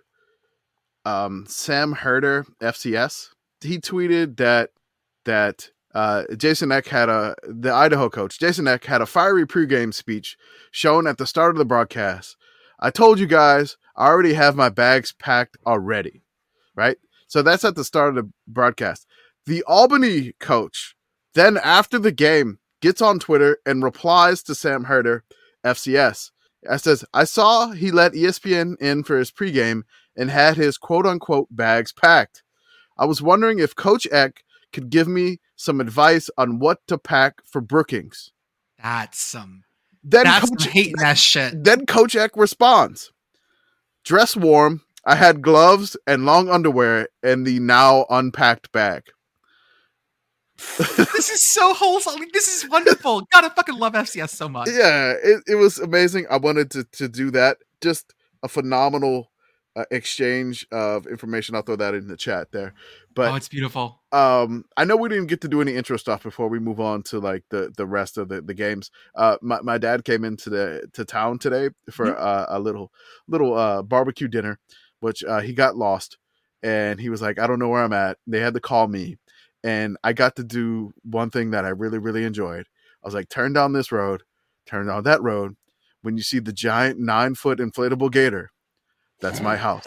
um 1.04 1.44
Sam 1.46 1.92
Herder 1.92 2.46
FCS. 2.60 3.28
He 3.60 3.78
tweeted 3.78 4.36
that 4.38 4.70
that 5.24 5.70
uh, 5.94 6.24
Jason 6.36 6.72
Eck 6.72 6.88
had 6.88 7.08
a 7.08 7.36
the 7.42 7.72
Idaho 7.72 8.08
coach 8.08 8.38
Jason 8.38 8.66
Eck 8.66 8.84
had 8.84 9.00
a 9.00 9.06
fiery 9.06 9.46
pregame 9.46 9.94
speech 9.94 10.36
shown 10.70 11.06
at 11.06 11.18
the 11.18 11.26
start 11.26 11.52
of 11.52 11.58
the 11.58 11.64
broadcast. 11.64 12.36
I 12.80 12.90
told 12.90 13.18
you 13.18 13.26
guys 13.26 13.76
I 13.96 14.08
already 14.08 14.34
have 14.34 14.56
my 14.56 14.68
bags 14.68 15.12
packed 15.12 15.56
already, 15.64 16.22
right? 16.74 16.98
So 17.28 17.42
that's 17.42 17.64
at 17.64 17.76
the 17.76 17.84
start 17.84 18.10
of 18.10 18.14
the 18.16 18.30
broadcast. 18.46 19.06
The 19.46 19.62
Albany 19.64 20.32
coach 20.40 20.96
then 21.34 21.58
after 21.58 21.98
the 21.98 22.12
game 22.12 22.58
gets 22.80 23.00
on 23.00 23.18
Twitter 23.18 23.58
and 23.64 23.82
replies 23.82 24.42
to 24.44 24.54
Sam 24.54 24.84
Herder 24.84 25.24
FCS. 25.64 26.30
I 26.68 26.76
says, 26.76 27.04
I 27.12 27.24
saw 27.24 27.72
he 27.72 27.90
let 27.90 28.12
ESPN 28.12 28.80
in 28.80 29.04
for 29.04 29.18
his 29.18 29.30
pregame 29.30 29.82
and 30.16 30.30
had 30.30 30.56
his 30.56 30.78
quote 30.78 31.06
unquote 31.06 31.48
bags 31.50 31.92
packed. 31.92 32.42
I 32.96 33.04
was 33.04 33.22
wondering 33.22 33.58
if 33.58 33.74
Coach 33.74 34.06
Eck 34.10 34.44
could 34.72 34.90
give 34.90 35.08
me 35.08 35.40
some 35.56 35.80
advice 35.80 36.30
on 36.36 36.58
what 36.58 36.86
to 36.88 36.98
pack 36.98 37.42
for 37.44 37.60
Brookings. 37.60 38.32
That's 38.82 39.20
some. 39.20 39.64
Then 40.02 40.24
That's 40.24 40.50
Coach, 40.50 40.62
some 40.62 40.72
hating 40.72 40.96
that 40.98 41.16
shit. 41.18 41.64
then 41.64 41.86
Coach 41.86 42.14
Eck 42.14 42.32
responds, 42.36 43.12
"Dress 44.04 44.36
warm. 44.36 44.82
I 45.06 45.14
had 45.16 45.42
gloves 45.42 45.96
and 46.06 46.24
long 46.26 46.48
underwear 46.50 47.08
in 47.22 47.44
the 47.44 47.58
now 47.60 48.06
unpacked 48.10 48.72
bag." 48.72 49.04
this 50.78 51.30
is 51.30 51.44
so 51.50 51.74
wholesome. 51.74 52.20
This 52.32 52.48
is 52.48 52.68
wonderful. 52.70 53.22
God, 53.32 53.44
I 53.44 53.48
fucking 53.48 53.76
love 53.76 53.94
FCS 53.94 54.30
so 54.30 54.48
much. 54.48 54.68
yeah, 54.68 55.12
it, 55.22 55.42
it 55.48 55.54
was 55.56 55.78
amazing. 55.78 56.26
I 56.30 56.36
wanted 56.36 56.70
to 56.72 56.84
to 56.84 57.08
do 57.08 57.30
that. 57.32 57.58
Just 57.80 58.14
a 58.42 58.48
phenomenal 58.48 59.30
uh, 59.76 59.84
exchange 59.90 60.66
of 60.70 61.06
information. 61.06 61.54
I'll 61.54 61.62
throw 61.62 61.76
that 61.76 61.94
in 61.94 62.08
the 62.08 62.16
chat 62.16 62.52
there. 62.52 62.74
But 63.14 63.30
oh, 63.32 63.34
it's 63.36 63.48
beautiful. 63.48 64.00
um 64.12 64.64
i 64.76 64.84
know 64.84 64.96
we 64.96 65.08
didn't 65.08 65.26
get 65.28 65.40
to 65.42 65.48
do 65.48 65.60
any 65.60 65.74
intro 65.74 65.96
stuff 65.96 66.22
before 66.22 66.48
we 66.48 66.58
move 66.58 66.80
on 66.80 67.02
to 67.04 67.18
like 67.20 67.44
the 67.50 67.72
the 67.76 67.86
rest 67.86 68.18
of 68.18 68.28
the 68.28 68.40
the 68.42 68.54
games. 68.54 68.90
Uh 69.14 69.36
my, 69.42 69.60
my 69.62 69.78
dad 69.78 70.04
came 70.04 70.24
into 70.24 70.50
the 70.50 70.88
to 70.94 71.04
town 71.04 71.38
today 71.38 71.70
for 71.90 72.06
Mm-hmm. 72.06 72.22
uh, 72.22 72.46
a 72.48 72.58
little 72.60 72.90
little 73.28 73.54
uh 73.54 73.82
barbecue 73.82 74.28
dinner 74.28 74.58
which 75.00 75.22
uh 75.24 75.40
he 75.40 75.52
got 75.52 75.76
lost. 75.76 76.18
And 76.62 76.98
he 77.00 77.08
was 77.10 77.20
like 77.22 77.38
i 77.38 77.46
don't 77.46 77.58
know 77.58 77.68
where 77.68 77.84
i'm 77.84 77.92
at. 77.92 78.18
They 78.26 78.40
had 78.40 78.54
to 78.54 78.60
call 78.60 78.88
me. 78.88 79.16
And 79.62 79.96
i 80.04 80.12
got 80.12 80.36
to 80.36 80.44
do 80.44 80.92
one 81.02 81.30
thing 81.30 81.50
that 81.52 81.64
i 81.64 81.68
really 81.70 81.98
really 81.98 82.24
enjoyed. 82.24 82.66
I 83.02 83.06
was 83.06 83.14
like 83.14 83.28
turn 83.28 83.52
down 83.52 83.72
this 83.74 83.92
road. 83.92 84.22
Turn 84.66 84.86
down 84.86 85.02
that 85.04 85.22
road. 85.22 85.56
When 86.02 86.16
you 86.16 86.22
see 86.22 86.38
the 86.38 86.52
giant 86.52 86.98
nine 86.98 87.34
foot 87.34 87.58
inflatable 87.58 88.10
gator 88.12 88.50
that's 89.20 89.40
my 89.40 89.56
house 89.66 89.84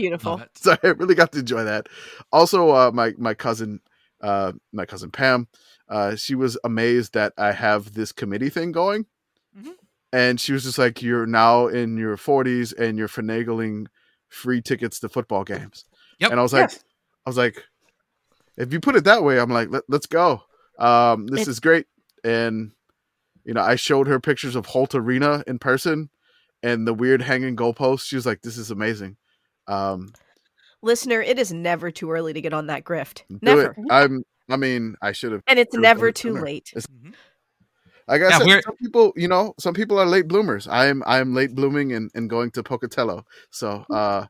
Beautiful. 0.00 0.32
Love 0.38 0.48
so 0.54 0.76
I 0.82 0.88
really 0.88 1.14
got 1.14 1.32
to 1.32 1.40
enjoy 1.40 1.64
that. 1.64 1.88
Also, 2.32 2.70
uh, 2.70 2.90
my 2.92 3.14
my 3.18 3.34
cousin, 3.34 3.80
uh, 4.20 4.52
my 4.72 4.84
cousin 4.86 5.10
Pam, 5.10 5.48
uh, 5.88 6.16
she 6.16 6.34
was 6.34 6.58
amazed 6.64 7.14
that 7.14 7.32
I 7.38 7.52
have 7.52 7.94
this 7.94 8.12
committee 8.12 8.50
thing 8.50 8.72
going, 8.72 9.06
Mhm. 9.58 9.72
and 10.12 10.40
she 10.40 10.52
was 10.52 10.64
just 10.64 10.78
like, 10.78 11.02
"You're 11.02 11.26
now 11.26 11.66
in 11.66 11.96
your 11.96 12.16
40s 12.16 12.72
and 12.72 12.98
you're 12.98 13.08
finagling 13.08 13.86
free 14.28 14.60
tickets 14.62 15.00
to 15.00 15.08
football 15.08 15.44
games." 15.44 15.84
Yep. 16.20 16.30
And 16.32 16.40
I 16.40 16.42
was 16.42 16.52
like, 16.52 16.70
Yes. 16.70 16.84
I 17.26 17.30
was 17.30 17.36
like, 17.36 17.62
if 18.56 18.72
you 18.72 18.80
put 18.80 18.96
it 18.96 19.04
that 19.04 19.22
way, 19.22 19.38
I'm 19.38 19.50
like, 19.50 19.70
Let, 19.70 19.84
let's 19.88 20.06
go. 20.06 20.42
Um, 20.78 21.26
this 21.28 21.42
It- 21.42 21.48
is 21.50 21.60
great, 21.60 21.86
and 22.24 22.72
you 23.44 23.54
know, 23.54 23.62
I 23.62 23.76
showed 23.76 24.06
her 24.08 24.20
pictures 24.20 24.54
of 24.56 24.66
Holt 24.66 24.94
Arena 24.94 25.42
in 25.46 25.58
person 25.58 26.10
and 26.62 26.86
the 26.86 26.92
weird 26.92 27.22
hanging 27.22 27.56
goalposts. 27.56 28.02
She 28.06 28.16
was 28.16 28.26
like, 28.26 28.42
"This 28.42 28.58
is 28.58 28.70
amazing." 28.70 29.16
Um, 29.68 30.12
Listener, 30.82 31.20
it 31.20 31.38
is 31.38 31.52
never 31.52 31.90
too 31.90 32.10
early 32.10 32.32
to 32.32 32.40
get 32.40 32.52
on 32.52 32.66
that 32.68 32.84
grift. 32.84 33.22
Never. 33.42 33.74
it. 33.76 33.84
I'm. 33.90 34.22
I 34.48 34.56
mean, 34.56 34.94
I 35.02 35.12
should 35.12 35.32
have. 35.32 35.42
And 35.46 35.58
it's 35.58 35.76
never 35.76 36.10
too 36.10 36.30
sooner. 36.30 36.42
late. 36.42 36.72
Mhm. 36.74 37.14
Like 38.06 38.22
I 38.22 38.30
Yeah, 38.30 38.38
said, 38.38 38.62
some 38.64 38.76
people, 38.76 39.12
you 39.16 39.28
know, 39.28 39.52
some 39.60 39.74
people 39.74 39.98
are 39.98 40.06
late 40.06 40.26
bloomers. 40.28 40.66
I 40.66 40.86
am. 40.86 41.02
I 41.06 41.18
am 41.18 41.34
late 41.34 41.54
blooming 41.54 41.92
and, 41.92 42.10
and 42.14 42.30
going 42.30 42.50
to 42.52 42.62
Pocatello. 42.62 43.26
So, 43.50 43.84
uh, 43.90 44.26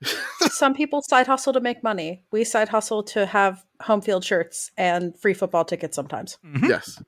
Some 0.50 0.74
people 0.74 1.00
side 1.02 1.28
hustle 1.28 1.52
to 1.52 1.60
make 1.60 1.84
money. 1.84 2.24
We 2.32 2.42
side 2.42 2.68
hustle 2.68 3.04
to 3.04 3.24
have 3.26 3.64
home 3.82 4.00
field 4.00 4.24
shirts 4.24 4.72
and 4.76 5.16
free 5.20 5.34
football 5.34 5.64
tickets 5.64 5.94
sometimes. 5.94 6.38
Mhm. 6.44 6.68
yes, 6.68 7.00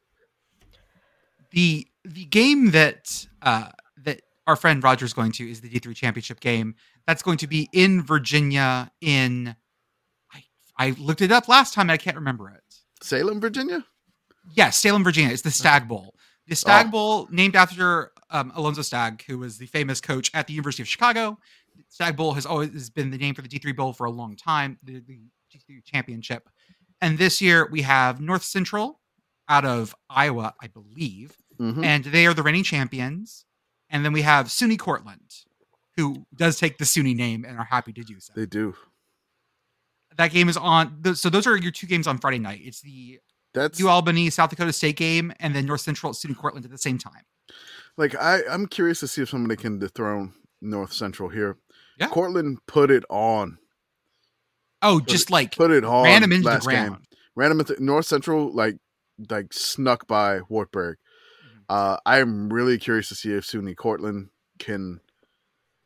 the 1.51 1.89
the 2.05 2.27
game 2.27 2.71
that 2.71 3.27
uh 3.43 3.71
that 4.05 4.21
our 4.47 4.57
friend 4.57 4.83
Roger's 4.83 5.13
going 5.13 5.33
to 5.33 5.51
is 5.51 5.61
the 5.61 5.69
D3 5.69 5.97
championship 5.97 6.39
game. 6.39 6.77
That's 7.07 7.23
going 7.23 7.39
to 7.39 7.47
be 7.47 7.69
in 7.73 8.03
Virginia 8.03 8.91
in 9.01 9.55
I 10.33 10.45
I 10.79 10.91
looked 10.99 11.21
it 11.23 11.33
up 11.33 11.49
last 11.49 11.75
time 11.75 11.85
and 11.85 11.93
I 11.93 11.97
can't 11.97 12.17
remember 12.17 12.49
it. 12.51 12.63
Salem, 13.03 13.41
Virginia. 13.41 13.85
Yes, 14.55 14.77
Salem, 14.79 15.05
Virginia. 15.05 15.33
It's 15.33 15.43
the 15.43 15.51
Stagg 15.51 15.89
Bowl. 15.89 16.15
The 16.47 16.55
Stagg 16.57 16.87
Oh. 16.89 16.91
Bowl, 16.91 17.29
named 17.31 17.57
after 17.57 18.13
um, 18.31 18.53
Alonzo 18.55 18.83
Stagg, 18.83 19.23
who 19.27 19.39
was 19.39 19.59
the 19.59 19.67
famous 19.67 20.01
coach 20.01 20.31
at 20.35 20.47
the 20.47 20.53
University 20.53 20.83
of 20.83 20.89
Chicago. 20.89 21.39
Stagg 21.89 22.17
Bowl 22.17 22.33
has 22.35 22.45
always 22.47 22.91
been 22.91 23.11
the 23.11 23.19
name 23.19 23.35
for 23.35 23.43
the 23.43 23.49
D3 23.49 23.75
Bowl 23.77 23.93
for 23.93 24.05
a 24.07 24.11
long 24.11 24.37
time, 24.37 24.79
the, 24.83 25.01
the 25.01 25.21
D3 25.55 25.85
championship. 25.85 26.49
And 27.01 27.19
this 27.19 27.41
year 27.41 27.69
we 27.71 27.83
have 27.83 28.21
North 28.21 28.43
Central 28.43 29.01
out 29.49 29.65
of 29.65 29.95
Iowa, 30.09 30.55
I 30.61 30.69
believe, 30.69 31.37
Mhm. 31.61 31.85
and 31.85 32.05
they 32.05 32.27
are 32.27 32.35
the 32.35 32.43
reigning 32.43 32.65
champions. 32.65 33.45
And 33.91 34.05
then 34.05 34.13
we 34.13 34.23
have 34.23 34.47
SUNY 34.51 34.79
Cortland, 34.79 35.31
who 35.97 36.27
does 36.35 36.59
take 36.59 36.79
the 36.79 36.85
SUNY 36.85 37.15
name 37.17 37.45
and 37.45 37.59
are 37.59 37.65
happy 37.71 37.93
to 37.93 38.03
do 38.03 38.19
so. 38.21 38.33
They 38.35 38.47
do. 38.47 38.75
That 40.17 40.31
game 40.33 40.49
is 40.49 40.57
on. 40.57 41.03
th- 41.03 41.17
So 41.17 41.29
those 41.31 41.47
are 41.47 41.57
your 41.57 41.73
two 41.73 41.87
games 41.87 42.07
on 42.07 42.19
Friday 42.19 42.39
night. 42.39 42.61
It's 42.63 42.81
the 42.81 43.19
That's 43.53 43.79
U 43.81 43.89
Albany 43.89 44.31
South 44.31 44.51
Dakota 44.51 44.73
State 44.73 44.97
game, 44.97 45.33
and 45.41 45.55
then 45.55 45.67
North 45.67 45.81
Central 45.81 46.11
at 46.11 46.17
SUNY 46.17 46.37
Cortland 46.37 46.65
at 46.65 46.71
the 46.71 46.79
same 46.79 46.99
time. 46.99 47.23
like 47.97 48.15
I. 48.17 48.41
I'm 48.49 48.67
curious 48.67 49.01
to 49.01 49.09
see 49.09 49.23
if 49.23 49.29
somebody 49.29 49.57
can 49.61 49.79
dethrone 49.79 50.33
North 50.61 50.93
Central 50.93 51.29
here. 51.29 51.57
Yeah. 51.99 52.09
Cortland 52.09 52.59
put 52.67 52.91
it 52.91 53.05
on. 53.11 53.59
Oh, 54.83 55.01
just 55.01 55.31
like 55.31 55.57
Put 55.57 55.71
it 55.71 55.85
on. 55.85 56.05
ran 56.05 56.23
them 56.23 56.33
into 56.33 56.45
the 56.45 56.51
last 56.51 56.69
game. 56.69 56.87
ground. 56.89 57.05
Ran 57.37 57.49
them 57.51 57.61
into 57.61 57.83
North 57.83 58.07
Central. 58.07 58.53
Like 58.53 58.77
like 59.31 59.53
snuck 59.53 60.07
by 60.07 60.41
Wartburg. 60.49 60.97
Mhm. 61.45 61.61
Uh, 61.69 61.97
I 62.05 62.19
am 62.19 62.53
really 62.53 62.79
curious 62.79 63.09
to 63.09 63.15
see 63.15 63.33
if 63.33 63.45
SUNY 63.47 63.77
Cortland 63.77 64.29
can 64.59 65.01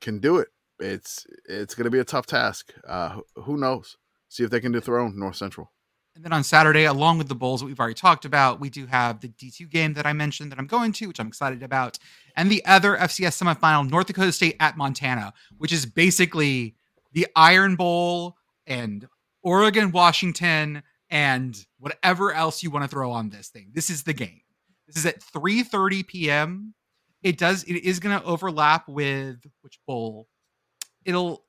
can 0.00 0.18
do 0.18 0.38
it. 0.38 0.48
It's 0.80 1.26
it's 1.48 1.74
going 1.74 1.84
to 1.84 1.90
be 1.90 1.98
a 1.98 2.04
tough 2.04 2.26
task. 2.26 2.72
Uh, 2.86 3.20
who- 3.34 3.58
knows? 3.58 3.96
See 4.28 4.44
if 4.44 4.50
they 4.50 4.60
can 4.60 4.72
dethrone 4.72 5.18
North 5.18 5.36
Central. 5.36 5.72
And 6.14 6.24
then 6.24 6.32
on 6.32 6.44
Saturday, 6.44 6.84
along 6.84 7.18
with 7.18 7.28
the 7.28 7.34
bowls 7.34 7.60
that 7.60 7.66
we've 7.66 7.78
already 7.78 7.94
talked 7.94 8.24
about, 8.24 8.60
we 8.60 8.68
do 8.70 8.86
have 8.86 9.20
the 9.20 9.28
D2 9.28 9.70
game 9.70 9.94
that 9.94 10.04
I 10.06 10.12
mentioned 10.12 10.50
that 10.52 10.58
I'm 10.58 10.66
going 10.66 10.92
to, 10.94 11.06
which 11.06 11.20
I'm 11.20 11.28
excited 11.28 11.62
about, 11.62 11.98
and 12.36 12.50
the 12.50 12.64
other 12.64 12.96
FCS 12.96 13.42
semifinal, 13.42 13.88
North 13.88 14.08
Dakota 14.08 14.32
State 14.32 14.56
at 14.58 14.76
Montana, 14.76 15.32
which 15.56 15.72
is 15.72 15.86
basically 15.86 16.74
the 17.12 17.26
Iron 17.36 17.76
Bowl 17.76 18.36
and 18.66 19.08
Oregon, 19.42 19.92
Washington, 19.92 20.82
and 21.10 21.64
whatever 21.78 22.32
else 22.32 22.62
you 22.62 22.70
want 22.70 22.84
to 22.84 22.88
throw 22.88 23.10
on 23.12 23.30
this 23.30 23.48
thing. 23.48 23.70
This 23.72 23.88
is 23.88 24.02
the 24.02 24.12
game. 24.12 24.42
This 24.86 24.96
is 24.96 25.06
at 25.06 25.20
3:30 25.20 26.06
p.m. 26.06 26.74
It 27.22 27.38
does. 27.38 27.64
It 27.64 27.74
is 27.84 28.00
going 28.00 28.18
to 28.18 28.24
overlap 28.24 28.88
with 28.88 29.38
which 29.62 29.78
bowl? 29.86 30.28
It'll 31.04 31.44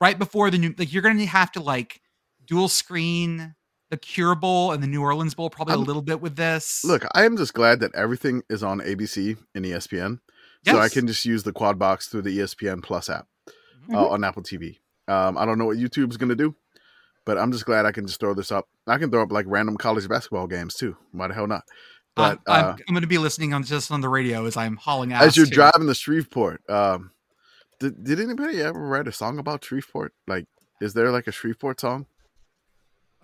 right 0.00 0.18
before 0.18 0.50
the 0.50 0.58
new. 0.58 0.74
Like 0.76 0.92
you're 0.92 1.02
going 1.02 1.18
to 1.18 1.26
have 1.26 1.52
to 1.52 1.60
like 1.60 2.00
dual 2.44 2.68
screen 2.68 3.54
the 3.90 3.96
Cure 3.98 4.34
Bowl 4.34 4.72
and 4.72 4.82
the 4.82 4.86
New 4.86 5.02
Orleans 5.02 5.34
Bowl 5.34 5.50
probably 5.50 5.74
a 5.74 5.76
I'm- 5.76 5.84
little 5.84 6.00
bit 6.02 6.20
with 6.22 6.34
this. 6.36 6.82
Look, 6.84 7.04
I 7.14 7.24
am 7.24 7.36
just 7.36 7.52
glad 7.54 7.80
that 7.80 7.94
everything 7.94 8.42
is 8.48 8.62
on 8.62 8.80
ABC 8.80 9.36
and 9.54 9.64
ESPN, 9.66 10.20
so 10.66 10.78
I 10.78 10.88
can 10.88 11.06
just 11.06 11.24
use 11.26 11.42
the 11.42 11.52
Quad 11.52 11.78
Box 11.78 12.08
through 12.08 12.22
the 12.22 12.38
ESPN 12.38 12.82
Plus 12.82 13.10
app 13.10 13.26
Mhm. 13.88 13.94
uh, 13.94 14.08
on 14.08 14.24
Apple 14.24 14.42
TV. 14.42 14.78
Um, 15.08 15.36
I 15.36 15.44
don't 15.44 15.58
know 15.58 15.66
what 15.66 15.76
YouTube's 15.76 16.16
going 16.16 16.30
to 16.30 16.34
do, 16.34 16.54
but 17.26 17.36
I'm 17.36 17.52
just 17.52 17.66
glad 17.66 17.84
I 17.84 17.92
can 17.92 18.06
just 18.06 18.18
throw 18.18 18.32
this 18.32 18.50
up. 18.50 18.66
I 18.86 18.96
can 18.96 19.10
throw 19.10 19.22
up 19.22 19.30
like 19.30 19.44
random 19.48 19.76
college 19.76 20.08
basketball 20.08 20.46
games 20.46 20.74
too. 20.74 20.96
Why 21.12 21.28
the 21.28 21.34
hell 21.34 21.46
not? 21.46 21.64
But 22.14 22.32
Um, 22.32 22.38
I'm, 22.46 22.64
uh, 22.64 22.76
I'm 22.88 22.94
going 22.94 23.00
to 23.02 23.06
be 23.06 23.18
listening 23.18 23.54
on 23.54 23.64
just 23.64 23.90
on 23.90 24.00
the 24.00 24.08
radio 24.08 24.44
as 24.46 24.56
I'm 24.56 24.76
hauling 24.76 25.12
ass. 25.12 25.22
as 25.22 25.36
you're 25.36 25.46
too. 25.46 25.54
driving 25.54 25.86
to 25.86 25.94
Shreveport, 25.94 26.68
um, 26.68 27.10
did, 27.80 28.04
did 28.04 28.20
anybody 28.20 28.60
ever 28.60 28.78
write 28.78 29.08
a 29.08 29.12
song 29.12 29.38
about 29.38 29.64
Shreveport? 29.64 30.12
Like, 30.26 30.46
is 30.80 30.92
there 30.94 31.10
like 31.10 31.26
a 31.26 31.32
Shreveport 31.32 31.80
song? 31.80 32.06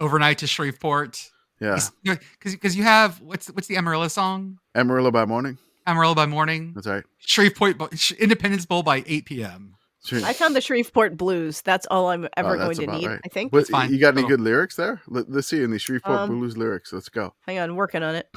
overnight 0.01 0.39
to 0.39 0.47
Shreveport. 0.47 1.31
Yeah, 1.61 1.81
because 2.05 2.53
because 2.55 2.77
you 2.77 2.85
have 2.85 3.21
what's 3.21 3.49
what's 3.49 3.67
the 3.67 3.77
Amarillo 3.77 4.07
song? 4.07 4.59
Amarillo 4.77 5.11
by 5.11 5.25
morning. 5.25 5.59
Amarillo 5.89 6.15
by 6.15 6.27
morning, 6.27 6.73
That's 6.75 6.87
right. 6.87 7.03
Shreveport 7.19 8.13
Independence 8.13 8.65
Bowl 8.67 8.83
by 8.85 9.03
8 9.07 9.25
p.m. 9.25 9.75
I 10.13 10.33
found 10.35 10.55
the 10.55 10.61
Shreveport 10.61 11.17
Blues. 11.17 11.63
That's 11.63 11.87
all 11.91 12.09
I'm 12.11 12.29
ever 12.37 12.55
Oh, 12.57 12.59
going 12.59 12.77
to 12.77 12.87
need, 12.87 13.07
right. 13.09 13.21
I 13.25 13.29
think. 13.29 13.51
But 13.53 13.67
fine. 13.69 13.91
you 13.93 13.99
got 13.99 14.17
any 14.17 14.27
good 14.29 14.41
lyrics 14.41 14.77
there? 14.77 15.01
Let, 15.09 15.31
let's 15.31 15.49
see 15.49 15.63
in 15.63 15.71
the 15.71 15.79
Shreveport 15.79 16.21
Um, 16.21 16.39
Blues 16.39 16.57
lyrics. 16.57 16.93
Let's 16.93 17.09
go. 17.09 17.35
Hang 17.47 17.59
on, 17.59 17.75
working 17.75 18.03
on 18.03 18.15
it. 18.15 18.29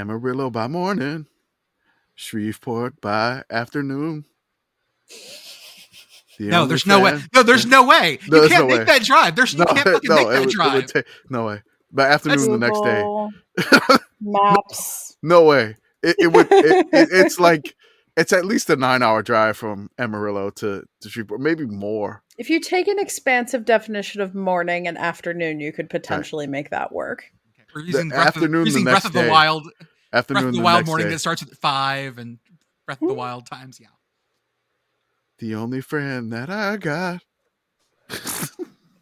Amarillo 0.00 0.50
by 0.50 0.66
morning, 0.68 1.26
Shreveport 2.14 3.00
by 3.00 3.42
afternoon. 3.50 4.24
The 6.38 6.48
No, 6.48 6.56
only 6.62 6.68
there's 6.68 6.86
no 6.86 7.00
way. 7.00 7.18
No, 7.34 7.42
there's 7.42 7.64
no 7.66 7.86
way. 7.86 8.18
No, 8.28 8.36
you 8.36 8.40
there's 8.42 8.52
can't 8.52 8.68
no 8.68 8.76
make 8.76 8.78
way. 8.80 8.84
that 8.98 9.02
drive. 9.04 9.36
There's 9.36 9.54
you 9.54 9.64
can't 9.64 9.78
fucking 9.78 9.92
make 9.92 10.04
it 10.04 10.08
that 10.30 10.40
would- 10.40 10.48
drive. 10.50 10.74
would 10.74 10.88
take- 10.88 11.06
no 11.30 11.46
way. 11.46 11.62
By 11.92 12.08
afternoon 12.08 12.50
the 12.52 12.58
next 12.58 12.80
day, 12.82 13.96
Maps. 14.20 15.16
no 15.22 15.44
way. 15.44 15.76
It, 16.02 16.16
it 16.18 16.26
would. 16.32 16.48
It, 16.50 16.86
it, 16.92 17.08
it's 17.10 17.38
like 17.40 17.74
it's 18.16 18.32
at 18.32 18.44
least 18.44 18.68
a 18.68 18.76
nine-hour 18.76 19.22
drive 19.22 19.56
from 19.56 19.88
Amarillo 19.98 20.50
to 20.50 20.84
to 21.00 21.08
Shreveport, 21.08 21.40
maybe 21.40 21.64
more. 21.64 22.22
If 22.36 22.50
you 22.50 22.60
take 22.60 22.86
an 22.88 22.98
expansive 22.98 23.64
definition 23.64 24.20
of 24.20 24.34
morning 24.34 24.86
and 24.88 24.98
afternoon, 24.98 25.60
you 25.60 25.72
could 25.72 25.88
potentially 25.88 26.46
make 26.46 26.68
that 26.70 26.92
work. 26.92 27.24
We're 27.76 27.82
using 27.82 28.08
The 28.08 28.14
Breath, 28.14 28.28
of, 28.28 28.42
afternoon 28.42 28.52
we're 28.52 28.58
the 28.60 28.66
using 28.70 28.84
Breath 28.84 28.94
next 28.94 29.04
of 29.04 29.12
the 29.12 29.20
day. 29.22 29.30
Wild. 29.30 29.64
Breath 29.64 29.72
Afternoon 30.14 30.44
of 30.46 30.52
the 30.52 30.58
the 30.58 30.64
Wild 30.64 30.86
morning 30.86 31.06
day. 31.08 31.12
that 31.12 31.18
starts 31.18 31.42
at 31.42 31.50
five 31.50 32.16
and 32.16 32.38
Breath 32.86 33.02
of 33.02 33.08
the 33.08 33.14
Wild 33.14 33.44
times. 33.44 33.78
Yeah. 33.78 33.88
The 35.40 35.54
only 35.54 35.82
friend 35.82 36.32
that 36.32 36.48
I 36.48 36.78
got 36.78 37.22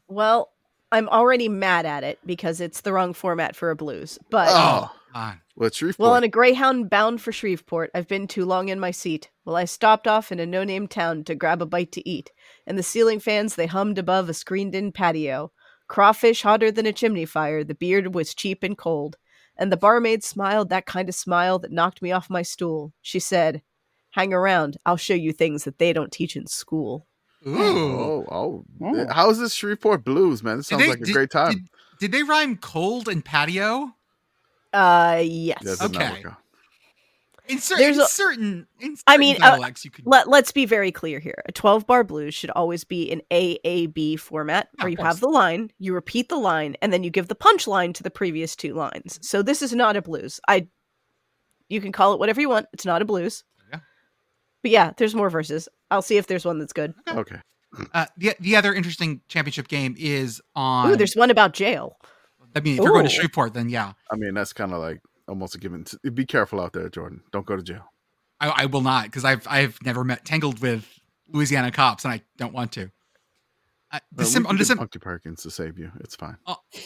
Well, 0.08 0.50
I'm 0.90 1.08
already 1.08 1.48
mad 1.48 1.86
at 1.86 2.02
it 2.04 2.18
because 2.26 2.60
it's 2.60 2.80
the 2.80 2.92
wrong 2.92 3.12
format 3.14 3.54
for 3.54 3.70
a 3.70 3.76
blues. 3.76 4.18
But 4.30 4.48
Oh, 4.50 4.90
oh 4.92 5.18
on. 5.18 5.40
what's 5.54 5.76
Shreveport? 5.76 5.98
well, 6.04 6.14
on 6.14 6.24
a 6.24 6.28
Greyhound 6.28 6.90
bound 6.90 7.20
for 7.20 7.30
Shreveport, 7.30 7.90
I've 7.94 8.08
been 8.08 8.26
too 8.26 8.44
long 8.44 8.68
in 8.70 8.80
my 8.80 8.90
seat. 8.90 9.30
Well, 9.44 9.54
I 9.56 9.66
stopped 9.66 10.08
off 10.08 10.32
in 10.32 10.40
a 10.40 10.46
no-name 10.46 10.88
town 10.88 11.22
to 11.24 11.34
grab 11.36 11.62
a 11.62 11.66
bite 11.66 11.92
to 11.92 12.08
eat, 12.08 12.32
and 12.66 12.76
the 12.76 12.82
ceiling 12.82 13.20
fans 13.20 13.54
they 13.54 13.66
hummed 13.66 13.98
above 13.98 14.28
a 14.28 14.34
screened-in 14.34 14.90
patio. 14.92 15.52
Crawfish 15.88 16.42
hotter 16.42 16.70
than 16.70 16.86
a 16.86 16.92
chimney 16.92 17.26
fire. 17.26 17.62
The 17.64 17.74
beard 17.74 18.14
was 18.14 18.34
cheap 18.34 18.62
and 18.62 18.76
cold, 18.76 19.16
and 19.56 19.70
the 19.70 19.76
barmaid 19.76 20.24
smiled 20.24 20.68
that 20.70 20.86
kind 20.86 21.08
of 21.08 21.14
smile 21.14 21.58
that 21.60 21.72
knocked 21.72 22.00
me 22.02 22.10
off 22.12 22.30
my 22.30 22.42
stool. 22.42 22.92
She 23.02 23.20
said, 23.20 23.62
"Hang 24.10 24.32
around. 24.32 24.76
I'll 24.86 24.96
show 24.96 25.14
you 25.14 25.32
things 25.32 25.64
that 25.64 25.78
they 25.78 25.92
don't 25.92 26.10
teach 26.12 26.36
in 26.36 26.46
school." 26.46 27.06
Ooh. 27.46 27.58
oh, 27.58 28.26
oh, 28.30 28.64
Oh. 28.82 29.06
how 29.12 29.28
is 29.28 29.38
this 29.38 29.52
Shreveport 29.52 30.02
Blues, 30.04 30.42
man? 30.42 30.56
This 30.56 30.68
Did 30.68 30.76
sounds 30.76 30.82
they- 30.84 30.88
like 30.90 31.00
a 31.00 31.04
did- 31.04 31.12
great 31.12 31.30
time. 31.30 31.52
Did, 31.52 31.68
did 32.00 32.12
they 32.12 32.22
rhyme 32.22 32.56
cold 32.56 33.06
and 33.08 33.22
patio? 33.24 33.94
Uh, 34.72 35.20
yes. 35.22 35.60
Yeah, 35.62 35.72
it 35.74 35.78
did 35.80 35.92
not 35.92 36.02
Okay. 36.12 36.22
Work 37.44 37.50
out. 37.50 37.52
In, 37.52 37.60
cer- 37.60 37.76
There's 37.76 37.96
in 37.96 38.02
a- 38.02 38.06
certain, 38.06 38.66
in 38.80 38.96
certain 38.96 39.02
I 39.06 39.16
mean, 39.16 39.42
uh, 39.42 39.58
you 39.82 39.90
could. 39.90 40.06
Let, 40.06 40.28
let's 40.28 40.52
be 40.52 40.66
very 40.66 40.92
clear 40.92 41.18
here. 41.18 41.42
A 41.46 41.52
12 41.52 41.86
bar 41.86 42.04
blues 42.04 42.34
should 42.34 42.50
always 42.50 42.84
be 42.84 43.10
an 43.10 43.22
AAB 43.30 44.18
format 44.18 44.68
where 44.76 44.88
of 44.88 44.92
you 44.92 45.04
have 45.04 45.20
the 45.20 45.28
line, 45.28 45.70
you 45.78 45.94
repeat 45.94 46.28
the 46.28 46.36
line, 46.36 46.76
and 46.82 46.92
then 46.92 47.04
you 47.04 47.10
give 47.10 47.28
the 47.28 47.34
punchline 47.34 47.94
to 47.94 48.02
the 48.02 48.10
previous 48.10 48.56
two 48.56 48.74
lines. 48.74 49.18
So 49.22 49.42
this 49.42 49.62
is 49.62 49.72
not 49.72 49.96
a 49.96 50.02
blues. 50.02 50.40
I 50.48 50.68
you 51.68 51.80
can 51.80 51.92
call 51.92 52.12
it 52.12 52.18
whatever 52.18 52.40
you 52.40 52.48
want. 52.48 52.66
It's 52.72 52.84
not 52.84 53.02
a 53.02 53.04
blues. 53.04 53.44
Yeah. 53.70 53.80
But 54.62 54.70
yeah, 54.70 54.92
there's 54.96 55.14
more 55.14 55.30
verses. 55.30 55.68
I'll 55.90 56.02
see 56.02 56.16
if 56.16 56.26
there's 56.26 56.44
one 56.44 56.58
that's 56.58 56.72
good. 56.72 56.94
Okay. 57.08 57.36
uh, 57.92 58.06
the 58.16 58.34
the 58.40 58.56
other 58.56 58.74
interesting 58.74 59.20
championship 59.28 59.68
game 59.68 59.94
is 59.98 60.40
on. 60.54 60.90
Ooh, 60.90 60.96
there's 60.96 61.14
one 61.14 61.30
about 61.30 61.54
jail. 61.54 61.96
I 62.56 62.60
mean, 62.60 62.74
if 62.74 62.84
you're 62.84 62.92
going 62.92 63.06
to 63.06 63.10
Ooh. 63.10 63.14
Shreveport, 63.14 63.54
then 63.54 63.68
yeah, 63.68 63.92
I 64.12 64.16
mean, 64.16 64.34
that's 64.34 64.52
kind 64.52 64.72
of 64.72 64.80
like 64.80 65.00
almost 65.28 65.54
a 65.54 65.58
given. 65.58 65.84
Be 66.14 66.26
careful 66.26 66.60
out 66.60 66.72
there, 66.72 66.88
Jordan. 66.88 67.22
Don't 67.32 67.46
go 67.46 67.56
to 67.56 67.62
jail. 67.62 67.84
I, 68.40 68.48
I 68.48 68.66
will 68.66 68.80
not 68.82 69.04
because 69.04 69.24
I've 69.24 69.46
I've 69.48 69.78
never 69.84 70.04
met 70.04 70.24
tangled 70.24 70.60
with 70.60 70.86
Louisiana 71.28 71.70
cops 71.70 72.04
and 72.04 72.12
I 72.12 72.22
don't 72.36 72.52
want 72.52 72.72
to. 72.72 72.90
Uh, 73.92 73.96
Uh, 73.96 74.00
we 74.16 74.24
Decem- 74.24 74.34
can 74.34 74.46
on, 74.46 74.56
December, 74.56 74.80
Punky 74.80 74.98
Perkins 74.98 75.42
to 75.44 75.50
save 75.50 75.78
you. 75.78 75.90
It's 76.00 76.16
fine. 76.16 76.36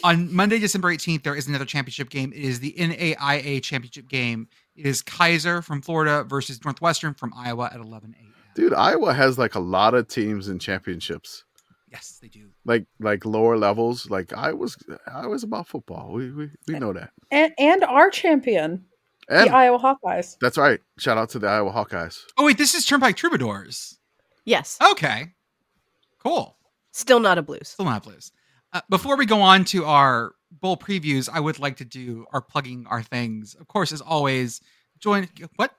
on 0.03 0.31
Monday, 0.33 0.59
December 0.59 0.93
18th, 0.93 1.23
there 1.23 1.35
is 1.35 1.47
another 1.47 1.65
championship 1.65 2.09
game. 2.09 2.31
It 2.31 2.41
is 2.43 2.59
the 2.59 2.73
NAIA 2.77 3.63
championship 3.63 4.07
game. 4.07 4.47
It 4.75 4.85
is 4.85 5.01
Keiser 5.01 5.63
from 5.63 5.81
Florida 5.81 6.23
versus 6.23 6.63
Northwestern 6.63 7.15
from 7.15 7.33
Iowa 7.35 7.69
at 7.73 7.79
11 7.79 8.15
a.m. 8.19 8.33
Dude, 8.53 8.73
Iowa 8.73 9.13
has 9.13 9.37
like 9.39 9.55
a 9.55 9.59
lot 9.59 9.93
of 9.95 10.07
teams 10.07 10.49
in 10.49 10.59
championships. 10.59 11.45
Yes, 11.91 12.19
they 12.21 12.27
do. 12.27 12.49
Like 12.65 12.85
like 12.99 13.25
lower 13.25 13.57
levels. 13.57 14.09
Like 14.09 14.31
I 14.33 14.53
was 14.53 14.77
I 15.11 15.27
was 15.27 15.43
about 15.43 15.67
football. 15.67 16.11
We 16.11 16.31
we, 16.31 16.49
we 16.67 16.79
know 16.79 16.93
that. 16.93 17.11
And 17.31 17.51
and 17.57 17.83
our 17.83 18.09
champion, 18.09 18.85
And 19.27 19.49
the 19.49 19.55
Iowa 19.55 19.79
Hawkeyes. 19.79 20.37
that's 20.39 20.57
right. 20.57 20.79
Shout 20.99 21.17
out 21.17 21.29
to 21.29 21.39
the 21.39 21.47
Iowa 21.47 21.71
Hawkeyes. 21.71 22.19
Oh 22.37 22.45
wait, 22.45 22.57
this 22.57 22.75
is 22.75 22.85
Turnpike 22.85 23.15
Troubadours. 23.15 23.97
Yes. 24.45 24.77
Okay, 24.91 25.33
cool. 26.23 26.57
Still 26.91 27.19
not 27.19 27.37
a 27.37 27.41
blues. 27.41 27.69
Still 27.69 27.85
not 27.85 28.05
a 28.05 28.09
blues. 28.09 28.31
Uh, 28.71 28.81
before 28.89 29.17
we 29.17 29.25
go 29.25 29.41
on 29.41 29.65
to 29.65 29.85
our 29.85 30.33
bowl 30.51 30.77
previews, 30.77 31.27
I 31.31 31.39
would 31.39 31.59
like 31.59 31.77
to 31.77 31.85
do 31.85 32.25
our 32.33 32.41
plugging 32.41 32.85
our 32.87 33.01
things. 33.01 33.55
Of 33.59 33.67
course, 33.67 33.91
as 33.91 34.01
always, 34.01 34.61
join 34.99 35.27
what? 35.55 35.71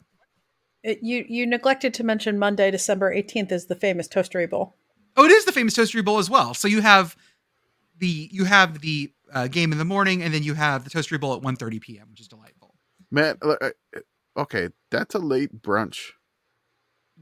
It, 0.83 1.01
you 1.03 1.25
you 1.29 1.47
neglected 1.47 1.95
to 1.95 2.05
mention 2.05 2.39
Monday, 2.39 2.71
December 2.71 3.13
eighteenth 3.13 3.53
is 3.53 3.67
the 3.67 3.77
famous 3.77 4.09
Toastery 4.09 4.49
Bowl. 4.51 4.77
Oh, 5.21 5.25
it 5.27 5.31
is 5.33 5.45
the 5.45 5.53
famous 5.53 5.77
Toastery 5.77 6.03
Bowl 6.03 6.17
as 6.19 6.31
well. 6.31 6.55
So 6.55 6.67
you 6.67 6.81
have 6.81 7.15
the 7.99 8.31
you 8.33 8.47
have 8.47 8.81
the 8.81 9.13
uh, 9.35 9.49
game 9.49 9.71
in 9.71 9.77
the 9.77 9.85
morning, 9.85 10.23
and 10.23 10.33
then 10.33 10.43
you 10.43 10.55
have 10.55 10.83
the 10.85 10.89
Toastery 10.89 11.21
Bowl 11.21 11.35
at 11.35 11.43
1.30 11.43 11.79
p.m., 11.79 12.07
which 12.11 12.23
is 12.23 12.29
delightful. 12.29 12.75
Man, 13.11 13.37
uh, 13.43 13.57
uh, 13.61 13.71
okay, 14.39 14.71
that's 14.91 15.15
a 15.15 15.19
late 15.19 15.61
brunch. 15.61 16.13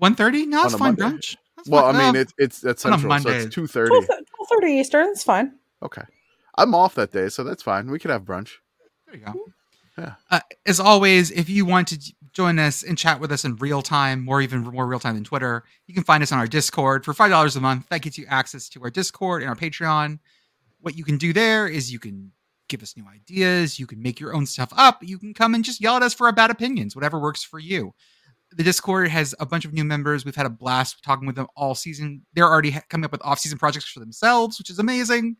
1.30? 0.01 0.47
No, 0.47 0.63
it's 0.65 0.75
fine 0.75 0.95
Monday. 0.95 1.03
brunch. 1.07 1.37
That's 1.57 1.69
Well, 1.69 1.87
I 1.87 1.93
mean, 1.93 2.03
Um, 2.11 2.17
it's 2.17 2.33
it's 2.39 2.61
that's 2.61 2.87
on 2.87 2.93
a 2.93 2.99
central, 2.99 3.19
so 3.19 3.29
Monday. 3.31 3.45
it's 3.47 3.53
two 3.55 3.67
thirty. 3.67 3.99
Twelve 4.07 4.49
thirty 4.49 4.75
Eastern. 4.75 5.09
It's 5.09 5.25
fine. 5.25 5.55
Okay, 5.83 6.03
I'm 6.57 6.77
off 6.77 6.95
that 6.95 7.11
day, 7.11 7.29
so 7.31 7.43
that's 7.43 7.65
fine. 7.65 7.91
We 7.91 7.99
could 7.99 8.13
have 8.13 8.23
brunch. 8.23 8.53
There 9.07 9.17
you 9.17 9.25
go. 9.27 9.45
Yeah. 9.99 10.15
Uh, 10.31 10.39
as 10.65 10.79
always, 10.79 11.33
if 11.33 11.49
you 11.51 11.67
want 11.67 11.89
to 11.89 11.99
j- 11.99 12.15
join 12.33 12.59
us 12.59 12.83
and 12.83 12.97
chat 12.99 13.20
with 13.20 13.33
us 13.33 13.45
in 13.45 13.57
real 13.57 13.83
time, 13.83 14.29
or 14.29 14.41
even 14.41 14.61
more 14.62 14.87
real 14.87 15.01
time 15.01 15.14
than 15.14 15.24
Twitter, 15.24 15.64
you 15.87 15.95
can 15.95 16.05
find 16.05 16.22
us 16.22 16.33
on 16.33 16.39
our 16.39 16.47
Discord 16.47 17.05
for 17.05 17.14
five 17.14 17.31
dollars 17.31 17.57
a 17.57 17.61
month. 17.61 17.89
That 17.89 18.03
gets 18.03 18.18
you 18.18 18.26
access 18.29 18.68
to 18.70 18.83
our 18.83 18.91
Discord 18.91 19.43
and 19.43 19.49
our 19.49 19.57
Patreon. 19.57 20.18
What 20.81 20.97
you 20.97 21.05
can 21.05 21.18
do 21.18 21.33
there 21.33 21.66
is 21.66 21.93
you 21.93 21.99
can 21.99 22.33
give 22.68 22.83
us 22.83 22.97
new 22.97 23.07
ideas, 23.12 23.79
you 23.79 23.87
can 23.87 24.03
make 24.03 24.20
your 24.20 24.35
own 24.35 24.47
stuff 24.47 24.72
up, 24.76 24.99
you 25.03 25.18
can 25.18 25.33
come 25.35 25.55
and 25.55 25.64
just 25.64 25.81
yell 25.81 25.97
at 25.97 26.03
us 26.03 26.14
for 26.14 26.26
our 26.26 26.33
bad 26.33 26.51
opinions, 26.51 26.95
whatever 26.95 27.18
works 27.18 27.43
for 27.43 27.59
you. 27.59 27.95
The 28.53 28.62
Discord 28.62 29.09
has 29.09 29.35
a 29.41 29.47
bunch 29.47 29.64
of 29.64 29.72
new 29.72 29.85
members. 29.85 30.24
We've 30.24 30.35
had 30.35 30.47
a 30.47 30.51
blast 30.51 31.03
talking 31.03 31.26
with 31.26 31.37
them 31.37 31.49
all 31.57 31.74
season. 31.74 32.22
They're 32.33 32.47
already 32.49 32.70
ha- 32.70 32.83
coming 32.89 33.05
up 33.05 33.12
with 33.12 33.20
off-season 33.24 33.59
projects 33.59 33.89
for 33.91 34.01
themselves, 34.01 34.59
which 34.59 34.70
is 34.70 34.79
amazing. 34.79 35.37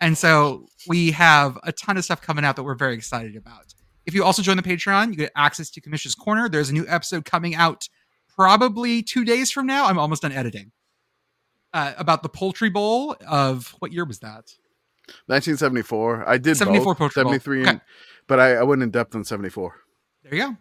And 0.00 0.16
so 0.16 0.66
we 0.86 1.10
have 1.12 1.58
a 1.64 1.72
ton 1.72 1.96
of 1.96 2.04
stuff 2.04 2.20
coming 2.22 2.44
out 2.44 2.56
that 2.56 2.62
we're 2.62 2.74
very 2.74 2.94
excited 2.94 3.36
about. 3.36 3.74
If 4.06 4.14
you 4.14 4.24
also 4.24 4.40
join 4.40 4.56
the 4.56 4.62
Patreon, 4.62 5.10
you 5.10 5.16
get 5.16 5.32
access 5.36 5.68
to 5.70 5.80
Commissioner's 5.80 6.14
Corner. 6.14 6.48
There's 6.48 6.70
a 6.70 6.72
new 6.72 6.86
episode 6.88 7.24
coming 7.24 7.54
out 7.54 7.88
probably 8.34 9.02
two 9.02 9.24
days 9.24 9.50
from 9.50 9.66
now. 9.66 9.86
I'm 9.86 9.98
almost 9.98 10.22
done 10.22 10.32
editing. 10.32 10.72
Uh, 11.74 11.92
about 11.98 12.22
the 12.22 12.28
Poultry 12.28 12.70
Bowl 12.70 13.16
of 13.28 13.74
what 13.80 13.92
year 13.92 14.04
was 14.04 14.20
that? 14.20 14.50
1974. 15.26 16.28
I 16.28 16.38
did 16.38 16.56
74 16.56 16.84
both. 16.94 16.98
Poultry 16.98 17.22
Bowl. 17.22 17.32
73, 17.32 17.60
Okay. 17.62 17.70
and, 17.70 17.80
but 18.26 18.40
I, 18.40 18.54
I 18.54 18.62
went 18.62 18.82
in 18.82 18.90
depth 18.90 19.14
on 19.14 19.24
74. 19.24 19.74
There 20.22 20.34
you 20.34 20.46
go. 20.48 20.56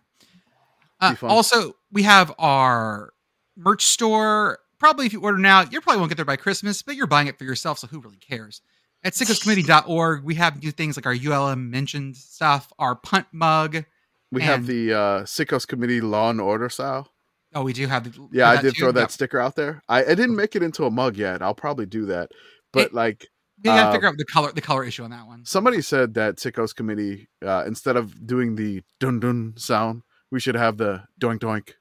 Uh, 0.99 1.15
also, 1.23 1.75
we 1.91 2.03
have 2.03 2.33
our 2.37 3.13
merch 3.55 3.85
store. 3.85 4.59
Probably 4.77 5.05
if 5.05 5.13
you 5.13 5.21
order 5.21 5.37
now, 5.37 5.61
you 5.61 5.79
probably 5.81 5.99
won't 5.99 6.09
get 6.09 6.15
there 6.17 6.25
by 6.25 6.35
Christmas, 6.35 6.81
but 6.81 6.95
you're 6.95 7.07
buying 7.07 7.27
it 7.27 7.37
for 7.37 7.43
yourself, 7.43 7.79
so 7.79 7.87
who 7.87 7.99
really 7.99 8.17
cares? 8.17 8.61
At 9.05 9.13
sickoscommittee.org, 9.13 10.23
we 10.23 10.35
have 10.35 10.61
new 10.61 10.71
things 10.71 10.97
like 10.97 11.05
our 11.05 11.13
ULM 11.15 11.69
mentioned 11.69 12.17
stuff, 12.17 12.73
our 12.79 12.95
punt 12.95 13.27
mug. 13.31 13.85
We 14.31 14.41
have 14.41 14.65
the 14.65 14.93
uh, 14.93 14.97
Sickos 15.23 15.65
Committee 15.67 16.01
Law 16.01 16.31
and 16.31 16.41
Order 16.41 16.67
style. 16.69 17.07
Oh, 17.53 17.63
we 17.63 17.71
do 17.71 17.87
have 17.87 18.03
the 18.03 18.27
Yeah, 18.33 18.49
I 18.49 18.61
did 18.61 18.73
too? 18.75 18.79
throw 18.81 18.91
that 18.91 18.99
Yep. 19.01 19.11
sticker 19.11 19.39
out 19.39 19.55
there. 19.55 19.81
I, 19.87 20.01
I 20.03 20.15
didn't 20.15 20.35
make 20.35 20.55
it 20.55 20.63
into 20.63 20.85
a 20.85 20.91
mug 20.91 21.15
yet. 21.17 21.41
I'll 21.41 21.53
probably 21.55 21.85
do 21.85 22.07
that. 22.07 22.31
But 22.73 22.87
It- 22.87 22.93
like 22.93 23.27
We 23.59 23.63
gotta 23.65 23.89
uh, 23.89 23.91
figure 23.93 24.07
out 24.09 24.17
the 24.17 24.25
color 24.25 24.51
the 24.51 24.61
color 24.61 24.83
issue 24.83 25.03
on 25.03 25.11
that 25.11 25.25
one. 25.27 25.45
somebody 25.45 25.81
said 25.81 26.15
that 26.15 26.37
Sickos 26.37 26.75
Committee, 26.75 27.29
uh, 27.45 27.63
instead 27.67 27.95
of 27.95 28.25
doing 28.27 28.55
the 28.55 28.81
dun 28.99 29.19
dun 29.21 29.53
sound, 29.55 30.01
we 30.31 30.39
should 30.41 30.55
have 30.55 30.77
the 30.77 31.03
doink 31.21 31.39
doink 31.39 31.73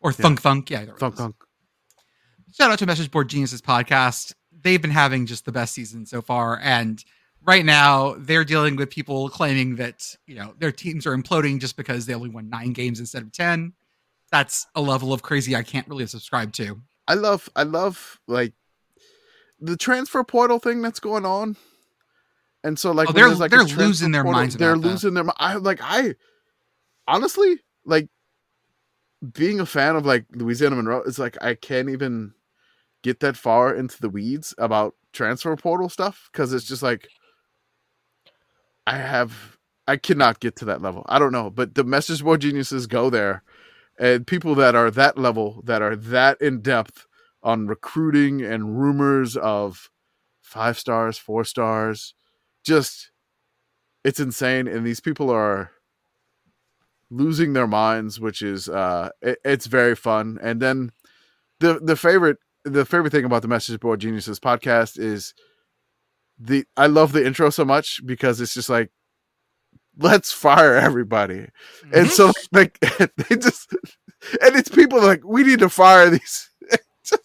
Or 0.00 0.12
thunk 0.12 0.40
thunk. 0.42 0.68
Yeah, 0.70 0.80
either 0.82 0.96
thunk 0.98 1.14
thunk. 1.16 1.36
shout 2.52 2.70
out 2.72 2.78
to 2.80 2.86
Message 2.86 3.10
Board 3.10 3.28
Geniuses 3.28 3.62
podcast. 3.62 4.34
They've 4.62 4.80
been 4.82 4.90
having 4.90 5.26
just 5.26 5.44
the 5.44 5.52
best 5.52 5.74
season 5.74 6.04
so 6.06 6.20
far, 6.22 6.58
and 6.62 7.02
right 7.44 7.64
now 7.64 8.14
they're 8.18 8.44
dealing 8.44 8.76
with 8.76 8.90
people 8.90 9.28
claiming 9.28 9.76
that 9.76 10.14
you 10.26 10.34
know 10.34 10.54
their 10.58 10.72
teams 10.72 11.06
are 11.06 11.16
imploding 11.16 11.60
just 11.60 11.76
because 11.76 12.06
they 12.06 12.14
only 12.14 12.28
won 12.30 12.48
nine 12.50 12.72
games 12.72 13.00
instead 13.00 13.22
of 13.22 13.32
ten. 13.32 13.72
That's 14.32 14.66
a 14.74 14.80
level 14.80 15.12
of 15.12 15.22
crazy 15.22 15.54
I 15.56 15.62
can't 15.62 15.88
really 15.88 16.06
subscribe 16.06 16.52
to. 16.54 16.80
I 17.06 17.14
love 17.14 17.48
I 17.56 17.62
love 17.62 18.18
like 18.26 18.52
the 19.60 19.76
transfer 19.76 20.22
portal 20.24 20.58
thing 20.58 20.82
that's 20.82 21.00
going 21.00 21.24
on. 21.24 21.56
And 22.64 22.78
so 22.78 22.90
like 22.92 23.08
Oh, 23.08 23.12
they're- 23.12 23.28
like, 23.28 23.50
they're 23.50 23.62
losing 23.64 24.10
their 24.12 24.22
portal, 24.24 24.40
minds 24.40 24.56
They're 24.56 24.72
about 24.72 24.82
that. 24.82 24.88
losing 24.88 25.14
their 25.14 25.24
I 25.38 25.54
like 25.54 25.80
I 25.82 26.14
honestly 27.06 27.60
like 27.84 28.08
being 29.32 29.60
a 29.60 29.66
fan 29.66 29.96
of 29.96 30.04
like 30.06 30.26
Louisiana 30.32 30.76
Monroe 30.76 31.02
is 31.02 31.18
like 31.18 31.36
I 31.42 31.54
can't 31.54 31.88
even 31.88 32.34
get 33.08 33.20
that 33.20 33.38
far 33.38 33.74
into 33.74 33.98
the 34.00 34.10
weeds 34.10 34.54
about 34.58 34.94
transfer 35.14 35.56
portal 35.56 35.88
stuff 35.88 36.28
because 36.30 36.52
it's 36.52 36.66
just 36.66 36.82
like 36.82 37.08
I 38.86 38.98
have 38.98 39.56
I 39.86 39.96
cannot 39.96 40.40
get 40.40 40.56
to 40.56 40.66
that 40.66 40.82
level. 40.82 41.04
I 41.08 41.18
don't 41.18 41.32
know, 41.32 41.48
but 41.48 41.74
the 41.74 41.84
message 41.84 42.22
board 42.22 42.42
geniuses 42.42 42.86
go 42.86 43.08
there, 43.08 43.42
and 43.98 44.26
people 44.26 44.54
that 44.56 44.74
are 44.74 44.90
that 44.90 45.16
level, 45.16 45.62
that 45.64 45.80
are 45.80 45.96
that 45.96 46.38
in 46.42 46.60
depth 46.60 47.06
on 47.42 47.66
recruiting 47.66 48.42
and 48.42 48.78
rumors 48.78 49.38
of 49.38 49.88
five 50.42 50.78
stars, 50.78 51.16
four 51.16 51.44
stars, 51.44 52.12
just 52.62 53.10
it's 54.04 54.20
insane. 54.20 54.68
And 54.68 54.86
these 54.86 55.00
people 55.00 55.30
are 55.30 55.70
losing 57.10 57.54
their 57.54 57.66
minds, 57.66 58.20
which 58.20 58.42
is 58.42 58.68
uh, 58.68 59.08
it, 59.22 59.38
it's 59.46 59.66
very 59.66 59.96
fun. 59.96 60.38
And 60.42 60.60
then 60.60 60.92
the 61.60 61.80
the 61.82 61.96
favorite 61.96 62.36
the 62.68 62.84
favorite 62.84 63.10
thing 63.10 63.24
about 63.24 63.42
the 63.42 63.48
message 63.48 63.80
board 63.80 64.00
geniuses 64.00 64.38
podcast 64.40 64.98
is 64.98 65.34
the 66.38 66.64
I 66.76 66.86
love 66.86 67.12
the 67.12 67.26
intro 67.26 67.50
so 67.50 67.64
much 67.64 68.00
because 68.06 68.40
it's 68.40 68.54
just 68.54 68.68
like 68.68 68.90
let's 69.98 70.30
fire 70.32 70.74
everybody. 70.76 71.46
And 71.92 72.06
Mhm. 72.06 72.10
so 72.10 72.32
like 72.52 72.78
they 72.80 73.36
just 73.36 73.68
and 74.42 74.56
it's 74.56 74.68
people 74.68 75.00
like 75.02 75.22
we 75.24 75.42
need 75.42 75.58
to 75.60 75.68
fire 75.68 76.10
these 76.10 76.48
just 77.04 77.24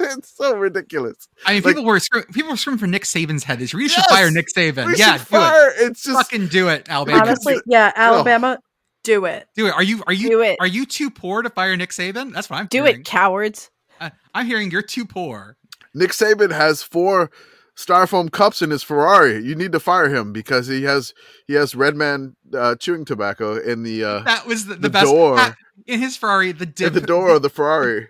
It's 0.00 0.34
so 0.36 0.56
ridiculous. 0.56 1.28
I 1.44 1.54
mean, 1.54 1.62
Like- 1.62 1.74
people 1.76 1.84
were 1.84 2.00
screw- 2.00 2.24
people 2.32 2.50
were 2.50 2.56
screaming 2.56 2.78
for 2.78 2.86
Nick 2.86 3.04
Saban's 3.04 3.44
head 3.44 3.58
this 3.58 3.72
year. 3.72 3.82
You 3.82 3.88
should 3.88 4.04
Yes! 4.08 4.10
fire 4.10 4.30
Nick 4.30 4.46
Saban. 4.56 4.86
We 4.86 4.96
yeah, 4.96 5.16
should 5.18 5.28
do 5.28 5.36
it. 5.36 5.40
fire. 5.40 5.72
It's 5.76 6.02
just 6.02 6.16
Fucking 6.16 6.48
do 6.48 6.68
it, 6.68 6.88
Alabama. 6.88 7.20
Honestly, 7.22 7.56
yeah, 7.66 7.92
Alabama, 7.96 8.58
do 9.04 9.24
it. 9.26 9.46
do 9.54 9.66
it. 9.66 9.70
Are 9.74 9.82
you 9.82 10.02
are 10.06 10.12
you 10.12 10.28
Do 10.30 10.42
it. 10.42 10.56
are 10.60 10.66
you 10.66 10.84
too 10.86 11.10
poor 11.10 11.42
to 11.42 11.50
fire 11.50 11.76
Nick 11.76 11.90
Saban? 11.90 12.32
That's 12.32 12.48
what 12.50 12.58
I'm 12.60 12.66
Do 12.66 12.84
hearing. 12.84 13.00
it, 13.00 13.04
cowards. 13.06 13.70
Uh, 14.00 14.10
I'm 14.34 14.46
hearing 14.46 14.70
you're 14.70 14.82
too 14.82 15.04
poor. 15.06 15.56
Nick 15.94 16.10
Saban 16.10 16.52
has 16.52 16.82
four 16.82 17.30
styrofoam 17.76 18.30
cups 18.30 18.62
in 18.62 18.70
his 18.70 18.82
Ferrari. 18.82 19.42
You 19.44 19.54
need 19.54 19.72
to 19.72 19.80
fire 19.80 20.08
him 20.08 20.32
because 20.32 20.66
he 20.66 20.82
has 20.84 21.14
he 21.46 21.54
has 21.54 21.74
Redman 21.74 22.36
uh, 22.54 22.76
chewing 22.76 23.04
tobacco 23.04 23.56
in 23.58 23.82
the 23.82 24.04
uh, 24.04 24.18
That 24.20 24.46
was 24.46 24.66
the, 24.66 24.74
the, 24.74 24.80
The 24.82 24.90
best 24.90 25.06
door. 25.06 25.56
in 25.86 26.00
his 26.00 26.16
Ferrari. 26.16 26.52
The 26.52 26.66
dip, 26.66 26.88
in 26.88 26.92
the 26.94 27.00
door 27.00 27.30
of 27.36 27.42
the 27.42 27.50
Ferrari. 27.50 28.08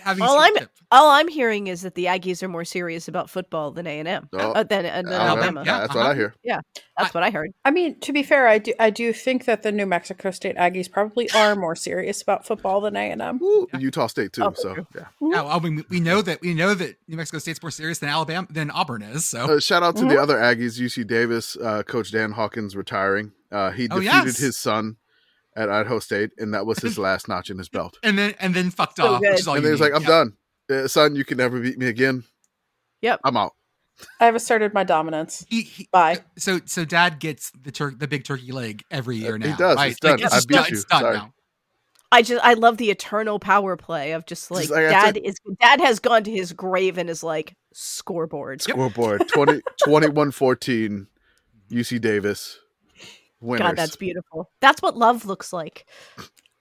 Having 0.00 0.22
All 0.22 0.38
I'm- 0.38 0.54
dip. 0.54 0.70
All 0.90 1.10
I'm 1.10 1.28
hearing 1.28 1.66
is 1.66 1.82
that 1.82 1.94
the 1.94 2.06
Aggies 2.06 2.42
are 2.42 2.48
more 2.48 2.64
serious 2.64 3.08
about 3.08 3.28
football 3.28 3.72
than 3.72 3.86
A 3.86 3.98
and 3.98 4.08
M. 4.08 4.28
Oh, 4.32 4.52
Uh, 4.52 4.62
than, 4.62 4.86
uh, 4.86 5.02
than 5.02 5.08
Alabama. 5.12 5.20
Alabama. 5.60 5.62
Yeah, 5.66 5.78
That's 5.80 5.94
what 5.94 6.00
uh-huh. 6.00 6.10
I 6.10 6.14
hear. 6.14 6.34
Yeah, 6.42 6.60
that's 6.96 7.12
what 7.14 7.22
I 7.22 7.30
heard. 7.30 7.50
I 7.66 7.70
mean, 7.70 8.00
to 8.00 8.12
be 8.12 8.22
fair, 8.22 8.48
I 8.48 8.56
do 8.58 8.72
I 8.80 8.88
do 8.88 9.12
think 9.12 9.44
that 9.44 9.62
the 9.62 9.70
New 9.70 9.84
Mexico 9.84 10.30
State 10.30 10.56
Aggies 10.56 10.90
probably 10.90 11.30
are 11.32 11.54
more 11.54 11.76
serious 11.76 12.22
about 12.22 12.46
football 12.46 12.80
than 12.80 12.96
A 12.96 13.10
and 13.10 13.20
M. 13.20 13.38
Utah 13.78 14.06
State 14.06 14.32
too. 14.32 14.44
Oh, 14.44 14.52
so 14.54 14.74
true. 14.74 14.86
yeah. 14.94 15.04
Yeah, 15.20 15.42
well, 15.42 15.60
we, 15.60 15.84
we 15.90 16.00
know 16.00 16.22
that 16.22 16.40
we 16.40 16.54
know 16.54 16.72
that 16.74 16.96
New 17.06 17.16
Mexico 17.18 17.38
State's 17.38 17.60
more 17.62 17.70
serious 17.70 17.98
than 17.98 18.08
Alabama 18.08 18.46
than 18.50 18.70
Auburn 18.70 19.02
is. 19.02 19.26
So 19.26 19.56
Uh, 19.56 19.60
shout 19.60 19.82
out 19.82 19.96
to 19.96 20.04
Mhm. 20.04 20.08
the 20.08 20.16
other 20.22 20.36
Aggies, 20.38 20.78
UC 20.80 21.04
Davis, 21.06 21.56
uh, 21.56 21.82
Coach 21.82 22.12
Dan 22.12 22.32
Hawkins 22.32 22.74
retiring. 22.74 23.32
Uh, 23.52 23.70
he 23.72 23.84
Oh, 23.90 23.96
defeated 24.00 24.26
yes. 24.26 24.38
his 24.38 24.56
son 24.56 24.96
at 25.58 25.68
Idaho 25.68 25.98
State, 25.98 26.30
and 26.38 26.54
that 26.54 26.64
was 26.66 26.78
his 26.78 26.98
last 27.06 27.28
notch 27.28 27.50
in 27.50 27.58
his 27.58 27.68
belt. 27.68 27.98
and 28.02 28.16
then 28.18 28.34
and 28.40 28.54
then 28.54 28.70
fucked 28.70 28.96
So 28.96 29.14
off. 29.14 29.20
Which 29.20 29.40
is 29.40 29.48
all 29.48 29.56
and 29.56 29.64
then 29.64 29.72
he's 29.72 29.80
like, 29.80 29.92
"I'm 29.94 30.02
Yeah. 30.02 30.08
done, 30.08 30.32
uh, 30.70 30.88
son. 30.88 31.14
You 31.16 31.24
can 31.24 31.36
never 31.38 31.60
beat 31.60 31.78
me 31.78 31.86
again. 31.86 32.24
Yep. 33.02 33.20
I'm 33.24 33.36
out." 33.36 33.52
I 34.20 34.26
have 34.26 34.36
asserted 34.36 34.72
my 34.74 34.84
dominance. 34.84 35.44
He, 35.48 35.62
he, 35.62 35.88
Bye. 35.90 36.18
so 36.38 36.60
so 36.66 36.84
dad 36.84 37.18
gets 37.18 37.50
the 37.60 37.72
tur- 37.72 37.94
the 37.96 38.06
big 38.06 38.22
turkey 38.24 38.52
leg 38.52 38.84
every 38.92 39.16
year 39.16 39.34
Uh, 39.34 39.38
now. 39.38 39.46
he 39.50 39.56
does. 39.56 39.76
Right? 39.76 39.90
It's 39.90 40.00
done. 40.00 40.18
Like, 40.20 40.26
I 40.32 40.36
just 40.36 40.48
beat 40.48 40.54
done. 40.54 40.64
you. 40.68 40.74
It's 40.76 40.84
done 40.84 41.00
Sorry. 41.00 41.16
now. 41.16 41.32
I 42.12 42.22
just 42.22 42.42
I 42.44 42.54
love 42.54 42.76
the 42.78 42.90
eternal 42.90 43.38
power 43.40 43.76
play 43.76 44.12
of 44.12 44.24
just 44.24 44.50
like, 44.50 44.70
like 44.70 44.88
dad 44.88 45.16
is 45.18 45.34
dad 45.60 45.80
has 45.80 45.98
gone 45.98 46.22
to 46.24 46.30
his 46.30 46.52
grave 46.54 46.96
and 46.96 47.10
is 47.10 47.22
like 47.24 47.54
scoreboard. 47.74 48.62
Yep. 48.66 48.76
Scoreboard 48.76 49.28
20, 49.28 49.60
21-14, 49.84 51.06
UC 51.70 52.00
Davis 52.00 52.58
winners. 53.40 53.66
God, 53.66 53.76
that's 53.76 53.96
beautiful. 53.96 54.50
That's 54.60 54.82
what 54.82 54.96
love 54.96 55.24
looks 55.24 55.52
like. 55.52 55.86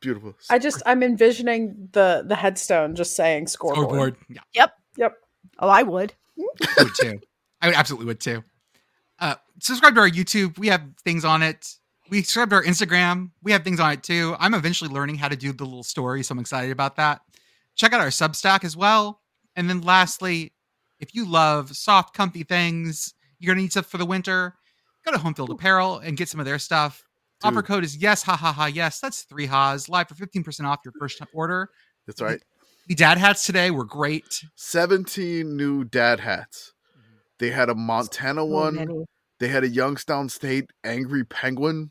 beautiful. 0.01 0.35
I 0.49 0.59
just 0.59 0.81
I'm 0.85 1.03
envisioning 1.03 1.89
the 1.91 2.23
the 2.25 2.35
headstone 2.35 2.95
just 2.95 3.15
saying 3.15 3.47
scoreboard. 3.47 3.87
Scoreboard. 3.87 4.15
Yeah, 4.29 4.67
Yep. 4.97 5.13
Oh, 5.59 5.69
I 5.69 5.83
would. 5.83 6.13
I 6.39 6.83
would 6.83 6.95
too. 6.95 7.19
I 7.61 7.67
would 7.67 7.75
absolutely 7.75 8.05
would 8.07 8.19
too. 8.19 8.43
Uh, 9.19 9.35
subscribe 9.59 9.95
to 9.95 10.01
our 10.01 10.09
YouTube. 10.09 10.57
We 10.59 10.67
have 10.67 10.83
things 11.03 11.25
on 11.25 11.41
it. 11.41 11.75
We 12.09 12.21
subscribe 12.21 12.49
to 12.51 12.57
our 12.57 12.63
Instagram. 12.63 13.31
We 13.41 13.51
have 13.51 13.63
things 13.63 13.79
on 13.79 13.93
it 13.93 14.03
too. 14.03 14.35
I'm 14.39 14.53
eventually 14.53 14.91
learning 14.91 15.15
how 15.15 15.27
to 15.27 15.35
do 15.35 15.51
the 15.51 15.63
little 15.63 15.83
story, 15.83 16.23
so 16.23 16.33
I'm 16.33 16.39
excited 16.39 16.71
about 16.71 16.95
that. 16.97 17.21
Check 17.75 17.93
out 17.93 18.01
our 18.01 18.07
Substack 18.07 18.63
as 18.63 18.77
well. 18.77 19.21
And 19.55 19.69
then 19.69 19.81
lastly, 19.81 20.53
if 20.99 21.13
you 21.15 21.25
love 21.29 21.75
soft, 21.75 22.13
comfy 22.13 22.43
things, 22.43 23.13
you're 23.39 23.53
gonna 23.53 23.61
need 23.61 23.71
stuff 23.71 23.87
for 23.87 23.97
the 23.97 24.05
winter. 24.05 24.55
Go 25.07 25.13
to 25.13 25.23
Homefield 25.23 25.49
Apparel 25.49 25.99
and 25.99 26.17
get 26.17 26.27
some 26.27 26.41
of 26.41 26.45
their 26.45 26.59
stuff. 26.59 27.07
Dude. 27.41 27.47
Offer 27.53 27.63
code 27.63 27.83
is 27.85 27.95
yes, 27.95 28.23
ha 28.23 28.35
ha 28.35 28.51
ha, 28.51 28.65
yes. 28.65 28.99
That's 28.99 29.21
three 29.21 29.45
ha's 29.45 29.87
live 29.87 30.09
for 30.09 30.15
15% 30.15 30.65
off 30.65 30.79
your 30.83 30.91
first 30.99 31.21
order. 31.33 31.69
That's 32.05 32.21
right. 32.21 32.41
The 32.87 32.95
dad 32.95 33.17
hats 33.17 33.45
today 33.45 33.71
were 33.71 33.85
great. 33.85 34.43
17 34.55 35.55
new 35.55 35.85
dad 35.85 36.19
hats. 36.19 36.73
They 37.39 37.51
had 37.51 37.69
a 37.69 37.75
Montana 37.75 38.41
So 38.41 38.45
one. 38.45 38.75
many. 38.75 39.05
They 39.39 39.47
had 39.47 39.63
a 39.63 39.69
Youngstown 39.69 40.27
State 40.27 40.71
Angry 40.83 41.23
Penguin. 41.23 41.89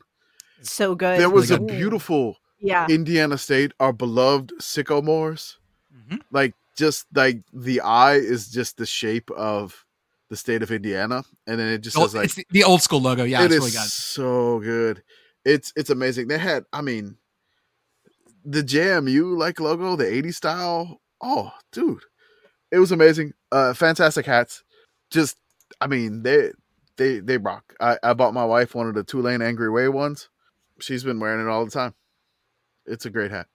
So 0.61 0.93
good. 0.93 1.19
There 1.19 1.29
was 1.31 1.49
a 1.49 1.59
beautiful 1.59 2.37
yeah. 2.59 2.85
Indiana 2.87 3.39
State, 3.39 3.71
our 3.79 3.93
beloved 3.93 4.53
Sycamores. 4.59 5.57
Mhm. 5.95 6.19
Like 6.31 6.53
just 6.77 7.07
like 7.15 7.41
the 7.51 7.81
eye 7.81 8.15
is 8.15 8.51
just 8.51 8.77
the 8.77 8.85
shape 8.85 9.31
of 9.31 9.85
the 10.29 10.35
state 10.37 10.61
of 10.63 10.71
Indiana, 10.71 11.23
and 11.47 11.59
then 11.59 11.67
it 11.69 11.79
just 11.79 11.97
Oh, 11.97 12.03
says 12.03 12.15
like 12.15 12.33
the, 12.35 12.45
the 12.51 12.63
old 12.63 12.81
school 12.81 13.01
logo. 13.01 13.23
Yeah, 13.23 13.41
it 13.41 13.45
it's 13.45 13.53
is 13.55 13.59
really 13.59 13.71
good. 13.71 13.81
so 13.91 14.59
good. 14.59 15.03
It's 15.45 15.71
it's 15.75 15.89
amazing. 15.89 16.27
They 16.27 16.37
had, 16.37 16.65
I 16.73 16.81
mean, 16.81 17.17
the 18.43 18.61
JMU 18.63 19.37
like 19.37 19.59
logo, 19.59 19.95
the 19.95 20.03
80s 20.05 20.35
style. 20.35 21.01
Oh, 21.21 21.51
dude, 21.71 22.03
it 22.71 22.79
was 22.79 22.91
amazing. 22.91 23.33
Uh, 23.51 23.73
fantastic 23.73 24.25
hats. 24.25 24.63
Just, 25.11 25.37
I 25.79 25.87
mean, 25.87 26.23
they 26.23 26.51
they 26.97 27.19
they 27.19 27.37
rock. 27.37 27.73
I, 27.79 27.97
I 28.03 28.13
bought 28.13 28.33
my 28.33 28.45
wife 28.45 28.75
one 28.75 28.87
of 28.87 28.95
the 28.95 29.03
Tulane 29.03 29.41
Angry 29.41 29.69
Wave 29.69 29.93
ones. 29.93 30.29
She's 30.79 31.03
been 31.03 31.19
wearing 31.19 31.45
it 31.45 31.49
all 31.49 31.63
the 31.65 31.71
time. 31.71 31.93
It's 32.85 33.05
a 33.05 33.09
great 33.09 33.31
hat. 33.31 33.47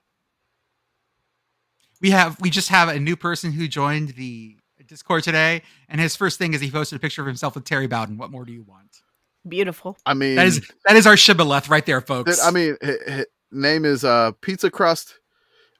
we 2.00 2.10
have 2.10 2.40
we 2.40 2.50
just 2.50 2.68
have 2.70 2.88
a 2.88 2.98
new 2.98 3.16
person 3.16 3.52
who 3.52 3.68
joined 3.68 4.10
the 4.10 4.56
discord 4.88 5.22
today 5.24 5.62
and 5.88 6.00
his 6.00 6.14
first 6.16 6.38
thing 6.38 6.54
is 6.54 6.60
he 6.60 6.70
posted 6.70 6.96
a 6.96 7.00
picture 7.00 7.20
of 7.22 7.26
himself 7.26 7.54
with 7.54 7.64
terry 7.64 7.86
bowden 7.86 8.16
what 8.18 8.30
more 8.30 8.44
do 8.44 8.52
you 8.52 8.62
want 8.62 9.02
Beautiful. 9.48 9.98
I 10.06 10.14
mean, 10.14 10.36
that 10.36 10.46
is 10.46 10.70
that 10.84 10.94
is 10.94 11.04
our 11.04 11.16
shibboleth 11.16 11.68
right 11.68 11.84
there 11.84 12.00
folks 12.00 12.38
That- 12.38 12.46
I 12.46 12.52
mean, 12.52 12.76
hi- 12.80 12.96
hi- 13.08 13.26
name 13.50 13.84
is 13.84 14.04
uh 14.04 14.30
Pizza 14.40 14.70
Crust, 14.70 15.18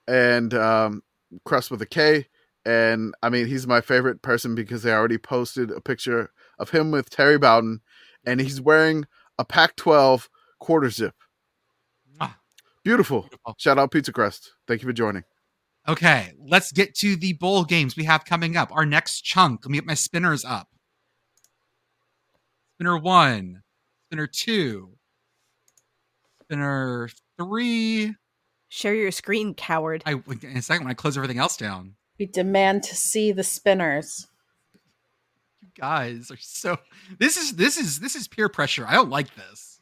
and 0.09 0.53
um, 0.53 1.03
Crust 1.45 1.71
with 1.71 1.81
a 1.81 1.87
K. 1.87 2.27
And 2.65 3.15
I 3.23 3.29
mean, 3.29 3.47
he's 3.47 3.65
my 3.69 3.81
favorite 3.81 4.21
person 4.21 4.57
because 4.57 4.83
they 4.83 4.93
already 4.93 5.17
posted 5.17 5.71
a 5.71 5.81
picture 5.81 6.33
of 6.59 6.71
him 6.71 6.91
with 6.91 7.09
Terry 7.09 7.39
Bowden, 7.39 7.83
and 8.27 8.41
he's 8.41 8.61
wearing 8.61 9.05
a 9.39 9.45
Pac-12 9.45 10.29
quarter 10.59 10.91
zip. 10.91 11.15
Ah. 12.21 12.37
Beautiful. 12.83 13.23
Beautiful. 13.23 13.55
Shout 13.59 13.79
out 13.79 13.93
Pizza 13.93 14.13
Crust. 14.13 14.55
Thank 14.67 14.83
you 14.83 14.89
for 14.89 14.93
joining. 14.93 15.23
Okay 15.89 16.33
let's 16.39 16.73
get 16.73 16.95
to 16.95 17.17
the 17.17 17.33
bowl 17.35 17.65
games 17.65 17.97
we 17.97 18.05
have 18.05 18.25
coming 18.25 18.57
up. 18.57 18.71
Our 18.73 18.87
next 18.87 19.23
chunk 19.23 19.65
let 19.65 19.71
me 19.71 19.79
get 19.79 19.87
my 19.87 19.95
spinners 19.95 20.45
up. 20.45 20.69
Spinner 22.77 22.99
one 22.99 23.63
spinner 24.07 24.27
two 24.27 24.95
spinner 26.43 27.09
three. 27.39 28.15
Share 28.69 28.95
your 28.95 29.11
screen, 29.11 29.55
coward. 29.55 30.03
i 30.07 30.13
in 30.13 30.57
a 30.57 30.63
second 30.63 30.85
when 30.85 30.91
i 30.91 30.95
close 30.95 31.17
everything 31.17 31.39
else 31.39 31.57
down. 31.57 31.95
We 32.19 32.27
demand 32.27 32.83
to 32.85 32.97
see 32.97 33.33
the 33.33 33.43
spinners. 33.43 34.29
you 35.61 35.69
guys 35.79 36.31
are 36.31 36.37
so 36.39 36.79
this 37.19 37.37
is 37.37 37.57
this 37.57 37.77
is 37.77 38.01
this 38.01 38.15
is 38.17 38.29
peer 38.29 38.49
pressure. 38.49 38.87
I 38.87 38.95
don't 38.95 39.11
like 39.11 39.35
this. 39.35 39.81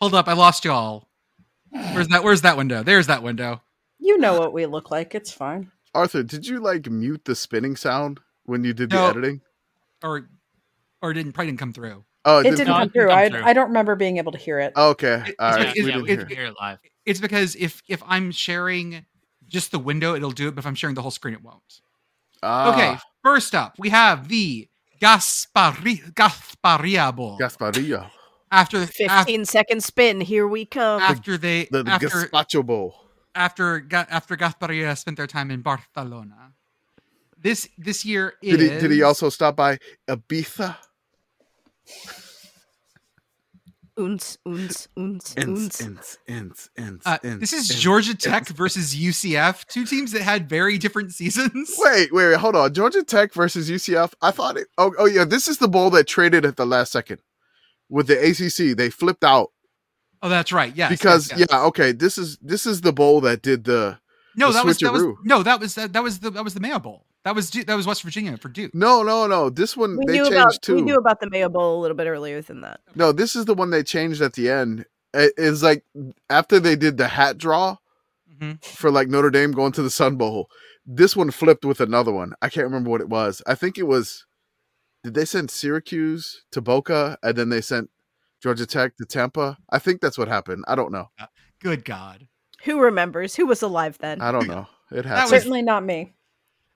Hold 0.00 0.14
up 0.14 0.28
i 0.28 0.34
lost 0.34 0.64
y'all. 0.64 1.08
Where's 1.70 2.08
that 2.08 2.22
where's 2.22 2.42
that 2.42 2.56
window? 2.56 2.82
There's 2.82 3.06
that 3.06 3.22
window 3.22 3.62
You 3.98 4.18
know 4.18 4.38
what 4.38 4.52
we 4.52 4.66
look 4.66 4.90
like. 4.90 5.14
It's 5.14 5.32
fine. 5.32 5.70
Arthur, 5.94 6.22
did 6.22 6.46
you 6.46 6.60
like 6.60 6.90
mute 6.90 7.24
the 7.24 7.34
spinning 7.34 7.76
sound 7.76 8.20
when 8.44 8.64
you 8.64 8.72
did 8.74 8.90
the 8.90 8.96
No. 8.96 9.08
editing? 9.10 9.40
or 10.04 10.28
or 11.02 11.12
didn't 11.14 11.32
probably 11.32 11.50
didn't 11.52 11.58
come 11.60 11.72
through 11.72 12.04
Oh, 12.26 12.40
It 12.40 12.50
didn't 12.56 12.58
No, 12.58 12.62
it 12.62 12.66
come 12.66 12.80
didn't 12.82 12.92
through. 12.92 13.08
come 13.08 13.18
I, 13.18 13.28
through. 13.30 13.42
I 13.44 13.52
don't 13.54 13.68
remember 13.68 13.94
being 13.96 14.18
able 14.18 14.32
to 14.32 14.38
hear 14.38 14.58
it. 14.58 14.72
Okay, 14.76 15.22
It- 15.26 15.34
it's- 15.40 15.74
we 15.74 15.80
yeah, 15.80 15.86
didn't 15.86 16.02
we 16.02 16.08
hear. 16.08 16.16
can 16.24 16.36
hear 16.36 16.46
it 16.46 16.54
live. 16.60 16.78
it's 17.06 17.20
because 17.20 17.54
if 17.56 17.82
if 17.88 18.02
i'm 18.06 18.30
sharing 18.32 19.06
just 19.48 19.70
the 19.70 19.78
window 19.78 20.14
it'll 20.14 20.30
do 20.32 20.48
it 20.48 20.54
but 20.54 20.58
if 20.62 20.66
i'm 20.66 20.74
sharing 20.74 20.94
the 20.94 21.02
whole 21.02 21.10
screen 21.12 21.32
it 21.34 21.42
won't 21.42 21.80
Ah, 22.42 22.72
okay 22.74 22.98
first 23.22 23.54
up 23.54 23.74
we 23.78 23.88
have 23.90 24.28
the 24.28 24.68
gaspari 25.00 26.12
gasparia 26.14 27.14
bowl 27.14 27.38
Gasparillo, 27.38 28.10
after 28.50 28.78
after, 28.82 28.86
15 28.86 29.44
second 29.46 29.82
spin. 29.82 30.20
Here 30.20 30.46
we 30.46 30.66
come. 30.66 31.00
after 31.00 31.38
they 31.38 31.68
the, 31.70 31.82
the 31.84 31.90
after 31.92 32.08
Gazpacho 32.08 32.64
Bowl. 32.66 32.94
After 33.36 33.80
Ga- 33.80 34.06
after 34.10 34.36
gasparia 34.36 34.96
spent 34.96 35.16
their 35.16 35.26
time 35.26 35.50
in 35.50 35.60
barcelona 35.62 36.52
this 37.38 37.68
this 37.78 38.04
year 38.04 38.34
is 38.42 38.58
Did 38.58 38.60
he, 38.60 38.78
did 38.80 38.90
he 38.90 39.02
also 39.02 39.28
stop 39.28 39.56
by 39.56 39.78
Ibiza? 40.08 40.76
Uns, 43.98 44.36
uns, 44.44 44.88
uns, 44.96 45.34
uns. 45.38 45.80
Ins, 45.80 46.18
ins, 46.26 46.70
ins, 46.76 47.02
uh, 47.06 47.16
ins, 47.22 47.40
this 47.40 47.52
is 47.54 47.70
ins, 47.70 47.80
Georgia 47.80 48.10
ins. 48.10 48.22
Tech 48.22 48.48
versus 48.48 48.94
UCF, 48.94 49.64
two 49.66 49.86
teams 49.86 50.12
that 50.12 50.20
had 50.20 50.50
very 50.50 50.76
different 50.76 51.12
seasons. 51.12 51.74
Wait, 51.78 52.12
wait, 52.12 52.28
wait, 52.28 52.36
hold 52.36 52.56
on. 52.56 52.74
Georgia 52.74 53.02
Tech 53.02 53.32
versus 53.32 53.70
UCF. 53.70 54.12
I 54.20 54.32
thought 54.32 54.58
it. 54.58 54.66
Oh, 54.76 54.92
oh 54.98 55.06
yeah, 55.06 55.24
this 55.24 55.48
is 55.48 55.58
the 55.58 55.68
bowl 55.68 55.88
that 55.90 56.06
traded 56.06 56.44
at 56.44 56.56
the 56.56 56.66
last 56.66 56.92
second 56.92 57.22
with 57.88 58.06
the 58.08 58.18
ACC. 58.18 58.76
They 58.76 58.90
flipped 58.90 59.24
out 59.24 59.52
Oh, 60.26 60.28
that's 60.28 60.50
right. 60.52 60.74
Yes, 60.74 60.90
because 60.90 61.30
yes, 61.30 61.38
yes. 61.38 61.48
yeah, 61.52 61.62
okay. 61.66 61.92
This 61.92 62.18
is 62.18 62.36
this 62.42 62.66
is 62.66 62.80
the 62.80 62.92
bowl 62.92 63.20
that 63.20 63.42
did 63.42 63.62
the 63.64 63.98
no, 64.34 64.48
the 64.48 64.54
that 64.54 64.64
was 64.66 64.78
that 64.78 64.92
was 64.92 65.02
no, 65.24 65.42
that 65.44 65.60
was 65.60 65.74
that, 65.76 65.92
that 65.92 66.02
was 66.02 66.18
the 66.18 66.30
that 66.30 66.42
was 66.42 66.54
the 66.54 66.60
Mayo 66.60 66.80
Bowl. 66.80 67.04
That 67.22 67.34
was 67.36 67.48
Du- 67.50 67.62
that 67.64 67.74
was 67.76 67.86
West 67.86 68.02
Virginia 68.02 68.36
for 68.36 68.48
Duke. 68.48 68.74
no, 68.74 69.02
no, 69.04 69.26
no. 69.28 69.50
This 69.50 69.76
one 69.76 69.96
We 69.96 70.06
they 70.06 70.12
knew 70.14 70.24
changed 70.24 70.32
about 70.36 70.62
too. 70.62 70.74
we 70.74 70.82
knew 70.82 70.96
about 70.96 71.20
the 71.20 71.30
Mayo 71.30 71.48
Bowl 71.48 71.78
a 71.78 71.80
little 71.80 71.96
bit 71.96 72.06
earlier 72.08 72.42
than 72.42 72.60
that. 72.62 72.80
No, 72.96 73.12
this 73.12 73.36
is 73.36 73.44
the 73.44 73.54
one 73.54 73.70
they 73.70 73.82
changed 73.84 74.20
at 74.20 74.32
the 74.32 74.50
end. 74.50 74.84
It- 75.14 75.34
It's 75.36 75.62
like 75.62 75.84
after 76.28 76.58
they 76.58 76.74
did 76.74 76.96
the 76.96 77.06
hat 77.08 77.38
draw 77.38 77.76
hmm 78.40 78.54
for 78.62 78.90
like 78.90 79.08
Notre 79.08 79.30
Dame 79.30 79.52
going 79.52 79.72
to 79.72 79.82
the 79.82 79.90
Sun 79.90 80.16
Bowl. 80.16 80.50
this 80.84 81.16
one 81.16 81.30
flipped 81.30 81.64
with 81.64 81.80
another 81.80 82.12
one. 82.12 82.32
I 82.42 82.48
can't 82.48 82.66
remember 82.66 82.90
what 82.90 83.00
it 83.00 83.08
was. 83.08 83.42
I 83.46 83.54
think 83.54 83.78
it 83.78 83.84
was. 83.86 84.26
Did 85.04 85.14
they 85.14 85.24
send 85.24 85.50
Syracuse 85.52 86.42
to 86.50 86.60
Boca 86.60 87.16
and 87.22 87.36
then 87.36 87.48
they 87.48 87.60
sent 87.60 87.90
Georgia 88.42 88.66
Tech 88.66 88.96
to 88.96 89.04
Tampa? 89.04 89.58
I 89.70 89.78
think 89.78 90.00
that's 90.00 90.18
what 90.18 90.28
happened. 90.28 90.64
I 90.68 90.74
don't 90.74 90.92
know. 90.92 91.10
Good 91.60 91.84
God. 91.84 92.26
Who 92.64 92.80
remembers? 92.80 93.34
Who 93.36 93.46
was 93.46 93.62
alive 93.62 93.98
then? 93.98 94.20
I 94.20 94.32
don't 94.32 94.46
know. 94.48 94.66
It 94.90 94.96
That 94.96 95.04
happened. 95.06 95.32
was- 95.32 95.40
Certainly 95.42 95.62
not 95.62 95.84
me. 95.84 96.12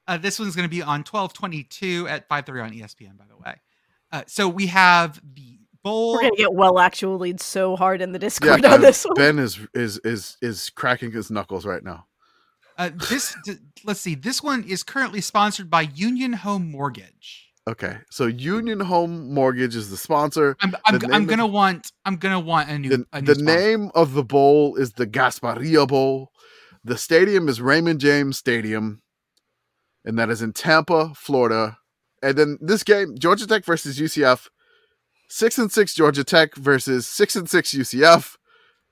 Uh, 0.09 0.17
this 0.17 0.39
one's 0.41 0.57
going 0.57 0.67
to 0.69 0.71
be 0.71 0.83
on 0.83 1.01
1222 1.05 2.09
at 2.09 2.29
5.30 2.29 2.65
on 2.65 2.71
ESPN, 2.73 3.17
by 3.17 3.25
the 3.29 3.37
way. 3.37 3.55
Uh, 4.11 4.23
so 4.27 4.49
we 4.49 4.67
have 4.67 5.21
the 5.35 5.59
bowl. 5.85 6.15
We're 6.15 6.23
gonna 6.23 6.37
get 6.37 6.53
well 6.53 6.81
actually 6.81 7.35
so 7.39 7.77
hard 7.77 8.03
in 8.03 8.11
the 8.11 8.17
yeah, 8.17 8.21
Discord 8.21 8.65
on 8.65 8.71
Ben, 8.73 8.81
this 8.81 9.05
one. 9.05 9.15
Ben 9.15 9.39
is 9.39 9.61
is 9.73 10.01
is 10.03 10.37
is 10.43 10.69
cracking 10.71 11.13
his 11.13 11.31
knuckles 11.31 11.65
right 11.65 11.85
now. 11.85 12.07
Uh, 12.77 12.91
this, 13.09 13.37
d- 13.45 13.59
let's 13.85 14.01
see. 14.01 14.17
This 14.17 14.43
one 14.43 14.65
is 14.65 14.83
currently 14.83 15.21
sponsored 15.21 15.71
by 15.71 15.83
Union 15.83 16.33
Home 16.33 16.71
Mortgage. 16.73 17.50
Okay, 17.69 17.99
so 18.11 18.27
Union 18.27 18.81
Home 18.81 19.33
Mortgage 19.33 19.77
is 19.77 19.91
the 19.91 19.97
sponsor. 19.97 20.57
I'm, 20.61 20.75
I'm, 20.87 20.99
The 20.99 21.11
I'm 21.13 21.27
gonna 21.27 21.47
want. 21.47 21.93
I'm 22.05 22.17
gonna 22.17 22.41
want 22.41 22.71
a 22.71 22.79
new. 22.79 22.89
The, 22.89 23.07
a 23.13 23.21
new 23.21 23.35
the 23.35 23.43
name 23.43 23.91
of 23.95 24.15
the 24.15 24.25
bowl 24.25 24.77
is 24.77 24.93
the 24.93 25.07
Gasparilla 25.07 25.87
Bowl. 25.87 26.31
The 26.83 26.97
stadium 26.97 27.49
is 27.49 27.61
Raymond 27.61 28.01
James 28.01 28.39
Stadium, 28.39 29.03
and 30.05 30.19
that 30.19 30.31
is 30.31 30.41
in 30.41 30.53
Tampa, 30.53 31.13
Florida. 31.15 31.77
And 32.23 32.37
then 32.37 32.59
this 32.61 32.83
game, 32.83 33.17
Georgia 33.19 33.47
Tech 33.47 33.65
versus 33.65 33.99
UCF. 33.99 34.49
Six 35.29 35.59
and 35.59 35.71
six 35.71 35.95
Georgia 35.95 36.25
Tech 36.25 36.57
versus 36.57 37.07
six 37.07 37.37
and 37.37 37.49
six 37.49 37.73
UCF. 37.73 38.37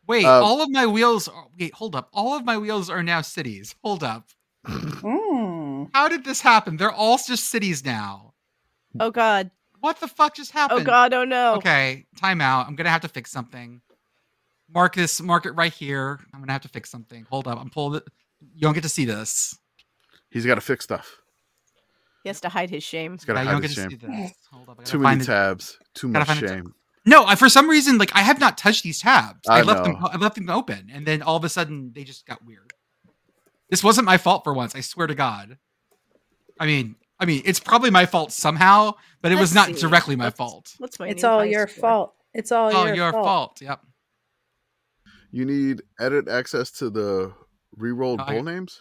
Wait, 0.07 0.25
uh, 0.25 0.45
all 0.45 0.63
of 0.63 0.71
my 0.71 0.87
wheels. 0.87 1.27
Are, 1.27 1.47
wait, 1.59 1.75
hold 1.75 1.97
up. 1.97 2.11
All 2.13 2.37
of 2.37 2.45
my 2.45 2.57
wheels 2.59 2.91
are 2.91 3.03
now 3.03 3.23
cities. 3.23 3.75
Hold 3.83 4.05
up. 4.05 4.29
Mm. 4.69 5.91
How 5.95 6.09
did 6.09 6.25
this 6.25 6.41
happen? 6.41 6.77
They're 6.77 6.93
all 6.93 7.19
just 7.19 7.49
cities 7.49 7.85
now. 7.85 8.35
Oh 9.01 9.11
god. 9.11 9.51
What 9.81 10.01
the 10.01 10.09
fuck 10.09 10.35
just 10.35 10.55
oh, 10.55 10.59
happened? 10.59 10.81
Oh 10.81 10.85
god. 10.85 11.13
Oh 11.15 11.25
no. 11.25 11.55
Okay, 11.57 12.07
time 12.17 12.41
out. 12.41 12.67
I'm 12.67 12.77
gonna 12.77 12.91
have 12.91 13.03
to 13.03 13.09
fix 13.09 13.31
something. 13.31 13.81
Mark 14.73 14.95
this. 14.95 15.21
Mark 15.21 15.47
it 15.47 15.53
right 15.53 15.73
here. 15.73 16.21
I'm 16.35 16.41
gonna 16.41 16.53
have 16.53 16.63
to 16.63 16.69
fix 16.69 16.91
something. 16.91 17.27
Hold 17.31 17.49
up. 17.49 17.61
I'm 17.61 17.71
pulling 17.71 17.97
it. 17.99 18.05
You 18.55 18.61
don't 18.61 18.75
get 18.75 18.83
to 18.83 18.89
see 18.89 19.05
this. 19.05 19.59
He's 20.31 20.45
got 20.47 20.57
to 20.57 20.61
fix 20.61 20.85
stuff. 20.85 21.21
He 22.23 22.29
has 22.29 22.41
to 22.43 22.49
hide 22.49 22.71
his 22.71 22.85
shame. 22.85 23.13
He's 23.13 23.25
got 23.25 23.35
to 23.35 23.45
Yeah, 23.45 23.53
hide 23.55 23.63
his 23.63 23.73
shame. 23.73 23.91
see. 23.91 24.35
Hold 24.53 24.69
up. 24.69 24.77
I 24.79 24.83
gotta 24.83 24.91
Too 24.91 25.03
find 25.03 25.19
many 25.19 25.23
it. 25.23 25.27
tabs. 25.27 25.79
Too 25.95 26.09
much 26.09 26.27
find 26.27 26.43
it. 26.43 26.49
shame. 26.49 26.75
No, 27.07 27.25
I, 27.25 27.37
for 27.37 27.49
some 27.49 27.71
reason, 27.71 27.97
like 27.97 28.15
I 28.15 28.21
have 28.21 28.39
not 28.39 28.59
touched 28.59 28.83
these 28.83 29.01
tabs. 29.01 29.49
I, 29.49 29.61
I 29.61 29.63
left 29.63 29.85
them. 29.85 29.97
I 30.01 30.17
left 30.19 30.35
them 30.35 30.51
open, 30.51 30.91
and 30.93 31.07
then 31.07 31.23
all 31.23 31.37
of 31.37 31.45
a 31.45 31.49
sudden 31.49 31.93
they 31.95 32.05
just 32.05 32.27
got 32.27 32.45
weird. 32.45 32.73
This 33.71 33.83
wasn't 33.83 34.05
my 34.05 34.19
fault 34.19 34.45
for 34.45 34.53
once. 34.53 34.75
I 34.75 34.81
swear 34.81 35.07
to 35.07 35.15
God. 35.15 35.57
I 36.61 36.67
mean, 36.67 36.97
I 37.21 37.25
mean, 37.27 37.43
it's 37.45 37.61
probably 37.61 37.91
my 37.91 38.07
fault 38.07 38.33
somehow, 38.33 38.93
but 39.23 39.33
it 39.33 39.37
was 39.37 39.55
Let's 39.55 39.69
not 39.69 39.77
see. 39.77 39.81
directly 39.87 40.17
my 40.17 40.25
Let's- 40.27 40.37
fault. 40.37 40.75
What's 40.79 40.99
my 40.99 41.09
It's 41.09 41.25
all 41.25 41.45
your 41.45 41.67
score? 41.69 41.81
fault. 41.81 42.15
It's 42.35 42.53
all 42.53 42.71
Oh, 42.75 42.87
your, 42.87 42.95
your 42.95 43.13
fault. 43.13 43.25
fault. 43.25 43.63
Yep. 43.63 43.81
You 45.31 45.45
need 45.45 45.83
edit 45.99 46.29
access 46.29 46.71
to 46.73 46.91
the 46.91 47.35
re-rolled 47.77 48.19
No, 48.21 48.25
bowl 48.27 48.43
names. 48.43 48.81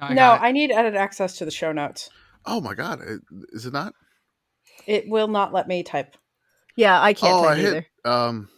No, 0.00 0.06
I 0.06 0.14
no. 0.14 0.30
I 0.32 0.52
need 0.52 0.70
edit 0.70 0.94
access 0.94 1.36
to 1.38 1.44
the 1.44 1.50
show 1.50 1.72
notes. 1.72 2.08
Oh 2.46 2.60
my 2.60 2.74
god, 2.74 3.00
is 3.50 3.66
it 3.66 3.72
not? 3.72 3.94
It 4.86 5.08
will 5.08 5.28
not 5.28 5.52
let 5.52 5.68
me 5.68 5.82
type. 5.82 6.16
Yeah, 6.76 7.00
I 7.00 7.12
can't 7.12 7.34
oh, 7.34 7.44
I 7.44 7.54
type 7.56 7.58
either. 7.58 7.74
hit. 7.74 7.86
Um, 8.04 8.48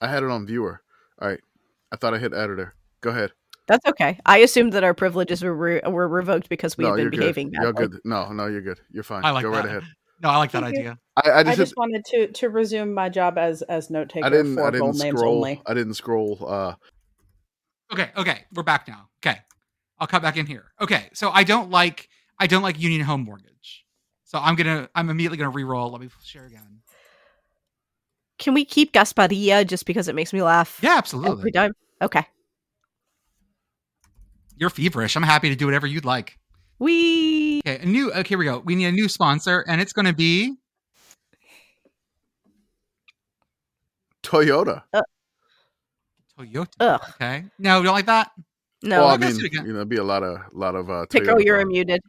I 0.00 0.08
had 0.08 0.22
it 0.22 0.30
on 0.30 0.46
viewer. 0.46 0.80
All 1.20 1.28
right, 1.28 1.40
I 1.92 1.96
thought 1.96 2.14
I 2.14 2.18
hit 2.18 2.32
editor. 2.32 2.74
Go 3.02 3.10
ahead. 3.10 3.32
That's 3.70 3.86
okay. 3.86 4.18
I 4.26 4.38
assumed 4.38 4.72
that 4.72 4.82
our 4.82 4.94
privileges 4.94 5.44
were 5.44 5.54
re- 5.54 5.80
were 5.86 6.08
revoked 6.08 6.48
because 6.48 6.76
we 6.76 6.82
no, 6.82 6.90
had 6.90 6.96
been 6.96 7.02
you're 7.04 7.10
behaving 7.12 7.50
good. 7.50 7.62
You're 7.62 7.72
badly. 7.72 7.88
good. 7.88 8.00
No, 8.04 8.32
no, 8.32 8.46
you're 8.46 8.62
good. 8.62 8.80
You're 8.90 9.04
fine. 9.04 9.24
I 9.24 9.30
like 9.30 9.44
Go 9.44 9.50
right 9.50 9.62
that. 9.62 9.68
ahead. 9.68 9.82
No, 10.20 10.28
I 10.28 10.38
like 10.38 10.50
that 10.52 10.64
Thank 10.64 10.74
you. 10.74 10.80
idea. 10.80 10.98
I, 11.16 11.30
I 11.30 11.38
I 11.38 11.44
just, 11.44 11.56
just 11.58 11.74
wanted 11.76 12.04
to 12.06 12.26
to 12.32 12.48
resume 12.50 12.92
my 12.92 13.08
job 13.08 13.38
as 13.38 13.62
as 13.62 13.88
note 13.88 14.08
taker 14.08 14.26
I 14.26 14.30
didn't. 14.30 14.56
for 14.56 14.66
I 14.66 14.70
didn't 14.72 14.98
names 14.98 15.18
scroll. 15.18 15.36
only. 15.36 15.62
I 15.64 15.72
didn't 15.74 15.94
scroll. 15.94 16.44
Uh, 16.46 16.74
Okay, 17.92 18.10
okay, 18.16 18.44
we're 18.54 18.62
back 18.62 18.86
now. 18.86 19.08
Okay, 19.24 19.38
I'll 19.98 20.06
cut 20.06 20.22
back 20.22 20.36
in 20.36 20.46
here. 20.46 20.66
Okay, 20.80 21.08
so 21.12 21.30
I 21.30 21.42
don't 21.44 21.70
like 21.70 22.08
I 22.38 22.46
don't 22.46 22.62
like 22.62 22.78
Union 22.78 23.00
Home 23.02 23.24
Mortgage, 23.24 23.84
so 24.24 24.38
I'm 24.38 24.54
gonna 24.56 24.88
I'm 24.94 25.10
immediately 25.10 25.38
gonna 25.38 25.50
re-roll. 25.50 25.90
Let 25.90 26.00
me 26.00 26.08
share 26.24 26.46
again. 26.46 26.82
Can 28.38 28.54
we 28.54 28.64
keep 28.64 28.92
Gasparilla 28.92 29.66
just 29.66 29.86
because 29.86 30.08
it 30.08 30.14
makes 30.14 30.32
me 30.32 30.42
laugh? 30.42 30.78
Yeah, 30.82 30.96
absolutely. 30.98 31.30
Every 31.32 31.50
absolutely. 31.50 31.52
time. 31.52 31.72
Okay. 32.02 32.26
You're 34.60 34.70
feverish. 34.70 35.16
I'm 35.16 35.22
happy 35.22 35.48
to 35.48 35.56
do 35.56 35.64
whatever 35.64 35.86
you'd 35.86 36.04
like. 36.04 36.38
We 36.78 37.60
Okay, 37.66 37.82
a 37.82 37.86
new. 37.86 38.12
Okay, 38.12 38.28
here 38.28 38.38
we 38.38 38.44
go. 38.44 38.58
We 38.58 38.74
need 38.74 38.86
a 38.86 38.92
new 38.92 39.08
sponsor, 39.08 39.64
and 39.66 39.80
it's 39.80 39.94
gonna 39.94 40.12
be 40.12 40.56
Toyota. 44.22 44.82
Toyota. 46.38 46.68
ugh. 46.78 47.00
Okay, 47.14 47.44
no, 47.58 47.78
you 47.78 47.84
don't 47.84 47.94
like 47.94 48.06
that? 48.06 48.30
No. 48.82 49.00
well, 49.00 49.08
I 49.08 49.14
I 49.14 49.16
mean, 49.16 49.30
it 49.30 49.44
again. 49.44 49.66
you 49.66 49.72
know, 49.72 49.84
be 49.86 49.96
a 49.96 50.04
lot 50.04 50.22
of, 50.22 50.38
lot 50.52 50.74
of. 50.74 50.90
Uh, 50.90 51.06
Pico, 51.06 51.34
Toyota 51.34 51.44
you're 51.44 51.58
talk. 51.58 51.68
muted. 51.68 52.00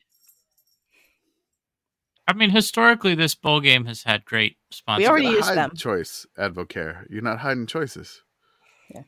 I 2.28 2.34
mean, 2.34 2.50
historically, 2.50 3.16
this 3.16 3.36
bowl 3.36 3.62
game 3.62 3.86
has 3.86 4.04
had 4.04 4.26
great 4.26 4.58
sponsors. 4.72 5.04
We 5.04 5.10
already 5.10 5.28
used 5.28 5.48
hide 5.48 5.58
them. 5.58 5.72
Choice 5.76 6.26
Advocare. 6.38 7.06
You're 7.10 7.22
not 7.22 7.40
hiding 7.40 7.66
choices. 7.66 8.22
Yeah. 8.94 9.02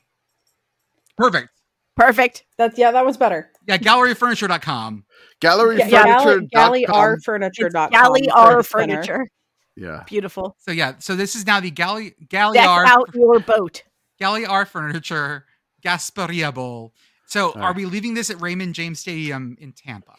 Perfect. 1.18 1.50
Perfect. 1.96 2.44
That's 2.58 2.78
yeah, 2.78 2.92
that 2.92 3.06
was 3.06 3.18
better. 3.18 3.52
Yeah, 3.68 3.78
galleryfurniture.com. 3.78 5.06
Gallery 5.40 5.78
Yeah, 5.78 5.88
furniture. 6.24 6.48
galley, 6.52 6.84
It's 6.84 6.92
galleyarfurniture.com. 6.92 7.90
Galley 7.92 8.24
for 8.28 8.38
R 8.38 8.64
furniture. 8.64 9.28
Yeah. 9.76 10.04
Beautiful. 10.08 10.56
So 10.60 10.72
yeah, 10.72 10.96
so 11.00 11.16
this 11.16 11.36
is 11.36 11.46
now 11.46 11.60
the 11.60 11.72
Galley 11.72 12.12
Deck 12.12 12.30
Galliar 12.30 12.86
out 12.86 13.10
your 13.14 13.40
boat. 13.40 13.84
Galliar 14.20 14.66
Furniture 14.66 15.46
Gasparilla 15.84 16.54
Bowl. 16.54 16.94
So 17.26 17.52
All 17.52 17.62
are 17.64 17.74
we 17.74 17.86
leaving 17.86 18.14
this 18.14 18.30
at 18.30 18.40
Raymond 18.42 18.76
James 18.76 19.00
Stadium 19.00 19.58
in 19.60 19.72
Tampa? 19.74 20.16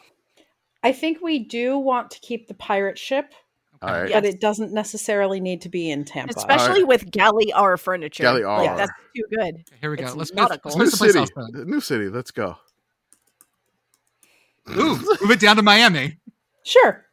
I 0.82 0.92
think 0.92 1.22
we 1.22 1.38
do 1.38 1.78
want 1.78 2.10
to 2.10 2.20
keep 2.20 2.48
the 2.48 2.54
pirate 2.54 2.98
ship, 2.98 3.32
All 3.88 4.00
right. 4.00 4.10
Yeah. 4.10 4.20
but 4.20 4.24
it 4.28 4.40
doesn't 4.40 4.72
necessarily 4.72 5.40
need 5.40 5.60
to 5.62 5.68
be 5.68 5.90
in 5.90 6.04
Tampa. 6.04 6.34
Especially 6.36 6.84
with 6.84 7.10
Galley 7.10 7.52
R 7.52 7.76
furniture. 7.76 8.22
Galley 8.22 8.42
Like, 8.44 8.68
R. 8.70 8.76
that's 8.76 8.92
too 9.16 9.22
good. 9.30 9.54
Okay, 9.54 9.64
here 9.80 9.90
we 9.90 9.96
go. 9.96 10.04
It's 10.04 10.14
Let's 10.16 10.32
not 10.34 10.50
let's, 10.50 10.76
let's 10.76 11.00
New 11.00 11.08
city. 11.12 11.18
else. 11.18 11.30
New 11.52 11.80
city. 11.80 12.08
Let's 12.08 12.30
go. 12.30 12.56
Ooh, 14.70 14.96
move 15.20 15.30
it 15.30 15.40
down 15.40 15.56
to 15.56 15.62
Miami. 15.62 16.18
sure. 16.64 17.04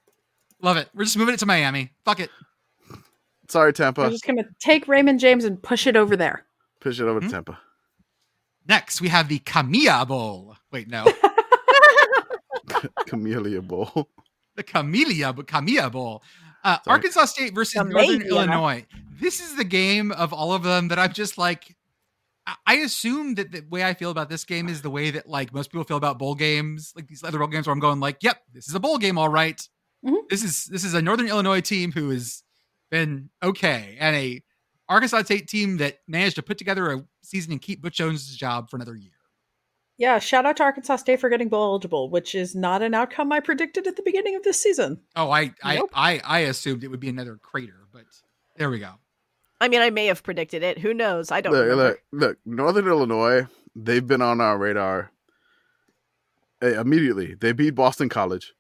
Love 0.61 0.77
it. 0.77 0.89
We're 0.93 1.05
just 1.05 1.17
moving 1.17 1.33
it 1.33 1.39
to 1.39 1.45
Miami. 1.45 1.91
Fuck 2.05 2.19
it. 2.19 2.29
Sorry, 3.47 3.69
We're 3.69 3.71
Tampa. 3.73 4.09
just 4.09 4.25
gonna 4.25 4.45
take 4.59 4.87
Raymond 4.87 5.19
James 5.19 5.43
and 5.43 5.61
push 5.61 5.87
it 5.87 5.95
over 5.97 6.15
there. 6.15 6.45
Push 6.79 6.99
it 6.99 7.03
over 7.03 7.19
Hmm? 7.19 7.25
to 7.27 7.31
Tampa. 7.33 7.59
Next, 8.67 9.01
we 9.01 9.09
have 9.09 9.27
the 9.27 9.39
Camilla 9.39 10.05
Bowl. 10.05 10.55
Wait, 10.71 10.87
no, 10.87 11.05
Camellia 13.07 13.61
Bowl. 13.61 14.07
the 14.55 14.63
Camellia 14.63 15.33
Camilla 15.33 15.89
Bowl. 15.89 16.23
Uh, 16.63 16.77
Arkansas 16.87 17.25
State 17.25 17.53
versus 17.55 17.75
Northern 17.75 17.93
Camellia. 18.21 18.27
Illinois. 18.29 18.85
This 19.19 19.39
is 19.39 19.55
the 19.55 19.63
game 19.63 20.11
of 20.11 20.33
all 20.33 20.53
of 20.53 20.63
them 20.63 20.87
that 20.89 20.99
I'm 20.99 21.13
just 21.13 21.37
like. 21.37 21.75
I- 22.47 22.55
I 22.65 22.73
assume 22.77 23.35
that 23.35 23.51
the 23.51 23.61
way 23.69 23.83
I 23.83 23.93
feel 23.93 24.09
about 24.09 24.29
this 24.29 24.43
game 24.45 24.67
is 24.67 24.81
the 24.81 24.89
way 24.89 25.11
that 25.11 25.29
like 25.29 25.53
most 25.53 25.71
people 25.71 25.83
feel 25.83 25.97
about 25.97 26.17
bowl 26.17 26.33
games, 26.33 26.91
like 26.95 27.07
these 27.07 27.23
other 27.23 27.37
bowl 27.37 27.47
games, 27.47 27.67
where 27.67 27.73
I'm 27.73 27.79
going 27.79 27.99
like, 27.99 28.17
"Yep, 28.23 28.41
this 28.53 28.67
is 28.67 28.73
a 28.73 28.79
bowl 28.79 28.97
game, 28.97 29.17
all 29.19 29.29
right. 29.29 29.61
Mhm. 30.03 30.27
This 30.29 30.43
is 30.43 30.65
this 30.65 30.83
is 30.83 30.95
a 30.95 31.01
Northern 31.03 31.27
Illinois 31.27 31.61
team 31.61 31.91
who 31.91 32.09
has 32.09 32.41
been 32.89 33.29
okay, 33.43 33.95
and 33.99 34.15
a 34.15 34.43
Arkansas 34.89 35.21
State 35.23 35.47
team 35.47 35.77
that 35.77 35.99
managed 36.07 36.35
to 36.37 36.41
put 36.41 36.57
together 36.57 36.91
a 36.91 37.05
season 37.21 37.51
and 37.51 37.61
keep 37.61 37.79
Butch 37.81 37.97
Jones' 37.97 38.35
job 38.35 38.69
for 38.71 38.75
another 38.77 38.95
year." 38.95 39.11
Yeah, 40.01 40.17
shout 40.17 40.47
out 40.47 40.57
to 40.57 40.63
Arkansas 40.63 40.95
State 40.95 41.19
for 41.19 41.29
getting 41.29 41.47
bowl 41.47 41.63
eligible, 41.63 42.09
which 42.09 42.33
is 42.33 42.55
not 42.55 42.81
an 42.81 42.95
outcome 42.95 43.31
I 43.31 43.39
predicted 43.39 43.85
at 43.85 43.97
the 43.97 44.01
beginning 44.01 44.35
of 44.35 44.41
this 44.41 44.59
season. 44.59 44.99
Oh, 45.15 45.29
I 45.29 45.53
I, 45.63 45.75
Nope. 45.75 45.91
I 45.93 46.19
I 46.25 46.39
assumed 46.39 46.83
it 46.83 46.87
would 46.87 46.99
be 46.99 47.09
another 47.09 47.35
crater, 47.39 47.85
but 47.93 48.05
there 48.57 48.71
we 48.71 48.79
go. 48.79 48.93
I 49.61 49.67
mean, 49.67 49.79
I 49.79 49.91
may 49.91 50.07
have 50.07 50.23
predicted 50.23 50.63
it. 50.63 50.79
Who 50.79 50.95
knows? 50.95 51.29
I 51.29 51.41
don't 51.41 51.53
Look, 51.53 51.61
remember. 51.61 51.83
look, 51.83 51.99
look, 52.11 52.37
Northern 52.47 52.87
Illinois, 52.87 53.45
they've 53.75 54.05
been 54.07 54.23
on 54.23 54.41
our 54.41 54.57
radar 54.57 55.11
eh, 56.63 56.81
immediately. 56.81 57.35
They 57.35 57.51
beat 57.51 57.75
Boston 57.75 58.09
College. 58.09 58.55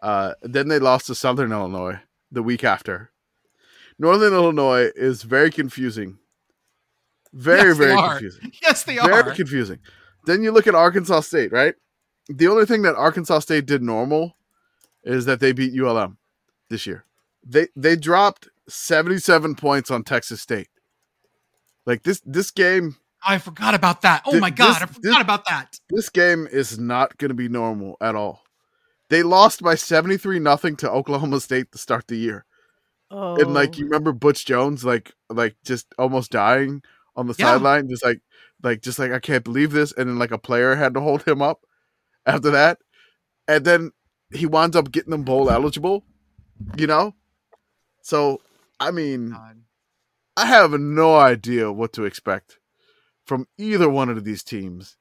Uh, 0.00 0.34
then 0.42 0.68
they 0.68 0.78
lost 0.78 1.08
to 1.08 1.16
Southern 1.16 1.50
Illinois 1.50 1.98
the 2.30 2.44
week 2.44 2.62
after. 2.62 3.10
Northern 3.98 4.32
Illinois 4.32 4.92
is 4.94 5.24
very 5.24 5.50
confusing. 5.50 6.18
Very, 7.32 7.70
Yes, 7.70 7.76
very 7.78 7.96
confusing. 7.96 8.52
Yes, 8.62 8.84
they 8.84 8.94
Very 8.94 9.12
are. 9.12 9.22
Very 9.24 9.34
confusing. 9.34 9.80
Then 10.24 10.42
you 10.42 10.52
look 10.52 10.66
at 10.66 10.74
Arkansas 10.74 11.20
State, 11.20 11.52
right? 11.52 11.74
The 12.28 12.48
only 12.48 12.66
thing 12.66 12.82
that 12.82 12.94
Arkansas 12.96 13.40
State 13.40 13.66
did 13.66 13.82
normal 13.82 14.36
is 15.04 15.24
that 15.24 15.40
they 15.40 15.52
beat 15.52 15.78
ULM 15.78 16.18
this 16.68 16.86
year. 16.86 17.04
They 17.46 17.68
they 17.76 17.96
dropped 17.96 18.48
77 18.68 19.54
points 19.54 19.90
on 19.90 20.02
Texas 20.04 20.42
State. 20.42 20.68
Like 21.86 22.02
this 22.02 22.20
this 22.24 22.50
game 22.50 22.96
I 23.26 23.38
forgot 23.38 23.74
about 23.74 24.02
that. 24.02 24.22
Oh 24.26 24.32
Th- 24.32 24.40
my 24.40 24.50
god, 24.50 24.74
this- 24.74 24.82
I 24.82 24.86
forgot 24.86 25.02
this- 25.02 25.20
about 25.20 25.44
that. 25.46 25.80
this 25.90 26.08
game 26.10 26.46
is 26.50 26.78
not 26.78 27.16
going 27.18 27.30
to 27.30 27.34
be 27.34 27.48
normal 27.48 27.96
at 28.00 28.14
all. 28.14 28.42
They 29.10 29.22
lost 29.22 29.62
by 29.62 29.74
73 29.74 30.38
nothing 30.38 30.76
to 30.76 30.90
Oklahoma 30.90 31.40
State 31.40 31.72
to 31.72 31.78
start 31.78 32.06
the 32.08 32.16
year. 32.16 32.44
Oh, 33.10 33.36
And 33.40 33.54
like 33.54 33.70
oh. 33.74 33.78
you 33.78 33.84
remember 33.86 34.12
Butch 34.12 34.44
Jones 34.44 34.84
like 34.84 35.14
like 35.30 35.56
just 35.64 35.86
almost 35.98 36.30
dying 36.30 36.82
on 37.16 37.26
the 37.26 37.34
Yeah. 37.38 37.46
sideline 37.54 37.88
just 37.88 38.04
like 38.04 38.20
like 38.62 38.82
just 38.82 38.98
like 38.98 39.12
I 39.12 39.18
can't 39.18 39.44
believe 39.44 39.72
this 39.72 39.92
and 39.92 40.08
then 40.08 40.18
like 40.18 40.30
a 40.30 40.38
player 40.38 40.74
had 40.74 40.94
to 40.94 41.00
hold 41.00 41.22
him 41.22 41.42
up 41.42 41.60
after 42.26 42.50
that. 42.50 42.78
And 43.46 43.64
then 43.64 43.92
he 44.32 44.46
winds 44.46 44.76
up 44.76 44.92
getting 44.92 45.10
them 45.10 45.22
bowl 45.22 45.50
eligible, 45.50 46.04
you 46.76 46.86
know? 46.86 47.14
So, 48.02 48.40
I 48.78 48.90
mean, 48.90 49.30
God. 49.30 49.62
I 50.36 50.46
have 50.46 50.72
no 50.72 51.16
idea 51.16 51.72
what 51.72 51.92
to 51.94 52.04
expect 52.04 52.58
from 53.24 53.46
either 53.58 53.88
one 53.88 54.08
of 54.08 54.24
these 54.24 54.42
teams. 54.42 54.96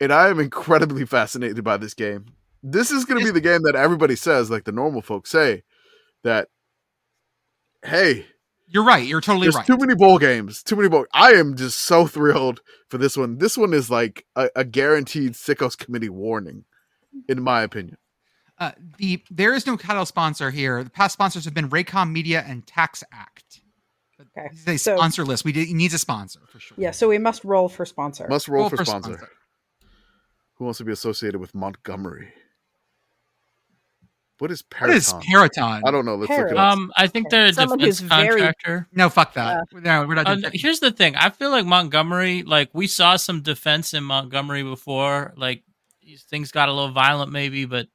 And 0.00 0.12
I 0.12 0.28
am 0.28 0.40
incredibly 0.40 1.04
fascinated 1.04 1.62
by 1.64 1.76
this 1.76 1.94
game. 1.94 2.26
This 2.62 2.90
is 2.90 3.04
going 3.04 3.18
to 3.18 3.24
be 3.24 3.32
the 3.32 3.40
game 3.40 3.62
that 3.62 3.74
everybody 3.74 4.16
says, 4.16 4.50
like 4.50 4.64
the 4.64 4.72
normal 4.72 5.02
folks 5.02 5.30
say, 5.30 5.62
that, 6.24 6.48
hey, 7.84 8.26
You're 8.72 8.84
right. 8.84 9.04
You're 9.06 9.20
totally 9.20 9.46
there's 9.46 9.56
right. 9.56 9.66
too 9.66 9.76
many 9.76 9.94
bowl 9.94 10.18
games. 10.18 10.62
Too 10.62 10.76
many 10.76 10.88
bowl. 10.88 11.04
I 11.12 11.32
am 11.32 11.56
just 11.56 11.80
so 11.80 12.06
thrilled 12.06 12.60
for 12.88 12.98
this 12.98 13.16
one. 13.16 13.38
This 13.38 13.58
one 13.58 13.74
is 13.74 13.90
like 13.90 14.24
a, 14.36 14.48
a 14.54 14.64
guaranteed 14.64 15.32
Sickos 15.32 15.76
Committee 15.76 16.08
warning, 16.08 16.64
in 17.28 17.42
my 17.42 17.62
opinion. 17.62 17.96
Uh, 18.58 18.72
the 18.98 19.22
there 19.30 19.54
is 19.54 19.66
no 19.66 19.76
title 19.76 20.06
sponsor 20.06 20.50
here. 20.50 20.84
The 20.84 20.90
past 20.90 21.14
sponsors 21.14 21.44
have 21.46 21.54
been 21.54 21.68
Raycom 21.70 22.12
Media 22.12 22.44
and 22.46 22.66
Tax 22.66 23.02
Act. 23.12 23.62
Okay, 24.20 24.48
This 24.52 24.60
is 24.60 24.68
a 24.68 24.76
so- 24.78 24.96
sponsor 24.96 25.24
list. 25.24 25.44
We 25.44 25.52
did, 25.52 25.68
it 25.68 25.74
needs 25.74 25.94
a 25.94 25.98
sponsor 25.98 26.40
for 26.46 26.60
sure. 26.60 26.76
Yeah, 26.78 26.90
so 26.90 27.08
we 27.08 27.18
must 27.18 27.42
roll 27.42 27.68
for 27.70 27.86
sponsor. 27.86 28.28
Must 28.28 28.48
roll, 28.48 28.62
Roll 28.62 28.70
for, 28.70 28.84
sponsor. 28.84 29.28
Who 30.56 30.64
wants 30.64 30.76
to 30.78 30.84
be 30.84 30.92
associated 30.92 31.40
with 31.40 31.54
Montgomery? 31.54 32.34
What 34.40 34.50
is 34.50 34.64
What 34.78 34.90
is 34.90 35.12
Peraton? 35.12 35.20
Peraton? 35.58 35.82
I 35.86 35.90
don't 35.90 36.04
know. 36.04 36.16
Let's 36.16 36.30
look 36.30 36.38
it 36.38 36.42
Parrot. 36.48 36.56
up. 36.56 36.72
Um, 36.76 36.92
I 36.96 37.06
think 37.06 37.30
they're 37.30 37.46
a 37.46 37.52
Someone 37.52 37.78
defense 37.78 38.00
who's 38.00 38.08
very- 38.08 38.28
contractor. 38.28 38.88
No, 38.92 39.08
fuck 39.08 39.34
that. 39.34 39.64
no, 39.72 40.06
we're 40.06 40.14
not. 40.14 40.26
Uh, 40.26 40.34
doing 40.36 40.50
here's 40.54 40.80
the 40.80 40.90
thing. 40.90 41.14
I 41.16 41.30
feel 41.30 41.50
like 41.50 41.66
Montgomery, 41.66 42.42
like 42.42 42.70
we 42.72 42.86
saw 42.86 43.16
some 43.16 43.42
defense 43.42 43.94
in 43.94 44.02
Montgomery 44.02 44.62
before. 44.62 45.32
Like 45.36 45.62
things 46.28 46.50
got 46.52 46.68
a 46.68 46.72
little 46.72 46.90
violent, 46.92 47.30
maybe, 47.30 47.66
but 47.66 47.86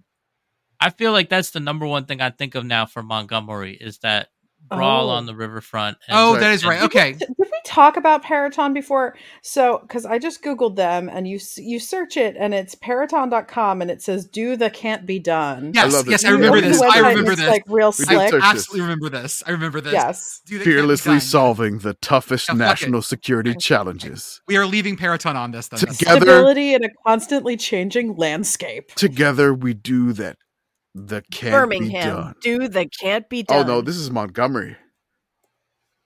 I 0.80 0.90
feel 0.90 1.12
like 1.12 1.30
that's 1.30 1.50
the 1.52 1.60
number 1.60 1.86
one 1.86 2.06
thing 2.06 2.22
I 2.22 2.30
think 2.30 2.56
of 2.56 2.64
now 2.66 2.86
for 2.86 3.02
Montgomery 3.04 3.74
is 3.74 3.98
that 4.00 4.30
brawl 4.70 5.10
Oh. 5.10 5.14
on 5.14 5.26
the 5.26 5.36
riverfront. 5.36 5.98
and- 6.08 6.18
oh, 6.18 6.34
Right. 6.34 6.40
that 6.42 6.52
is 6.54 6.66
right. 6.66 6.82
Did 6.82 6.94
we- 6.94 7.00
Okay. 7.00 7.12
Did 7.14 7.30
we 7.38 7.46
talk 7.66 7.98
about 7.98 8.24
Peraton 8.24 8.74
before? 8.74 9.16
So, 9.42 9.80
because 9.82 10.06
I 10.06 10.18
just 10.20 10.44
Googled 10.44 10.76
them 10.76 11.10
and 11.10 11.28
you 11.28 11.40
you 11.58 11.80
search 11.80 12.18
it 12.18 12.36
and 12.38 12.54
it's 12.54 12.76
peraton.com 12.76 13.82
and 13.82 13.92
it 13.92 14.02
says, 14.02 14.26
do 14.26 14.56
the 14.56 14.70
can't 14.70 15.06
be 15.06 15.20
done. 15.20 15.72
Yes, 15.74 15.94
love 15.94 16.08
yes, 16.08 16.26
I 16.26 16.30
remember 16.30 16.62
this. 16.62 16.82
I 16.82 17.00
remember 17.10 17.36
this. 17.36 17.48
like 17.48 17.64
real 17.68 17.94
We 17.98 18.06
did 18.06 18.18
I 18.18 18.30
slick. 18.30 18.44
absolutely 18.44 18.82
remember 18.82 19.10
this. 19.10 19.44
I 19.46 19.52
remember 19.52 19.82
this. 19.82 19.94
Yes. 19.94 20.42
Dude, 20.46 20.62
that 20.62 20.64
can't 20.64 20.76
be 20.76 20.80
Fearlessly 20.82 21.12
done. 21.14 21.22
solving 21.22 21.78
the 21.80 21.94
toughest 21.96 22.48
Yeah, 22.48 22.54
fuck 22.54 22.58
national 22.60 23.00
it. 23.00 23.04
security 23.04 23.56
challenges. 23.56 24.42
We 24.48 24.58
are 24.58 24.66
leaving 24.66 24.96
Peraton 24.98 25.36
on 25.36 25.52
this. 25.52 25.68
Then. 25.68 25.80
That's 25.82 25.98
Together- 25.98 26.22
Stability 26.22 26.74
in 26.74 26.84
a 26.84 26.90
constantly 27.06 27.58
changing 27.58 28.16
landscape. 28.16 28.94
Together 28.96 29.54
we 29.54 29.74
do 29.74 30.14
that. 30.14 30.38
The 30.98 31.22
can't 31.30 31.70
be 31.70 31.78
Birmingham. 31.78 32.16
done. 32.16 32.36
Do 32.42 32.68
the 32.70 32.86
can't 32.88 33.28
be 33.28 33.44
done. 33.44 33.58
Oh 33.66 33.68
no, 33.68 33.82
this 33.82 33.98
is 33.98 34.10
Montgomery. 34.10 34.78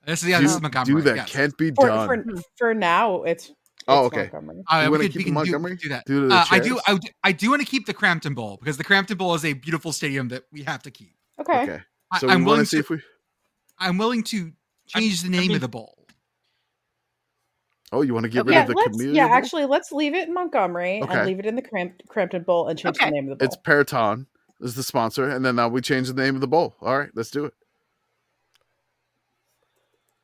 This 0.05 0.23
is 0.23 0.29
yeah. 0.29 0.37
do, 0.39 0.43
This 0.45 0.55
is 0.55 0.61
Montgomery. 0.61 0.95
do 0.95 1.01
that 1.03 1.15
yes. 1.15 1.31
can't 1.31 1.55
be 1.57 1.69
For, 1.71 1.87
done. 1.87 2.07
for, 2.07 2.41
for 2.57 2.73
now, 2.73 3.21
it's, 3.23 3.49
it's 3.49 3.55
Oh, 3.87 4.05
okay. 4.05 4.29
Montgomery. 4.33 4.63
Uh, 4.67 4.77
You 4.85 4.91
we 4.91 4.97
wanna 4.97 5.09
keep 5.09 5.25
can 5.25 5.33
Montgomery? 5.35 5.75
do, 5.75 5.83
do 5.83 5.89
that. 5.89 6.05
Do 6.07 6.27
the 6.27 6.33
Uh, 6.35 6.45
I 6.49 6.59
do. 6.59 6.69
chairs? 6.69 6.81
I, 6.87 6.93
do- 6.97 7.07
I 7.23 7.31
do 7.31 7.49
want 7.51 7.61
to 7.61 7.67
keep 7.67 7.85
the 7.85 7.93
Crampton 7.93 8.33
Bowl 8.33 8.57
because 8.59 8.77
the 8.77 8.83
Crampton 8.83 9.17
Bowl 9.17 9.35
is 9.35 9.45
a 9.45 9.53
beautiful 9.53 9.91
stadium 9.91 10.29
that 10.29 10.45
we 10.51 10.63
have 10.63 10.81
to 10.83 10.91
keep. 10.91 11.13
Okay. 11.39 11.61
Okay. 11.63 11.81
I, 12.11 12.17
So 12.19 12.27
I'm 12.29 12.43
willing 12.43 12.61
to 12.61 12.65
see 12.65 12.79
if 12.79 12.89
we. 12.89 12.99
I'm 13.77 13.99
willing 13.99 14.23
to 14.23 14.51
change 14.87 15.21
the 15.21 15.29
name 15.29 15.41
mean- 15.49 15.55
of 15.55 15.61
the 15.61 15.67
bowl. 15.69 16.07
Oh, 17.91 18.01
you 18.03 18.13
want 18.13 18.23
to 18.23 18.29
get 18.29 18.45
rid 18.45 18.53
Yeah, 18.53 18.61
of 18.61 18.67
the 18.67 18.73
let's, 18.75 18.89
community? 18.89 19.17
yeah, 19.17 19.27
bowl? 19.27 19.35
actually, 19.37 19.65
let's 19.65 19.91
leave 19.91 20.13
it 20.13 20.27
in 20.27 20.33
Montgomery 20.33 21.01
Okay. 21.01 21.11
and 21.13 21.27
leave 21.27 21.39
it 21.39 21.45
in 21.47 21.55
the 21.55 21.61
Cramp- 21.61 22.01
Crampton 22.07 22.43
Bowl 22.43 22.67
and 22.67 22.77
change 22.77 22.97
Okay. 22.97 23.05
the 23.05 23.11
name 23.11 23.25
of 23.25 23.37
the 23.37 23.43
bowl. 23.43 23.45
it's 23.47 23.57
Peraton 23.63 24.27
is 24.61 24.75
the 24.75 24.83
sponsor, 24.83 25.29
and 25.29 25.43
then 25.45 25.55
now 25.55 25.67
we 25.69 25.81
change 25.81 26.07
the 26.07 26.13
name 26.21 26.35
of 26.35 26.41
the 26.41 26.47
bowl. 26.47 26.75
All 26.81 26.97
right, 26.97 27.09
let's 27.13 27.31
do 27.31 27.45
it. 27.45 27.53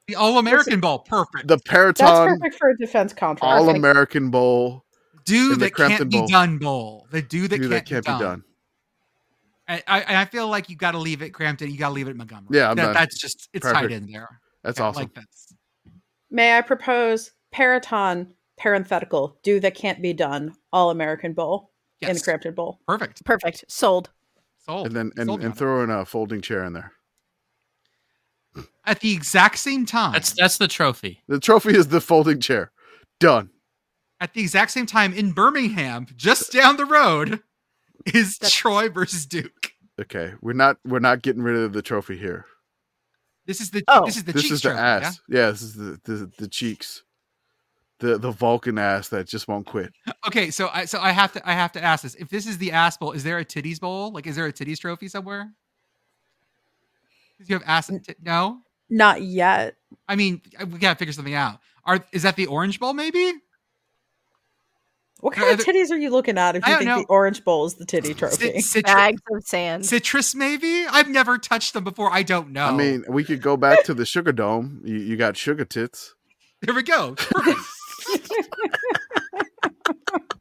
The 0.08 0.16
All 0.16 0.38
American 0.38 0.80
Bowl. 0.80 1.00
Perfect. 1.00 1.48
The 1.48 1.56
That's 1.56 1.64
Peraton 1.70 2.06
perfect 2.40 2.56
for 2.60 2.70
a 2.70 2.78
defense 2.78 3.12
contract. 3.14 3.44
All 3.44 3.70
American 3.70 4.30
Bowl. 4.30 4.86
do 5.26 5.54
in 5.54 5.60
the 5.60 5.66
that 5.66 5.74
Crampton 5.74 5.98
can't 5.98 6.12
be 6.12 6.18
Bowl. 6.20 6.28
done 6.28 6.58
bowl. 6.60 7.08
The 7.12 7.22
do 7.24 7.48
that, 7.48 7.56
do 7.56 7.62
can't, 7.62 7.72
that 7.72 7.86
can't 7.88 8.06
be, 8.06 8.12
be 8.12 8.20
done. 8.20 8.22
done. 8.22 8.44
I, 9.68 9.84
I, 9.88 10.22
I 10.22 10.26
feel 10.26 10.48
like 10.48 10.70
you 10.70 10.76
got 10.76 10.92
to 10.92 11.00
leave 11.00 11.24
it 11.24 11.32
Crampton. 11.32 11.72
You 11.72 11.78
got 11.80 11.88
to 11.88 11.94
leave 11.96 12.08
it 12.08 12.16
Montgomery. 12.16 12.50
Yeah, 12.52 12.70
I'm 12.70 12.76
That- 12.76 12.84
done. 12.86 12.94
that's 12.94 13.18
just 13.18 13.50
it's 13.52 13.66
tied 13.66 13.92
in 13.92 14.06
there. 14.12 14.40
That's 14.64 14.80
Okay, 14.80 14.88
awesome. 14.88 15.02
Like 15.04 15.14
this. 15.16 15.54
May 16.30 16.56
I 16.56 16.62
propose 16.62 17.32
Peraton 17.52 18.34
parenthetical 18.58 19.40
do 19.44 19.60
that 19.62 19.74
can't 19.74 20.02
be 20.04 20.14
done 20.14 20.54
All 20.72 20.92
American 20.92 21.34
Bowl 21.34 21.72
in 22.02 22.14
the 22.14 22.20
Crampton 22.20 22.54
Bowl. 22.54 22.80
Perfect. 22.88 23.26
Perfect. 23.26 23.66
Sold. 23.68 24.12
Sold. 24.66 24.88
and 24.88 24.96
then 24.96 25.12
and, 25.18 25.28
Sold 25.28 25.44
and 25.44 25.56
throw 25.58 25.84
in 25.84 25.90
a 25.90 26.06
folding 26.06 26.42
chair 26.42 26.64
in 26.64 26.74
there. 26.74 26.92
at 28.86 29.00
the 29.02 29.14
exact 29.14 29.58
same 29.60 29.86
time. 29.86 30.14
That's 30.14 30.32
that's 30.34 30.58
the 30.58 30.68
trophy. 30.68 31.22
The 31.28 31.40
trophy 31.40 31.76
is 31.76 31.88
the 31.90 32.02
folding 32.02 32.40
chair. 32.40 32.72
Done. 33.20 33.50
at 34.20 34.34
the 34.34 34.42
exact 34.42 34.72
same 34.72 34.86
time 34.86 35.14
in 35.14 35.32
Birmingham, 35.32 36.08
just 36.16 36.52
down 36.52 36.78
the 36.78 36.86
road, 36.86 37.42
is 38.14 38.38
That's- 38.38 38.54
Troy 38.54 38.90
versus 38.90 39.26
Duke. 39.26 39.72
Okay, 40.00 40.34
we're 40.42 40.54
not 40.54 40.78
we're 40.86 41.00
not 41.00 41.22
getting 41.22 41.42
rid 41.42 41.56
of 41.56 41.72
the 41.74 41.82
trophy 41.82 42.18
here. 42.18 42.46
This 43.46 43.62
is 43.62 43.70
the 43.72 43.84
Oh. 43.88 44.06
this 44.06 44.18
is 44.18 44.24
the 44.26 44.34
this 44.34 44.42
cheeks 44.44 44.54
is 44.56 44.62
the 44.62 44.70
trophy, 44.70 44.82
ass. 44.82 45.22
Yeah? 45.30 45.52
this 45.52 45.62
is 45.62 45.74
the, 45.76 46.00
the 46.04 46.32
the 46.38 46.48
cheeks. 46.48 47.04
The 48.00 48.18
the 48.18 48.32
Vulcan 48.32 48.78
ass 48.78 49.08
that 49.10 49.26
just 49.28 49.48
won't 49.48 49.66
quit. 49.66 49.94
Okay, 50.28 50.52
so 50.52 50.70
I 50.74 50.84
so 50.86 51.00
I 51.00 51.12
have 51.12 51.32
to 51.34 51.50
I 51.50 51.54
have 51.54 51.72
to 51.74 51.84
ask 51.84 52.04
this. 52.04 52.16
If 52.16 52.30
this 52.30 52.46
is 52.46 52.58
the 52.58 52.72
ass 52.74 52.98
bowl, 52.98 53.14
is 53.14 53.24
there 53.24 53.38
a 53.40 53.46
titties 53.46 53.80
bowl? 53.80 54.12
Like, 54.12 54.28
is 54.28 54.36
there 54.36 54.46
a 54.46 54.52
titties 54.54 54.80
trophy 54.80 55.08
somewhere? 55.08 55.54
'Cause 57.38 57.50
you 57.50 57.56
have 57.56 57.64
ass. 57.66 57.90
And 57.90 58.04
tit- 58.04 58.18
no, 58.22 58.62
Not 58.90 59.22
yet. 59.22 59.76
I 60.10 60.16
mean 60.16 60.42
we 60.72 60.78
gotta 60.80 60.98
figure 61.00 61.14
something 61.14 61.34
out. 61.36 61.60
Are 61.86 62.06
is 62.12 62.24
that 62.24 62.36
the 62.36 62.48
orange 62.48 62.80
bowl? 62.80 62.94
Maybe. 62.94 63.34
What 65.22 65.38
No, 65.38 65.44
kind 65.44 65.60
of 65.60 65.66
the- 65.66 65.72
titties 65.72 65.90
are 65.92 65.98
you 65.98 66.10
looking 66.12 66.38
at 66.38 66.56
if 66.58 66.68
you 66.68 66.74
think 66.78 66.88
know. 66.88 67.00
the 67.00 67.06
Orange 67.08 67.44
Bowl 67.44 67.66
is 67.66 67.76
the 67.76 67.86
titty 67.86 68.14
trophy? 68.14 68.60
Cit- 68.62 68.84
citru- 68.86 68.94
Bags 68.94 69.22
of 69.34 69.44
sand. 69.44 69.86
citrus, 69.86 70.36
maybe. 70.36 70.86
I've 70.86 71.08
never 71.10 71.38
touched 71.38 71.74
them 71.74 71.84
before. 71.86 72.12
I 72.12 72.22
don't 72.22 72.52
know. 72.52 72.66
I 72.68 72.72
mean, 72.74 73.06
we 73.08 73.24
could 73.24 73.42
go 73.42 73.56
back 73.58 73.84
to 73.86 73.94
the 73.94 74.06
sugar 74.06 74.34
dome. 74.34 74.82
You, 74.84 74.98
you 74.98 75.16
got 75.18 75.36
sugar 75.38 75.64
tits. 75.66 76.14
there 76.62 76.76
we 76.76 76.84
go. 76.84 77.16
Perfect. 78.20 78.48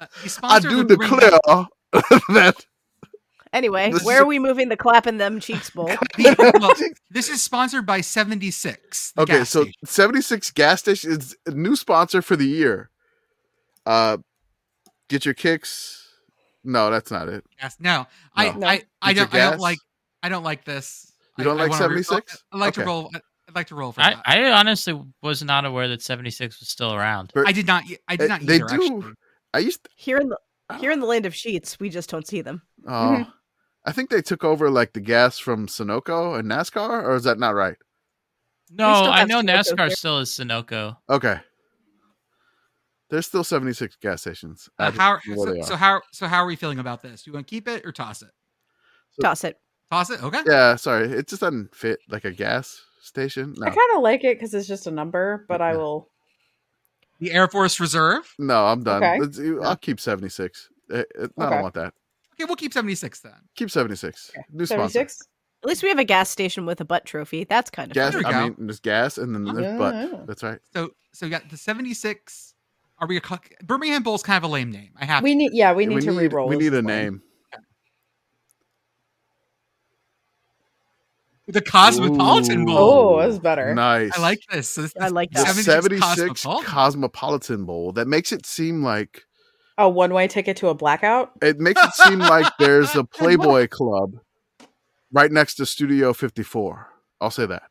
Uh, 0.00 0.06
I 0.42 0.58
do 0.58 0.80
of 0.80 0.88
the 0.88 0.96
Ring- 0.96 1.10
declare 1.10 1.30
that 2.34 2.66
Anyway, 3.52 3.92
This 3.92 4.02
where 4.02 4.16
is- 4.16 4.22
are 4.22 4.26
we 4.26 4.38
moving 4.38 4.68
the 4.68 4.76
clapping 4.76 5.18
them 5.18 5.38
cheeks 5.38 5.70
bowl? 5.70 5.90
Well, 6.38 6.72
this 7.10 7.28
is 7.28 7.40
sponsored 7.42 7.84
by 7.86 8.00
76. 8.00 9.12
the 9.12 9.22
Okay, 9.22 9.38
gas 9.38 9.50
so 9.50 9.62
station. 9.62 9.74
76 9.84 10.50
gas 10.52 10.80
station 10.80 11.10
is 11.12 11.36
a 11.46 11.50
new 11.52 11.76
sponsor 11.76 12.20
for 12.22 12.34
the 12.34 12.46
year. 12.46 12.90
Uh 13.86 14.16
get 15.08 15.24
your 15.24 15.34
kicks. 15.34 16.08
No, 16.64 16.90
that's 16.90 17.10
not 17.10 17.28
it. 17.28 17.44
Gas- 17.60 17.76
no, 17.78 18.06
I, 18.34 18.50
No. 18.52 18.66
I, 18.66 18.82
I 19.02 19.12
Get 19.12 19.30
don't, 19.30 19.40
I 19.40 19.50
don't 19.50 19.60
like, 19.60 19.78
I 20.22 20.28
don't 20.30 20.44
like 20.44 20.64
this. 20.64 21.12
You 21.38 21.44
don't 21.44 21.58
I 21.60 21.64
like 21.64 21.70
wanna 21.72 21.88
re- 21.90 22.02
76? 22.02 22.44
I 22.52 22.56
like 22.56 22.74
to 22.74 22.82
Okay. 22.82 23.20
Roll. 23.52 23.56
I'd 23.56 23.58
like 23.60 23.66
to 23.68 23.74
roll 23.74 23.92
for 23.92 24.00
I, 24.00 24.14
that. 24.14 24.22
I 24.26 24.50
honestly 24.52 25.00
was 25.22 25.42
not 25.42 25.64
aware 25.64 25.88
that 25.88 26.02
76 26.02 26.60
was 26.60 26.68
still 26.68 26.94
around. 26.94 27.30
But 27.34 27.46
I 27.48 27.52
did 27.52 27.66
not. 27.66 27.84
I 28.08 28.16
did 28.16 28.30
Uh, 28.30 28.36
not. 28.38 28.46
they 28.46 28.54
either, 28.56 28.66
do- 28.66 28.74
Actually. 28.74 29.12
I 29.54 29.58
used 29.58 29.88
Here 29.96 30.18
in 30.18 30.28
the 30.28 30.38
here 30.80 30.90
in 30.90 31.00
the 31.00 31.06
land 31.06 31.26
of 31.26 31.34
Sheetz, 31.34 31.78
we 31.78 31.90
just 31.90 32.08
don't 32.08 32.26
see 32.26 32.40
them. 32.40 32.62
oh, 32.86 32.90
Mm-hmm. 32.90 33.30
I 33.84 33.92
think 33.92 34.10
they 34.10 34.22
took 34.22 34.44
over 34.44 34.70
like 34.70 34.92
the 34.92 35.00
gas 35.00 35.38
from 35.38 35.66
Sunoco 35.66 36.38
and 36.38 36.48
NASCAR 36.50 37.02
or 37.04 37.14
is 37.16 37.24
that 37.24 37.38
not 37.38 37.54
right? 37.54 37.76
No, 38.70 38.86
I 38.86 39.24
know 39.24 39.42
Sunoco 39.42 39.48
NASCAR 39.74 39.78
here. 39.88 39.90
still 39.90 40.18
is 40.20 40.30
Sunoco. 40.30 40.96
Okay. 41.10 41.40
There's 43.10 43.26
still 43.26 43.44
76 43.44 43.96
gas 43.96 44.22
stations. 44.22 44.68
Uh, 44.78 44.90
how, 44.92 45.18
don't 45.26 45.36
know 45.36 45.42
where 45.52 45.62
so, 45.64 45.70
so 45.70 45.76
how, 45.76 46.00
so 46.12 46.26
how 46.26 46.38
are 46.38 46.46
we 46.46 46.56
feeling 46.56 46.78
about 46.78 47.02
this? 47.02 47.22
Do 47.24 47.30
You 47.30 47.34
want 47.34 47.46
to 47.46 47.50
keep 47.50 47.68
it 47.68 47.84
or 47.84 47.92
toss 47.92 48.22
it? 48.22 48.30
Toss 49.20 49.44
it. 49.44 49.58
Toss 49.90 50.08
it. 50.08 50.22
Okay. 50.22 50.40
Yeah, 50.46 50.76
sorry. 50.76 51.10
It 51.12 51.28
just 51.28 51.42
doesn't 51.42 51.74
fit 51.74 51.98
like 52.08 52.24
a 52.24 52.30
gas 52.30 52.80
station. 53.02 53.54
No. 53.56 53.66
I 53.66 53.70
kind 53.70 53.96
of 53.96 54.02
like 54.02 54.24
it 54.24 54.36
because 54.38 54.54
it's 54.54 54.68
just 54.68 54.86
a 54.86 54.90
number, 54.90 55.44
but 55.48 55.60
I 55.60 55.76
will. 55.76 56.08
The 57.20 57.32
Air 57.32 57.46
Force 57.48 57.78
Reserve. 57.78 58.34
No, 58.38 58.66
I'm 58.66 58.82
done. 58.82 59.02
Okay. 59.02 59.54
I'll 59.62 59.76
keep 59.76 60.00
76. 60.00 60.68
Eh, 60.90 60.96
eh, 61.18 61.26
I 61.38 61.50
don't 61.50 61.62
want 61.62 61.74
that. 61.74 61.94
Okay, 62.34 62.44
we'll 62.44 62.56
keep 62.56 62.72
76 62.72 63.20
then. 63.20 63.32
Keep 63.54 63.70
76. 63.70 64.32
New 64.52 64.66
sponsor. 64.66 65.00
At 65.00 65.68
least 65.68 65.82
we 65.84 65.88
have 65.90 65.98
a 65.98 66.04
gas 66.04 66.28
station 66.28 66.66
with 66.66 66.80
a 66.80 66.84
butt 66.84 67.04
trophy. 67.04 67.44
That's 67.44 67.70
kind 67.70 67.90
of 67.90 67.94
Gas. 67.94 68.14
There 68.14 68.26
I 68.26 68.44
mean, 68.44 68.56
there's 68.58 68.80
gas 68.80 69.18
and 69.18 69.32
then 69.34 69.44
there's 69.44 69.66
Yeah. 69.66 69.76
butt. 69.76 70.26
That's 70.26 70.42
right. 70.42 70.58
So, 70.72 70.90
so 71.12 71.26
we 71.26 71.30
got 71.30 71.48
the 71.48 71.56
76. 71.56 72.54
Are 72.98 73.06
we? 73.06 73.18
A, 73.18 73.22
Birmingham 73.62 74.02
Bowl's 74.02 74.22
kind 74.24 74.36
of 74.36 74.50
a 74.50 74.52
lame 74.52 74.72
name. 74.72 74.90
I 74.96 75.04
have. 75.04 75.22
We 75.22 75.34
need, 75.36 75.52
yeah, 75.54 75.72
we 75.72 75.84
Yeah, 75.84 75.90
need 75.90 76.00
to 76.02 76.12
re-roll. 76.12 76.48
We 76.48 76.56
need 76.56 76.74
a 76.74 76.82
plan. 76.82 77.04
name. 77.04 77.22
The 81.52 81.60
Cosmopolitan 81.62 82.62
Ooh. 82.62 82.66
Bowl. 82.66 82.78
Oh, 83.18 83.20
that's 83.22 83.38
better. 83.38 83.74
Nice. 83.74 84.16
I 84.16 84.20
like 84.20 84.40
this. 84.50 84.68
So 84.70 84.82
this 84.82 84.94
I 85.00 85.08
like 85.08 85.30
the 85.30 85.42
that. 85.42 85.54
76 85.54 85.64
76 85.64 86.42
Cosmopolitan. 86.42 86.70
Cosmopolitan 86.70 87.64
Bowl. 87.66 87.92
That 87.92 88.08
makes 88.08 88.32
it 88.32 88.46
seem 88.46 88.82
like 88.82 89.24
A 89.78 89.88
one-way 89.88 90.28
ticket 90.28 90.56
to 90.58 90.68
a 90.68 90.74
blackout. 90.74 91.32
it 91.42 91.58
makes 91.60 91.82
it 91.82 91.92
seem 91.94 92.18
like 92.18 92.46
there's 92.58 92.94
a 92.96 93.04
Playboy 93.04 93.68
Club 93.68 94.14
right 95.12 95.30
next 95.32 95.54
to 95.56 95.66
Studio 95.66 96.12
54. 96.12 96.88
I'll 97.20 97.30
say 97.30 97.46
that. 97.46 97.62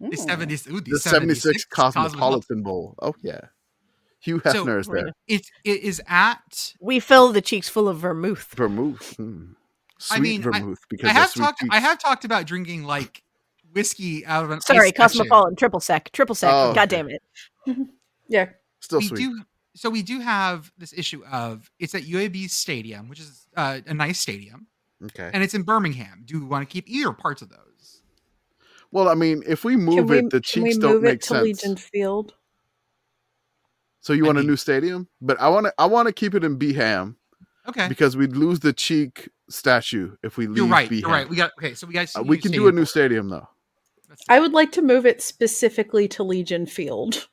The 0.00 0.08
Mm. 0.08 0.16
70, 0.18 0.54
ooh, 0.70 0.80
The 0.80 0.98
76 0.98 1.64
Cosmopolitan. 1.66 2.18
Cosmopolitan 2.18 2.62
Bowl. 2.62 2.94
Oh 3.00 3.14
yeah. 3.22 3.40
Hugh 4.20 4.40
So- 4.44 4.66
is 4.78 4.86
there. 4.86 5.12
It, 5.28 5.46
it 5.64 5.80
is 5.82 6.02
at. 6.08 6.74
We 6.80 6.98
fill 7.00 7.32
the 7.32 7.40
cheeks 7.42 7.68
full 7.68 7.88
of 7.88 7.98
vermouth. 7.98 8.54
Vermouth. 8.56 9.14
Hmm. 9.16 9.52
Sweet 10.04 10.16
I 10.16 10.20
mean, 10.20 10.40
I- 10.40 10.44
vermouth 10.60 10.80
because 10.90 11.08
I 11.08 11.12
have 11.14 11.30
sweet 11.30 11.44
talked. 11.44 11.64
I 11.70 11.80
have 11.80 11.98
talked 11.98 12.24
about 12.24 12.46
drinking 12.46 12.84
like 12.84 13.22
whiskey 13.72 14.24
out 14.26 14.44
of 14.44 14.50
an. 14.50 14.60
Sorry, 14.60 14.88
ice 14.88 14.88
statue. 14.88 15.02
Cosmopolitan, 15.02 15.56
triple 15.56 15.80
sec, 15.80 16.12
triple 16.12 16.34
sec. 16.34 16.50
Oh, 16.52 16.74
God 16.74 16.92
okay. 16.92 16.96
damn 16.96 17.08
it. 17.10 17.22
Yeah. 18.28 18.50
still 18.80 18.98
we 18.98 19.06
sweet. 19.06 19.18
do 19.18 19.42
so 19.74 19.88
we 19.90 20.02
do 20.02 20.20
have 20.20 20.70
this 20.78 20.92
issue 20.92 21.24
of 21.30 21.70
it's 21.78 21.94
at 21.94 22.02
UAB 22.02 22.48
Stadium, 22.50 23.08
which 23.08 23.20
is 23.20 23.46
uh, 23.56 23.80
a 23.86 23.94
nice 23.94 24.18
stadium, 24.18 24.66
Okay. 25.06 25.30
and 25.32 25.42
it's 25.42 25.54
in 25.54 25.62
Birmingham. 25.62 26.22
Do 26.26 26.38
we 26.40 26.46
want 26.46 26.68
to 26.68 26.72
keep 26.72 26.88
either 26.88 27.12
parts 27.12 27.40
of 27.42 27.48
those? 27.48 28.02
Well, 28.92 29.08
I 29.08 29.14
mean, 29.14 29.42
if 29.46 29.64
we 29.64 29.76
move 29.76 29.96
can 29.96 30.06
we, 30.06 30.18
it, 30.18 30.30
the 30.30 30.40
can 30.42 30.62
we 30.64 30.70
cheeks 30.70 30.78
don't 30.78 30.92
move 30.94 31.02
make 31.02 31.14
it 31.14 31.22
to 31.22 31.28
sense. 31.28 31.42
Legion 31.42 31.76
Field? 31.76 32.34
So 34.00 34.12
you 34.12 34.24
I 34.24 34.28
want 34.28 34.38
a 34.38 34.42
new 34.42 34.56
stadium? 34.56 35.08
But 35.20 35.40
I 35.40 35.48
want 35.48 35.66
to. 35.66 35.74
I 35.78 35.86
want 35.86 36.08
to 36.08 36.12
keep 36.12 36.34
it 36.34 36.44
in 36.44 36.58
Beham 36.58 37.16
Okay, 37.68 37.88
because 37.88 38.16
we'd 38.16 38.36
lose 38.36 38.60
the 38.60 38.72
cheek 38.72 39.28
statue 39.48 40.16
if 40.22 40.36
we 40.36 40.46
leave. 40.46 40.56
you're 40.58 40.66
right. 40.66 40.88
Beham. 40.88 41.00
You're 41.00 41.10
right. 41.10 41.28
We 41.28 41.36
got 41.36 41.52
okay. 41.58 41.74
So 41.74 41.86
we 41.86 41.94
got. 41.94 42.08
Uh, 42.16 42.22
we 42.22 42.38
can 42.38 42.52
do 42.52 42.68
a 42.68 42.72
new 42.72 42.84
stadium 42.84 43.28
though. 43.28 43.48
I 44.28 44.38
would 44.40 44.52
like 44.52 44.70
to 44.72 44.82
move 44.82 45.06
it 45.06 45.22
specifically 45.22 46.06
to 46.08 46.22
Legion 46.22 46.66
Field. 46.66 47.26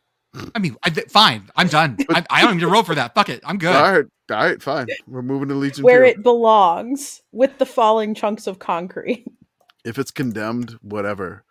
I 0.55 0.59
mean, 0.59 0.77
I, 0.83 0.89
fine. 0.89 1.49
I'm 1.57 1.67
done. 1.67 1.97
I, 2.09 2.23
I 2.29 2.41
don't 2.43 2.53
need 2.55 2.61
to 2.61 2.67
roll 2.69 2.83
for 2.83 2.95
that. 2.95 3.13
Fuck 3.13 3.29
it. 3.29 3.41
I'm 3.43 3.57
good. 3.57 3.75
All 3.75 3.91
right, 3.91 4.05
all 4.31 4.37
right, 4.37 4.61
fine. 4.63 4.87
We're 5.05 5.21
moving 5.21 5.49
to 5.49 5.55
Legion 5.55 5.75
Field. 5.77 5.85
where 5.85 6.05
Field. 6.05 6.17
it 6.19 6.23
belongs 6.23 7.21
with 7.33 7.57
the 7.57 7.65
falling 7.65 8.15
chunks 8.15 8.47
of 8.47 8.57
concrete. 8.59 9.25
if 9.85 9.99
it's 9.99 10.11
condemned, 10.11 10.71
whatever. 10.81 11.43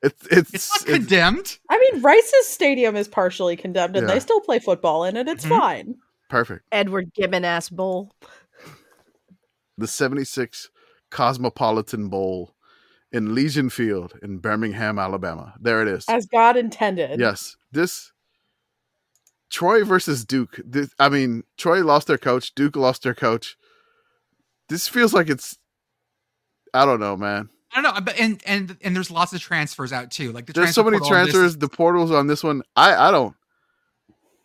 It's 0.00 0.24
it's 0.30 0.54
It's 0.54 0.70
not 0.70 0.88
it's- 0.88 0.98
condemned. 1.00 1.58
I 1.68 1.78
mean, 1.92 2.00
Rice's 2.02 2.46
stadium 2.46 2.94
is 2.94 3.08
partially 3.08 3.56
condemned 3.56 3.96
and 3.96 4.06
Yeah. 4.06 4.14
they 4.14 4.20
still 4.20 4.40
play 4.40 4.60
football 4.60 5.02
in 5.04 5.16
it. 5.16 5.26
It's 5.26 5.44
Mhm. 5.44 5.48
fine. 5.48 5.94
Perfect. 6.28 6.64
Edward 6.72 7.12
Gibbon 7.14 7.44
ass 7.44 7.68
bowl. 7.68 8.12
The 9.76 9.86
76 9.86 10.70
Cosmopolitan 11.10 12.08
Bowl 12.08 12.54
in 13.12 13.34
Legion 13.34 13.70
Field 13.70 14.14
in 14.22 14.38
Birmingham, 14.38 14.98
Alabama. 14.98 15.54
There 15.60 15.80
it 15.82 15.88
is. 15.88 16.04
As 16.08 16.26
God 16.26 16.56
intended. 16.56 17.20
Yes, 17.20 17.56
this 17.72 18.12
Troy 19.50 19.84
versus 19.84 20.24
Duke. 20.24 20.60
This, 20.64 20.90
I 20.98 21.08
mean, 21.08 21.44
Troy 21.56 21.82
lost 21.84 22.06
their 22.08 22.18
coach. 22.18 22.54
Duke 22.54 22.76
lost 22.76 23.02
their 23.02 23.14
coach. 23.14 23.56
This 24.68 24.88
feels 24.88 25.14
like 25.14 25.30
it's. 25.30 25.56
I 26.74 26.84
don't 26.84 27.00
know, 27.00 27.16
man. 27.16 27.48
I 27.72 27.80
don't 27.80 27.94
know. 27.94 28.00
But 28.00 28.18
and 28.18 28.42
and 28.44 28.76
and 28.82 28.94
there's 28.94 29.10
lots 29.10 29.32
of 29.32 29.40
transfers 29.40 29.92
out 29.92 30.10
too. 30.10 30.32
Like 30.32 30.46
the 30.46 30.52
There's 30.52 30.74
so 30.74 30.82
many 30.82 30.98
portal 30.98 31.16
on 31.16 31.24
this- 31.24 31.32
transfers. 31.32 31.56
The 31.58 31.68
portals 31.68 32.10
on 32.10 32.26
this 32.26 32.44
one, 32.44 32.62
I 32.76 33.08
I 33.08 33.10
don't. 33.10 33.34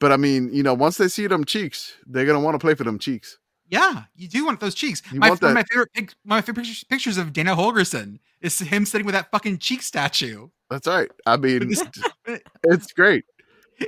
But 0.04 0.12
I 0.12 0.18
mean, 0.18 0.50
you 0.52 0.64
know, 0.64 0.74
once 0.74 0.98
they 0.98 1.08
see 1.08 1.28
them 1.28 1.46
cheeks, 1.46 1.94
they're 2.06 2.26
gonna 2.26 2.42
want 2.42 2.56
to 2.56 2.60
play 2.60 2.74
for 2.76 2.84
them 2.84 3.00
cheeks. 3.00 3.38
Yeah, 3.70 4.04
you 4.16 4.28
do 4.28 4.44
want 4.46 4.60
those 4.60 4.76
cheeks. 4.76 5.02
You 5.14 5.20
my, 5.22 5.30
want 5.30 5.42
one 5.42 5.52
of 5.52 5.56
that- 5.56 5.62
my 5.62 5.64
favorite 5.72 5.94
pic- 5.94 6.14
my 6.26 6.42
favorite 6.42 6.64
pictures, 6.66 6.84
pictures 6.84 7.18
of 7.18 7.32
Dana 7.32 7.56
Holgorsen 7.56 8.20
is 8.42 8.60
him 8.60 8.86
sitting 8.86 9.06
with 9.06 9.16
that 9.16 9.32
fucking 9.32 9.60
cheek 9.60 9.82
statue. 9.82 10.50
That's 10.70 10.88
right. 10.88 11.10
I 11.26 11.38
mean, 11.38 11.72
it's 12.66 12.92
great. 12.92 13.24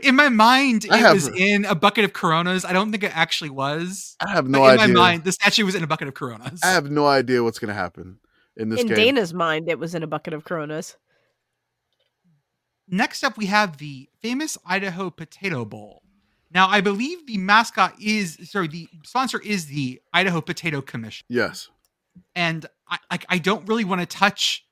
In 0.03 0.15
my 0.15 0.29
mind, 0.29 0.85
it 0.85 0.91
I 0.93 0.97
have- 0.99 1.15
was 1.15 1.27
in 1.27 1.65
a 1.65 1.75
bucket 1.75 2.05
of 2.05 2.13
Coronas. 2.13 2.63
I 2.63 2.71
don't 2.71 2.91
think 2.91 3.03
it 3.03 3.11
actually 3.13 3.49
was. 3.49 4.15
I 4.25 4.29
have 4.31 4.47
no 4.47 4.63
in 4.65 4.79
idea. 4.79 4.87
my 4.87 4.93
mind, 4.93 5.25
the 5.25 5.33
statue 5.33 5.65
was 5.65 5.75
in 5.75 5.83
a 5.83 5.87
bucket 5.87 6.07
of 6.07 6.13
Coronas. 6.13 6.61
I 6.63 6.67
have 6.71 6.89
no 6.89 7.07
idea 7.07 7.43
what's 7.43 7.59
gonna 7.59 7.73
happen 7.73 8.19
in 8.55 8.69
this 8.69 8.77
game. 8.77 8.87
In 8.87 8.95
game. 8.95 9.05
Dana's 9.15 9.33
mind, 9.33 9.67
it 9.67 9.79
was 9.79 9.93
in 9.93 10.01
a 10.01 10.07
bucket 10.07 10.33
of 10.33 10.45
Coronas. 10.45 10.95
Next 12.87 13.23
up, 13.23 13.37
we 13.37 13.47
have 13.47 13.79
the 13.79 14.07
famous 14.21 14.57
Idaho 14.65 15.09
Potato 15.09 15.65
Bowl. 15.65 16.03
Now, 16.53 16.67
I 16.69 16.81
believe 16.81 17.25
the 17.27 17.37
mascot 17.37 17.95
is 18.01 18.37
sorry, 18.43 18.67
the 18.67 18.87
sponsor 19.03 19.39
is 19.41 19.65
the 19.67 19.99
Idaho 20.13 20.41
Potato 20.41 20.81
Commission, 20.81 21.25
yes. 21.29 21.69
and 22.35 22.65
I 22.87 22.97
like 23.11 23.25
I 23.29 23.37
don't 23.39 23.67
really 23.67 23.83
want 23.83 24.01
to 24.01 24.07
touch. 24.07 24.65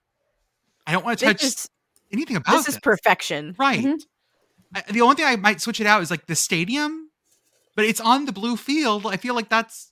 I 0.88 0.92
don't 0.92 1.04
want 1.04 1.20
to 1.20 1.26
touch 1.26 1.44
is 1.44 1.70
anything 2.12 2.36
about 2.38 2.52
this 2.54 2.66
This 2.66 2.76
is 2.76 2.82
perfection. 2.82 3.56
Right. 3.58 3.84
Mhm. 3.84 4.00
I, 4.76 4.84
the 4.92 5.02
only 5.02 5.16
thing 5.16 5.26
I 5.26 5.36
might 5.36 5.62
switch 5.62 5.80
it 5.80 5.88
out 5.88 6.02
is 6.02 6.12
like 6.12 6.26
the 6.28 6.36
stadium, 6.36 7.10
but 7.76 7.86
it's 7.86 8.00
on 8.02 8.26
the 8.26 8.32
blue 8.32 8.56
field. 8.58 9.06
I 9.06 9.18
feel 9.18 9.36
like 9.36 9.50
that's 9.50 9.92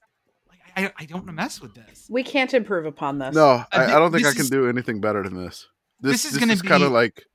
like 0.50 0.60
I, 0.76 0.94
I 0.98 1.06
don't 1.06 1.20
want 1.20 1.28
to 1.28 1.34
mess 1.34 1.62
with 1.62 1.74
this. 1.76 2.08
We 2.10 2.24
can't 2.24 2.54
improve 2.54 2.86
upon 2.86 3.18
this. 3.20 3.36
No, 3.36 3.64
I, 3.72 3.86
I 3.86 4.00
don't 4.00 4.12
think 4.12 4.26
I 4.26 4.32
can 4.32 4.42
is- 4.42 4.50
do 4.50 4.70
anything 4.70 5.02
better 5.02 5.24
than 5.24 5.36
this. 5.36 5.68
This, 6.00 6.24
This 6.24 6.34
is 6.34 6.38
gonna 6.40 6.56
be 6.56 6.68
kind 6.68 6.82
of 6.84 6.92
like, 6.92 7.26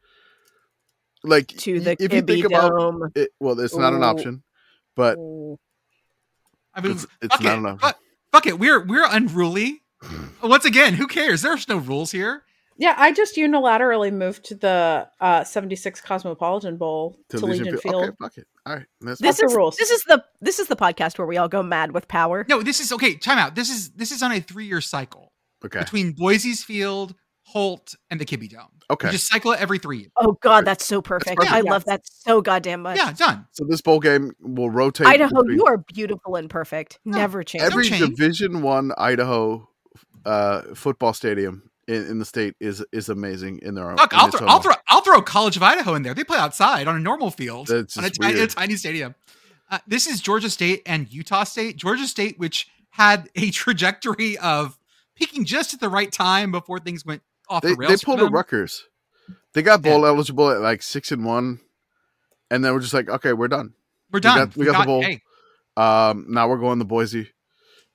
like 1.27 1.48
To 1.48 1.81
the 1.81 1.93
if 1.98 2.12
you 2.12 2.23
think 2.23 2.44
Kibby 2.44 2.47
about 2.47 2.70
Dome. 2.70 3.11
it. 3.15 3.31
Well, 3.40 3.59
it's 3.61 3.77
not 3.77 3.93
an 3.94 4.03
option, 4.03 4.43
but 4.94 5.16
I 6.74 6.81
mean, 6.81 6.93
It's- 6.93 7.07
it's 7.23 7.35
fuck 7.35 7.43
not 7.43 7.55
it. 7.55 7.59
enough. 7.59 7.81
Fuck, 7.81 7.98
fuck 8.32 8.47
it. 8.47 8.59
We're 8.59 8.85
we're 8.85 9.07
unruly. 9.09 9.82
Once 10.43 10.65
again, 10.65 10.94
who 10.94 11.07
cares? 11.07 11.43
There's 11.43 11.69
no 11.69 11.78
rules 11.78 12.12
here. 12.12 12.43
Yeah, 12.78 12.94
I 12.98 13.11
just 13.12 13.36
unilaterally 13.36 14.12
moved 14.12 14.44
to 14.47 14.55
the 14.55 15.09
uh, 15.19 15.44
76 15.44 15.98
Cosmopolitan 16.03 16.77
Bowl 16.77 17.19
to, 17.31 17.39
to 17.39 17.47
Legion, 17.47 17.78
Field. 17.78 18.05
Okay, 18.05 18.12
fuck 18.20 18.36
it. 18.36 18.47
All 18.66 18.74
right, 18.74 18.85
that's 19.01 19.19
This 19.19 19.39
the 19.39 19.47
is 19.47 19.55
rules. 19.55 19.77
this 19.77 19.90
is 19.90 20.03
the 20.03 20.23
this 20.43 20.59
is 20.59 20.69
the 20.69 20.77
podcast 20.77 21.16
where 21.16 21.27
we 21.27 21.39
all 21.39 21.48
go 21.48 21.62
mad 21.62 21.93
with 21.93 22.07
power. 22.07 22.44
No, 22.51 22.62
this 22.62 22.81
is 22.81 22.93
okay. 22.93 23.15
Time 23.15 23.39
out. 23.39 23.55
This 23.55 23.70
is 23.70 23.93
this 23.93 24.12
is 24.12 24.23
on 24.23 24.31
a 24.32 24.40
three 24.40 24.66
year 24.66 24.82
cycle 24.82 25.32
okay. 25.65 25.78
between 25.78 26.12
Boise's 26.12 26.62
Field, 26.62 27.15
Holt, 27.47 27.94
and 28.10 28.20
the 28.20 28.24
Kibby 28.24 28.51
Dome. 28.51 28.66
Okay, 28.90 29.06
We 29.09 29.12
just 29.12 29.28
cycle 29.28 29.52
it 29.52 29.60
every 29.60 29.78
three 29.78 29.98
years. 29.98 30.10
Oh 30.16 30.36
god, 30.43 30.64
that's 30.64 30.85
so 30.85 31.01
perfect. 31.01 31.36
perfect. 31.39 31.52
I 31.52 31.60
Yeah. 31.60 31.70
love 31.70 31.85
that 31.85 32.02
so 32.05 32.40
goddamn 32.40 32.82
much. 32.82 32.97
Yeah, 32.98 33.12
done. 33.12 33.47
so 33.52 33.64
this 33.68 33.81
bowl 33.81 34.01
game 34.01 34.32
will 34.40 34.68
rotate. 34.70 35.06
Idaho, 35.06 35.43
between- 35.43 35.56
you 35.59 35.64
are 35.66 35.78
beautiful 35.78 36.35
and 36.36 36.51
perfect. 36.51 36.98
No, 37.05 37.18
Never 37.18 37.43
change. 37.44 37.62
Don't 37.62 37.73
every 37.73 37.85
change. 37.89 38.16
Division 38.16 38.62
One 38.62 38.93
Idaho 38.98 39.68
uh, 40.24 40.62
football 40.74 41.12
stadium 41.12 41.70
in, 41.86 42.06
in 42.06 42.18
the 42.18 42.24
state 42.24 42.55
is 42.60 42.85
is 42.93 43.09
amazing 43.09 43.60
in 43.62 43.74
their 43.77 43.89
own. 43.90 43.97
Look, 43.97 44.12
I'll 44.12 44.28
throw, 44.31 44.47
I'll 44.47 44.60
throw, 44.60 44.74
I'll 44.89 45.01
throw 45.02 45.23
College 45.23 45.56
of 45.56 45.62
Idaho 45.62 45.94
in 45.94 46.02
there. 46.02 46.14
They 46.14 46.24
play 46.24 46.39
outside 46.39 46.89
on 46.89 46.97
a 46.97 47.01
normal 47.01 47.31
field 47.31 47.70
on 47.70 47.86
a 48.05 48.10
tiny, 48.10 48.40
a 48.40 48.47
tiny 48.48 48.74
stadium. 48.77 49.14
Uh, 49.70 49.78
this 49.86 50.06
is 50.06 50.20
Georgia 50.20 50.51
State 50.51 50.82
and 50.86 51.12
Utah 51.12 51.44
State. 51.44 51.77
Georgia 51.77 52.06
State, 52.06 52.39
which 52.39 52.68
had 52.90 53.28
a 53.36 53.51
trajectory 53.52 54.36
of 54.39 54.78
peaking 55.16 55.44
just 55.44 55.74
at 55.74 55.81
the 55.81 55.89
right 55.89 56.12
time 56.12 56.51
before 56.52 56.78
things 56.78 57.05
went 57.06 57.23
off 57.48 57.62
They 57.62 57.70
the 57.70 57.77
rails. 57.77 58.01
they 58.01 58.05
pulled 58.05 58.20
a. 58.23 58.27
Rutgers. 58.27 58.85
They 59.55 59.62
got 59.62 59.82
bowl 59.82 60.05
eligible 60.06 60.51
at 60.51 60.60
like 60.60 60.82
six 60.82 61.10
and 61.12 61.24
one, 61.24 61.60
and 62.51 62.64
then 62.64 62.73
we're 62.74 62.81
just 62.81 62.94
like, 62.94 63.09
okay, 63.09 63.32
we're 63.32 63.48
done. 63.48 63.74
We're 64.12 64.20
done. 64.20 64.36
got- 64.48 64.56
we 64.56 64.66
got 64.66 64.81
the 64.81 64.86
bowl. 64.86 65.02
Hey, 65.02 65.23
Um, 65.77 66.27
now 66.28 66.48
we're 66.48 66.59
going 66.59 66.78
to 66.78 66.85
Boise, 66.85 67.31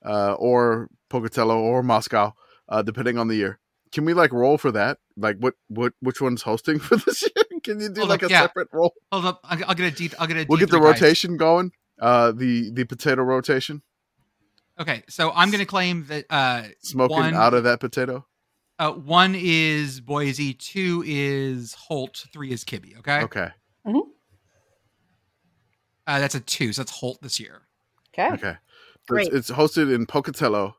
uh, 0.04 0.34
or 0.34 0.88
Pocatello 1.08 1.58
or 1.60 1.82
Moscow, 1.82 2.32
uh, 2.68 2.82
depending 2.82 3.18
on 3.18 3.28
the 3.28 3.36
year. 3.36 3.58
Can 3.92 4.04
we 4.04 4.14
like 4.14 4.32
roll 4.32 4.56
for 4.58 4.72
that? 4.72 4.98
Like, 5.16 5.36
what 5.38 5.54
what 5.68 5.92
which 6.00 6.20
one's 6.20 6.42
hosting 6.42 6.78
for 6.80 6.96
this 6.96 7.22
year? 7.22 7.60
Can 7.62 7.78
you 7.80 7.88
do 7.90 8.00
Hold 8.00 8.10
like 8.10 8.22
up, 8.22 8.30
a 8.30 8.32
yeah. 8.32 8.40
separate 8.42 8.68
roll? 8.72 8.94
hold 9.12 9.24
up. 9.26 9.40
I'll, 9.44 9.64
I'll 9.68 9.74
get 9.74 9.92
a 9.92 9.96
deep. 9.96 10.14
I'll 10.18 10.26
get 10.26 10.36
a. 10.38 10.46
We'll 10.48 10.58
get 10.58 10.70
the 10.70 10.80
guys. 10.80 11.00
rotation 11.00 11.36
going. 11.36 11.72
Uh, 12.00 12.32
the 12.32 12.70
the 12.72 12.84
potato 12.84 13.22
rotation, 13.22 13.82
Okay, 14.80 15.04
so 15.08 15.30
I'm 15.34 15.50
going 15.50 15.60
to 15.60 15.66
claim 15.66 16.06
that 16.06 16.24
uh, 16.30 16.62
smoking 16.80 17.16
One- 17.18 17.34
out 17.34 17.54
of 17.54 17.64
that 17.64 17.78
potato. 17.80 18.26
Uh, 18.82 18.92
one 18.92 19.34
is 19.36 20.00
Boise, 20.00 20.54
two 20.54 21.02
is 21.06 21.74
Holt, 21.74 22.24
three 22.32 22.50
is 22.52 22.64
Kibby. 22.64 22.98
Okay, 22.98 23.22
Okay, 23.22 23.48
uh, 26.06 26.18
that's 26.18 26.34
a 26.34 26.40
two. 26.40 26.72
So 26.72 26.82
that's 26.82 26.92
Holt 26.92 27.20
this 27.22 27.38
year. 27.38 27.62
Okay. 28.12 28.34
okay. 28.34 28.56
Great. 29.08 29.28
It's, 29.28 29.50
it's 29.50 29.50
hosted 29.50 29.92
in 29.94 30.06
Pocatello. 30.06 30.76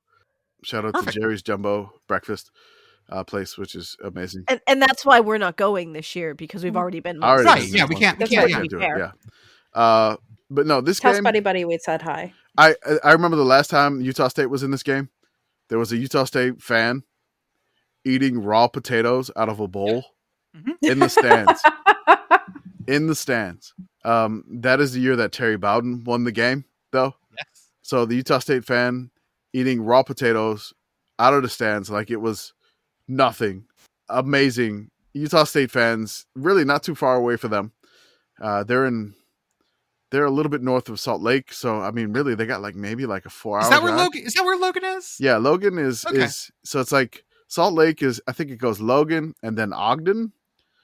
Shout 0.64 0.86
out 0.86 0.94
Perfect. 0.94 1.14
to 1.14 1.20
Jerry's 1.20 1.42
Jumbo 1.42 1.92
Breakfast 2.08 2.52
uh, 3.10 3.24
place, 3.24 3.58
which 3.58 3.76
is 3.76 3.98
amazing. 4.04 4.46
And, 4.48 4.62
and 4.68 4.82
that's 4.82 5.06
why 5.06 5.20
we're 5.20 5.38
not 5.38 5.58
going 5.58 5.94
this 5.94 6.16
year 6.16 6.34
because 6.34 6.64
we've 6.64 6.78
already 6.78 7.00
been. 7.00 7.24
Already 7.24 7.46
Right, 7.46 7.68
yeah, 7.68 7.86
we 7.86 7.96
can't- 7.96 8.18
we 8.18 8.24
That's 8.26 8.32
can't, 8.32 8.44
what 8.44 8.52
yeah. 8.52 8.62
we 8.62 8.68
do 8.68 8.78
it, 8.78 8.82
fair. 8.82 8.98
yeah. 8.98 9.12
Uh, 9.74 10.16
but 10.50 10.68
no, 10.68 10.82
this 10.82 11.00
Tell 11.00 11.14
game. 11.14 11.24
Buddy 11.24 11.40
Buddy 11.40 11.66
we 11.66 11.78
said 11.80 12.02
hi. 12.02 12.34
I 12.58 12.76
I 13.04 13.14
remember 13.14 13.36
the 13.38 13.44
last 13.44 13.70
time 13.70 14.02
Utah 14.02 14.28
State 14.28 14.46
was 14.46 14.62
in 14.62 14.70
this 14.72 14.84
game. 14.84 15.10
There 15.70 15.80
was 15.80 15.92
a 15.92 15.98
Utah 15.98 16.26
State 16.26 16.62
fan 16.62 17.04
eating 18.06 18.42
raw 18.44 18.68
potatoes 18.68 19.30
out 19.36 19.50
of 19.50 19.60
a 19.60 19.68
bowl 19.68 20.06
Mhm. 20.56 20.74
in 20.82 21.00
the 21.00 21.10
stands. 21.10 21.62
in 22.88 23.08
the 23.08 23.16
stands. 23.16 23.74
Um, 24.06 24.44
that 24.50 24.80
is 24.82 24.94
the 24.94 25.00
year 25.00 25.16
that 25.16 25.32
Terry 25.32 25.58
Bowden 25.58 26.04
won 26.04 26.24
the 26.26 26.32
game, 26.32 26.66
though. 26.92 27.16
Yes. 27.38 27.70
So 27.82 28.06
the 28.06 28.16
Utah 28.16 28.40
State 28.40 28.66
fan 28.66 29.10
eating 29.54 29.82
raw 29.82 30.04
potatoes 30.04 30.74
out 31.20 31.34
of 31.34 31.44
the 31.44 31.50
stands 31.50 31.90
like 31.90 32.10
it 32.12 32.18
was 32.22 32.54
nothing 33.08 33.66
amazing. 34.10 34.90
Utah 35.14 35.44
State 35.44 35.72
fans, 35.72 36.26
really 36.36 36.66
not 36.66 36.84
too 36.84 36.96
far 36.96 37.16
away 37.16 37.38
for 37.38 37.48
them. 37.48 37.72
Uh, 38.42 38.64
they're 38.64 38.86
in, 38.86 39.14
they're 40.12 40.26
a 40.26 40.32
little 40.32 40.50
bit 40.50 40.62
north 40.62 40.90
of 40.90 41.00
Salt 41.00 41.22
Lake, 41.22 41.54
so 41.54 41.82
I 41.82 41.92
mean, 41.92 42.12
really, 42.14 42.36
they 42.36 42.46
got 42.46 42.62
like 42.62 42.76
maybe 42.76 43.06
like 43.06 43.26
a 43.26 43.30
four 43.30 43.58
hour. 43.58 43.64
Is 43.64 43.70
that 43.70 43.82
where 43.82 43.92
drive. 43.92 44.06
Logan? 44.06 44.24
Is 44.26 44.34
that 44.34 44.44
where 44.44 44.58
Logan 44.58 44.84
is? 44.84 45.16
Yeah, 45.20 45.38
Logan 45.38 45.78
is 45.78 46.06
Okay. 46.06 46.24
is 46.24 46.52
so 46.66 46.80
it's 46.82 46.92
like 46.92 47.24
Salt 47.54 47.76
Lake 47.76 48.02
is. 48.02 48.20
I 48.28 48.32
think 48.32 48.50
it 48.50 48.58
goes 48.58 48.80
Logan 48.80 49.36
and 49.44 49.56
then 49.56 49.74
Ogden, 49.74 50.34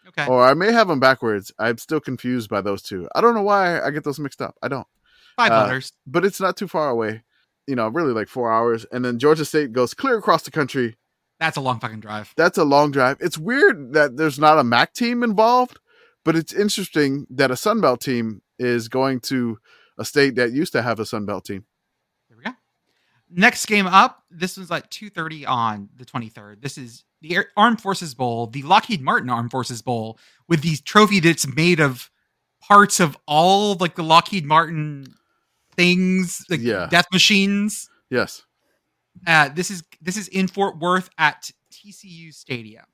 Okay. 0.09 0.27
or 0.27 0.43
I 0.43 0.53
may 0.53 0.71
have 0.71 0.87
them 0.87 0.99
backwards. 0.99 1.51
I'm 1.57 1.77
still 1.79 1.99
confused 1.99 2.47
by 2.49 2.61
those 2.61 2.83
two. 2.83 3.07
I 3.15 3.21
don't 3.21 3.33
know 3.33 3.41
why 3.41 3.81
I 3.81 3.89
get 3.89 4.03
those 4.03 4.19
mixed 4.19 4.41
up. 4.41 4.55
I 4.61 4.67
don't. 4.67 4.85
Five 5.35 5.51
uh, 5.51 5.63
letters. 5.63 5.93
but 6.05 6.25
it's 6.25 6.39
not 6.39 6.57
too 6.57 6.67
far 6.67 6.89
away. 6.89 7.23
You 7.65 7.75
know, 7.75 7.87
really 7.87 8.13
like 8.13 8.27
four 8.27 8.51
hours. 8.51 8.85
And 8.91 9.03
then 9.03 9.17
Georgia 9.17 9.45
State 9.45 9.71
goes 9.73 9.93
clear 9.95 10.17
across 10.17 10.43
the 10.43 10.51
country. 10.51 10.97
That's 11.39 11.57
a 11.57 11.61
long 11.61 11.79
fucking 11.79 12.01
drive. 12.01 12.33
That's 12.35 12.57
a 12.57 12.63
long 12.65 12.91
drive. 12.91 13.17
It's 13.19 13.37
weird 13.37 13.93
that 13.93 14.17
there's 14.17 14.37
not 14.37 14.59
a 14.59 14.63
MAC 14.63 14.93
team 14.93 15.23
involved, 15.23 15.79
but 16.25 16.35
it's 16.35 16.53
interesting 16.53 17.25
that 17.31 17.49
a 17.49 17.55
Sun 17.55 17.81
Belt 17.81 18.01
team 18.01 18.41
is 18.59 18.89
going 18.89 19.21
to 19.21 19.57
a 19.97 20.05
state 20.05 20.35
that 20.35 20.51
used 20.51 20.73
to 20.73 20.81
have 20.81 20.99
a 20.99 21.05
Sun 21.05 21.25
Belt 21.25 21.45
team. 21.45 21.65
There 23.29 23.35
we 23.35 23.41
go. 23.41 23.41
Next 23.47 23.65
game 23.67 23.87
up. 23.87 24.23
This 24.31 24.57
was 24.57 24.71
at 24.71 24.89
two 24.91 25.09
thirty 25.09 25.45
on 25.45 25.89
the 25.95 26.05
twenty 26.05 26.29
third. 26.29 26.61
This 26.61 26.77
is 26.77 27.03
the 27.21 27.35
Air- 27.35 27.51
Armed 27.57 27.81
Forces 27.81 28.13
Bowl, 28.13 28.47
the 28.47 28.61
Lockheed 28.63 29.01
Martin 29.01 29.29
Armed 29.29 29.51
Forces 29.51 29.81
Bowl, 29.81 30.17
with 30.47 30.61
the 30.61 30.77
trophy 30.77 31.19
that's 31.19 31.47
made 31.47 31.79
of 31.79 32.09
parts 32.61 32.99
of 32.99 33.17
all 33.27 33.75
like 33.75 33.95
the 33.95 34.03
Lockheed 34.03 34.45
Martin 34.45 35.13
things, 35.75 36.45
like 36.49 36.59
Yeah. 36.61 36.87
death 36.89 37.07
machines. 37.11 37.89
Yes. 38.09 38.43
Uh, 39.27 39.49
this 39.49 39.69
is 39.71 39.83
this 40.01 40.15
is 40.17 40.27
in 40.29 40.47
Fort 40.47 40.77
Worth 40.79 41.09
at 41.17 41.51
TCU 41.71 42.31
Stadium. 42.33 42.85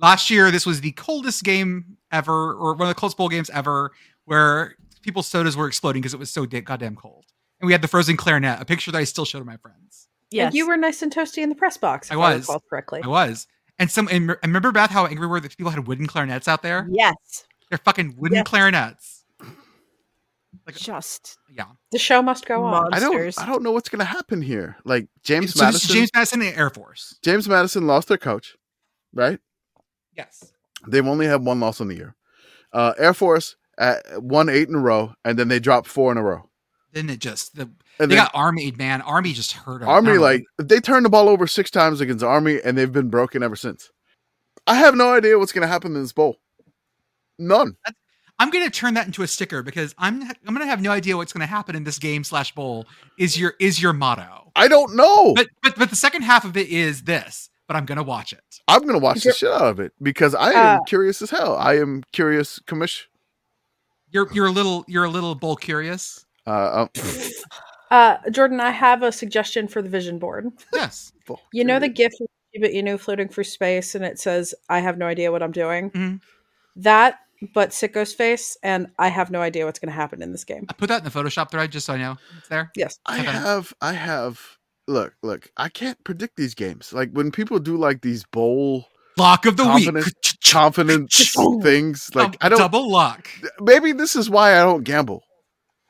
Last 0.00 0.28
year, 0.30 0.50
this 0.50 0.66
was 0.66 0.80
the 0.80 0.92
coldest 0.92 1.44
game 1.44 1.98
ever, 2.10 2.52
or 2.54 2.72
one 2.74 2.82
of 2.82 2.88
the 2.88 2.94
coldest 2.98 3.16
bowl 3.16 3.28
games 3.28 3.48
ever, 3.50 3.92
where 4.24 4.74
people's 5.02 5.26
sodas 5.28 5.56
were 5.56 5.66
exploding 5.68 6.02
because 6.02 6.14
it 6.14 6.18
was 6.18 6.30
so 6.30 6.46
goddamn 6.46 6.96
cold. 6.96 7.26
And 7.64 7.66
we 7.66 7.72
had 7.72 7.80
the 7.80 7.88
frozen 7.88 8.18
clarinet, 8.18 8.60
a 8.60 8.66
picture 8.66 8.92
that 8.92 8.98
I 8.98 9.04
still 9.04 9.24
show 9.24 9.38
to 9.38 9.44
my 9.44 9.56
friends. 9.56 10.06
Yes. 10.30 10.48
And 10.48 10.54
you 10.54 10.66
were 10.66 10.76
nice 10.76 11.00
and 11.00 11.10
toasty 11.10 11.38
in 11.42 11.48
the 11.48 11.54
press 11.54 11.78
box. 11.78 12.10
I 12.10 12.14
If 12.14 12.20
I, 12.20 12.34
was. 12.34 12.40
recall 12.42 12.62
correctly. 12.68 13.00
I 13.02 13.08
was, 13.08 13.46
and 13.78 13.90
some. 13.90 14.06
And 14.12 14.36
remember, 14.42 14.70
Beth, 14.70 14.90
how 14.90 15.06
angry 15.06 15.26
we 15.26 15.30
were 15.30 15.40
that 15.40 15.56
people 15.56 15.70
had 15.70 15.86
wooden 15.86 16.06
clarinets 16.06 16.46
out 16.46 16.62
there? 16.62 16.86
Yes. 16.90 17.14
They're 17.70 17.78
fucking 17.78 18.16
wooden 18.18 18.36
Yes. 18.36 18.46
clarinets. 18.46 19.24
Like, 20.66 20.76
Just 20.76 21.38
yeah. 21.50 21.64
The 21.90 21.98
show 21.98 22.20
must 22.22 22.46
go 22.46 22.64
on. 22.64 22.92
I 22.92 23.00
don't 23.00 23.38
I 23.38 23.46
don't 23.46 23.62
know 23.62 23.72
what's 23.72 23.88
gonna 23.88 24.04
happen 24.04 24.42
here. 24.42 24.76
Like 24.84 25.08
James 25.22 25.52
so 25.54 25.58
this 25.58 25.62
Madison 25.62 25.90
is 25.90 25.94
James 25.94 26.10
Madison 26.14 26.42
and 26.42 26.56
Air 26.56 26.70
Force. 26.70 27.18
James 27.22 27.48
Madison 27.48 27.86
lost 27.86 28.08
their 28.08 28.18
coach, 28.18 28.56
right? 29.12 29.40
Yes. 30.16 30.52
They've 30.86 31.06
only 31.06 31.26
had 31.26 31.42
one 31.44 31.60
loss 31.60 31.80
on 31.80 31.88
the 31.88 31.96
year. 31.96 32.14
Uh, 32.72 32.92
Air 32.98 33.14
Force 33.14 33.56
at 33.78 34.22
won 34.22 34.48
eight 34.48 34.68
in 34.68 34.74
a 34.74 34.80
row, 34.80 35.14
and 35.24 35.38
then 35.38 35.48
they 35.48 35.58
dropped 35.58 35.86
four 35.88 36.12
in 36.12 36.18
a 36.18 36.22
row. 36.22 36.48
Then 36.94 37.10
it 37.10 37.18
just 37.18 37.56
the 37.56 37.62
And 37.98 38.10
they 38.10 38.14
then 38.14 38.24
got 38.24 38.30
Army 38.34 38.72
man. 38.78 39.02
Army 39.02 39.32
just 39.34 39.52
hurt 39.52 39.82
I 39.82 39.86
Army, 39.86 40.16
like 40.16 40.44
they 40.58 40.80
turned 40.80 41.04
the 41.04 41.10
ball 41.10 41.28
over 41.28 41.46
six 41.46 41.70
times 41.70 42.00
against 42.00 42.24
Army, 42.24 42.60
and 42.64 42.78
they've 42.78 42.90
been 42.92 43.10
broken 43.10 43.42
ever 43.42 43.56
since. 43.56 43.90
I 44.66 44.76
have 44.76 44.94
no 44.94 45.12
idea 45.12 45.38
what's 45.38 45.52
going 45.52 45.62
to 45.66 45.68
happen 45.68 45.94
in 45.94 46.02
this 46.02 46.12
bowl. 46.12 46.36
None. 47.38 47.76
I'm 48.38 48.50
going 48.50 48.64
to 48.64 48.70
turn 48.70 48.94
that 48.94 49.06
into 49.06 49.22
a 49.22 49.26
sticker 49.26 49.62
because 49.62 49.94
I'm 49.98 50.22
I'm 50.22 50.54
going 50.54 50.60
to 50.60 50.66
have 50.66 50.80
no 50.80 50.90
idea 50.92 51.16
what's 51.16 51.32
going 51.32 51.40
to 51.42 51.46
happen 51.46 51.76
in 51.76 51.84
this 51.84 51.98
game 51.98 52.24
slash 52.24 52.54
bowl. 52.54 52.86
Is 53.18 53.38
your 53.38 53.54
is 53.60 53.82
your 53.82 53.92
motto? 53.92 54.50
I 54.56 54.68
don't 54.68 54.94
know. 54.96 55.34
But 55.34 55.48
but 55.62 55.76
but 55.76 55.90
the 55.90 55.96
second 55.96 56.22
half 56.22 56.44
of 56.44 56.56
it 56.56 56.68
is 56.68 57.02
this. 57.02 57.50
But 57.66 57.76
I'm 57.76 57.86
going 57.86 57.96
to 57.96 58.02
watch 58.04 58.32
it. 58.32 58.42
I'm 58.68 58.82
going 58.82 58.92
to 58.92 58.98
watch 58.98 59.22
the 59.22 59.28
You're- 59.30 59.36
shit 59.36 59.50
out 59.50 59.62
of 59.68 59.80
it 59.80 59.92
because 60.02 60.34
I 60.34 60.52
am 60.52 60.80
Uh, 60.80 60.82
curious 60.84 61.22
as 61.22 61.30
hell. 61.30 61.56
I 61.56 61.78
am 61.78 62.02
curious, 62.12 62.60
commish. 62.66 63.04
You're 64.10 64.32
you're 64.32 64.46
a 64.46 64.50
little 64.52 64.84
you're 64.86 65.04
a 65.04 65.10
little 65.10 65.34
bowl 65.34 65.56
curious. 65.56 66.23
Uh, 66.46 66.86
um, 66.94 67.02
Uh, 67.90 68.16
Jordan, 68.30 68.60
I 68.60 68.70
have 68.70 69.02
a 69.02 69.12
suggestion 69.12 69.68
for 69.68 69.80
the 69.82 69.88
vision 69.88 70.18
board. 70.18 70.48
Yes. 70.72 71.12
You 71.52 71.64
know 71.64 71.78
the 71.78 71.88
curious. 71.88 72.18
GIF 72.18 72.28
but 72.60 72.72
you 72.74 72.82
know 72.82 72.98
floating 72.98 73.28
through 73.28 73.44
space 73.44 73.94
and 73.94 74.04
it 74.04 74.18
says, 74.18 74.54
I 74.68 74.80
have 74.80 74.98
no 74.98 75.06
idea 75.06 75.32
what 75.32 75.42
I'm 75.42 75.52
doing? 75.52 75.90
Mhm. 75.90 76.20
That, 76.76 77.18
but 77.54 77.72
Sicko's 77.72 78.12
face, 78.12 78.56
and 78.62 78.88
I 78.98 79.08
have 79.08 79.30
no 79.30 79.40
idea 79.40 79.64
what's 79.64 79.78
going 79.78 79.88
to 79.88 79.94
happen 79.94 80.22
in 80.22 80.32
this 80.32 80.44
game. 80.44 80.66
I 80.68 80.72
put 80.74 80.88
that 80.88 80.98
in 80.98 81.04
the 81.04 81.10
Photoshop 81.10 81.50
thread 81.50 81.70
just 81.72 81.86
so 81.86 81.94
I 81.94 81.98
know 81.98 82.16
it's 82.38 82.48
there. 82.48 82.70
Yes. 82.76 82.98
I 83.06 83.20
Okay. 83.20 83.30
have, 83.30 83.72
I 83.80 83.92
have. 83.92 84.40
Look, 84.86 85.14
look. 85.22 85.50
I 85.56 85.68
can't 85.68 86.02
predict 86.04 86.36
these 86.36 86.54
games. 86.54 86.92
Like 86.92 87.10
when 87.12 87.30
people 87.32 87.58
do 87.58 87.76
like 87.76 88.02
these 88.02 88.24
bowl 88.24 88.86
Lock 89.16 89.46
of 89.46 89.56
the 89.56 89.62
Confident- 89.64 90.04
week. 90.06 90.14
confidence 90.44 91.34
things, 91.62 92.10
like 92.14 92.36
I 92.40 92.48
don't. 92.48 92.58
double 92.58 92.90
lock. 92.90 93.28
maybe 93.60 93.92
this 93.92 94.14
is 94.16 94.28
why 94.28 94.58
I 94.58 94.62
don't 94.62 94.82
gamble. 94.84 95.22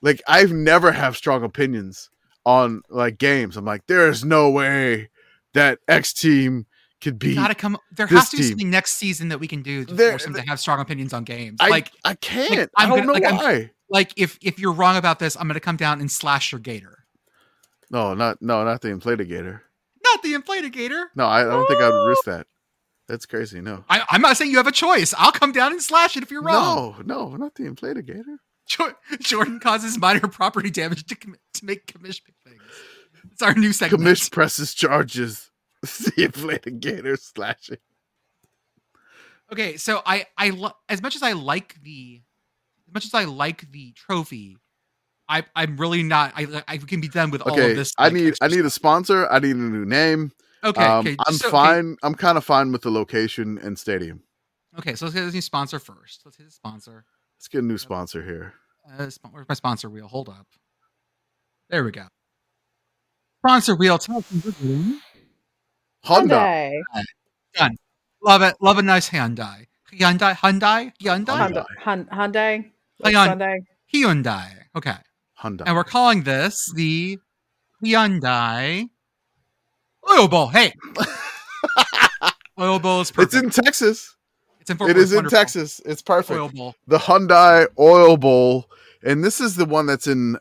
Like 0.05 0.23
I've 0.29 0.53
never 0.53 0.93
have 0.93 1.17
strong 1.17 1.43
opinions 1.43 2.11
on 2.47 2.83
like 2.91 3.19
games. 3.19 3.57
I'm 3.57 3.65
like, 3.65 3.87
there 3.89 4.07
is 4.09 4.25
no 4.25 4.51
way 4.51 5.09
that 5.55 5.79
X 5.89 6.13
team 6.13 6.67
could 7.01 7.19
be. 7.19 7.35
Gotta 7.35 7.55
come. 7.55 7.77
There 7.97 8.07
has 8.07 8.29
to 8.31 8.37
be 8.37 8.43
team. 8.43 8.51
something 8.51 8.71
next 8.71 8.93
season 8.99 9.29
that 9.31 9.41
we 9.41 9.49
can 9.49 9.63
do 9.63 9.85
to 9.87 9.95
There- 9.95 10.11
force 10.11 10.25
them 10.25 10.35
to 10.35 10.43
have 10.43 10.61
strong 10.61 10.79
opinions 10.81 11.13
on 11.13 11.25
games. 11.25 11.57
I, 11.61 11.69
like 11.71 11.91
I 12.05 12.15
can't. 12.15 12.71
I'm 12.77 12.87
I 12.93 12.97
don't 12.97 13.07
gonna- 13.07 13.07
know 13.07 13.13
like, 13.15 13.25
I'm- 13.25 13.37
why. 13.37 13.71
like 13.89 14.13
if 14.17 14.39
if 14.43 14.59
you're 14.59 14.73
wrong 14.75 14.97
about 14.97 15.19
this, 15.19 15.37
I'm 15.37 15.47
gonna 15.49 15.59
come 15.59 15.77
down 15.77 16.01
and 16.01 16.11
slash 16.13 16.53
your 16.53 16.61
gator. 16.61 16.99
No, 17.91 18.15
not 18.15 18.41
no, 18.43 18.63
not 18.63 18.83
the 18.83 18.89
inflated 18.91 19.29
gator. 19.29 19.63
Not 20.05 20.23
the 20.23 20.35
inflated 20.35 20.73
gator. 20.75 21.11
No, 21.17 21.25
I, 21.25 21.41
I 21.41 21.45
don't 21.45 21.67
think 21.67 21.81
I'd 21.81 22.07
risk 22.09 22.25
that. 22.25 22.47
That's 23.09 23.25
crazy. 23.27 23.61
No. 23.63 23.85
I, 23.89 24.03
I'm 24.11 24.21
not 24.21 24.37
saying 24.37 24.51
you 24.51 24.59
have 24.59 24.67
a 24.67 24.73
choice. 24.73 25.15
I'll 25.17 25.33
come 25.33 25.53
down 25.53 25.73
and 25.73 25.83
slash 25.83 26.17
it 26.17 26.23
if 26.23 26.31
you're 26.31 26.43
wrong. 26.43 26.95
No, 27.07 27.29
no, 27.31 27.37
not 27.37 27.55
the 27.55 27.65
inflated 27.65 28.07
gator. 28.07 28.39
Jor- 28.67 28.97
Jordan 29.21 29.61
causes 29.61 29.99
minor 29.99 30.27
property 30.29 30.71
damage 30.71 31.07
to, 31.07 31.15
commi- 31.15 31.37
to 31.55 31.65
make 31.65 31.87
commish 31.87 32.25
pick 32.25 32.35
things. 32.45 32.63
It's 33.31 33.43
our 33.43 33.55
new 33.55 33.73
segment. 33.73 34.03
Commish 34.03 34.31
presses 34.31 34.75
charges. 34.75 35.51
the 35.83 36.25
inflated 36.25 36.81
gator 36.81 37.17
slashing. 37.17 37.77
Okay, 39.53 39.77
so 39.77 40.01
I 40.07 40.27
I 40.39 40.51
lo- 40.51 40.77
as 40.89 41.03
much 41.03 41.15
as 41.15 41.23
I 41.23 41.33
like 41.33 41.77
the 41.83 42.23
as 42.89 42.95
much 42.95 43.05
as 43.05 43.13
I 43.13 43.25
like 43.25 43.71
the 43.71 43.93
trophy, 43.93 44.57
I 45.29 45.45
I'm 45.55 45.77
really 45.77 46.03
not. 46.03 46.33
I 46.35 46.63
I 46.67 46.79
can 46.79 47.03
be 47.03 47.09
done 47.09 47.31
with 47.31 47.43
all 47.43 47.53
of 47.53 47.77
this. 47.77 47.93
I 47.99 48.05
like, 48.05 48.13
need 48.15 48.35
I 48.41 48.49
need 48.49 48.65
a 48.65 48.71
sponsor. 48.71 49.29
I 49.31 49.41
need 49.41 49.57
a 49.57 49.59
new 49.59 49.85
name. 49.85 50.33
Okay, 50.63 50.83
um, 50.83 51.07
okay, 51.07 51.17
I'm 51.27 51.35
so- 51.35 51.49
okay, 51.49 51.53
fine. 51.53 51.97
I'm 52.03 52.15
kind 52.15 52.39
of 52.39 52.45
fine 52.45 52.73
with 52.73 52.81
the 52.83 52.91
location 52.91 53.59
and 53.59 53.79
stadium. 53.79 54.23
Okay, 54.79 54.95
so 54.95 55.05
let's 55.05 55.15
get 55.15 55.25
this 55.25 55.35
new 55.35 55.43
sponsor 55.43 55.79
first. 55.79 56.23
Let's 56.25 56.39
hit 56.39 56.47
the 56.47 56.53
sponsor. 56.53 57.05
Let's 57.45 57.53
get 57.53 57.63
a 57.63 57.67
new 57.67 57.77
sponsor 57.77 58.23
here. 58.25 58.55
Uh, 58.89 59.11
where's 59.31 59.47
my 59.47 59.55
sponsor 59.55 59.91
wheel? 59.91 60.09
Hold 60.09 60.31
up. 60.31 60.47
There 61.69 61.85
we 61.85 61.91
go. 61.91 62.07
Sponsor 63.45 63.77
wheel. 63.77 63.99
Tell 63.99 64.17
us 64.17 64.25
what 64.33 64.47
we're 64.47 64.53
getting. 64.53 64.99
Honda. 66.05 66.73
Hyundai. 67.55 67.77
Love 68.25 68.41
it. 68.41 68.55
Love 68.63 68.79
a 68.79 68.83
nice 68.83 69.11
Hyundai. 69.11 69.67
Hyundai. 69.93 70.35
Hyundai. 70.35 70.93
Hyundai. 71.03 71.27
Hyundai. 71.27 71.67
Hyundai. 71.85 72.65
Hyundai. 73.05 73.13
Hyundai. 73.13 73.57
Hyundai. 73.95 74.51
Okay. 74.75 74.97
Honda. 75.35 75.65
And 75.67 75.77
we're 75.77 75.85
calling 75.85 76.23
this 76.23 76.73
the 76.75 77.19
Hyundai 77.85 78.89
Oil 80.11 80.29
Bowl. 80.29 80.47
Hey, 80.47 80.73
Oil 82.59 82.79
Bowl 82.79 83.03
is 83.03 83.11
perfect. 83.11 83.35
It's 83.35 83.59
in 83.59 83.65
Texas. 83.65 84.17
It's 84.65 84.71
in 84.71 84.79
Fort 84.79 84.91
It 84.91 84.97
Worth. 84.97 85.03
is 85.03 85.13
in 85.13 85.17
Wonderful. 85.17 85.39
Texas. 85.39 85.81
It's 85.85 86.01
perfect. 86.01 86.41
Oil 86.41 86.49
Bowl. 86.49 86.75
The 86.87 86.97
Hyundai 86.97 87.67
Oil 87.79 88.17
Bowl, 88.17 88.65
and 89.03 89.23
this 89.23 89.39
is 89.39 89.57
the 89.57 89.67
one 89.67 89.85
that's 89.85 90.07
in 90.07 90.39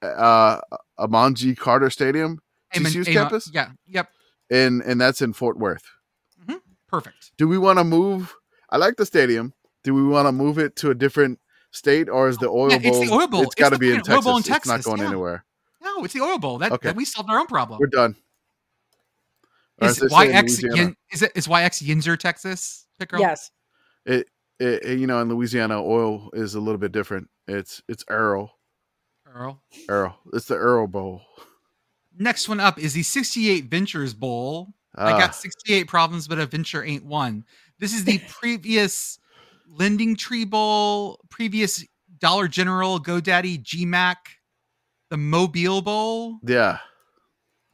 uh 0.00 0.60
Amon 0.96 1.34
G. 1.34 1.56
Carter 1.56 1.90
Stadium, 1.90 2.40
Amen- 2.76 2.92
TCU's 2.92 3.08
amen- 3.08 3.22
campus? 3.24 3.50
Yeah. 3.52 3.70
Yep. 3.88 4.08
and 4.50 4.80
and 4.82 5.00
that's 5.00 5.20
in 5.22 5.32
Fort 5.32 5.58
Worth. 5.58 5.82
Perfect. 6.86 7.32
Do 7.36 7.48
we 7.48 7.58
want 7.58 7.80
to 7.80 7.84
move? 7.84 8.32
I 8.70 8.76
like 8.76 8.94
the 8.94 9.04
stadium. 9.06 9.54
Do 9.82 9.92
we 9.92 10.04
want 10.04 10.28
to 10.28 10.32
move 10.32 10.58
it 10.58 10.76
to 10.76 10.90
a 10.90 10.94
different 10.94 11.40
state, 11.72 12.08
or 12.08 12.28
is 12.28 12.38
the 12.38 12.48
Oil 12.48 12.70
Yeah, 12.70 12.78
Bowl? 12.78 13.00
it's 13.02 13.10
the 13.10 13.16
Oil 13.16 13.26
Bowl. 13.26 13.42
It's 13.42 13.56
got 13.56 13.70
to 13.70 13.78
be 13.80 13.88
the 13.88 13.94
in 13.94 14.00
Oil 14.02 14.04
Texas. 14.04 14.24
Bowl 14.24 14.36
in 14.36 14.40
It's 14.46 14.66
not 14.68 14.82
going 14.84 15.00
yeah. 15.00 15.06
anywhere. 15.08 15.44
No, 15.82 16.04
it's 16.04 16.14
the 16.14 16.20
Oil 16.20 16.38
Bowl. 16.38 16.58
That, 16.58 16.70
Okay. 16.70 16.90
that 16.90 16.96
we 16.96 17.04
solved 17.04 17.28
our 17.30 17.40
own 17.40 17.48
problem. 17.48 17.80
We're 17.80 17.88
done. 17.88 18.14
Or 19.80 19.88
Is 19.88 20.00
as 20.00 20.08
they 20.10 20.26
in 20.30 20.32
YX 20.32 20.42
Louisiana. 20.62 20.76
Yin, 20.76 20.96
is 21.10 21.22
it 21.22 21.32
is 21.34 21.48
YX 21.48 21.82
Yinzer, 21.84 22.16
Texas? 22.16 22.86
Pitt 23.00 23.08
Girl? 23.08 23.18
Yes. 23.20 23.50
It, 24.06 24.28
it, 24.60 24.98
you 24.98 25.06
know, 25.06 25.20
in 25.20 25.28
Louisiana, 25.28 25.82
oil 25.82 26.30
is 26.34 26.54
a 26.54 26.60
little 26.60 26.78
bit 26.78 26.92
different. 26.92 27.28
It's 27.48 27.82
it's 27.88 28.04
Earl, 28.08 28.52
Earl. 29.26 29.62
Earl. 29.88 30.18
It's 30.32 30.46
the 30.46 30.56
Earl 30.56 30.86
Bowl. 30.86 31.22
Next 32.16 32.48
one 32.48 32.60
up 32.60 32.78
is 32.78 32.92
the 32.94 33.02
68 33.02 33.64
Ventures 33.64 34.14
Bowl. 34.14 34.68
I 34.94 35.12
Ah, 35.12 35.18
got 35.18 35.34
68 35.34 35.88
problems, 35.88 36.28
but 36.28 36.38
a 36.38 36.46
venture 36.46 36.84
ain't 36.84 37.04
one. 37.04 37.44
This 37.80 37.92
is 37.92 38.04
the 38.04 38.18
previous 38.28 39.18
Lending 39.66 40.14
Tree 40.14 40.44
Bowl, 40.44 41.18
previous 41.30 41.84
Dollar 42.18 42.46
General, 42.46 43.00
GoDaddy, 43.00 43.60
GMAC, 43.62 44.14
the 45.10 45.16
Mobile 45.16 45.82
Bowl. 45.82 46.38
yeah. 46.46 46.78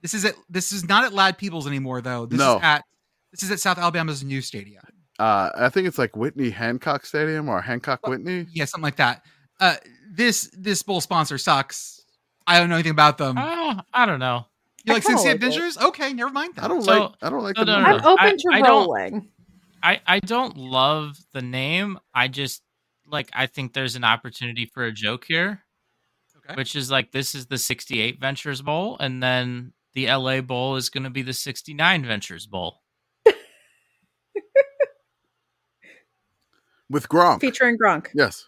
This 0.02 0.14
is 0.14 0.24
at 0.24 0.34
this 0.48 0.72
is 0.72 0.88
not 0.88 1.04
at 1.04 1.12
Ladd-Peebles 1.12 1.66
anymore 1.66 2.00
though. 2.00 2.24
This 2.24 2.38
No. 2.38 2.56
is 2.56 2.62
at 2.62 2.84
This 3.32 3.42
is 3.42 3.50
at 3.50 3.60
South 3.60 3.76
Alabama's 3.76 4.24
new 4.24 4.40
stadium. 4.40 4.82
Uh, 5.20 5.50
I 5.54 5.68
think 5.68 5.86
it's 5.86 5.98
like 5.98 6.16
Whitney 6.16 6.50
Hancock 6.50 7.04
Stadium 7.04 7.48
or 7.48 7.60
Hancock 7.60 8.06
Whitney. 8.06 8.46
Yeah, 8.52 8.64
something 8.64 8.82
like 8.84 8.96
that. 8.96 9.22
Uh, 9.60 9.76
this 10.10 10.50
this 10.56 10.82
bowl 10.82 11.00
sponsor 11.00 11.36
sucks. 11.38 12.00
I 12.46 12.58
don't 12.58 12.68
know 12.70 12.76
anything 12.76 12.92
about 12.92 13.18
them. 13.18 13.36
Oh, 13.38 13.80
I 13.92 14.06
don't 14.06 14.18
know. 14.18 14.46
you 14.84 14.92
I 14.92 14.96
like 14.96 15.04
kinda 15.04 15.18
Cincy 15.20 15.24
like 15.24 15.30
it. 15.30 15.34
Adventures? 15.34 15.78
Okay, 15.78 16.12
never 16.14 16.30
mind 16.32 16.54
that. 16.56 16.64
I 16.64 16.68
don't 16.68 16.82
So- 16.82 17.00
like. 17.00 17.12
I 17.22 17.28
don't 17.30 17.42
like 17.42 17.56
no, 17.56 17.64
the 17.64 17.72
no, 17.76 17.80
number. 17.82 18.02
no. 18.02 18.16
I'm 18.16 18.26
open 18.28 18.38
to 18.38 18.48
I 18.52 18.60
don't- 18.62 18.68
rolling. 18.86 19.28
I 19.82 20.00
I 20.06 20.20
don't 20.20 20.56
love 20.56 21.16
the 21.32 21.42
name. 21.42 21.98
I 22.14 22.28
just 22.28 22.62
like 23.06 23.30
I 23.34 23.46
think 23.46 23.72
there's 23.74 23.96
an 23.96 24.04
opportunity 24.04 24.66
for 24.66 24.84
a 24.84 24.92
joke 24.92 25.24
here, 25.28 25.62
Okay. 26.38 26.54
which 26.54 26.74
is 26.76 26.90
like 26.90 27.12
this 27.12 27.34
is 27.34 27.46
the 27.46 27.58
68 27.58 28.18
Ventures 28.20 28.62
Bowl 28.62 28.96
and 29.00 29.22
then 29.22 29.72
the 29.94 30.06
LA 30.10 30.40
Bowl 30.40 30.76
is 30.76 30.88
going 30.88 31.04
to 31.04 31.10
be 31.10 31.22
the 31.22 31.32
69 31.32 32.04
Ventures 32.04 32.46
Bowl. 32.46 32.80
With 36.90 37.08
Gronk. 37.08 37.40
Featuring 37.40 37.78
Gronk. 37.78 38.08
Yes. 38.14 38.44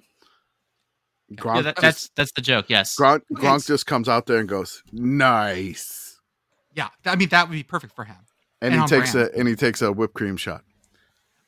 Gronk. 1.35 1.57
Yeah, 1.57 1.63
that, 1.63 1.77
just- 1.77 1.83
that's 1.83 2.11
that's 2.17 2.33
the 2.33 2.43
joke. 2.43 2.67
Yes. 2.69 2.95
Gronk. 2.97 3.23
Okay. 3.35 3.47
Gronk 3.47 3.67
just 3.67 3.87
comes 3.87 4.09
out 4.09 4.27
there 4.27 4.39
and 4.39 4.49
goes 4.49 4.83
nice, 4.93 6.21
Yeah, 6.75 6.89
I 7.07 7.17
mean 7.17 7.29
that 7.31 7.49
would 7.49 7.55
be 7.55 7.63
perfect 7.63 7.95
for 7.95 8.05
him. 8.05 8.17
and, 8.61 8.75
And 8.75 8.83
he 8.83 8.89
takes 8.89 9.13
brand. 9.13 9.31
a 9.35 9.39
and 9.39 9.49
he 9.49 9.57
takes 9.57 9.81
a 9.81 9.91
whipped 9.93 10.15
cream 10.15 10.37
shot. 10.37 10.63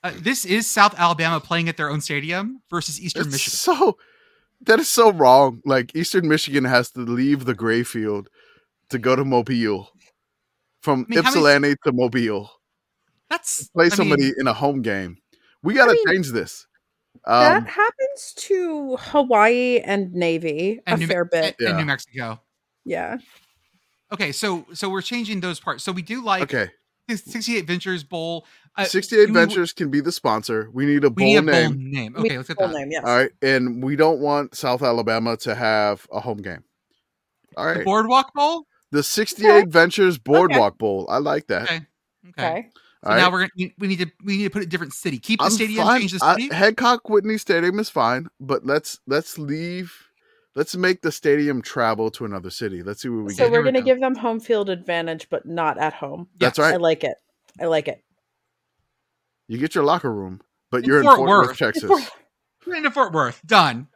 Uh, 0.03 0.13
this 0.19 0.45
is 0.45 0.67
South 0.71 0.95
Alabama 0.99 1.41
playing 1.41 1.69
at 1.69 1.77
their 1.77 1.89
own 1.91 2.01
stadium 2.01 2.61
versus 2.71 3.01
Eastern 3.01 3.23
It's 3.27 3.33
Michigan. 3.33 3.57
so 3.57 3.97
that 4.63 4.79
is 4.81 4.89
so 4.89 5.13
wrong. 5.13 5.61
Like 5.67 5.95
Eastern 5.97 6.29
Michigan 6.29 6.65
has 6.65 6.91
to 6.93 7.01
leave 7.01 7.45
the 7.45 7.55
gray 7.55 7.83
field 7.83 8.29
to 8.91 8.99
go 8.99 9.17
to 9.17 9.25
Mobile 9.25 9.91
from 10.81 11.01
I 11.01 11.15
mean, 11.15 11.17
how 11.25 11.31
many- 11.31 11.37
Ypsilanti 11.37 11.75
to 11.85 11.93
Mobile. 11.93 12.51
That's 13.31 13.69
Play 13.69 13.87
I 13.87 13.89
somebody 13.89 14.25
mean, 14.25 14.35
in 14.39 14.47
a 14.47 14.53
home 14.53 14.83
game. 14.83 15.17
We 15.63 15.73
got 15.75 15.87
to 15.87 15.91
I 15.93 15.95
mean, 15.95 16.07
change 16.07 16.31
this. 16.33 16.67
That 17.27 17.57
Um, 17.59 17.65
happens 17.67 18.35
to 18.37 18.97
Hawaii 18.99 19.79
and 19.81 20.13
Navy 20.13 20.81
a 20.87 20.97
New, 20.97 21.07
fair 21.07 21.25
bit. 21.25 21.57
and- 21.59 21.69
and 21.69 21.79
New 21.79 21.85
Mexico. 21.87 22.41
yeah. 22.85 23.17
Okay, 24.13 24.31
so 24.33 24.67
so 24.75 24.89
we're 24.91 25.03
changing 25.03 25.41
those 25.41 25.59
parts. 25.59 25.83
So 25.83 25.91
we 25.91 26.03
do 26.03 26.23
like 26.23 26.43
okay, 26.45 26.71
68 27.09 27.67
Ventures 27.67 28.05
Bowl. 28.05 28.47
Uh, 28.77 28.85
68 28.85 29.27
we- 29.29 29.33
Ventures 29.35 29.73
can 29.73 29.91
be 29.91 30.01
the 30.01 30.13
sponsor. 30.13 30.69
We 30.73 30.85
need 30.87 31.05
a 31.05 31.09
We 31.09 31.15
bowl 31.15 31.27
need 31.27 31.37
a 31.37 31.43
name. 31.43 31.71
bowl 31.73 31.81
name. 31.81 32.17
Okay, 32.17 32.37
let's 32.37 32.49
get 32.49 32.59
that. 32.59 32.71
name, 32.73 32.91
yes. 32.91 33.03
All 33.05 33.17
right, 33.17 33.31
and 33.43 33.83
we 33.83 33.97
don't 33.97 34.21
want 34.21 34.55
South 34.57 34.83
Alabama 34.83 35.37
to 35.39 35.55
have 35.55 36.07
a 36.13 36.21
home 36.21 36.39
game. 36.39 36.65
All 37.57 37.67
right. 37.67 37.79
The 37.79 37.85
Boardwalk 37.85 38.33
Bowl. 38.35 38.67
the 38.91 39.03
68 39.03 39.69
Ventures 39.69 40.19
Boardwalk 40.19 40.77
Bowl. 40.79 41.07
I 41.09 41.19
like 41.19 41.47
that. 41.49 41.63
Okay. 41.65 41.81
Okay. 42.31 42.71
Okay. 43.05 43.11
So 43.11 43.11
All 43.11 43.17
now 43.17 43.25
right. 43.25 43.33
we're 43.33 43.39
gonna 43.41 43.51
we, 43.57 43.75
we 43.79 43.87
need 43.89 43.99
to 44.01 44.11
we 44.25 44.37
need 44.39 44.45
to 44.45 44.51
put 44.51 44.63
a 44.63 44.67
different 44.67 44.93
city. 44.95 45.19
Keep 45.19 45.41
the 45.41 45.47
I'm 45.47 45.51
stadium, 45.51 45.87
fine. 45.87 46.01
change 46.01 46.13
the 46.13 46.25
I- 46.25 46.35
city. 46.37 46.55
Hancock 46.55 47.09
Whitney 47.09 47.39
Stadium 47.39 47.79
is 47.79 47.91
fine, 47.91 48.29
but 48.41 48.65
let's 48.65 48.99
let's 49.07 49.39
leave. 49.39 49.93
Let's 50.57 50.77
make 50.77 51.03
the 51.03 51.11
stadium 51.11 51.63
travel 51.63 52.11
to 52.13 52.25
another 52.25 52.49
city. 52.51 52.85
Let's 52.85 53.03
see 53.03 53.09
where 53.09 53.25
we 53.25 53.33
So 53.33 53.39
get. 53.45 53.51
here 53.51 53.59
we're 53.59 53.65
going 53.65 53.75
to 53.75 53.81
go. 53.81 53.87
give 53.87 53.99
them 54.01 54.15
home 54.15 54.39
field 54.39 54.71
advantage, 54.71 55.29
but 55.29 55.45
not 55.47 55.79
at 55.79 55.93
home. 55.95 56.29
That's 56.39 56.59
Yes. 56.59 56.65
right. 56.65 56.75
I 56.75 56.77
like 56.77 57.03
it. 57.03 57.17
I 57.61 57.65
like 57.65 57.89
it. 57.89 58.05
You 59.49 59.59
get 59.59 59.75
your 59.75 59.83
locker 59.83 60.15
room, 60.15 60.41
but 60.71 60.85
In 60.85 60.85
you're 60.85 60.99
in 60.99 61.03
Fort 61.05 61.17
Fort 61.17 61.29
Worth, 61.29 61.49
Worth. 61.49 61.59
Texas. 61.59 61.91
We're 62.65 62.77
into 62.77 62.93
Fort 62.93 63.13
Worth. 63.13 63.45
Done. 63.45 63.89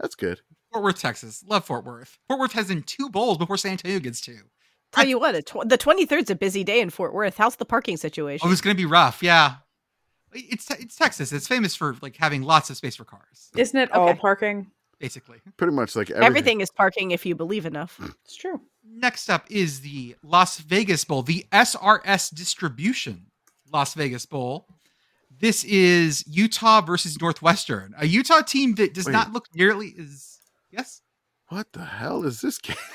That's 0.00 0.14
good. 0.14 0.40
Fort 0.72 0.84
Worth, 0.84 1.00
Texas. 1.00 1.42
Love 1.48 1.64
Fort 1.64 1.84
Worth. 1.84 2.18
Fort 2.28 2.38
Worth 2.38 2.52
has 2.52 2.70
in 2.70 2.84
two 2.84 3.10
bowls 3.10 3.36
before 3.36 3.56
San 3.56 3.72
Antonio 3.72 3.98
gets 3.98 4.20
two. 4.20 4.38
Tell 4.96 5.06
you 5.06 5.18
what, 5.18 5.34
a 5.34 5.42
tw- 5.42 5.68
the 5.68 5.78
23rd's 5.78 6.30
a 6.30 6.34
busy 6.34 6.64
day 6.64 6.80
in 6.80 6.90
Fort 6.90 7.14
Worth. 7.14 7.36
How's 7.36 7.56
the 7.56 7.64
parking 7.64 7.96
situation? 7.96 8.48
Oh, 8.48 8.52
it's 8.52 8.60
gonna 8.60 8.74
be 8.74 8.86
rough. 8.86 9.22
Yeah. 9.22 9.56
It's 10.32 10.70
it's 10.72 10.96
Texas. 10.96 11.32
It's 11.32 11.46
famous 11.46 11.74
for 11.76 11.96
like 12.02 12.16
having 12.16 12.42
lots 12.42 12.68
of 12.70 12.76
space 12.76 12.96
for 12.96 13.04
cars, 13.04 13.50
Isn't 13.56 13.78
it 13.78 13.92
all 13.92 14.14
parking? 14.14 14.70
basically. 14.98 15.38
Pretty 15.56 15.72
much 15.72 15.94
like 15.94 16.10
everything. 16.10 16.26
Everything 16.26 16.60
is 16.62 16.70
parking 16.70 17.10
if 17.12 17.24
you 17.26 17.34
believe 17.34 17.66
enough. 17.66 17.98
Mm. 18.00 18.14
It's 18.24 18.34
true. 18.36 18.60
Next 18.84 19.28
up 19.28 19.44
is 19.50 19.80
the 19.80 20.16
Las 20.22 20.58
Vegas 20.58 21.04
Bowl, 21.04 21.22
the 21.22 21.46
SRS 21.52 22.34
Distribution 22.34 23.26
Las 23.72 23.94
Vegas 23.94 24.24
Bowl. 24.26 24.66
This 25.38 25.64
is 25.64 26.24
Utah 26.26 26.80
versus 26.80 27.20
Northwestern, 27.20 27.94
a 27.98 28.06
Utah 28.06 28.40
team 28.40 28.74
that 28.76 28.94
does 28.94 29.04
Wait. 29.06 29.12
not 29.12 29.32
look 29.32 29.46
nearly 29.54 29.94
as 29.98 30.38
yes. 30.70 31.02
What 31.48 31.72
the 31.74 31.84
hell 31.84 32.24
is 32.24 32.40
this 32.40 32.58
game? 32.58 32.76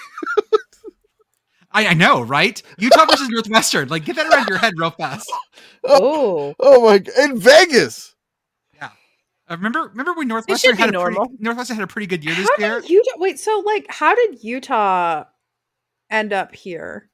I, 1.73 1.87
I 1.87 1.93
know, 1.93 2.21
right? 2.21 2.61
Utah 2.77 3.05
versus 3.05 3.29
Northwestern. 3.29 3.87
Like, 3.89 4.03
get 4.05 4.15
that 4.17 4.27
around 4.27 4.47
your 4.49 4.57
head 4.57 4.73
real 4.77 4.91
fast. 4.91 5.31
Oh. 5.83 6.53
Oh 6.59 6.85
my! 6.85 6.99
g- 6.99 7.11
In 7.17 7.39
Vegas. 7.39 8.13
Yeah, 8.75 8.89
uh, 9.49 9.55
remember, 9.55 9.87
remember 9.87 10.13
when 10.13 10.27
Northwestern 10.27 10.75
had 10.77 10.93
a 10.93 11.01
pretty. 11.01 11.17
Northwestern 11.39 11.75
had 11.77 11.83
a 11.83 11.87
pretty 11.87 12.05
good 12.05 12.23
year 12.23 12.35
this 12.35 12.47
How 12.57 12.63
year. 12.63 12.81
did 12.81 12.89
Utah 12.91 13.11
wait, 13.17 13.39
so 13.39 13.63
like 13.65 13.87
how 13.89 14.13
did 14.13 14.43
Utah 14.43 15.23
end 16.11 16.33
up 16.33 16.53
here? 16.53 17.09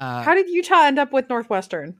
Uh, 0.00 0.22
How 0.22 0.32
did 0.34 0.48
Utah 0.48 0.84
end 0.84 0.98
up 0.98 1.12
with 1.12 1.28
Northwestern? 1.28 1.98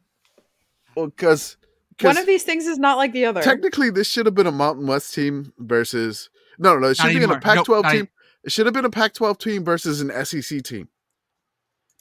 Well, 0.95 1.09
because 1.09 1.59
One 2.01 2.17
of 2.17 2.25
these 2.27 2.45
things 2.45 2.67
is 2.67 2.79
not 2.79 2.97
like 2.97 3.13
the 3.13 3.27
other. 3.27 3.43
technically 3.43 3.91
this 3.91 4.09
should 4.09 4.25
have 4.25 4.35
been 4.35 4.47
a 4.47 4.53
Mountain 4.53 4.87
West 4.87 5.13
team 5.13 5.53
versus 5.59 6.31
no, 6.59 6.75
no, 6.75 6.81
no. 6.81 6.89
It 6.89 6.97
should 6.97 7.13
Not 7.13 7.19
be 7.19 7.23
in 7.25 7.31
a 7.31 7.41
Pac-12 7.41 7.83
not 7.83 7.93
team. 7.93 8.09
It 8.45 8.53
should 8.53 8.65
have 8.67 8.73
been 8.75 8.85
a 8.87 8.91
Pac-12 8.91 9.39
team 9.39 9.65
versus 9.65 10.01
an 10.01 10.11
SEC 10.25 10.63
team. 10.63 10.89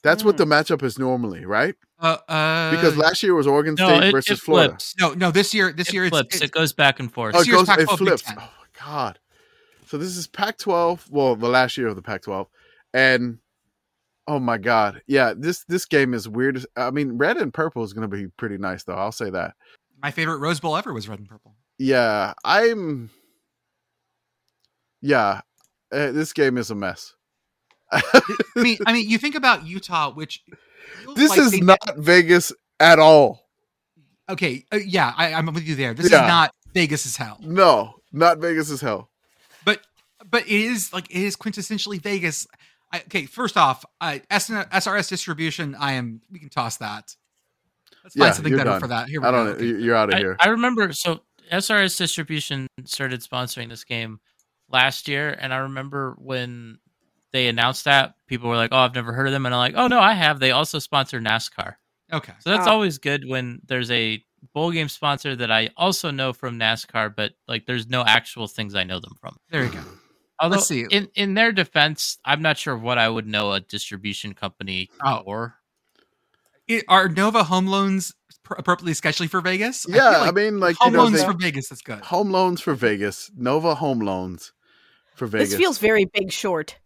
That's 0.08 0.24
what 0.24 0.36
Mm. 0.36 0.38
the 0.38 0.46
matchup 0.46 0.84
is 0.84 0.98
normally, 0.98 1.46
right? 1.46 1.76
uh, 2.00 2.18
uh, 2.30 2.72
Because 2.72 2.96
last 2.96 3.22
year 3.24 3.34
was 3.36 3.46
Oregon 3.48 3.76
No, 3.78 3.88
State 3.90 4.04
it, 4.04 4.12
versus 4.12 4.38
it 4.40 4.42
Florida. 4.42 4.70
flips. 4.70 4.96
no, 5.00 5.14
no, 5.14 5.32
this 5.32 5.54
year, 5.54 5.74
this 5.74 5.90
It 5.90 5.94
year 5.96 6.08
flips. 6.10 6.36
it's, 6.36 6.44
it 6.46 6.52
goes 6.52 6.72
back 6.72 7.00
and 7.00 7.12
forth. 7.14 7.36
Oh, 7.36 7.42
it 7.42 7.48
goes, 7.50 7.68
it 7.68 7.90
flips. 7.90 8.24
Oh 8.30 8.36
my 8.36 8.48
god! 8.86 9.20
So 9.88 9.98
this 9.98 10.16
is 10.16 10.28
Pac-12. 10.28 11.10
Well, 11.10 11.36
the 11.36 11.50
last 11.50 11.76
year 11.78 11.88
of 11.88 11.96
the 11.96 12.02
Pac-12, 12.02 12.48
and 12.94 13.40
oh 14.28 14.40
my 14.40 14.58
god, 14.58 15.02
yeah, 15.08 15.34
this 15.36 15.64
this 15.68 15.86
game 15.86 16.14
is 16.14 16.30
weird. 16.30 16.66
I 16.78 16.92
mean, 16.92 17.18
red 17.18 17.38
and 17.38 17.54
purple 17.54 17.84
is 17.84 17.92
going 17.94 18.10
to 18.10 18.16
be 18.18 18.28
pretty 18.38 18.58
nice, 18.58 18.84
though. 18.84 18.96
I'll 18.96 19.12
say 19.12 19.30
that. 19.32 19.56
my 20.02 20.12
favorite 20.12 20.38
Rose 20.38 20.60
Bowl 20.60 20.78
ever 20.78 20.94
was 20.94 21.10
red 21.10 21.20
and 21.20 21.28
purple. 21.28 21.56
Yeah, 21.80 22.34
I'm. 22.46 23.10
Yeah, 25.02 25.42
uh, 25.92 26.12
this 26.12 26.34
game 26.34 26.58
is 26.58 26.72
a 26.72 26.76
mess. 26.76 27.14
I 27.92 28.22
mean, 28.56 28.78
I 28.86 28.94
mean, 28.94 29.10
you 29.10 29.18
think 29.18 29.36
about 29.36 29.66
Utah, 29.66 30.12
which 30.12 30.44
this 31.16 31.30
like 31.30 31.40
is 31.40 31.52
they- 31.52 31.60
not 31.62 31.80
Vegas 31.98 32.52
at 32.80 33.00
all. 33.00 33.48
okay. 34.30 34.66
Uh, 34.72 34.78
yeah, 34.86 35.14
I, 35.16 35.34
I'm 35.34 35.46
with 35.54 35.64
you 35.68 35.76
there. 35.76 35.94
This 35.94 36.12
Yeah. 36.12 36.24
is 36.24 36.28
not 36.28 36.52
Vegas 36.74 37.06
as 37.06 37.16
hell, 37.16 37.38
No, 37.42 37.96
not 38.12 38.40
Vegas 38.40 38.70
as 38.70 38.82
hell. 38.82 39.10
but 39.66 39.82
but 40.30 40.44
it 40.44 40.52
is 40.52 40.92
like 40.94 41.10
it 41.10 41.22
is 41.22 41.36
quintessentially 41.36 42.02
Vegas. 42.02 42.46
I, 42.92 43.00
okay, 43.02 43.26
first 43.26 43.58
off, 43.58 43.84
uh, 44.00 44.20
S- 44.30 44.50
SRS 44.50 45.10
distribution. 45.10 45.76
I 45.76 45.94
am. 45.94 46.22
We 46.32 46.40
can 46.40 46.50
toss 46.50 46.78
that. 46.78 47.16
Let's 48.04 48.16
find 48.16 48.28
Yeah, 48.28 48.32
something 48.32 48.52
you're 48.52 48.60
better 48.60 48.70
done. 48.72 48.80
for 48.80 48.88
that. 48.88 49.10
Here 49.10 49.20
we 49.22 49.28
I 49.28 49.32
don't. 49.32 49.46
know. 49.46 49.52
Okay. 49.54 49.66
You- 49.66 49.78
You're 49.80 49.96
out 49.96 50.10
of 50.10 50.16
I, 50.16 50.20
here. 50.20 50.38
I 50.40 50.48
remember 50.50 50.94
so 50.94 51.22
SRS 51.52 51.98
Distribution 51.98 52.68
started 52.86 53.22
sponsoring 53.22 53.70
this 53.70 53.84
game 53.84 54.20
last 54.70 55.08
year, 55.08 55.36
and 55.40 55.54
I 55.54 55.58
remember 55.58 56.16
when 56.20 56.78
they 57.34 57.48
announced 57.48 57.86
that 57.86 58.16
people 58.28 58.50
were 58.50 58.56
like, 58.56 58.70
"Oh, 58.72 58.78
I've 58.78 58.96
never 58.96 59.14
heard 59.14 59.28
of 59.28 59.34
them," 59.34 59.46
and 59.46 59.54
I'm 59.56 59.60
like, 59.60 59.74
"Oh 59.76 59.88
no, 59.88 60.00
I 60.00 60.14
have." 60.14 60.40
They 60.40 60.52
also 60.52 60.80
sponsor 60.80 61.20
NASCAR, 61.20 61.76
Okay. 62.14 62.34
so 62.40 62.50
that's 62.52 62.68
Ah. 62.68 62.72
always 62.72 62.98
good 62.98 63.28
when 63.28 63.62
there's 63.66 63.92
a 63.92 64.24
bowl 64.54 64.72
game 64.72 64.88
sponsor 64.90 65.36
that 65.36 65.52
I 65.52 65.70
also 65.78 66.12
know 66.12 66.32
from 66.34 66.58
NASCAR, 66.60 67.14
but 67.16 67.34
like 67.48 67.66
there's 67.66 67.88
no 67.88 68.04
actual 68.06 68.48
things 68.48 68.76
I 68.76 68.84
know 68.84 69.00
them 69.00 69.14
from. 69.20 69.36
There 69.50 69.64
you 69.66 69.72
go. 69.72 69.84
Although, 70.40 70.58
Let's 70.58 70.68
see. 70.68 70.86
in 70.92 71.10
in 71.16 71.34
their 71.34 71.52
defense, 71.52 72.18
I'm 72.24 72.42
not 72.44 72.58
sure 72.58 72.78
what 72.78 72.98
I 73.00 73.10
would 73.10 73.26
know 73.28 73.54
a 73.54 73.60
distribution 73.60 74.34
company 74.36 74.90
Oh. 75.04 75.24
for. 75.24 75.56
It- 76.68 76.86
are 76.88 77.08
Nova 77.10 77.44
home 77.46 77.66
loans 77.68 78.14
pr- 78.44 78.54
appropriately 78.58 78.94
sketchy 78.94 79.28
for 79.28 79.42
Vegas? 79.42 79.86
Yeah, 79.90 80.04
I, 80.04 80.26
like 80.26 80.36
mean, 80.36 80.60
like 80.60 80.74
you 80.80 80.84
home 80.86 80.94
know, 80.94 81.04
loans 81.06 81.18
they- 81.20 81.26
for 81.26 81.34
Vegas. 81.34 81.70
That's 81.70 81.82
good. 81.82 82.02
home 82.06 82.30
loans 82.30 82.62
for 82.62 82.74
Vegas, 82.76 83.32
Nova 83.36 83.74
home 83.76 84.00
loans 84.00 84.52
for 85.16 85.28
Vegas. 85.28 85.50
This 85.50 85.58
feels 85.58 85.78
very 85.80 86.06
big 86.06 86.32
short. 86.32 86.78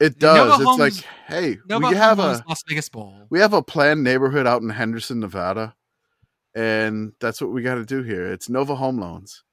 It 0.00 0.20
Nova 0.20 0.38
does. 0.48 0.60
It's 0.60 0.64
Homes- 0.68 0.78
like, 0.80 1.06
hey, 1.28 1.58
Nova 1.68 1.88
we 1.88 1.94
have 1.94 2.18
loans 2.18 2.40
a 2.40 2.44
Las 2.48 2.62
Vegas 2.66 2.88
Bowl. 2.88 3.26
we 3.30 3.38
have 3.40 3.52
a 3.52 3.62
planned 3.62 4.02
neighborhood 4.02 4.46
out 4.46 4.60
in 4.62 4.68
Henderson, 4.68 5.20
Nevada, 5.20 5.74
and 6.54 7.12
that's 7.20 7.40
what 7.40 7.50
we 7.52 7.62
got 7.62 7.76
to 7.76 7.84
do 7.84 8.02
here. 8.02 8.26
It's 8.32 8.48
Nova 8.48 8.74
Home 8.74 8.98
Loans. 8.98 9.44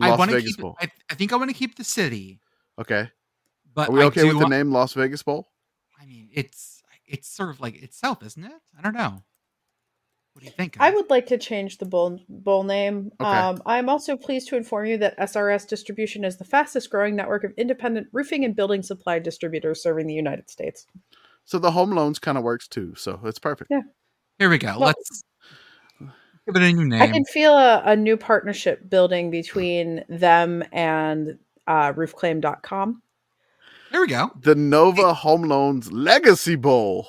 I 0.00 0.10
Las 0.10 0.18
want 0.18 0.30
to 0.30 0.36
Vegas 0.36 0.56
keep. 0.56 0.62
Bowl. 0.62 0.76
I, 0.80 0.90
I 1.10 1.14
think 1.14 1.32
I 1.32 1.36
want 1.36 1.50
to 1.50 1.56
keep 1.56 1.76
the 1.76 1.84
city, 1.84 2.40
Okay, 2.80 3.08
but 3.74 3.88
are 3.88 3.92
we 3.92 4.02
I 4.02 4.04
okay 4.06 4.24
with 4.24 4.38
the 4.38 4.48
name 4.48 4.70
Las 4.72 4.92
Vegas 4.94 5.22
Bowl? 5.22 5.48
I 6.00 6.04
mean, 6.06 6.28
it's 6.32 6.82
it's 7.06 7.28
sort 7.28 7.50
of 7.50 7.60
like 7.60 7.82
itself, 7.82 8.22
isn't 8.22 8.44
it? 8.44 8.52
I 8.78 8.82
don't 8.82 8.94
know. 8.94 9.22
What 10.34 10.40
do 10.40 10.46
you 10.46 10.52
think? 10.52 10.76
I 10.80 10.90
would 10.90 11.10
like 11.10 11.26
to 11.26 11.36
change 11.38 11.78
the 11.78 11.84
bowl 11.84 12.18
bowl 12.28 12.64
name. 12.64 13.10
Okay. 13.20 13.28
Um, 13.30 13.62
I'm 13.66 13.88
also 13.90 14.16
pleased 14.16 14.48
to 14.48 14.56
inform 14.56 14.86
you 14.86 14.96
that 14.98 15.18
SRS 15.18 15.68
Distribution 15.68 16.24
is 16.24 16.38
the 16.38 16.44
fastest 16.44 16.88
growing 16.90 17.14
network 17.16 17.44
of 17.44 17.52
independent 17.58 18.08
roofing 18.12 18.44
and 18.44 18.56
building 18.56 18.82
supply 18.82 19.18
distributors 19.18 19.82
serving 19.82 20.06
the 20.06 20.14
United 20.14 20.48
States. 20.50 20.86
So 21.44 21.58
the 21.58 21.70
home 21.72 21.90
loans 21.90 22.18
kind 22.18 22.38
of 22.38 22.44
works 22.44 22.66
too. 22.66 22.94
So 22.96 23.20
it's 23.24 23.38
perfect. 23.38 23.70
Yeah. 23.70 23.82
Here 24.38 24.48
we 24.48 24.58
go. 24.58 24.78
Well- 24.78 24.94
Let's 24.96 25.22
give 26.46 26.56
it 26.56 26.62
a 26.62 26.72
new 26.72 26.86
name. 26.86 27.02
I 27.02 27.08
can 27.08 27.24
feel 27.26 27.52
a, 27.52 27.82
a 27.84 27.94
new 27.96 28.16
partnership 28.16 28.88
building 28.88 29.30
between 29.30 30.02
them 30.08 30.64
and 30.72 31.38
uh, 31.66 31.92
roofclaim.com. 31.92 33.02
There 33.92 34.00
we 34.00 34.06
go. 34.06 34.30
The 34.40 34.54
Nova 34.54 35.12
Home 35.12 35.42
Loans 35.42 35.92
Legacy 35.92 36.56
Bowl. 36.56 37.06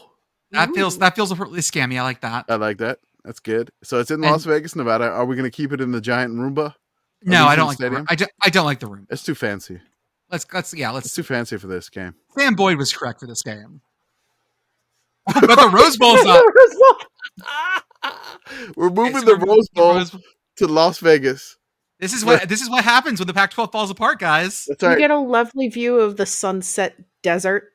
That 0.52 0.70
feels 0.76 1.00
that 1.00 1.16
feels 1.16 1.32
appropriately 1.32 1.62
scammy. 1.62 1.98
I 1.98 2.04
like 2.04 2.22
that. 2.22 2.46
I 2.48 2.56
like 2.58 2.78
that. 2.78 3.00
That's 3.26 3.40
good. 3.40 3.72
So 3.84 4.00
it's 4.00 4.12
in 4.12 4.24
And- 4.24 4.32
Las 4.32 4.46
Vegas, 4.46 4.76
Nevada. 4.76 5.06
Are 5.10 5.26
we 5.26 5.36
going 5.36 5.50
to 5.50 5.56
keep 5.56 5.72
it 5.72 5.82
in 5.82 5.92
the 5.92 6.02
giant 6.02 6.34
Roomba? 6.36 6.76
No, 7.24 7.46
I 7.46 7.56
don't 7.56 7.68
like 7.68 7.78
the 7.78 7.90
room. 7.90 8.06
I, 8.10 8.16
do, 8.16 8.26
I 8.42 8.50
don't 8.50 8.66
like 8.66 8.80
the 8.82 8.88
room. 8.88 9.08
It's 9.10 9.24
too 9.24 9.36
fancy. 9.36 9.80
Let's 10.30 10.46
let's 10.54 10.74
yeah. 10.74 10.90
It's 10.90 10.96
Let's. 11.06 11.16
too 11.16 11.24
fancy 11.24 11.58
for 11.58 11.68
this 11.68 11.90
game. 11.90 12.16
Sam 12.38 12.56
Boyd 12.56 12.78
was 12.78 12.92
correct 12.92 13.22
for 13.22 13.28
this 13.28 13.44
game. 13.44 13.80
but 15.26 15.56
the 15.56 15.70
Rose 15.72 15.96
Bowl's 15.98 16.24
not. 16.26 16.44
We're 18.76 18.90
moving 18.90 19.16
Okay, 19.16 19.20
so 19.20 19.26
the 19.26 19.38
we're- 19.38 19.46
Rose 19.56 19.70
Bowl 19.70 19.96
Rose- 19.96 20.16
to 20.58 20.68
Las 20.68 21.00
Vegas. 21.00 21.58
This 22.00 22.14
is 22.14 22.26
what 22.26 22.50
this 22.50 22.62
is 22.62 22.70
what 22.70 22.84
happens 22.84 23.20
when 23.20 23.28
the 23.28 23.34
Pac-12 23.34 23.72
falls 23.72 23.90
apart, 23.90 24.20
guys. 24.20 24.66
That's 24.68 24.82
You 24.82 24.90
right. 24.90 24.98
get 24.98 25.12
a 25.12 25.18
lovely 25.20 25.70
view 25.70 26.00
of 26.00 26.18
the 26.18 26.26
sunset 26.26 26.96
desert. 27.22 27.70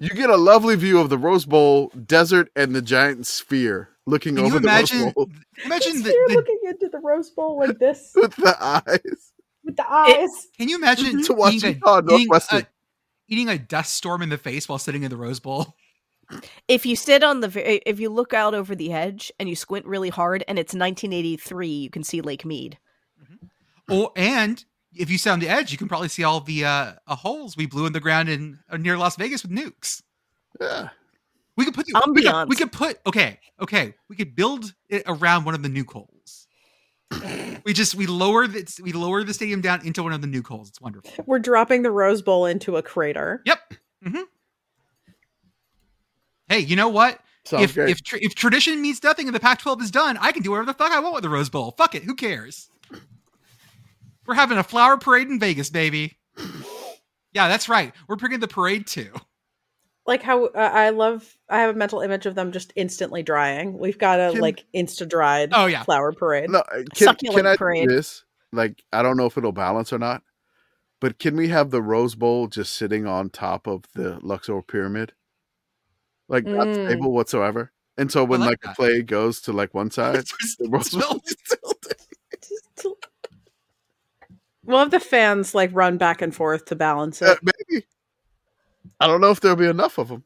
You 0.00 0.08
get 0.10 0.30
a 0.30 0.36
lovely 0.36 0.76
view 0.76 1.00
of 1.00 1.10
the 1.10 1.18
Rose 1.18 1.44
Bowl, 1.44 1.88
desert, 1.88 2.50
and 2.56 2.74
the 2.74 2.80
giant 2.80 3.26
sphere 3.26 3.90
looking 4.08 4.36
Can 4.36 4.44
you 4.44 4.50
over 4.50 4.60
the 4.60 4.68
imagine? 4.68 5.02
Rose 5.04 5.12
Bowl 5.14 5.30
Imagine 5.64 6.02
the, 6.02 6.10
the 6.10 6.34
looking 6.34 6.58
into 6.64 6.88
the 6.88 6.98
Rose 6.98 7.30
Bowl 7.30 7.58
like 7.58 7.78
this 7.80 8.12
with 8.14 8.34
the 8.36 8.56
eyes. 8.60 9.32
with 9.64 9.76
the 9.76 9.92
eyes. 9.92 10.48
Can 10.56 10.68
you 10.68 10.76
imagine 10.76 11.22
To 11.24 11.32
watch 11.34 11.54
eating, 11.54 11.74
Utah 11.74 11.98
a, 11.98 12.14
eating, 12.14 12.28
a, 12.52 12.66
eating 13.28 13.48
a 13.48 13.58
dust 13.58 13.94
storm 13.94 14.22
in 14.22 14.28
the 14.28 14.38
face 14.38 14.68
while 14.68 14.78
sitting 14.78 15.02
in 15.02 15.10
the 15.10 15.16
Rose 15.16 15.40
Bowl? 15.40 15.74
If 16.68 16.84
you 16.84 16.94
sit 16.94 17.24
on 17.24 17.40
the, 17.40 17.88
if 17.88 17.98
you 17.98 18.10
look 18.10 18.34
out 18.34 18.52
over 18.52 18.74
the 18.74 18.92
edge 18.92 19.32
and 19.40 19.48
you 19.48 19.56
squint 19.56 19.86
really 19.86 20.10
hard, 20.10 20.44
and 20.46 20.58
it's 20.58 20.74
1983, 20.74 21.68
you 21.68 21.88
can 21.88 22.04
see 22.04 22.20
Lake 22.20 22.44
Mead. 22.44 22.76
Or 23.88 24.12
and 24.14 24.62
if 24.94 25.10
you 25.10 25.16
sit 25.16 25.30
on 25.30 25.40
the 25.40 25.48
edge, 25.48 25.72
you 25.72 25.78
can 25.78 25.88
probably 25.88 26.08
see 26.08 26.24
all 26.24 26.40
the 26.40 26.64
uh, 26.66 26.92
uh, 27.06 27.16
holes 27.16 27.56
we 27.56 27.64
blew 27.64 27.86
in 27.86 27.94
the 27.94 28.00
ground 28.00 28.28
in 28.28 28.58
uh, 28.68 28.76
near 28.76 28.98
Las 28.98 29.16
Vegas 29.16 29.42
with 29.42 29.52
nukes. 29.52 30.02
Yeah. 30.60 30.90
We 31.58 31.64
could 31.64 31.74
put 31.74 31.86
the, 31.86 32.00
we, 32.06 32.22
could, 32.22 32.32
Ambiance. 32.32 32.48
we 32.48 32.54
could 32.54 32.70
put 32.70 33.00
okay, 33.04 33.40
okay. 33.60 33.92
We 34.08 34.14
could 34.14 34.36
build 34.36 34.72
it 34.88 35.02
around 35.06 35.44
one 35.44 35.56
of 35.56 35.62
the 35.64 35.68
nuke 35.68 35.90
holes. 35.90 36.46
we 37.64 37.72
just 37.72 37.96
we 37.96 38.06
lower 38.06 38.46
the 38.46 38.80
we 38.80 38.92
lower 38.92 39.24
the 39.24 39.34
stadium 39.34 39.60
down 39.60 39.84
into 39.84 40.04
one 40.04 40.12
of 40.12 40.20
the 40.20 40.28
nuke 40.28 40.46
holes. 40.46 40.68
It's 40.68 40.80
wonderful. 40.80 41.10
We're 41.26 41.40
dropping 41.40 41.82
the 41.82 41.90
Rose 41.90 42.22
Bowl 42.22 42.46
into 42.46 42.76
a 42.76 42.82
crater. 42.82 43.42
Yep. 43.44 43.74
hmm 44.06 44.20
Hey, 46.46 46.60
you 46.60 46.76
know 46.76 46.88
what? 46.90 47.18
Sounds 47.44 47.64
if 47.64 47.74
great. 47.74 47.88
if 47.90 48.04
tra- 48.04 48.20
if 48.22 48.36
tradition 48.36 48.80
means 48.80 49.02
nothing 49.02 49.26
and 49.26 49.34
the 49.34 49.40
Pac-12 49.40 49.82
is 49.82 49.90
done, 49.90 50.16
I 50.20 50.30
can 50.30 50.44
do 50.44 50.52
whatever 50.52 50.66
the 50.66 50.74
fuck 50.74 50.92
I 50.92 51.00
want 51.00 51.14
with 51.14 51.24
the 51.24 51.28
Rose 51.28 51.48
Bowl. 51.50 51.74
Fuck 51.76 51.96
it, 51.96 52.04
who 52.04 52.14
cares? 52.14 52.70
We're 54.26 54.34
having 54.34 54.58
a 54.58 54.62
flower 54.62 54.96
parade 54.96 55.26
in 55.26 55.40
Vegas, 55.40 55.70
baby. 55.70 56.18
Yeah, 57.32 57.48
that's 57.48 57.68
right. 57.68 57.92
We're 58.06 58.16
bringing 58.16 58.38
the 58.38 58.46
parade 58.48 58.86
too. 58.86 59.10
Like 60.08 60.22
how 60.22 60.46
uh, 60.46 60.70
I 60.72 60.88
love, 60.90 61.36
I 61.50 61.58
have 61.60 61.74
a 61.76 61.78
mental 61.78 62.00
image 62.00 62.24
of 62.24 62.34
them 62.34 62.50
just 62.50 62.72
instantly 62.76 63.22
drying. 63.22 63.78
We've 63.78 63.98
got 63.98 64.18
a 64.18 64.32
Can- 64.32 64.40
like 64.40 64.64
insta 64.74 65.06
dried 65.06 65.50
Oh, 65.52 65.66
yeah. 65.66 65.82
flower 65.84 66.12
parade. 66.12 66.48
no, 66.48 66.60
uh, 66.60 66.82
can, 66.94 67.06
Succulent 67.08 67.36
can 67.36 67.46
I 67.46 67.56
parade. 67.56 67.88
do 67.90 67.94
this? 67.94 68.24
Like, 68.50 68.82
I 68.90 69.02
don't 69.02 69.18
know 69.18 69.26
if 69.26 69.36
it'll 69.36 69.52
balance 69.52 69.92
or 69.92 69.98
not, 69.98 70.22
but 71.00 71.18
can 71.18 71.36
we 71.36 71.48
have 71.48 71.70
the 71.70 71.82
Rose 71.82 72.14
Bowl 72.14 72.46
just 72.48 72.72
sitting 72.72 73.06
on 73.06 73.28
top 73.28 73.66
of 73.66 73.84
the 73.94 74.18
Luxor 74.22 74.62
Pyramid? 74.62 75.12
Like, 76.26 76.44
not 76.46 76.66
Mm. 76.68 76.86
stable 76.86 77.12
whatsoever. 77.12 77.70
And 77.98 78.10
so 78.10 78.24
when 78.24 78.40
like 78.40 78.48
like, 78.48 78.60
that. 78.62 78.68
the 78.70 78.74
play 78.76 79.02
goes 79.02 79.42
to 79.42 79.52
like 79.52 79.74
one 79.74 79.90
side, 79.90 80.24
the 80.58 80.68
Rose 80.70 80.88
Bowl 80.88 81.20
is 81.26 81.36
tilted. 81.46 81.96
We'll 84.64 84.78
have 84.78 84.90
the 84.90 85.00
fans 85.00 85.54
like 85.54 85.70
run 85.74 85.98
back 85.98 86.22
and 86.22 86.34
forth 86.34 86.64
to 86.66 86.76
balance 86.76 87.20
Uh, 87.20 87.36
it. 87.42 87.52
maybe. 87.68 87.86
I 89.00 89.06
don't 89.06 89.20
know 89.20 89.30
if 89.30 89.40
there'll 89.40 89.56
be 89.56 89.66
enough 89.66 89.98
of 89.98 90.08
them. 90.08 90.24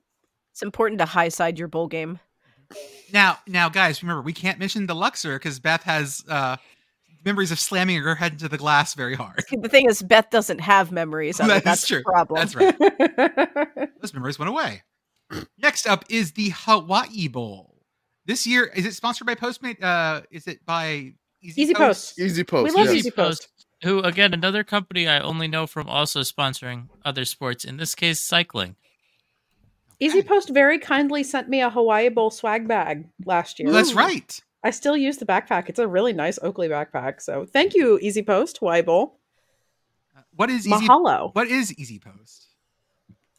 It's 0.53 0.63
important 0.63 0.99
to 1.01 1.07
high 1.07 1.29
side 1.29 1.59
your 1.59 1.69
bowl 1.69 1.89
game. 1.89 2.19
Now, 3.13 3.39
now, 3.47 3.69
guys, 3.69 4.03
remember 4.03 4.23
we 4.23 4.33
can't 4.33 4.59
mention 4.59 4.87
the 4.87 4.95
Luxor 4.95 5.39
because 5.39 5.61
Beth 5.61 5.83
has 5.83 6.25
uh, 6.29 6.57
memories 7.25 7.51
of 7.51 7.61
slamming 7.61 8.01
her 8.03 8.15
head 8.15 8.33
into 8.33 8.49
the 8.49 8.59
glass 8.59 8.95
very 8.95 9.15
hard. 9.15 9.45
The 9.51 9.69
thing 9.69 9.87
is, 9.89 10.03
Beth 10.03 10.31
doesn't 10.31 10.61
have 10.61 10.91
memories 10.93 11.39
of 11.39 11.49
That 11.49 11.57
it. 11.57 11.59
is 11.59 11.65
That's 11.65 11.87
true. 11.87 11.99
the 11.99 12.05
problem. 12.05 12.39
That's 12.39 12.55
right. 12.55 13.91
Those 14.01 14.15
memories 14.15 14.39
went 14.39 14.49
away. 14.49 14.83
Next 15.59 15.87
up 15.87 16.05
is 16.09 16.33
the 16.33 16.53
Hawaii 16.55 17.29
Bowl. 17.29 17.83
This 18.25 18.47
year, 18.47 18.65
is 18.67 18.87
it 18.87 18.95
sponsored 18.95 19.27
by 19.27 19.35
Postmate? 19.35 19.83
Uh, 19.83 20.23
is 20.31 20.47
it 20.47 20.65
by 20.65 21.15
Easy, 21.43 21.63
Easy 21.63 21.75
Post. 21.75 22.19
Easy 22.21 22.45
post. 22.45 22.65
We 22.65 22.71
love 22.71 22.87
yes. 22.87 22.95
Easy 22.95 23.11
Post. 23.11 23.49
Who 23.83 24.01
again? 24.01 24.33
Another 24.33 24.65
company 24.65 25.09
I 25.09 25.19
only 25.21 25.49
know 25.49 25.67
from 25.67 25.89
also 25.89 26.21
sponsoring 26.21 26.89
other 27.05 27.25
sports. 27.25 27.65
In 27.65 27.77
this 27.77 27.95
case, 27.95 28.21
cycling. 28.21 28.77
Easy 29.99 30.23
Post 30.23 30.51
very 30.51 30.79
kindly 30.79 31.23
sent 31.23 31.49
me 31.49 31.61
a 31.61 31.71
Hawaii 31.71 32.09
Bowl 32.09 32.31
swag 32.31 32.67
bag 32.67 33.09
last 33.25 33.59
year. 33.59 33.71
That's 33.71 33.95
right. 33.95 34.41
I 34.65 34.71
still 34.71 34.97
use 34.97 35.19
the 35.19 35.27
backpack. 35.27 35.69
It's 35.69 35.79
a 35.79 35.87
really 35.87 36.13
nice 36.13 36.39
Oakley 36.43 36.69
backpack. 36.69 37.21
So 37.21 37.45
thank 37.45 37.75
you, 37.75 37.99
Easy 38.01 38.23
Post, 38.23 38.59
Hawaii 38.59 38.83
Bowl. 38.83 39.19
What 40.35 40.51
is 40.51 40.67
Easy? 40.67 40.87
Mahalo. 40.87 41.35
What 41.35 41.49
is 41.49 41.77
Easy 41.79 41.99
Post? 41.99 42.49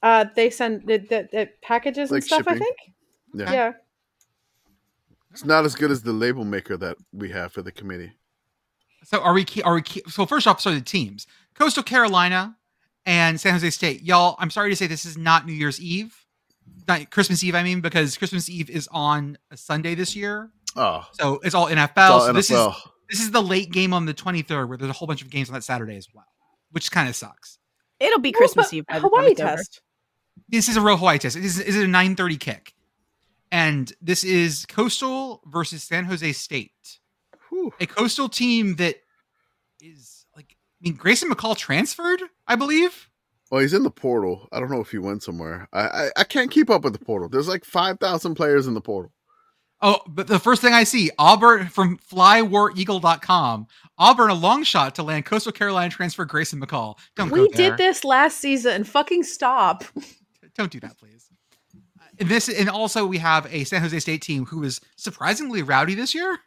Uh, 0.02 0.26
they 0.36 0.50
send 0.50 0.86
the, 0.86 0.98
the, 0.98 1.30
the 1.32 1.50
packages 1.62 2.12
and 2.12 2.18
Like 2.18 2.24
stuff. 2.24 2.44
I 2.48 2.58
think. 2.58 2.78
Yeah. 3.34 3.52
Yeah. 3.52 3.72
It's 5.32 5.46
not 5.46 5.66
as 5.66 5.76
good 5.76 5.92
as 5.92 6.04
the 6.04 6.14
label 6.14 6.46
maker 6.46 6.78
that 6.78 6.98
we 7.12 7.30
have 7.30 7.52
for 7.52 7.62
the 7.62 7.72
committee. 7.72 8.12
So 9.06 9.20
are 9.22 9.34
we? 9.34 9.46
ke- 9.46 9.66
Are 9.66 9.76
we? 9.76 9.82
ke- 9.82 10.08
So 10.10 10.26
first 10.26 10.48
off, 10.48 10.62
sorry, 10.62 10.76
the 10.76 10.82
teams: 10.82 11.28
Coastal 11.56 11.84
Carolina 11.84 12.58
and 13.06 13.40
San 13.40 13.54
Jose 13.54 13.70
State. 13.72 14.02
Y'all, 14.04 14.36
I'm 14.40 14.50
sorry 14.50 14.70
to 14.70 14.76
say 14.76 14.88
this 14.88 15.06
is 15.06 15.18
not 15.18 15.46
New 15.46 15.54
Year's 15.54 15.80
Eve, 15.82 16.16
not 16.88 17.10
Christmas 17.12 17.44
Eve. 17.44 17.56
I 17.56 17.64
mean, 17.64 17.82
because 17.82 18.18
Christmas 18.18 18.50
Eve 18.50 18.70
is 18.70 18.88
on 18.92 19.38
a 19.52 19.58
Sunday 19.58 19.96
this 19.96 20.16
year, 20.16 20.52
Oh, 20.76 21.06
so 21.14 21.40
it's 21.44 21.54
all 21.56 21.68
NFL. 21.68 21.88
it's 21.90 21.98
all 22.00 22.22
so 22.22 22.34
this 22.34 22.50
is 22.52 22.68
this 23.10 23.20
is 23.20 23.32
the 23.32 23.42
late 23.44 23.72
game 23.72 23.94
on 23.94 24.06
the 24.06 24.14
23rd, 24.14 24.68
where 24.70 24.78
there's 24.78 24.90
a 24.90 24.94
whole 24.94 25.08
bunch 25.08 25.22
of 25.22 25.30
games 25.30 25.50
on 25.50 25.54
that 25.54 25.64
Saturday 25.64 25.98
as 25.98 26.08
well, 26.14 26.26
which 26.72 26.90
kind 26.92 27.08
of 27.10 27.16
sucks. 27.16 27.60
It'll 28.00 28.20
be 28.20 28.32
Well, 28.32 28.40
Christmas 28.40 28.68
but 28.68 28.74
Eve. 28.74 28.86
By 28.88 29.00
Hawaii 29.00 29.32
it's 29.32 29.42
over. 29.42 29.56
test. 29.58 29.82
This 30.50 30.68
is 30.70 30.78
a 30.78 30.82
real 30.82 30.98
Hawaii 30.98 31.20
test. 31.20 31.36
This 31.36 31.58
is, 31.58 31.66
this 31.66 31.76
is 31.76 31.84
a 31.84 31.88
9:30 31.88 32.40
kick, 32.40 32.74
and 33.52 33.92
this 34.02 34.24
is 34.24 34.66
Coastal 34.68 35.42
versus 35.46 35.84
San 35.84 36.06
Jose 36.06 36.32
State. 36.34 36.72
Whew. 37.64 37.74
a 37.80 37.86
coastal 37.86 38.30
team 38.30 38.76
that 38.76 38.96
is 39.82 40.26
like 40.36 40.56
I 40.82 40.90
mean 40.90 40.96
Grayson 40.96 41.30
McCall 41.30 41.58
transferred, 41.58 42.22
I 42.48 42.56
believe. 42.56 43.10
Well, 43.52 43.62
he's 43.62 43.74
in 43.74 43.84
the 43.84 43.92
portal. 43.92 44.48
I 44.52 44.60
don't 44.60 44.72
know 44.72 44.82
if 44.82 44.92
he 44.92 44.98
went 44.98 45.24
somewhere. 45.24 45.68
I 45.72 45.82
I, 45.82 46.10
I 46.18 46.24
can't 46.24 46.52
keep 46.52 46.70
up 46.70 46.84
with 46.84 46.94
the 46.94 47.04
portal. 47.06 47.30
There's 47.30 47.48
like 47.48 47.66
five 47.66 48.00
thousand 48.00 48.36
players 48.36 48.68
in 48.68 48.74
the 48.74 48.82
portal. 48.82 49.12
Oh, 49.82 50.00
but 50.08 50.28
the 50.28 50.40
first 50.40 50.62
thing 50.62 50.74
I 50.74 50.86
see, 50.86 51.12
Auburn 51.20 51.68
from 51.68 51.98
flywareeagle.com, 51.98 53.68
Auburn 53.98 54.30
a 54.30 54.34
long 54.34 54.64
shot 54.64 54.96
to 54.96 55.04
land 55.04 55.26
Coastal 55.26 55.52
Carolina 55.52 55.90
transfer 55.92 56.26
Grayson 56.26 56.62
McCall. 56.62 56.98
Don't 57.16 57.30
We 57.32 57.40
go 57.40 57.48
there. 57.54 57.70
did 57.72 57.78
this 57.78 58.04
last 58.04 58.40
season. 58.40 58.84
Fucking 58.86 59.24
stop. 59.24 59.84
Don't 60.56 60.72
do 60.72 60.80
that, 60.82 60.98
please. 60.98 61.28
Uh, 62.00 62.04
and 62.20 62.30
this 62.30 62.48
and 62.48 62.70
also 62.70 63.06
we 63.06 63.18
have 63.18 63.52
a 63.54 63.64
San 63.66 63.82
Jose 63.82 64.00
State 64.00 64.22
team 64.22 64.46
who 64.46 64.64
is 64.64 64.80
surprisingly 64.96 65.64
rowdy 65.64 65.96
this 65.96 66.14
year. 66.16 66.38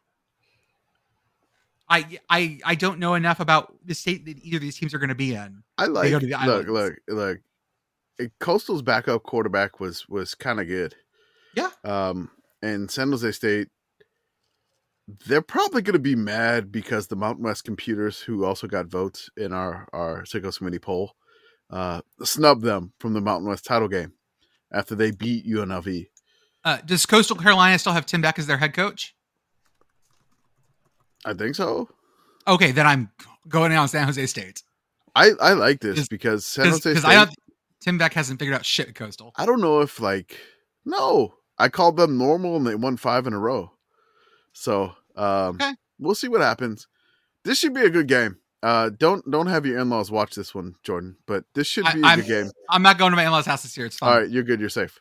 I 1.89 2.19
I 2.29 2.59
I 2.65 2.75
don't 2.75 2.99
know 2.99 3.15
enough 3.15 3.41
about 3.41 3.75
the 3.85 3.95
state 3.95 4.25
that 4.27 4.39
either 4.43 4.57
of 4.57 4.63
these 4.63 4.77
teams 4.77 4.95
are 4.95 4.99
going 4.99 5.09
to 5.09 5.15
be 5.15 5.35
in. 5.35 5.63
I 5.79 5.87
like 5.87 6.11
go 6.11 6.19
to 6.19 6.27
the 6.27 6.33
look 6.33 6.41
islands. 6.41 6.71
look 6.71 6.95
look. 7.09 8.31
Coastal's 8.41 8.83
backup 8.83 9.23
quarterback 9.23 9.79
was 9.79 10.09
was 10.09 10.35
kind 10.35 10.61
of 10.61 10.67
good. 10.67 10.95
Yeah. 11.55 11.71
Um, 11.85 12.31
and 12.63 12.91
San 12.91 13.11
Jose 13.11 13.31
State, 13.33 13.69
they're 15.27 15.43
probably 15.43 15.83
going 15.83 15.95
to 15.95 15.99
be 15.99 16.17
mad 16.17 16.73
because 16.73 17.07
the 17.07 17.17
Mountain 17.17 17.45
West 17.45 17.65
Computers, 17.65 18.21
who 18.21 18.45
also 18.45 18.67
got 18.67 18.87
votes 18.87 19.31
in 19.37 19.53
our 19.53 19.89
our 19.93 20.23
Sickos 20.25 20.59
Committee 20.59 20.79
poll, 20.79 21.13
uh, 21.71 22.01
snubbed 22.23 22.63
them 22.63 22.93
from 22.99 23.13
the 23.13 23.21
Mountain 23.21 23.49
West 23.49 23.65
title 23.65 23.89
game 23.89 24.13
after 24.73 24.95
they 24.95 25.11
beat 25.11 25.47
UNLV. 25.47 26.07
Uh, 26.65 26.79
does 26.85 27.07
Coastal 27.07 27.37
Carolina 27.37 27.79
still 27.79 27.93
have 27.93 28.07
Tim 28.07 28.21
Beck 28.21 28.39
as 28.39 28.47
their 28.47 28.59
head 28.59 28.75
coach? 28.75 29.15
I 31.27 31.35
think 31.35 31.55
so. 31.57 31.89
Okay, 32.49 32.71
then 32.73 32.87
I'm 32.87 33.11
going 33.49 33.73
on 33.73 33.89
San 33.89 34.07
Jose 34.07 34.25
State 34.27 34.63
I 35.15 35.33
I 35.41 35.53
like 35.55 35.81
this 35.81 35.99
Is- 35.99 36.09
because 36.09 36.47
San 36.47 36.67
Jose 36.67 36.79
because 36.91 37.03
State. 37.03 37.11
I 37.11 37.25
don't. 37.25 37.35
Tim 37.81 37.99
Beck 37.99 38.15
hasn't 38.15 38.39
figured 38.39 38.55
out 38.57 38.65
shit 38.65 38.89
at 38.89 38.95
Coastal. 38.95 39.33
I 39.37 39.45
don't 39.47 39.61
know 39.61 39.81
if 39.81 40.01
like 40.01 40.37
no, 40.85 41.35
I 41.59 41.69
called 41.69 41.97
them 41.97 42.17
normal 42.19 42.57
and 42.57 42.67
they 42.67 42.75
won 42.75 42.97
five 42.97 43.27
in 43.27 43.33
a 43.33 43.39
row. 43.39 43.73
So 44.53 44.95
um 45.17 45.57
Okay. 45.57 45.73
we'll 45.99 46.15
see 46.15 46.29
what 46.29 46.41
happens. 46.41 46.87
This 47.45 47.59
should 47.59 47.75
be 47.75 47.83
a 47.83 47.91
good 47.91 48.07
game. 48.09 48.39
Uh 48.63 48.91
don't 48.91 49.29
don't 49.31 49.47
have 49.49 49.67
your 49.67 49.79
in-laws 49.79 50.11
watch 50.11 50.35
this 50.35 50.55
one, 50.55 50.75
Jordan, 50.83 51.17
but 51.27 51.45
this 51.55 51.67
should 51.67 51.85
be 51.93 52.01
a 52.03 52.17
good 52.17 52.27
game. 52.27 52.51
I'm 52.71 52.83
not 52.83 52.99
going 52.99 53.11
to 53.13 53.17
my 53.17 53.25
in-laws' 53.25 53.47
house 53.47 53.63
this 53.63 53.77
year. 53.77 53.87
It's 53.87 53.99
fine. 53.99 54.11
All 54.13 54.21
right, 54.21 54.31
you're 54.31 54.43
good, 54.43 54.61
you're 54.61 54.69
safe. 54.69 54.99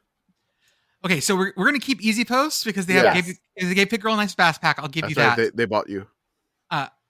Okay, 1.03 1.19
so 1.19 1.35
we're, 1.35 1.53
we're 1.55 1.65
gonna 1.65 1.79
keep 1.79 2.01
easy 2.01 2.25
posts 2.25 2.63
because 2.63 2.85
they 2.87 2.95
Yes. 2.95 3.15
have 3.15 3.25
gave, 3.25 3.37
they 3.69 3.73
gave 3.75 3.89
Pitt 3.89 4.01
Girl 4.01 4.13
a 4.13 4.17
nice 4.17 4.33
bass 4.35 4.57
pack. 4.57 4.79
I'll 4.79 4.87
give 4.87 5.03
That's 5.03 5.15
you 5.15 5.21
right. 5.23 5.35
that. 5.37 5.55
They, 5.55 5.63
they 5.63 5.65
bought 5.65 5.87
you. 5.89 6.07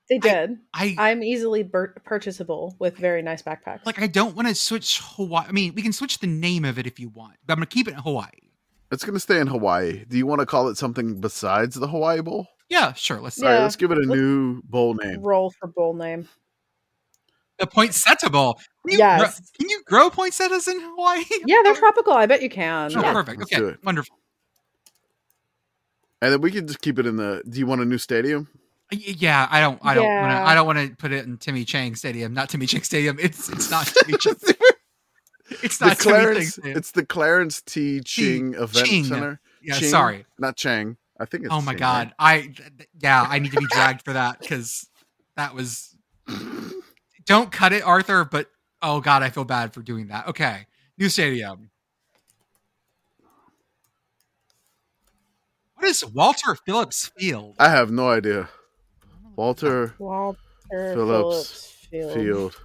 They 0.10 0.20
did. 0.20 0.60
I 0.74 0.96
I'm 1.00 1.24
easily 1.24 1.64
bur- 1.64 1.96
purchasable 2.06 2.76
with 2.80 2.96
very 2.98 3.22
nice 3.24 3.42
backpacks. 3.42 3.86
like. 3.86 4.00
I 4.02 4.08
don't 4.08 4.36
want 4.36 4.48
to 4.48 4.54
switch 4.56 5.02
Hawaii. 5.04 5.46
I 5.48 5.52
mean, 5.52 5.74
we 5.76 5.82
can 5.82 5.94
switch 5.94 6.20
the 6.20 6.28
name 6.28 6.64
of 6.64 6.78
it 6.78 6.86
if 6.86 7.00
you 7.00 7.10
want, 7.10 7.38
but 7.46 7.54
I'm 7.54 7.58
gonna 7.58 7.66
keep 7.66 7.88
it 7.88 7.94
in 7.96 8.00
Hawaii. 8.00 8.30
It's 8.92 9.04
going 9.04 9.16
to 9.16 9.20
stay 9.20 9.40
in 9.40 9.48
Hawaii. 9.48 10.06
Do 10.08 10.16
you 10.16 10.28
want 10.28 10.42
to 10.42 10.46
call 10.46 10.68
it 10.70 10.78
something 10.78 11.20
besides 11.20 11.74
the 11.76 11.88
Hawaii 11.88 12.22
Bowl? 12.22 12.48
Yeah, 12.70 12.94
sure. 12.94 13.20
Let's 13.20 13.42
All 13.42 13.50
right, 13.50 13.62
let's 13.62 13.76
give 13.76 13.90
it 13.92 13.98
a 13.98 14.02
Let's- 14.02 14.12
new 14.12 14.62
bowl 14.62 14.94
name. 14.94 15.22
roll 15.24 15.52
for 15.60 15.68
bowl 15.68 15.96
name. 15.96 16.30
the 17.58 17.66
poinsettia 17.66 18.30
bowl. 18.30 18.54
Can 18.84 18.92
you, 18.94 18.98
Yes. 19.00 19.20
grow, 19.20 19.30
can 19.60 19.70
you 19.70 19.84
grow 19.88 20.10
poinsettias 20.12 20.68
in 20.68 20.80
Hawaii? 20.80 21.24
Yeah, 21.48 21.62
they're 21.64 21.74
tropical. 21.74 22.14
I 22.14 22.28
bet 22.28 22.44
you 22.44 22.50
can. 22.50 22.92
Oh, 22.96 23.02
Yeah. 23.02 23.12
perfect. 23.12 23.40
Let's 23.40 23.52
Okay, 23.52 23.60
do 23.62 23.70
it. 23.70 23.84
wonderful. 23.84 24.18
And 26.22 26.32
then 26.32 26.42
we 26.42 26.52
can 26.52 26.68
just 26.68 26.82
keep 26.82 27.00
it 27.00 27.06
in 27.08 27.18
the. 27.18 27.42
Do 27.50 27.58
you 27.60 27.66
want 27.66 27.82
a 27.82 27.86
new 27.86 27.98
stadium? 27.98 28.48
Yeah, 28.92 29.48
I 29.50 29.60
don't. 29.62 29.80
I 29.84 29.94
don't 29.96 30.06
want 30.06 30.32
to. 30.32 30.38
I 30.38 30.56
don't 30.56 30.68
want 30.68 30.80
to 30.80 30.96
put 30.96 31.12
it 31.12 31.26
in 31.26 31.38
Timmy 31.38 31.66
Chang 31.66 31.96
Stadium. 31.96 32.34
Not 32.34 32.50
Timmy 32.50 32.66
Chang 32.68 32.84
Stadium. 32.84 33.18
It's 33.20 33.50
it's 33.50 33.72
not 33.72 33.88
Timmy 33.88 34.18
Chang. 34.20 34.36
It's 35.64 35.78
the 35.80 35.86
not 35.88 35.98
Timmy 35.98 36.16
Chang 36.16 36.24
Clarence. 36.24 36.54
Stadium. 36.54 36.78
It's 36.78 36.92
the 36.92 37.06
Clarence 37.06 37.62
T. 37.62 38.02
Ching 38.02 38.54
Event 38.54 38.88
Ching. 38.88 39.04
Center. 39.06 39.40
Yeah, 39.64 39.76
Ching, 39.76 39.90
sorry. 39.90 40.26
not 40.38 40.56
Chang. 40.56 40.98
I 41.20 41.26
think 41.26 41.46
it's. 41.46 41.54
Oh 41.54 41.62
my 41.62 41.72
Ching, 41.74 41.80
god. 41.80 42.14
I 42.20 42.42
th- 42.42 42.58
th- 42.58 42.90
yeah. 43.02 43.26
I 43.28 43.40
need 43.40 43.52
to 43.54 43.60
be 43.60 43.68
dragged 43.72 44.04
for 44.06 44.14
that 44.14 44.40
because 44.40 44.88
that 45.36 45.56
was. 45.56 45.96
Don't 47.26 47.52
cut 47.52 47.74
it, 47.74 47.82
Arthur. 47.84 48.24
But 48.24 48.50
oh 48.84 49.02
god, 49.02 49.24
I 49.24 49.32
feel 49.32 49.46
bad 49.46 49.74
for 49.74 49.82
doing 49.82 50.08
that. 50.08 50.28
Okay, 50.28 50.68
new 51.00 51.10
stadium. 51.10 51.72
What 55.76 55.88
is 55.88 56.06
Walter 56.06 56.56
Phillips 56.66 57.12
Field? 57.18 57.56
I 57.60 57.70
have 57.70 57.92
no 57.92 58.10
idea. 58.10 58.50
Walter 59.36 59.94
Walter 60.00 60.38
Phillips 60.70 61.88
Phillips 61.92 62.14
Field. 62.14 62.14
Field. 62.14 62.56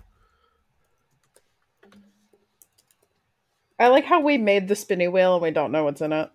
I 3.78 3.88
like 3.88 4.04
how 4.04 4.20
we 4.20 4.36
made 4.38 4.68
the 4.68 4.76
spinny 4.76 5.08
wheel 5.08 5.34
and 5.34 5.42
we 5.42 5.50
don't 5.50 5.72
know 5.72 5.84
what's 5.84 6.00
in 6.00 6.12
it. 6.12 6.30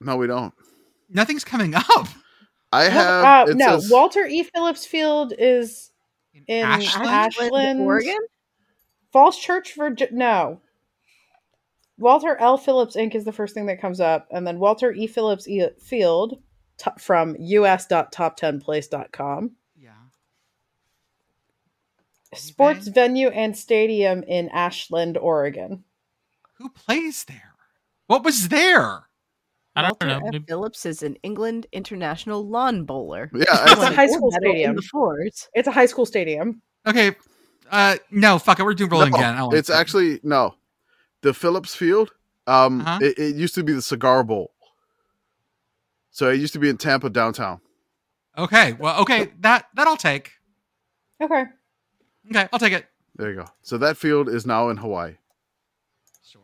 No, 0.00 0.16
we 0.16 0.26
don't. 0.26 0.52
Nothing's 1.08 1.44
coming 1.44 1.74
up. 1.74 2.08
I 2.72 2.84
have. 2.84 3.48
uh, 3.48 3.52
no, 3.54 3.78
says- 3.78 3.90
Walter 3.90 4.26
E. 4.26 4.42
Phillips 4.44 4.86
Field 4.86 5.32
is 5.38 5.90
in 6.46 6.64
Ashland? 6.64 7.08
Ashland, 7.08 7.80
Oregon. 7.80 8.18
Falls 9.12 9.36
Church, 9.38 9.74
Virginia. 9.76 10.14
No. 10.14 10.60
Walter 11.98 12.36
L. 12.36 12.56
Phillips 12.56 12.96
Inc. 12.96 13.14
is 13.14 13.24
the 13.24 13.32
first 13.32 13.54
thing 13.54 13.66
that 13.66 13.80
comes 13.80 14.00
up, 14.00 14.26
and 14.30 14.46
then 14.46 14.58
Walter 14.58 14.92
E. 14.92 15.06
Phillips 15.06 15.46
e- 15.48 15.68
Field 15.80 16.38
to- 16.80 16.92
from 16.98 17.30
us.top10place.com. 17.40 19.52
Yeah. 19.78 19.90
Sports 22.34 22.88
venue 22.88 23.28
and 23.28 23.56
stadium 23.56 24.22
in 24.24 24.48
Ashland, 24.50 25.16
Oregon. 25.18 25.84
Who 26.54 26.68
plays 26.70 27.24
there? 27.24 27.54
What 28.06 28.24
was 28.24 28.48
there? 28.48 29.04
I 29.76 29.82
don't 29.82 29.90
Walter 30.02 30.06
know. 30.06 30.20
F. 30.34 30.42
Phillips 30.48 30.84
is 30.84 31.02
an 31.02 31.16
England 31.22 31.66
international 31.72 32.46
lawn 32.46 32.84
bowler. 32.84 33.30
Yeah, 33.32 33.44
It's 33.50 33.80
a 33.80 33.94
high 33.94 34.08
school 34.08 34.30
stadium. 34.32 34.70
in 34.70 34.76
the 34.76 34.82
fours. 34.82 35.48
It's 35.54 35.68
a 35.68 35.72
high 35.72 35.86
school 35.86 36.04
stadium. 36.06 36.60
Okay. 36.86 37.14
Uh, 37.70 37.96
no, 38.10 38.38
fuck 38.38 38.58
it. 38.58 38.64
We're 38.64 38.74
doing 38.74 38.90
rolling 38.90 39.12
no, 39.12 39.18
again. 39.18 39.36
I 39.36 39.48
it's 39.56 39.70
it. 39.70 39.74
actually 39.74 40.18
no. 40.24 40.54
The 41.22 41.32
Phillips 41.32 41.74
Field. 41.74 42.10
Um, 42.48 42.80
Uh-huh. 42.80 42.98
it, 43.00 43.18
it 43.18 43.36
used 43.36 43.54
to 43.54 43.62
be 43.62 43.72
the 43.72 43.82
Cigar 43.82 44.24
Bowl. 44.24 44.52
So 46.10 46.28
it 46.30 46.36
used 46.40 46.52
to 46.54 46.58
be 46.58 46.68
in 46.68 46.76
Tampa 46.76 47.08
downtown. 47.10 47.60
okay. 48.36 48.72
Well, 48.74 49.00
okay. 49.02 49.30
That 49.40 49.66
that 49.74 49.86
I'll 49.86 49.96
take. 49.96 50.32
Okay. 51.22 51.44
Okay, 52.30 52.48
I'll 52.52 52.58
take 52.58 52.72
it. 52.72 52.86
There 53.16 53.30
you 53.30 53.36
go. 53.36 53.46
So 53.62 53.76
that 53.78 53.96
field 53.96 54.28
is 54.28 54.46
now 54.46 54.68
in 54.70 54.76
Hawaii. 54.78 55.14
Sure. 56.24 56.40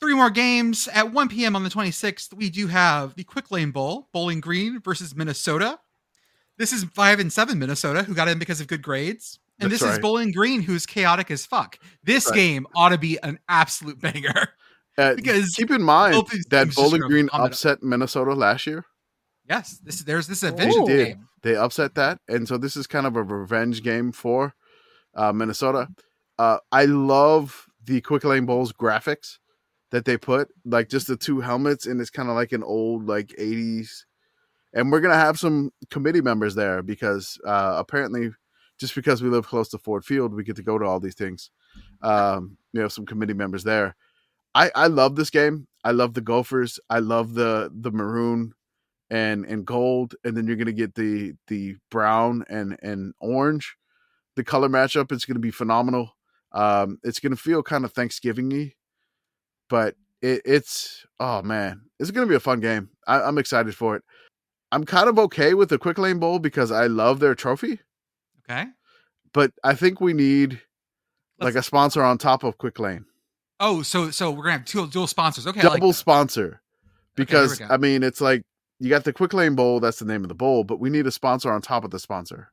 Three 0.00 0.14
more 0.14 0.30
games 0.30 0.88
at 0.92 1.12
1 1.12 1.28
p.m. 1.28 1.56
on 1.56 1.62
the 1.64 1.70
26th. 1.70 2.34
We 2.34 2.50
do 2.50 2.66
have 2.68 3.14
the 3.14 3.24
Quick 3.24 3.50
Lane 3.50 3.70
Bowl, 3.70 4.08
Bowling 4.12 4.40
Green 4.40 4.80
versus 4.80 5.14
Minnesota. 5.14 5.78
This 6.58 6.72
is 6.72 6.84
five 6.84 7.18
and 7.20 7.32
seven 7.32 7.58
Minnesota, 7.58 8.02
who 8.04 8.14
got 8.14 8.28
in 8.28 8.38
because 8.38 8.60
of 8.60 8.66
good 8.66 8.82
grades. 8.82 9.38
And 9.60 9.70
That's 9.70 9.82
this 9.82 9.92
is. 9.94 9.98
Bowling 9.98 10.32
Green, 10.32 10.62
who's 10.62 10.86
chaotic 10.86 11.30
as 11.30 11.44
fuck. 11.46 11.78
This 12.02 12.26
Right. 12.28 12.34
game 12.36 12.66
ought 12.74 12.90
to 12.90 12.98
be 12.98 13.18
an 13.22 13.38
absolute 13.48 14.00
banger. 14.00 14.50
Uh, 14.96 15.14
Because 15.14 15.54
keep 15.54 15.70
in 15.70 15.82
mind 15.82 16.24
that 16.50 16.74
Bowling 16.74 17.02
Green 17.02 17.28
upset 17.32 17.82
Minnesota 17.82 18.32
last 18.32 18.66
year. 18.66 18.84
Yes, 19.48 19.78
this 19.82 20.00
there's 20.02 20.26
this 20.26 20.42
is 20.42 20.52
a 20.52 20.52
They 20.52 20.70
game. 20.86 21.28
They 21.42 21.56
upset 21.56 21.94
that, 21.96 22.18
and 22.28 22.48
so 22.48 22.56
this 22.56 22.76
is 22.76 22.86
kind 22.86 23.06
of 23.06 23.16
a 23.16 23.22
revenge 23.22 23.82
game 23.82 24.12
for 24.12 24.54
uh, 25.14 25.32
Minnesota. 25.32 25.88
Uh, 26.38 26.58
I 26.72 26.86
love 26.86 27.66
the 27.84 28.00
Quick 28.00 28.24
Lane 28.24 28.46
Bowls 28.46 28.72
graphics 28.72 29.38
that 29.90 30.06
they 30.06 30.16
put, 30.16 30.48
like 30.64 30.88
just 30.88 31.06
the 31.06 31.16
two 31.16 31.40
helmets, 31.40 31.86
and 31.86 32.00
it's 32.00 32.10
kind 32.10 32.30
of 32.30 32.34
like 32.34 32.52
an 32.52 32.62
old 32.62 33.06
like 33.06 33.34
'80s. 33.38 34.04
And 34.72 34.90
we're 34.90 35.00
gonna 35.00 35.14
have 35.14 35.38
some 35.38 35.70
committee 35.90 36.22
members 36.22 36.54
there 36.54 36.82
because 36.82 37.38
uh, 37.46 37.74
apparently, 37.76 38.30
just 38.78 38.94
because 38.94 39.22
we 39.22 39.28
live 39.28 39.46
close 39.46 39.68
to 39.70 39.78
Ford 39.78 40.04
Field, 40.04 40.34
we 40.34 40.42
get 40.42 40.56
to 40.56 40.62
go 40.62 40.78
to 40.78 40.86
all 40.86 41.00
these 41.00 41.14
things. 41.14 41.50
Um, 42.02 42.56
you 42.72 42.80
know, 42.80 42.88
some 42.88 43.04
committee 43.04 43.34
members 43.34 43.64
there. 43.64 43.94
I 44.54 44.70
I 44.74 44.86
love 44.86 45.16
this 45.16 45.30
game. 45.30 45.66
I 45.84 45.90
love 45.90 46.14
the 46.14 46.20
Gophers. 46.20 46.78
I 46.88 46.98
love 47.00 47.34
the 47.34 47.70
the 47.74 47.90
maroon 47.90 48.52
and 49.10 49.44
and 49.44 49.66
gold, 49.66 50.14
and 50.24 50.36
then 50.36 50.46
you're 50.46 50.56
gonna 50.56 50.72
get 50.72 50.94
the 50.94 51.34
the 51.48 51.76
brown 51.90 52.44
and 52.48 52.76
and 52.82 53.12
orange. 53.20 53.76
The 54.36 54.44
color 54.44 54.68
matchup 54.68 55.12
is 55.12 55.24
gonna 55.24 55.40
be 55.40 55.50
phenomenal. 55.50 56.16
Um, 56.52 56.98
it's 57.02 57.20
gonna 57.20 57.36
feel 57.36 57.62
kind 57.62 57.84
of 57.84 57.92
Thanksgiving-y, 57.92 58.74
but 59.68 59.96
it, 60.22 60.42
it's 60.44 61.04
oh 61.20 61.42
man, 61.42 61.82
it's 61.98 62.10
gonna 62.10 62.26
be 62.26 62.34
a 62.36 62.40
fun 62.40 62.60
game. 62.60 62.90
I, 63.06 63.20
I'm 63.22 63.38
excited 63.38 63.74
for 63.74 63.96
it. 63.96 64.02
I'm 64.72 64.84
kind 64.84 65.08
of 65.08 65.18
okay 65.18 65.54
with 65.54 65.68
the 65.68 65.78
Quick 65.78 65.98
Lane 65.98 66.18
Bowl 66.18 66.38
because 66.38 66.70
I 66.72 66.86
love 66.86 67.20
their 67.20 67.34
trophy, 67.34 67.80
Okay. 68.50 68.66
but 69.32 69.52
I 69.62 69.74
think 69.74 70.00
we 70.00 70.12
need 70.14 70.60
like 71.38 71.54
Let's- 71.54 71.66
a 71.66 71.68
sponsor 71.68 72.02
on 72.02 72.18
top 72.18 72.42
of 72.44 72.58
Quick 72.58 72.78
Lane, 72.80 73.04
Oh, 73.60 73.82
so 73.82 74.10
so 74.10 74.30
we're 74.30 74.44
gonna 74.44 74.58
have 74.58 74.64
two 74.64 74.86
dual 74.88 75.06
sponsors. 75.06 75.46
Okay. 75.46 75.60
I 75.60 75.64
like 75.64 75.72
double 75.80 75.92
sponsor, 75.92 76.60
because 77.14 77.58
go. 77.58 77.66
I 77.70 77.76
mean 77.76 78.02
it's 78.02 78.20
like 78.20 78.42
you 78.80 78.90
got 78.90 79.04
the 79.04 79.12
Quick 79.12 79.32
Lane 79.32 79.54
Bowl, 79.54 79.80
that's 79.80 79.98
the 80.00 80.04
name 80.04 80.22
of 80.22 80.28
the 80.28 80.34
bowl, 80.34 80.64
but 80.64 80.80
we 80.80 80.90
need 80.90 81.06
a 81.06 81.12
sponsor 81.12 81.50
on 81.52 81.62
top 81.62 81.84
of 81.84 81.90
the 81.90 81.98
sponsor. 81.98 82.50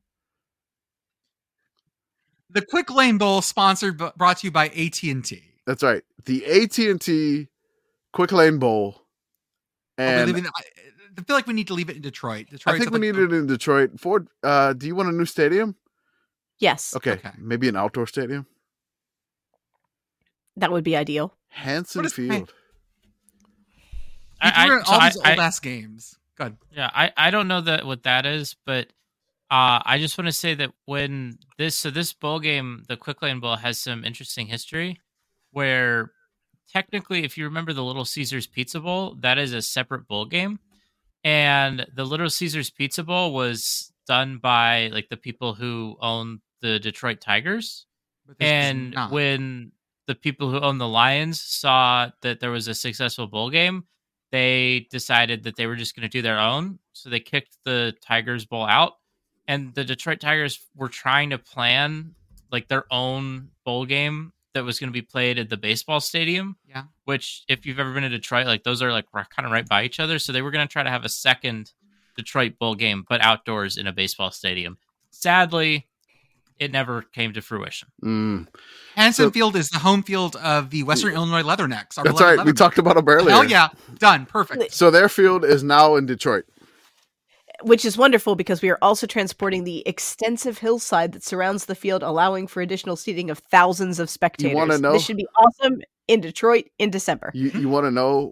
The 2.49 2.61
Quick 2.61 2.89
Lane 2.91 3.17
Bowl 3.17 3.41
sponsored 3.41 3.97
b- 3.97 4.09
brought 4.17 4.37
to 4.39 4.47
you 4.47 4.51
by 4.51 4.67
AT 4.69 5.01
and 5.03 5.23
T. 5.23 5.41
That's 5.65 5.83
right. 5.83 6.03
The 6.25 6.45
AT 6.45 6.77
and 6.79 6.99
T 7.01 7.47
Quick 8.13 8.31
Lane 8.31 8.59
Bowl, 8.59 9.01
and 9.97 10.35
I 10.35 10.39
I 11.17 11.21
feel 11.23 11.35
like 11.35 11.47
we 11.47 11.53
need 11.53 11.67
to 11.67 11.73
leave 11.73 11.89
it 11.89 11.95
in 11.95 12.01
Detroit. 12.01 12.47
Detroit. 12.49 12.75
I 12.75 12.79
think 12.79 12.91
we 12.91 12.99
need 12.99 13.15
it 13.17 13.31
in 13.33 13.47
Detroit. 13.47 13.99
Ford, 13.99 14.27
uh, 14.43 14.73
do 14.73 14.85
you 14.87 14.95
want 14.95 15.09
a 15.09 15.11
new 15.11 15.25
stadium? 15.25 15.75
Yes, 16.59 16.93
Okay, 16.95 17.13
Okay. 17.13 17.31
maybe 17.37 17.67
an 17.69 17.75
outdoor 17.75 18.05
stadium. 18.05 18.45
That 20.57 20.71
would 20.71 20.83
be 20.83 20.95
ideal. 20.95 21.33
Hanson 21.49 22.07
Field. 22.09 22.53
I, 24.41 24.49
I, 24.49 24.63
I, 24.63 24.67
so 24.83 24.91
all 24.91 24.99
I- 25.01 25.09
these 25.09 25.21
I- 25.23 25.29
old 25.31 25.39
ass 25.39 25.59
games. 25.59 26.15
Good. 26.37 26.57
Yeah, 26.71 26.89
I, 26.93 27.11
I 27.17 27.29
don't 27.29 27.47
know 27.47 27.61
that 27.61 27.85
what 27.85 28.03
that 28.03 28.25
is, 28.25 28.55
but 28.65 28.87
uh, 29.51 29.83
I 29.85 29.97
just 29.99 30.17
want 30.17 30.27
to 30.27 30.31
say 30.31 30.55
that 30.55 30.71
when 30.85 31.37
this 31.57 31.77
so 31.77 31.91
this 31.91 32.13
bowl 32.13 32.39
game, 32.39 32.83
the 32.87 32.97
Quick 32.97 33.21
Lane 33.21 33.39
Bowl, 33.39 33.57
has 33.57 33.77
some 33.79 34.03
interesting 34.03 34.47
history, 34.47 34.99
where 35.51 36.11
technically, 36.71 37.23
if 37.25 37.37
you 37.37 37.43
remember 37.43 37.73
the 37.73 37.83
Little 37.83 38.05
Caesars 38.05 38.47
Pizza 38.47 38.79
Bowl, 38.79 39.15
that 39.19 39.37
is 39.37 39.53
a 39.53 39.61
separate 39.61 40.07
bowl 40.07 40.25
game, 40.25 40.59
and 41.23 41.85
the 41.95 42.05
Little 42.05 42.29
Caesars 42.29 42.71
Pizza 42.71 43.03
Bowl 43.03 43.33
was 43.33 43.91
done 44.07 44.37
by 44.39 44.87
like 44.93 45.09
the 45.09 45.17
people 45.17 45.53
who 45.53 45.97
own 46.01 46.39
the 46.61 46.79
Detroit 46.79 47.19
Tigers, 47.21 47.85
But 48.25 48.37
and 48.39 48.91
not. 48.91 49.11
when 49.11 49.73
the 50.07 50.15
people 50.15 50.49
who 50.49 50.59
own 50.59 50.77
the 50.77 50.87
Lions 50.87 51.41
saw 51.41 52.09
that 52.21 52.39
there 52.39 52.51
was 52.51 52.67
a 52.67 52.73
successful 52.73 53.27
bowl 53.27 53.49
game, 53.49 53.85
they 54.31 54.87
decided 54.89 55.43
that 55.43 55.55
they 55.55 55.67
were 55.67 55.75
just 55.75 55.95
going 55.95 56.07
to 56.07 56.09
do 56.09 56.21
their 56.21 56.39
own. 56.39 56.79
So 56.93 57.09
they 57.09 57.19
kicked 57.19 57.57
the 57.65 57.93
Tigers 58.01 58.45
Bowl 58.45 58.65
out, 58.65 58.93
and 59.47 59.73
the 59.73 59.83
Detroit 59.83 60.19
Tigers 60.19 60.59
were 60.75 60.89
trying 60.89 61.29
to 61.31 61.37
plan 61.37 62.15
like 62.51 62.67
their 62.67 62.85
own 62.91 63.49
bowl 63.65 63.85
game 63.85 64.33
that 64.53 64.63
was 64.63 64.79
going 64.79 64.89
to 64.89 64.93
be 64.93 65.01
played 65.01 65.39
at 65.39 65.49
the 65.49 65.57
baseball 65.57 66.01
stadium. 66.01 66.57
Yeah. 66.67 66.83
Which, 67.05 67.43
if 67.47 67.65
you've 67.65 67.79
ever 67.79 67.93
been 67.93 68.03
to 68.03 68.09
Detroit, 68.09 68.47
like 68.47 68.63
those 68.63 68.81
are 68.81 68.91
like 68.91 69.05
kind 69.11 69.45
of 69.45 69.51
right 69.51 69.67
by 69.67 69.83
each 69.83 69.99
other. 69.99 70.19
So 70.19 70.31
they 70.31 70.41
were 70.41 70.51
going 70.51 70.67
to 70.67 70.71
try 70.71 70.83
to 70.83 70.89
have 70.89 71.05
a 71.05 71.09
second 71.09 71.71
Detroit 72.17 72.59
bowl 72.59 72.75
game, 72.75 73.05
but 73.07 73.21
outdoors 73.21 73.77
in 73.77 73.87
a 73.87 73.93
baseball 73.93 74.31
stadium. 74.31 74.77
Sadly, 75.11 75.87
it 76.61 76.71
never 76.71 77.01
came 77.01 77.33
to 77.33 77.41
fruition. 77.41 77.89
Mm. 78.03 78.47
Hanson 78.95 79.25
So- 79.25 79.31
Field 79.31 79.55
is 79.55 79.69
the 79.69 79.79
home 79.79 80.03
field 80.03 80.35
of 80.37 80.69
the 80.69 80.83
Western 80.83 81.13
Illinois 81.13 81.41
Leathernecks. 81.43 81.95
That's 81.95 82.03
beloved 82.03 82.21
right. 82.37 82.45
We 82.45 82.53
talked 82.53 82.77
about 82.77 82.95
them 82.95 83.07
earlier. 83.09 83.31
Hell 83.31 83.45
yeah, 83.45 83.69
done, 83.97 84.25
perfect. 84.27 84.71
So 84.73 84.91
their 84.91 85.09
field 85.09 85.43
is 85.43 85.63
now 85.63 85.95
in 85.95 86.05
Detroit. 86.05 86.45
which 87.63 87.85
is 87.85 87.95
wonderful 87.95 88.33
because 88.35 88.59
we 88.63 88.69
are 88.71 88.77
also 88.81 89.05
transporting 89.05 89.63
the 89.65 89.87
extensive 89.87 90.57
hillside 90.57 91.11
that 91.11 91.23
surrounds 91.23 91.65
the 91.65 91.75
field, 91.75 92.01
allowing 92.01 92.47
for 92.47 92.59
additional 92.61 92.95
seating 92.95 93.29
of 93.29 93.37
thousands 93.37 93.99
of 93.99 94.09
spectators. 94.09 94.55
wanna 94.55 94.79
know- 94.79 94.93
This 94.93 95.05
should 95.05 95.17
be 95.17 95.27
awesome 95.37 95.79
in 96.07 96.21
Detroit 96.21 96.65
in 96.79 96.89
December. 96.89 97.29
You 97.35 97.51
you 97.51 97.69
want 97.69 97.85
to 97.85 97.91
know 97.91 98.31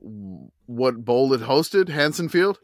what 0.65 1.05
bowl 1.05 1.31
it 1.33 1.41
hosted? 1.41 1.89
Hanson 1.89 2.27
Field, 2.27 2.59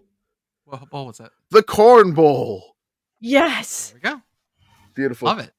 What 0.64 0.90
bowl 0.90 1.06
was 1.08 1.18
that? 1.20 1.32
the 1.52 1.62
Corn 1.62 2.14
Bowl. 2.14 2.76
Yes. 3.22 3.92
There 3.92 4.00
we 4.04 4.10
go. 4.18 4.22
Beautiful. 4.96 5.28
Love 5.28 5.40
it. 5.40 5.52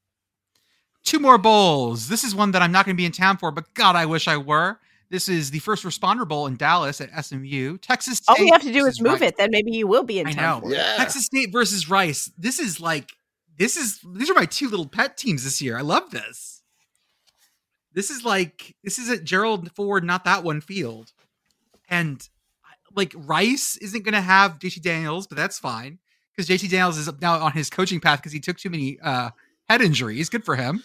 Two 1.06 1.20
more 1.20 1.38
bowls. 1.38 2.08
This 2.08 2.24
is 2.24 2.34
one 2.34 2.50
that 2.50 2.62
I'm 2.62 2.72
not 2.72 2.84
going 2.84 2.96
to 2.96 3.00
be 3.00 3.06
in 3.06 3.12
town 3.12 3.36
for, 3.36 3.52
but 3.52 3.72
God, 3.74 3.94
I 3.94 4.06
wish 4.06 4.26
I 4.26 4.36
were. 4.36 4.80
This 5.08 5.28
is 5.28 5.52
the 5.52 5.60
First 5.60 5.84
Responder 5.84 6.26
Bowl 6.26 6.48
in 6.48 6.56
Dallas 6.56 7.00
at 7.00 7.24
SMU. 7.24 7.78
Texas 7.78 8.18
State. 8.18 8.28
All 8.28 8.44
we 8.44 8.50
have 8.50 8.62
to 8.62 8.72
do 8.72 8.84
is 8.86 9.00
move 9.00 9.20
Rice. 9.20 9.30
it, 9.30 9.36
then 9.38 9.50
maybe 9.52 9.70
you 9.70 9.86
will 9.86 10.02
be 10.02 10.18
in 10.18 10.26
I 10.26 10.32
town. 10.32 10.62
know. 10.62 10.68
for 10.68 10.74
it. 10.74 10.78
Yeah. 10.78 10.96
Texas 10.96 11.26
State 11.26 11.52
versus 11.52 11.88
Rice. 11.88 12.32
This 12.36 12.58
is 12.58 12.80
like 12.80 13.12
this 13.56 13.76
is 13.76 14.00
these 14.14 14.28
are 14.28 14.34
my 14.34 14.46
two 14.46 14.68
little 14.68 14.88
pet 14.88 15.16
teams 15.16 15.44
this 15.44 15.62
year. 15.62 15.78
I 15.78 15.82
love 15.82 16.10
this. 16.10 16.62
This 17.92 18.10
is 18.10 18.24
like 18.24 18.74
this 18.82 18.98
is 18.98 19.08
at 19.08 19.22
Gerald 19.22 19.70
Ford, 19.76 20.02
not 20.02 20.24
that 20.24 20.42
one 20.42 20.60
field. 20.60 21.12
And 21.88 22.28
like 22.96 23.12
Rice 23.16 23.76
isn't 23.76 24.04
going 24.04 24.14
to 24.14 24.20
have 24.20 24.58
JT 24.58 24.82
Daniels, 24.82 25.28
but 25.28 25.36
that's 25.36 25.60
fine 25.60 26.00
because 26.34 26.48
JT 26.48 26.68
Daniels 26.68 26.98
is 26.98 27.08
now 27.20 27.38
on 27.38 27.52
his 27.52 27.70
coaching 27.70 28.00
path 28.00 28.18
because 28.18 28.32
he 28.32 28.40
took 28.40 28.56
too 28.56 28.70
many 28.70 28.98
uh, 29.00 29.30
head 29.68 29.80
injuries. 29.80 30.28
Good 30.28 30.44
for 30.44 30.56
him. 30.56 30.82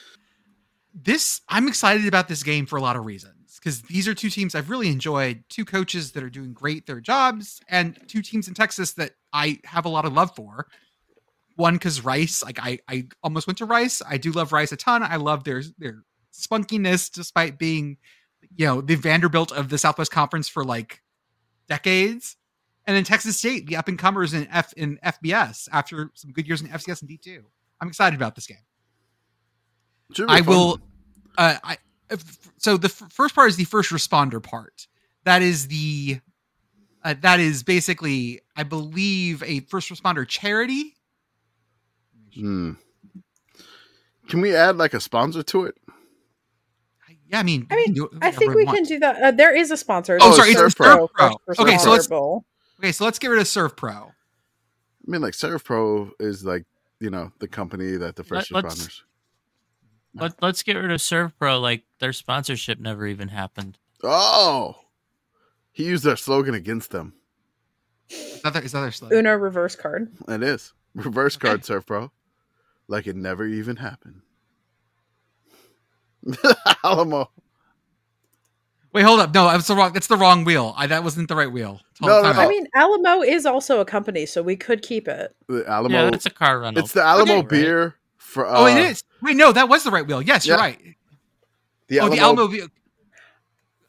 This 0.94 1.42
I'm 1.48 1.68
excited 1.68 2.08
about 2.08 2.28
this 2.28 2.44
game 2.44 2.66
for 2.66 2.76
a 2.78 2.82
lot 2.82 2.96
of 2.96 3.06
reasons 3.06 3.60
because 3.62 3.82
these 3.84 4.08
are 4.08 4.14
two 4.14 4.30
teams 4.30 4.56
I've 4.56 4.70
really 4.70 4.90
enjoyed. 4.90 5.44
Two 5.50 5.66
coaches 5.66 6.12
that 6.12 6.24
are 6.24 6.30
doing 6.30 6.54
great 6.54 6.86
their 6.86 7.00
jobs, 7.00 7.62
and 7.70 7.98
two 8.08 8.22
teams 8.22 8.48
in 8.48 8.54
Texas 8.54 8.94
that 8.94 9.12
I 9.32 9.60
have 9.66 9.86
a 9.86 9.90
lot 9.90 10.06
of 10.06 10.14
love 10.14 10.36
for. 10.36 10.68
One 11.56 11.76
because 11.76 12.04
Rice, 12.04 12.44
like 12.44 12.60
I, 12.60 12.80
I 12.88 13.08
almost 13.24 13.48
went 13.48 13.58
to 13.60 13.66
Rice. 13.66 14.02
I 14.08 14.18
do 14.18 14.32
love 14.32 14.52
Rice 14.52 14.72
a 14.72 14.78
ton. 14.78 15.04
I 15.04 15.18
love 15.18 15.44
their 15.44 15.62
their 15.78 16.04
spunkiness, 16.34 17.12
despite 17.12 17.58
being, 17.58 17.98
you 18.56 18.66
know, 18.66 18.82
the 18.82 18.96
Vanderbilt 18.96 19.52
of 19.52 19.70
the 19.70 19.78
Southwest 19.78 20.12
Conference 20.12 20.50
for 20.50 20.64
like 20.64 21.02
decades. 21.68 22.38
And 22.88 22.98
then 22.98 23.04
Texas 23.04 23.38
State, 23.38 23.68
the 23.68 23.76
up 23.76 23.88
and 23.88 24.00
comers 24.00 24.34
in 24.34 24.48
F 24.52 24.74
in 24.74 24.98
FBS 25.06 25.70
after 25.72 26.12
some 26.16 26.32
good 26.32 26.48
years 26.48 26.62
in 26.62 26.68
FCS 26.68 27.02
and 27.02 27.10
D 27.10 27.18
two. 27.18 27.44
I'm 27.80 27.88
excited 27.88 28.18
about 28.18 28.36
this 28.36 28.48
game. 28.48 28.58
Should 30.14 30.28
be 30.28 30.34
I 30.34 30.38
fun. 30.42 30.48
will. 30.48 30.80
Uh, 31.38 31.58
I 31.64 31.78
if, 32.10 32.24
so 32.58 32.78
the 32.78 32.88
f- 32.88 33.12
first 33.12 33.34
part 33.36 33.50
is 33.50 33.56
the 33.58 33.64
first 33.66 33.92
responder 33.92 34.42
part. 34.42 34.88
That 35.24 35.42
is 35.42 35.68
the. 35.68 36.20
Uh, 37.04 37.16
that 37.22 37.40
is 37.40 37.64
basically, 37.64 38.42
I 38.56 38.64
believe, 38.64 39.42
a 39.44 39.62
first 39.62 39.90
responder 39.90 40.28
charity. 40.28 40.96
Hmm. 42.36 42.74
Can 44.30 44.42
we 44.42 44.56
add 44.56 44.78
like 44.78 44.94
a 44.94 45.00
sponsor 45.02 45.42
to 45.44 45.66
it? 45.66 45.76
I- 47.08 47.18
Yeah, 47.28 47.40
I 47.40 47.44
mean, 47.44 47.68
I 47.72 47.76
mean, 47.76 47.86
can 47.86 47.94
do 47.96 48.06
it 48.06 48.12
I 48.22 48.32
think 48.32 48.54
we 48.54 48.66
want. 48.66 48.78
can 48.78 48.86
do 48.86 49.00
that. 49.00 49.22
Uh, 49.22 49.32
there 49.32 49.56
is 49.56 49.72
a 49.72 49.78
sponsor. 49.78 50.18
Oh, 50.22 50.26
There's 50.26 50.36
sorry, 50.38 50.50
it's 50.52 50.60
Serve 50.60 50.72
Serve 50.74 51.10
Pro. 51.14 51.36
Pro. 51.38 51.38
Okay, 51.66 51.78
so 51.78 51.90
let's 51.92 52.06
Super 52.06 52.16
Bowl. 52.16 52.46
okay, 52.80 52.92
so 52.92 53.04
let's 53.06 53.20
get 53.20 53.28
rid 53.30 53.40
of 53.42 53.48
Serve 53.48 53.76
Pro. 53.76 53.92
I 53.94 54.12
mean, 55.08 55.22
like 55.22 55.34
Serve 55.34 55.64
Pro 55.64 56.12
is 56.20 56.46
like 56.46 56.66
you 57.00 57.10
know 57.10 57.32
the 57.40 57.48
company 57.48 57.98
that 57.98 58.16
the 58.16 58.24
first 58.24 58.52
Let- 58.52 58.64
let's- 58.66 58.76
responders. 58.88 59.02
Let, 60.14 60.42
let's 60.42 60.64
get 60.64 60.76
rid 60.76 60.92
of 60.92 61.02
Serve 61.02 61.38
Pro. 61.40 61.60
Like 61.60 61.84
their 62.00 62.14
sponsorship 62.14 62.80
never 62.80 63.06
even 63.08 63.30
happened. 63.30 63.78
Oh, 64.04 64.76
he 65.72 65.86
used 65.86 66.04
their 66.04 66.18
slogan 66.18 66.54
against 66.56 66.92
them. 66.92 67.14
Is 68.10 68.42
that 68.44 68.54
their, 68.54 68.64
is 68.64 68.72
that 68.74 68.82
their 68.82 68.92
slogan? 68.92 69.18
Uno 69.20 69.36
reverse 69.36 69.76
card. 69.76 70.12
It 70.28 70.44
is 70.44 70.74
reverse 70.96 71.38
Okay. 71.38 71.48
card 71.48 71.64
Serve 71.66 71.86
Pro, 71.86 72.12
like 72.88 73.08
it 73.08 73.16
never 73.16 73.46
even 73.46 73.78
happened. 73.78 74.22
Alamo. 76.84 77.30
Wait, 78.94 79.04
hold 79.04 79.22
up. 79.22 79.34
No, 79.34 79.46
that's 79.46 79.68
the 79.68 79.76
wrong. 79.76 79.94
That's 79.94 80.08
the 80.08 80.18
wrong 80.18 80.44
wheel. 80.44 80.74
I, 80.76 80.86
that 80.88 81.04
wasn't 81.04 81.30
the 81.30 81.36
right 81.36 81.52
wheel. 81.52 81.80
No, 82.02 82.22
no, 82.22 82.34
no. 82.34 82.40
I 82.42 82.48
mean, 82.48 82.68
Alamo 82.76 83.22
is 83.22 83.46
also 83.46 83.80
a 83.80 83.86
company, 83.86 84.26
so 84.26 84.44
we 84.44 84.58
could 84.58 84.82
keep 84.82 85.08
it. 85.08 85.34
The 85.48 85.64
Alamo. 85.68 85.96
Yeah, 85.96 86.10
that's 86.12 86.26
a 86.26 86.30
car 86.30 86.60
rental. 86.60 86.84
it's 86.84 86.92
the 86.94 87.02
Alamo 87.02 87.36
Okay. 87.38 87.48
beer 87.48 87.96
for. 88.32 88.48
Uh, 88.48 88.54
oh, 88.60 88.66
it 88.66 88.78
is. 88.78 89.04
Wait, 89.22 89.36
no, 89.38 89.52
that 89.52 89.70
was 89.70 89.84
the 89.84 89.92
right 89.92 90.06
wheel. 90.06 90.22
Yes, 90.22 90.46
you're 90.46 90.58
right. 90.58 90.80
The 91.88 92.00
oh, 92.00 92.04
Alamo, 92.06 92.16
the 92.16 92.22
Alamo 92.22 92.48
beer. 92.48 92.68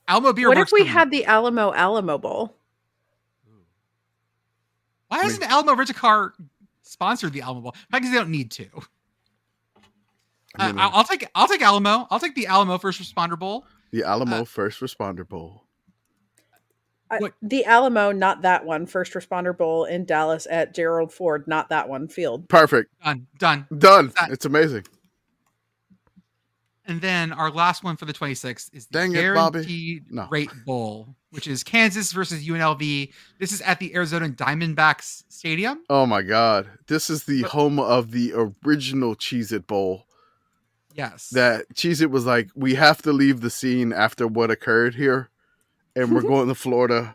Alamo 0.08 0.32
beer. 0.32 0.48
what 0.48 0.58
if 0.58 0.72
we 0.72 0.80
for 0.80 0.84
me. 0.84 0.90
had 0.90 1.10
the 1.10 1.24
Alamo 1.24 1.72
Alamo 1.72 2.18
Bowl? 2.18 2.54
Why 5.08 5.18
hasn't 5.22 5.42
Alamo 5.50 5.74
Rent 5.76 5.90
a 5.90 5.94
Car 5.94 6.32
sponsored 6.82 7.32
the 7.32 7.42
Alamo 7.42 7.60
Bowl? 7.60 7.74
Because 7.90 8.10
they 8.10 8.16
don't 8.16 8.30
need 8.30 8.50
to. 8.52 8.66
I 10.56 10.64
Uh, 10.64 10.66
mean, 10.68 10.78
I'll, 10.78 10.90
I'll 10.94 11.04
take. 11.04 11.26
I'll 11.34 11.48
take 11.48 11.62
Alamo. 11.62 12.06
I'll 12.10 12.20
take 12.20 12.34
the 12.34 12.46
Alamo 12.46 12.78
First 12.78 13.00
Responder 13.00 13.38
Bowl. 13.38 13.64
the 13.90 14.04
Alamo 14.04 14.42
uh, 14.42 14.44
First 14.44 14.80
Responder 14.80 15.26
Bowl. 15.26 15.64
I- 17.12 17.18
What- 17.18 17.34
the 17.42 17.64
Alamo, 17.66 18.10
not 18.10 18.42
that 18.42 18.64
one. 18.64 18.86
First 18.86 19.12
Responder 19.12 19.56
Bowl 19.56 19.84
in 19.84 20.04
Dallas 20.06 20.46
at 20.50 20.74
Gerald 20.74 21.12
Ford, 21.12 21.46
not 21.46 21.68
that 21.68 21.88
one. 21.88 22.08
Field. 22.08 22.48
Perfect. 22.48 22.90
Done. 23.04 23.26
Done. 23.38 23.66
Done. 23.76 24.12
That- 24.18 24.30
It's 24.30 24.44
amazing. 24.46 24.84
And 26.84 27.00
then 27.00 27.32
our 27.32 27.50
last 27.50 27.84
one 27.84 27.96
for 27.96 28.06
the 28.06 28.12
26th 28.12 28.70
is 28.72 28.86
the 28.86 28.98
Dang 28.98 29.14
it, 29.14 29.34
Bobby. 29.34 29.60
Guaranteed 29.60 30.04
No. 30.10 30.26
Rate 30.30 30.50
Bowl, 30.66 31.14
which 31.30 31.46
is 31.46 31.62
Kansas 31.62 32.12
versus 32.12 32.44
UNLV. 32.44 33.12
This 33.38 33.52
is 33.52 33.60
at 33.60 33.78
the 33.78 33.94
Arizona 33.94 34.28
Diamondbacks 34.28 35.22
Stadium. 35.28 35.82
Oh 35.88 36.06
my 36.06 36.22
God. 36.22 36.68
This 36.88 37.08
is 37.08 37.24
the 37.24 37.42
home 37.42 37.78
of 37.78 38.10
the 38.10 38.32
original 38.66 39.14
Cheez 39.14 39.52
It 39.52 39.66
Bowl. 39.68 40.06
Yes. 40.94 41.28
That 41.30 41.66
Cheez 41.74 42.02
It 42.02 42.10
was 42.10 42.26
like, 42.26 42.48
we 42.56 42.74
have 42.74 43.00
to 43.02 43.12
leave 43.12 43.42
the 43.42 43.50
scene 43.50 43.92
after 43.92 44.26
what 44.26 44.50
occurred 44.50 44.96
here. 44.96 45.30
And 45.96 46.14
we're 46.14 46.22
going 46.22 46.48
to 46.48 46.54
Florida. 46.54 47.14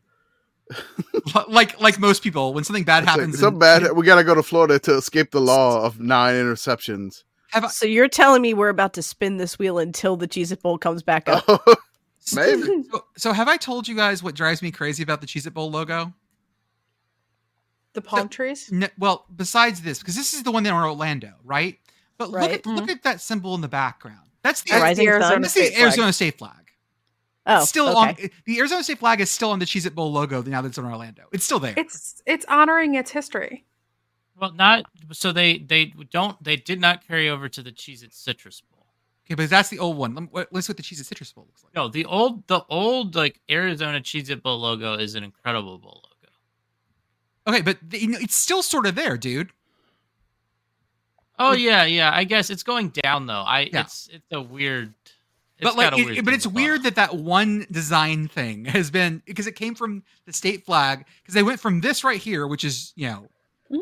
like 1.48 1.80
like 1.80 1.98
most 2.00 2.22
people, 2.24 2.54
when 2.54 2.64
something 2.64 2.84
bad 2.84 3.04
It's 3.04 3.08
like, 3.08 3.20
happens, 3.20 3.40
so 3.40 3.52
bad. 3.52 3.92
We 3.94 4.06
got 4.06 4.16
to 4.16 4.24
go 4.24 4.36
to 4.36 4.44
Florida 4.44 4.78
to 4.80 4.96
escape 4.98 5.32
the 5.32 5.42
law 5.42 5.84
of 5.84 6.00
nine 6.00 6.36
interceptions. 6.36 7.24
Have 7.52 7.66
I- 7.66 7.70
So 7.70 7.86
you're 7.86 8.10
telling 8.10 8.42
me 8.42 8.54
we're 8.54 8.70
about 8.70 8.94
to 8.96 9.02
spin 9.02 9.38
this 9.38 9.58
wheel 9.58 9.80
until 9.80 10.18
the 10.18 10.28
Cheez 10.28 10.52
It 10.52 10.62
Bowl 10.62 10.78
comes 10.78 11.02
back 11.04 11.30
up? 11.30 11.46
Maybe. 12.36 12.62
So, 12.92 13.06
so 13.16 13.32
have 13.34 13.48
I 13.48 13.56
told 13.56 13.88
you 13.88 13.96
guys 13.96 14.22
what 14.22 14.36
drives 14.36 14.62
me 14.62 14.70
crazy 14.72 15.02
about 15.02 15.22
the 15.22 15.28
Cheez 15.28 15.48
It 15.48 15.54
Bowl 15.54 15.72
logo? 15.72 16.14
The 17.94 18.02
palm 18.02 18.28
trees. 18.30 18.70
N- 18.72 18.90
well, 19.00 19.26
besides 19.34 19.82
this, 19.82 20.00
because 20.00 20.16
this 20.16 20.34
is 20.34 20.44
the 20.44 20.52
one 20.52 20.66
in 20.66 20.74
Orlando, 20.74 21.32
right? 21.44 21.80
But 22.18 22.30
look 22.30 22.42
Right. 22.42 22.52
at 22.52 22.66
look 22.66 22.82
mm-hmm. 22.84 22.90
at 22.90 23.04
that 23.04 23.22
symbol 23.22 23.56
in 23.56 23.62
the 23.62 23.68
background. 23.68 24.20
That's 24.44 24.62
the, 24.62 24.68
The 24.68 24.72
That's 24.74 24.84
rising 24.84 25.06
the 25.06 25.12
Arizona 25.12 25.32
sun? 25.34 25.42
that's 25.42 25.54
the 25.54 25.60
State 25.62 25.74
flag. 25.74 25.84
Arizona 25.84 26.14
State 26.14 26.38
flag. 26.38 26.67
Oh, 27.50 27.62
It's 27.62 27.70
still 27.70 27.90
okay. 27.98 28.24
on 28.26 28.30
the 28.46 28.60
Arizona 28.60 28.84
State 28.84 29.00
flag 29.00 29.22
is 29.22 29.30
still 29.32 29.52
on 29.52 29.60
the 29.60 29.66
Cheez 29.66 29.86
It 29.86 29.96
Bowl 29.96 30.12
logo 30.12 30.42
now 30.44 30.62
that 30.62 30.68
it's 30.70 30.78
in 30.78 30.86
Orlando. 30.86 31.24
It's 31.32 31.46
still 31.46 31.60
there. 31.60 31.74
It's 31.78 32.22
it's 32.26 32.46
honoring 32.50 32.96
its 32.96 33.10
history. 33.12 33.66
well, 34.40 34.52
not 34.52 34.86
so 35.14 35.32
they 35.32 35.58
they 35.60 35.94
don't 36.12 36.42
they 36.44 36.56
did 36.58 36.80
not 36.82 37.08
carry 37.08 37.30
over 37.30 37.48
to 37.50 37.64
the 37.64 37.72
Cheez 37.72 38.04
It 38.04 38.14
Citrus 38.14 38.62
Bowl. 38.62 38.86
okay, 39.26 39.36
but 39.36 39.50
that's 39.50 39.70
the 39.70 39.80
old 39.80 39.98
one. 39.98 40.14
Let 40.14 40.24
me- 40.24 40.44
Let's 40.52 40.68
see 40.68 40.72
what 40.72 40.78
the 40.78 40.84
Cheez 40.84 41.00
It 41.00 41.06
Citrus 41.06 41.32
Bowl 41.32 41.46
looks 41.48 41.64
like. 41.64 41.74
No, 41.74 41.88
the 41.88 42.04
old 42.06 42.46
the 42.48 42.62
old 42.70 43.16
like 43.16 43.40
Arizona 43.50 44.02
Cheez 44.02 44.30
It 44.30 44.44
Bowl 44.44 44.60
logo 44.60 44.96
is 44.96 45.16
an 45.16 45.24
incredible 45.24 45.78
bowl 45.78 46.04
logo. 46.04 47.54
Okay, 47.58 47.62
but 47.62 47.78
the, 47.82 48.02
you 48.02 48.08
know, 48.10 48.18
it's 48.20 48.36
still 48.36 48.62
sort 48.62 48.86
of 48.86 48.96
there, 48.96 49.16
dude. 49.18 49.52
Oh 51.40 51.50
Like- 51.52 51.60
yeah, 51.60 51.84
yeah. 51.86 52.12
I 52.14 52.24
guess 52.24 52.50
it's 52.50 52.64
going 52.64 52.90
down 52.90 53.28
though. 53.28 53.44
I 53.44 53.70
Yeah. 53.72 53.82
it's 53.82 54.10
it's 54.12 54.26
a 54.32 54.42
weird. 54.42 54.94
It's 55.60 55.64
but 55.64 55.76
like, 55.76 55.98
it- 55.98 56.24
but 56.26 56.34
it's 56.34 56.46
weird 56.46 56.82
follow. 56.82 56.84
that 56.84 56.96
that 56.96 57.16
one 57.16 57.66
design 57.72 58.28
thing 58.28 58.66
has 58.66 58.92
been 58.92 59.22
because 59.26 59.48
it 59.48 59.54
came 59.56 59.74
from 59.76 60.04
the 60.26 60.34
state 60.34 60.66
flag 60.66 61.06
because 61.22 61.34
they 61.34 61.44
went 61.44 61.60
from 61.60 61.82
this 61.82 62.04
right 62.04 62.20
here, 62.22 62.46
which 62.48 62.64
is 62.64 62.94
you 62.96 63.08
know, 63.08 63.30
Mhm. 63.72 63.80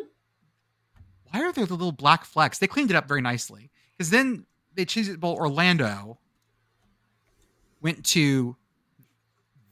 why 1.32 1.42
are 1.42 1.52
there 1.52 1.66
the 1.66 1.74
little 1.74 1.92
black 1.92 2.24
flecks? 2.26 2.60
They 2.60 2.68
cleaned 2.68 2.92
it 2.92 2.96
up 2.96 3.08
very 3.08 3.22
nicely 3.22 3.72
because 3.98 4.10
then 4.10 4.46
they 4.74 4.86
Cheez 4.86 5.10
It 5.10 5.20
Bowl 5.20 5.36
Orlando 5.36 6.18
went 7.82 8.06
to 8.06 8.56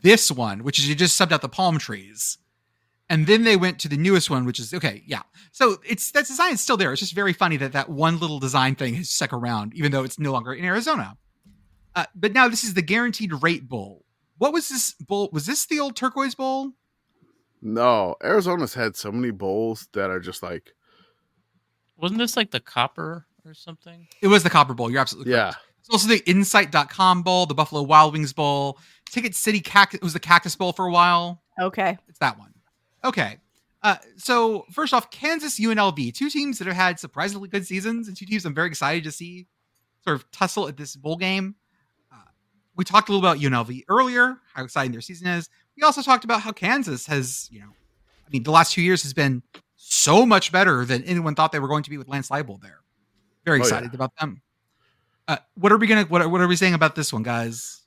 this 0.02 0.30
one, 0.32 0.64
which 0.64 0.78
is 0.80 0.88
you 0.88 0.96
just 0.96 1.20
subbed 1.20 1.32
out 1.32 1.42
the 1.42 1.50
palm 1.50 1.78
trees. 1.80 2.38
And 3.10 3.28
then 3.28 3.44
they 3.44 3.56
went 3.58 3.80
to 3.80 3.88
the 3.90 3.98
newest 3.98 4.30
one, 4.30 4.46
which 4.46 4.60
is 4.60 4.74
okay, 4.74 5.04
yeah. 5.06 5.22
So 5.52 5.78
it's 5.86 6.12
that 6.12 6.26
design 6.28 6.54
is 6.54 6.62
still 6.62 6.78
there. 6.78 6.92
It's 6.92 7.00
just 7.02 7.14
very 7.14 7.34
funny 7.34 7.58
that 7.58 7.74
that 7.74 7.90
one 7.90 8.18
little 8.20 8.40
design 8.40 8.76
thing 8.76 8.96
has 8.96 9.10
stuck 9.10 9.34
around, 9.34 9.74
even 9.76 9.92
though 9.92 10.04
it's 10.04 10.18
no 10.20 10.32
longer 10.32 10.54
in 10.54 10.66
Arizona. 10.66 11.18
Uh, 11.95 12.06
but 12.15 12.34
now 12.34 12.48
this 12.48 12.64
is 12.64 12.74
the 12.74 12.82
guaranteed 12.82 13.32
rate 13.44 13.68
bowl. 13.70 14.03
What 14.38 14.53
was 14.53 14.70
this 14.70 14.94
bowl? 14.94 15.30
Was 15.32 15.45
this 15.45 15.65
the 15.65 15.80
old 15.80 15.95
turquoise 15.95 16.36
bowl? 16.36 16.72
No, 17.61 18.15
Arizona's 18.24 18.74
had 18.74 18.95
so 18.95 19.11
many 19.11 19.32
bowls 19.32 19.88
that 19.94 20.10
are 20.10 20.20
just 20.20 20.44
like, 20.44 20.74
wasn't 21.98 22.20
this 22.20 22.36
like 22.36 22.52
the 22.52 22.60
copper 22.60 23.26
or 23.45 23.53
something. 23.53 24.07
It 24.22 24.28
was 24.28 24.44
the 24.44 24.49
Copper 24.49 24.74
Bowl. 24.74 24.90
You're 24.91 25.02
absolutely 25.02 25.32
Yeah. 25.34 25.52
correct. 25.52 25.57
It's 25.80 25.90
also 25.90 26.07
the 26.07 26.24
Insight.com 26.30 27.24
Bowl, 27.24 27.45
the 27.45 27.53
Buffalo 27.53 27.82
Wild 27.84 28.14
Wings 28.14 28.32
Bowl, 28.34 28.80
Ticket 29.10 29.36
City 29.36 29.60
Cactus. 29.60 29.98
It 29.98 30.03
was 30.03 30.14
the 30.14 30.20
Cactus 30.20 30.56
Bowl 30.56 30.72
for 30.72 30.86
a 30.88 30.91
while. 30.91 31.41
Okay. 31.61 31.98
It's 32.07 32.20
that 32.20 32.40
one. 32.40 32.53
Okay. 33.03 33.38
Uh, 33.82 33.98
so 34.15 34.65
first 34.72 34.94
off, 34.94 35.11
Kansas 35.11 35.60
UNLV, 35.60 36.14
two 36.14 36.30
teams 36.30 36.57
that 36.60 36.68
have 36.68 36.76
had 36.76 36.99
surprisingly 37.02 37.49
good 37.49 37.68
seasons, 37.68 38.07
and 38.07 38.15
two 38.15 38.26
teams 38.26 38.45
I'm 38.45 38.56
very 38.56 38.68
excited 38.70 39.03
to 39.03 39.11
see 39.11 39.48
sort 40.06 40.15
of 40.15 40.30
tussle 40.32 40.70
at 40.70 40.78
this 40.78 40.95
bowl 40.95 41.18
game. 41.18 41.56
We 42.76 42.84
talked 42.84 43.10
a 43.10 43.12
little 43.14 43.28
about 43.28 43.40
UNLV 43.41 43.84
earlier, 43.88 44.38
how 44.54 44.64
exciting 44.64 44.91
their 44.91 45.02
season 45.02 45.28
is. 45.28 45.50
We 45.78 45.84
also 45.84 46.02
talked 46.02 46.24
about 46.24 46.41
how 46.41 46.52
Kansas 46.52 47.06
has, 47.08 47.48
you 47.52 47.60
know, 47.60 47.68
I 48.26 48.30
mean, 48.32 48.44
the 48.44 48.52
last 48.52 48.74
two 48.74 48.82
years 48.82 49.04
has 49.04 49.14
been 49.14 49.44
so 49.76 50.26
much 50.26 50.52
better 50.52 50.86
than 50.86 51.04
anyone 51.04 51.36
thought 51.36 51.52
they 51.52 51.60
were 51.60 51.68
going 51.68 51.84
to 51.84 51.90
be 51.90 51.98
with 51.98 52.08
Lance 52.08 52.30
Leipold 52.30 52.62
there. 52.62 52.80
Very 53.45 53.58
Oh, 53.60 53.64
yeah. 53.64 53.68
excited 53.68 53.94
about 53.94 54.12
them. 54.20 54.41
Uh, 55.28 55.38
what 55.56 55.72
are 55.72 55.78
we 55.78 55.88
gonna? 55.88 56.04
What, 56.04 56.22
are- 56.22 56.30
what 56.30 56.41
are 56.41 56.48
we 56.48 56.56
saying 56.56 56.74
about 56.74 56.95
this 56.95 57.14
one, 57.14 57.24
guys? 57.24 57.82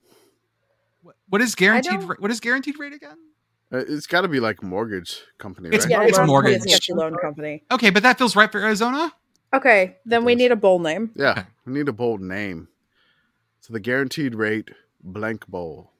What, 1.02 1.16
what 1.28 1.40
is 1.42 1.54
guaranteed? 1.54 1.92
don't- 2.00 2.06
ra- 2.06 2.16
What 2.18 2.30
is 2.30 2.40
guaranteed 2.40 2.78
rate 2.78 2.92
again? 2.94 3.16
Uh, 3.72 3.78
It's 3.78 4.06
got 4.06 4.20
to 4.22 4.28
be 4.28 4.38
like 4.40 4.62
mortgage 4.62 5.20
company, 5.38 5.68
It's- 5.68 5.84
right? 5.84 5.90
Yeah, 5.90 6.02
It's 6.04 6.18
loan- 6.18 6.28
mortgage. 6.28 6.62
it's 6.64 6.88
a 6.88 6.94
loan 6.94 7.16
company. 7.20 7.64
Okay, 7.70 7.90
but 7.90 8.02
that 8.04 8.16
feels 8.18 8.36
right 8.36 8.50
for 8.50 8.60
Arizona. 8.60 9.12
Okay, 9.52 9.96
then 10.06 10.24
we 10.24 10.34
need 10.34 10.52
a 10.52 10.56
bold 10.56 10.82
name. 10.82 11.10
Yeah, 11.14 11.30
Okay. 11.32 11.44
we 11.64 11.72
need 11.74 11.88
a 11.88 11.92
bold 11.92 12.20
name. 12.20 12.68
So 13.66 13.72
the 13.72 13.80
guaranteed 13.80 14.36
rate 14.36 14.70
blank 15.02 15.44
bowl. 15.48 15.90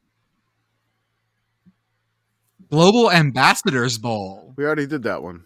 Global 2.70 3.10
Ambassadors 3.10 3.98
Bowl. 3.98 4.54
We 4.54 4.64
already 4.64 4.86
did 4.86 5.02
that 5.02 5.24
one. 5.24 5.42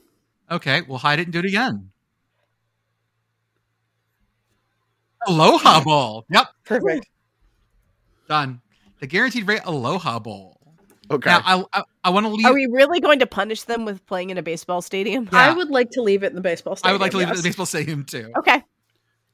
Okay, 0.50 0.82
we'll 0.82 0.98
hide 0.98 1.18
it 1.18 1.22
and 1.28 1.32
do 1.32 1.38
it 1.38 1.46
again. 1.46 1.92
Aloha 5.26 5.82
Bowl. 5.82 6.26
Yep, 6.30 6.46
Perfect. 6.66 7.06
done. 8.28 8.60
The 9.00 9.06
guaranteed 9.06 9.48
rate 9.48 9.62
Aloha 9.64 10.18
Bowl. 10.18 10.58
Okay. 11.10 11.30
Now 11.30 11.40
I 11.42 11.64
I, 11.72 11.82
I 12.04 12.10
want 12.10 12.26
to 12.26 12.32
leave. 12.32 12.44
Are 12.44 12.52
we 12.52 12.68
really 12.70 13.00
going 13.00 13.20
to 13.20 13.26
punish 13.26 13.62
them 13.62 13.86
with 13.86 14.04
playing 14.04 14.28
in 14.28 14.36
a 14.36 14.42
baseball 14.42 14.82
stadium? 14.82 15.26
Yeah. 15.32 15.38
I 15.38 15.54
would 15.54 15.70
like 15.70 15.88
to 15.92 16.02
leave 16.02 16.22
it 16.22 16.26
in 16.26 16.34
the 16.34 16.42
baseball 16.42 16.76
stadium. 16.76 16.90
I 16.90 16.92
would 16.92 17.00
like 17.00 17.12
to 17.12 17.16
leave 17.16 17.28
it 17.28 17.30
at 17.30 17.36
yes. 17.36 17.42
the 17.42 17.48
baseball 17.48 17.64
stadium 17.64 18.04
too. 18.04 18.30
Okay. 18.40 18.62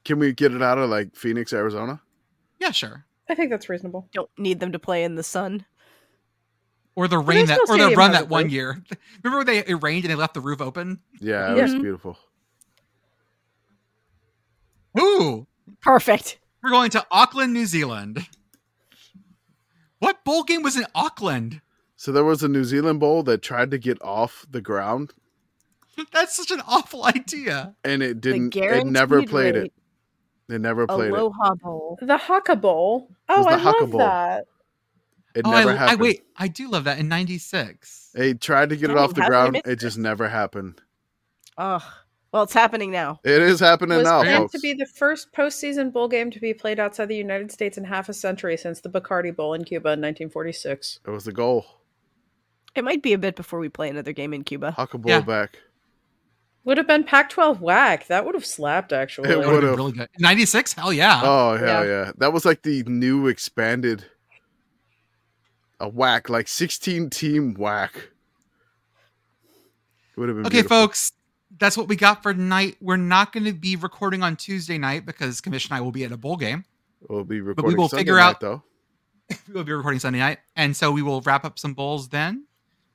Can 0.05 0.19
we 0.19 0.31
get 0.31 0.53
it 0.53 0.61
out 0.61 0.77
of 0.77 0.89
like 0.89 1.17
Phoenix, 1.17 1.51
Arizona? 1.51 2.01
Yeah, 2.59 2.71
sure. 2.71 3.05
I 3.29 3.35
think 3.35 3.49
that's 3.51 3.69
reasonable. 3.69 4.07
Don't 4.13 4.29
need 4.37 4.59
them 4.59 4.71
to 4.71 4.79
play 4.79 5.03
in 5.03 5.15
the 5.15 5.23
sun. 5.23 5.65
Or 6.95 7.07
the 7.07 7.19
rain 7.19 7.45
that, 7.45 7.59
or 7.69 7.77
the 7.77 7.93
run 7.95 8.13
that 8.13 8.27
one 8.29 8.49
year. 8.49 8.81
Remember 9.23 9.39
when 9.39 9.45
they 9.47 9.59
it 9.59 9.83
rained 9.83 10.05
and 10.05 10.11
they 10.11 10.15
left 10.15 10.33
the 10.33 10.41
roof 10.41 10.61
open? 10.61 10.99
Yeah, 11.19 11.51
it 11.53 11.57
Yeah. 11.57 11.63
was 11.63 11.73
beautiful. 11.75 12.17
Ooh, 14.99 15.45
Perfect. 15.81 16.39
we're 16.63 16.71
going 16.71 16.89
to 16.91 17.05
Auckland, 17.11 17.53
New 17.53 17.65
Zealand. 17.67 18.27
What 19.99 20.23
bowl 20.23 20.43
game 20.43 20.63
was 20.63 20.75
in 20.75 20.85
Auckland? 20.95 21.61
So 21.95 22.11
there 22.11 22.23
was 22.23 22.41
a 22.43 22.47
New 22.47 22.63
Zealand 22.63 22.99
bowl 22.99 23.23
that 23.23 23.41
tried 23.41 23.71
to 23.71 23.77
get 23.77 24.01
off 24.01 24.45
the 24.49 24.61
ground, 24.61 25.13
That's 26.13 26.35
such 26.35 26.51
an 26.51 26.61
awful 26.67 27.05
idea. 27.05 27.75
and 27.83 28.03
it 28.03 28.21
didn't. 28.21 28.55
It 28.55 28.85
never 28.85 29.15
guaranteed 29.21 29.29
played 29.29 29.55
it. 29.55 29.73
Rate 30.49 30.53
They 30.55 30.59
never 30.59 30.87
played 30.87 31.11
Aloha 31.11 31.55
Bowl. 31.55 31.97
The 32.01 32.17
Haka 32.17 32.55
Bowl. 32.55 33.09
Oh, 33.29 33.37
was 33.37 33.47
I 33.47 33.51
the 33.51 33.57
Haka 33.59 33.79
love 33.81 33.91
Bowl. 33.91 33.99
that. 33.99 34.39
it. 34.39 35.39
It 35.39 35.41
oh, 35.45 35.51
never 35.51 35.69
I, 35.69 35.73
I 35.73 35.75
happened. 35.77 36.01
wait. 36.01 36.23
I 36.37 36.47
do 36.47 36.69
love 36.69 36.85
that 36.85 36.97
in 36.99 37.07
'96. 37.07 38.11
They 38.15 38.33
tried 38.33 38.69
to 38.69 38.75
get 38.77 38.89
it 38.89 38.97
off 38.97 39.13
the 39.13 39.21
how 39.21 39.27
did 39.29 39.35
I 39.35 39.39
ground. 39.41 39.51
miss 39.53 39.73
It 39.73 39.79
just 39.79 39.97
never 39.97 40.27
happened. 40.29 40.81
Ugh. 41.57 41.81
Well, 42.33 42.43
it's 42.43 42.53
happening 42.53 42.91
now. 42.91 43.19
It 43.23 43.41
is 43.41 43.59
happening 43.59 43.97
was 43.99 44.05
now, 44.05 44.21
planned 44.21 44.37
folks. 44.43 44.51
to 44.53 44.59
be 44.59 44.73
the 44.73 44.85
first 44.85 45.31
postseason 45.31 45.93
bowl 45.93 46.07
game 46.07 46.29
to 46.31 46.39
be 46.39 46.53
played 46.53 46.79
outside 46.79 47.05
the 47.05 47.15
United 47.15 47.51
States 47.51 47.77
in 47.77 47.85
half 47.85 48.09
a 48.09 48.13
century 48.13 48.57
since 48.57 48.81
the 48.81 48.89
Bacardi 48.89 49.33
Bowl 49.35 49.53
in 49.53 49.63
Cuba 49.63 49.89
in 49.89 50.01
1946. 50.01 50.99
it 51.07 51.09
was 51.09 51.23
the 51.25 51.31
goal. 51.31 51.65
It 52.75 52.83
might 52.83 53.01
be 53.01 53.13
a 53.13 53.17
bit 53.17 53.35
before 53.35 53.59
we 53.59 53.69
play 53.69 53.89
another 53.89 54.11
game 54.11 54.33
in 54.33 54.43
Cuba. 54.43 54.71
Huckle 54.71 54.99
bowl 54.99 55.09
Yeah. 55.11 55.21
back. 55.21 55.57
Would 56.67 56.77
have 56.77 56.85
been 56.85 57.05
Pac-12 57.05 57.61
whack. 57.61 58.07
That 58.07 58.25
would 58.25 58.35
have 58.35 58.45
slapped 58.45 58.91
actually. 58.91 59.29
It 59.29 59.37
would 59.37 59.63
have 59.63 59.77
really 59.77 59.93
good. 59.93 60.09
'96. 60.19 60.73
Hell 60.73 60.91
yeah. 60.91 61.21
Oh 61.23 61.55
hell 61.55 61.85
Yeah. 61.85 61.89
yeah. 61.89 62.11
That 62.17 62.33
was 62.33 62.43
like 62.43 62.61
the 62.61 62.83
new 62.83 63.27
expanded 63.27 64.03
a 65.79 65.87
whack, 65.87 66.27
like 66.27 66.49
sixteen 66.49 67.09
team 67.09 67.53
whack. 67.53 68.09
It 70.11 70.19
would 70.19 70.27
have 70.27 70.35
been 70.35 70.45
okay, 70.45 70.55
beautiful. 70.55 70.77
folks. 70.77 71.13
That's 71.57 71.77
what 71.77 71.87
we 71.87 71.95
got 71.95 72.21
for 72.21 72.33
tonight. 72.33 72.75
We're 72.81 72.97
not 72.97 73.31
going 73.31 73.45
to 73.45 73.53
be 73.53 73.77
recording 73.77 74.21
on 74.21 74.35
Tuesday 74.35 74.77
night 74.77 75.05
because 75.05 75.39
Commish 75.39 75.69
and 75.69 75.77
I 75.77 75.79
will 75.79 75.93
be 75.93 76.03
at 76.03 76.11
a 76.11 76.17
bowl 76.17 76.35
game. 76.35 76.65
We'll 77.07 77.23
be 77.23 77.39
but 77.39 77.63
we 77.63 77.75
will 77.75 77.87
Sunday 77.87 78.01
figure 78.01 78.17
night, 78.17 78.23
out- 78.23 78.39
though. 78.41 78.63
we 79.47 79.53
will 79.53 79.63
be 79.63 79.71
recording 79.71 80.01
Sunday 80.01 80.19
night, 80.19 80.39
and 80.57 80.75
so 80.75 80.91
we 80.91 81.01
will 81.01 81.21
wrap 81.21 81.45
up 81.45 81.59
some 81.59 81.73
bowls 81.73 82.09
then. 82.09 82.45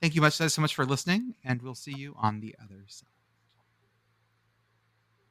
Thank 0.03 0.15
you 0.15 0.21
much 0.21 0.35
so 0.35 0.61
much 0.61 0.75
for 0.75 0.85
listening, 0.85 1.37
and 1.43 1.63
we'll 1.63 1.75
see 1.75 1.95
you 1.97 2.15
on 2.19 2.41
the 2.41 2.55
other 2.63 2.85
side. 2.89 3.07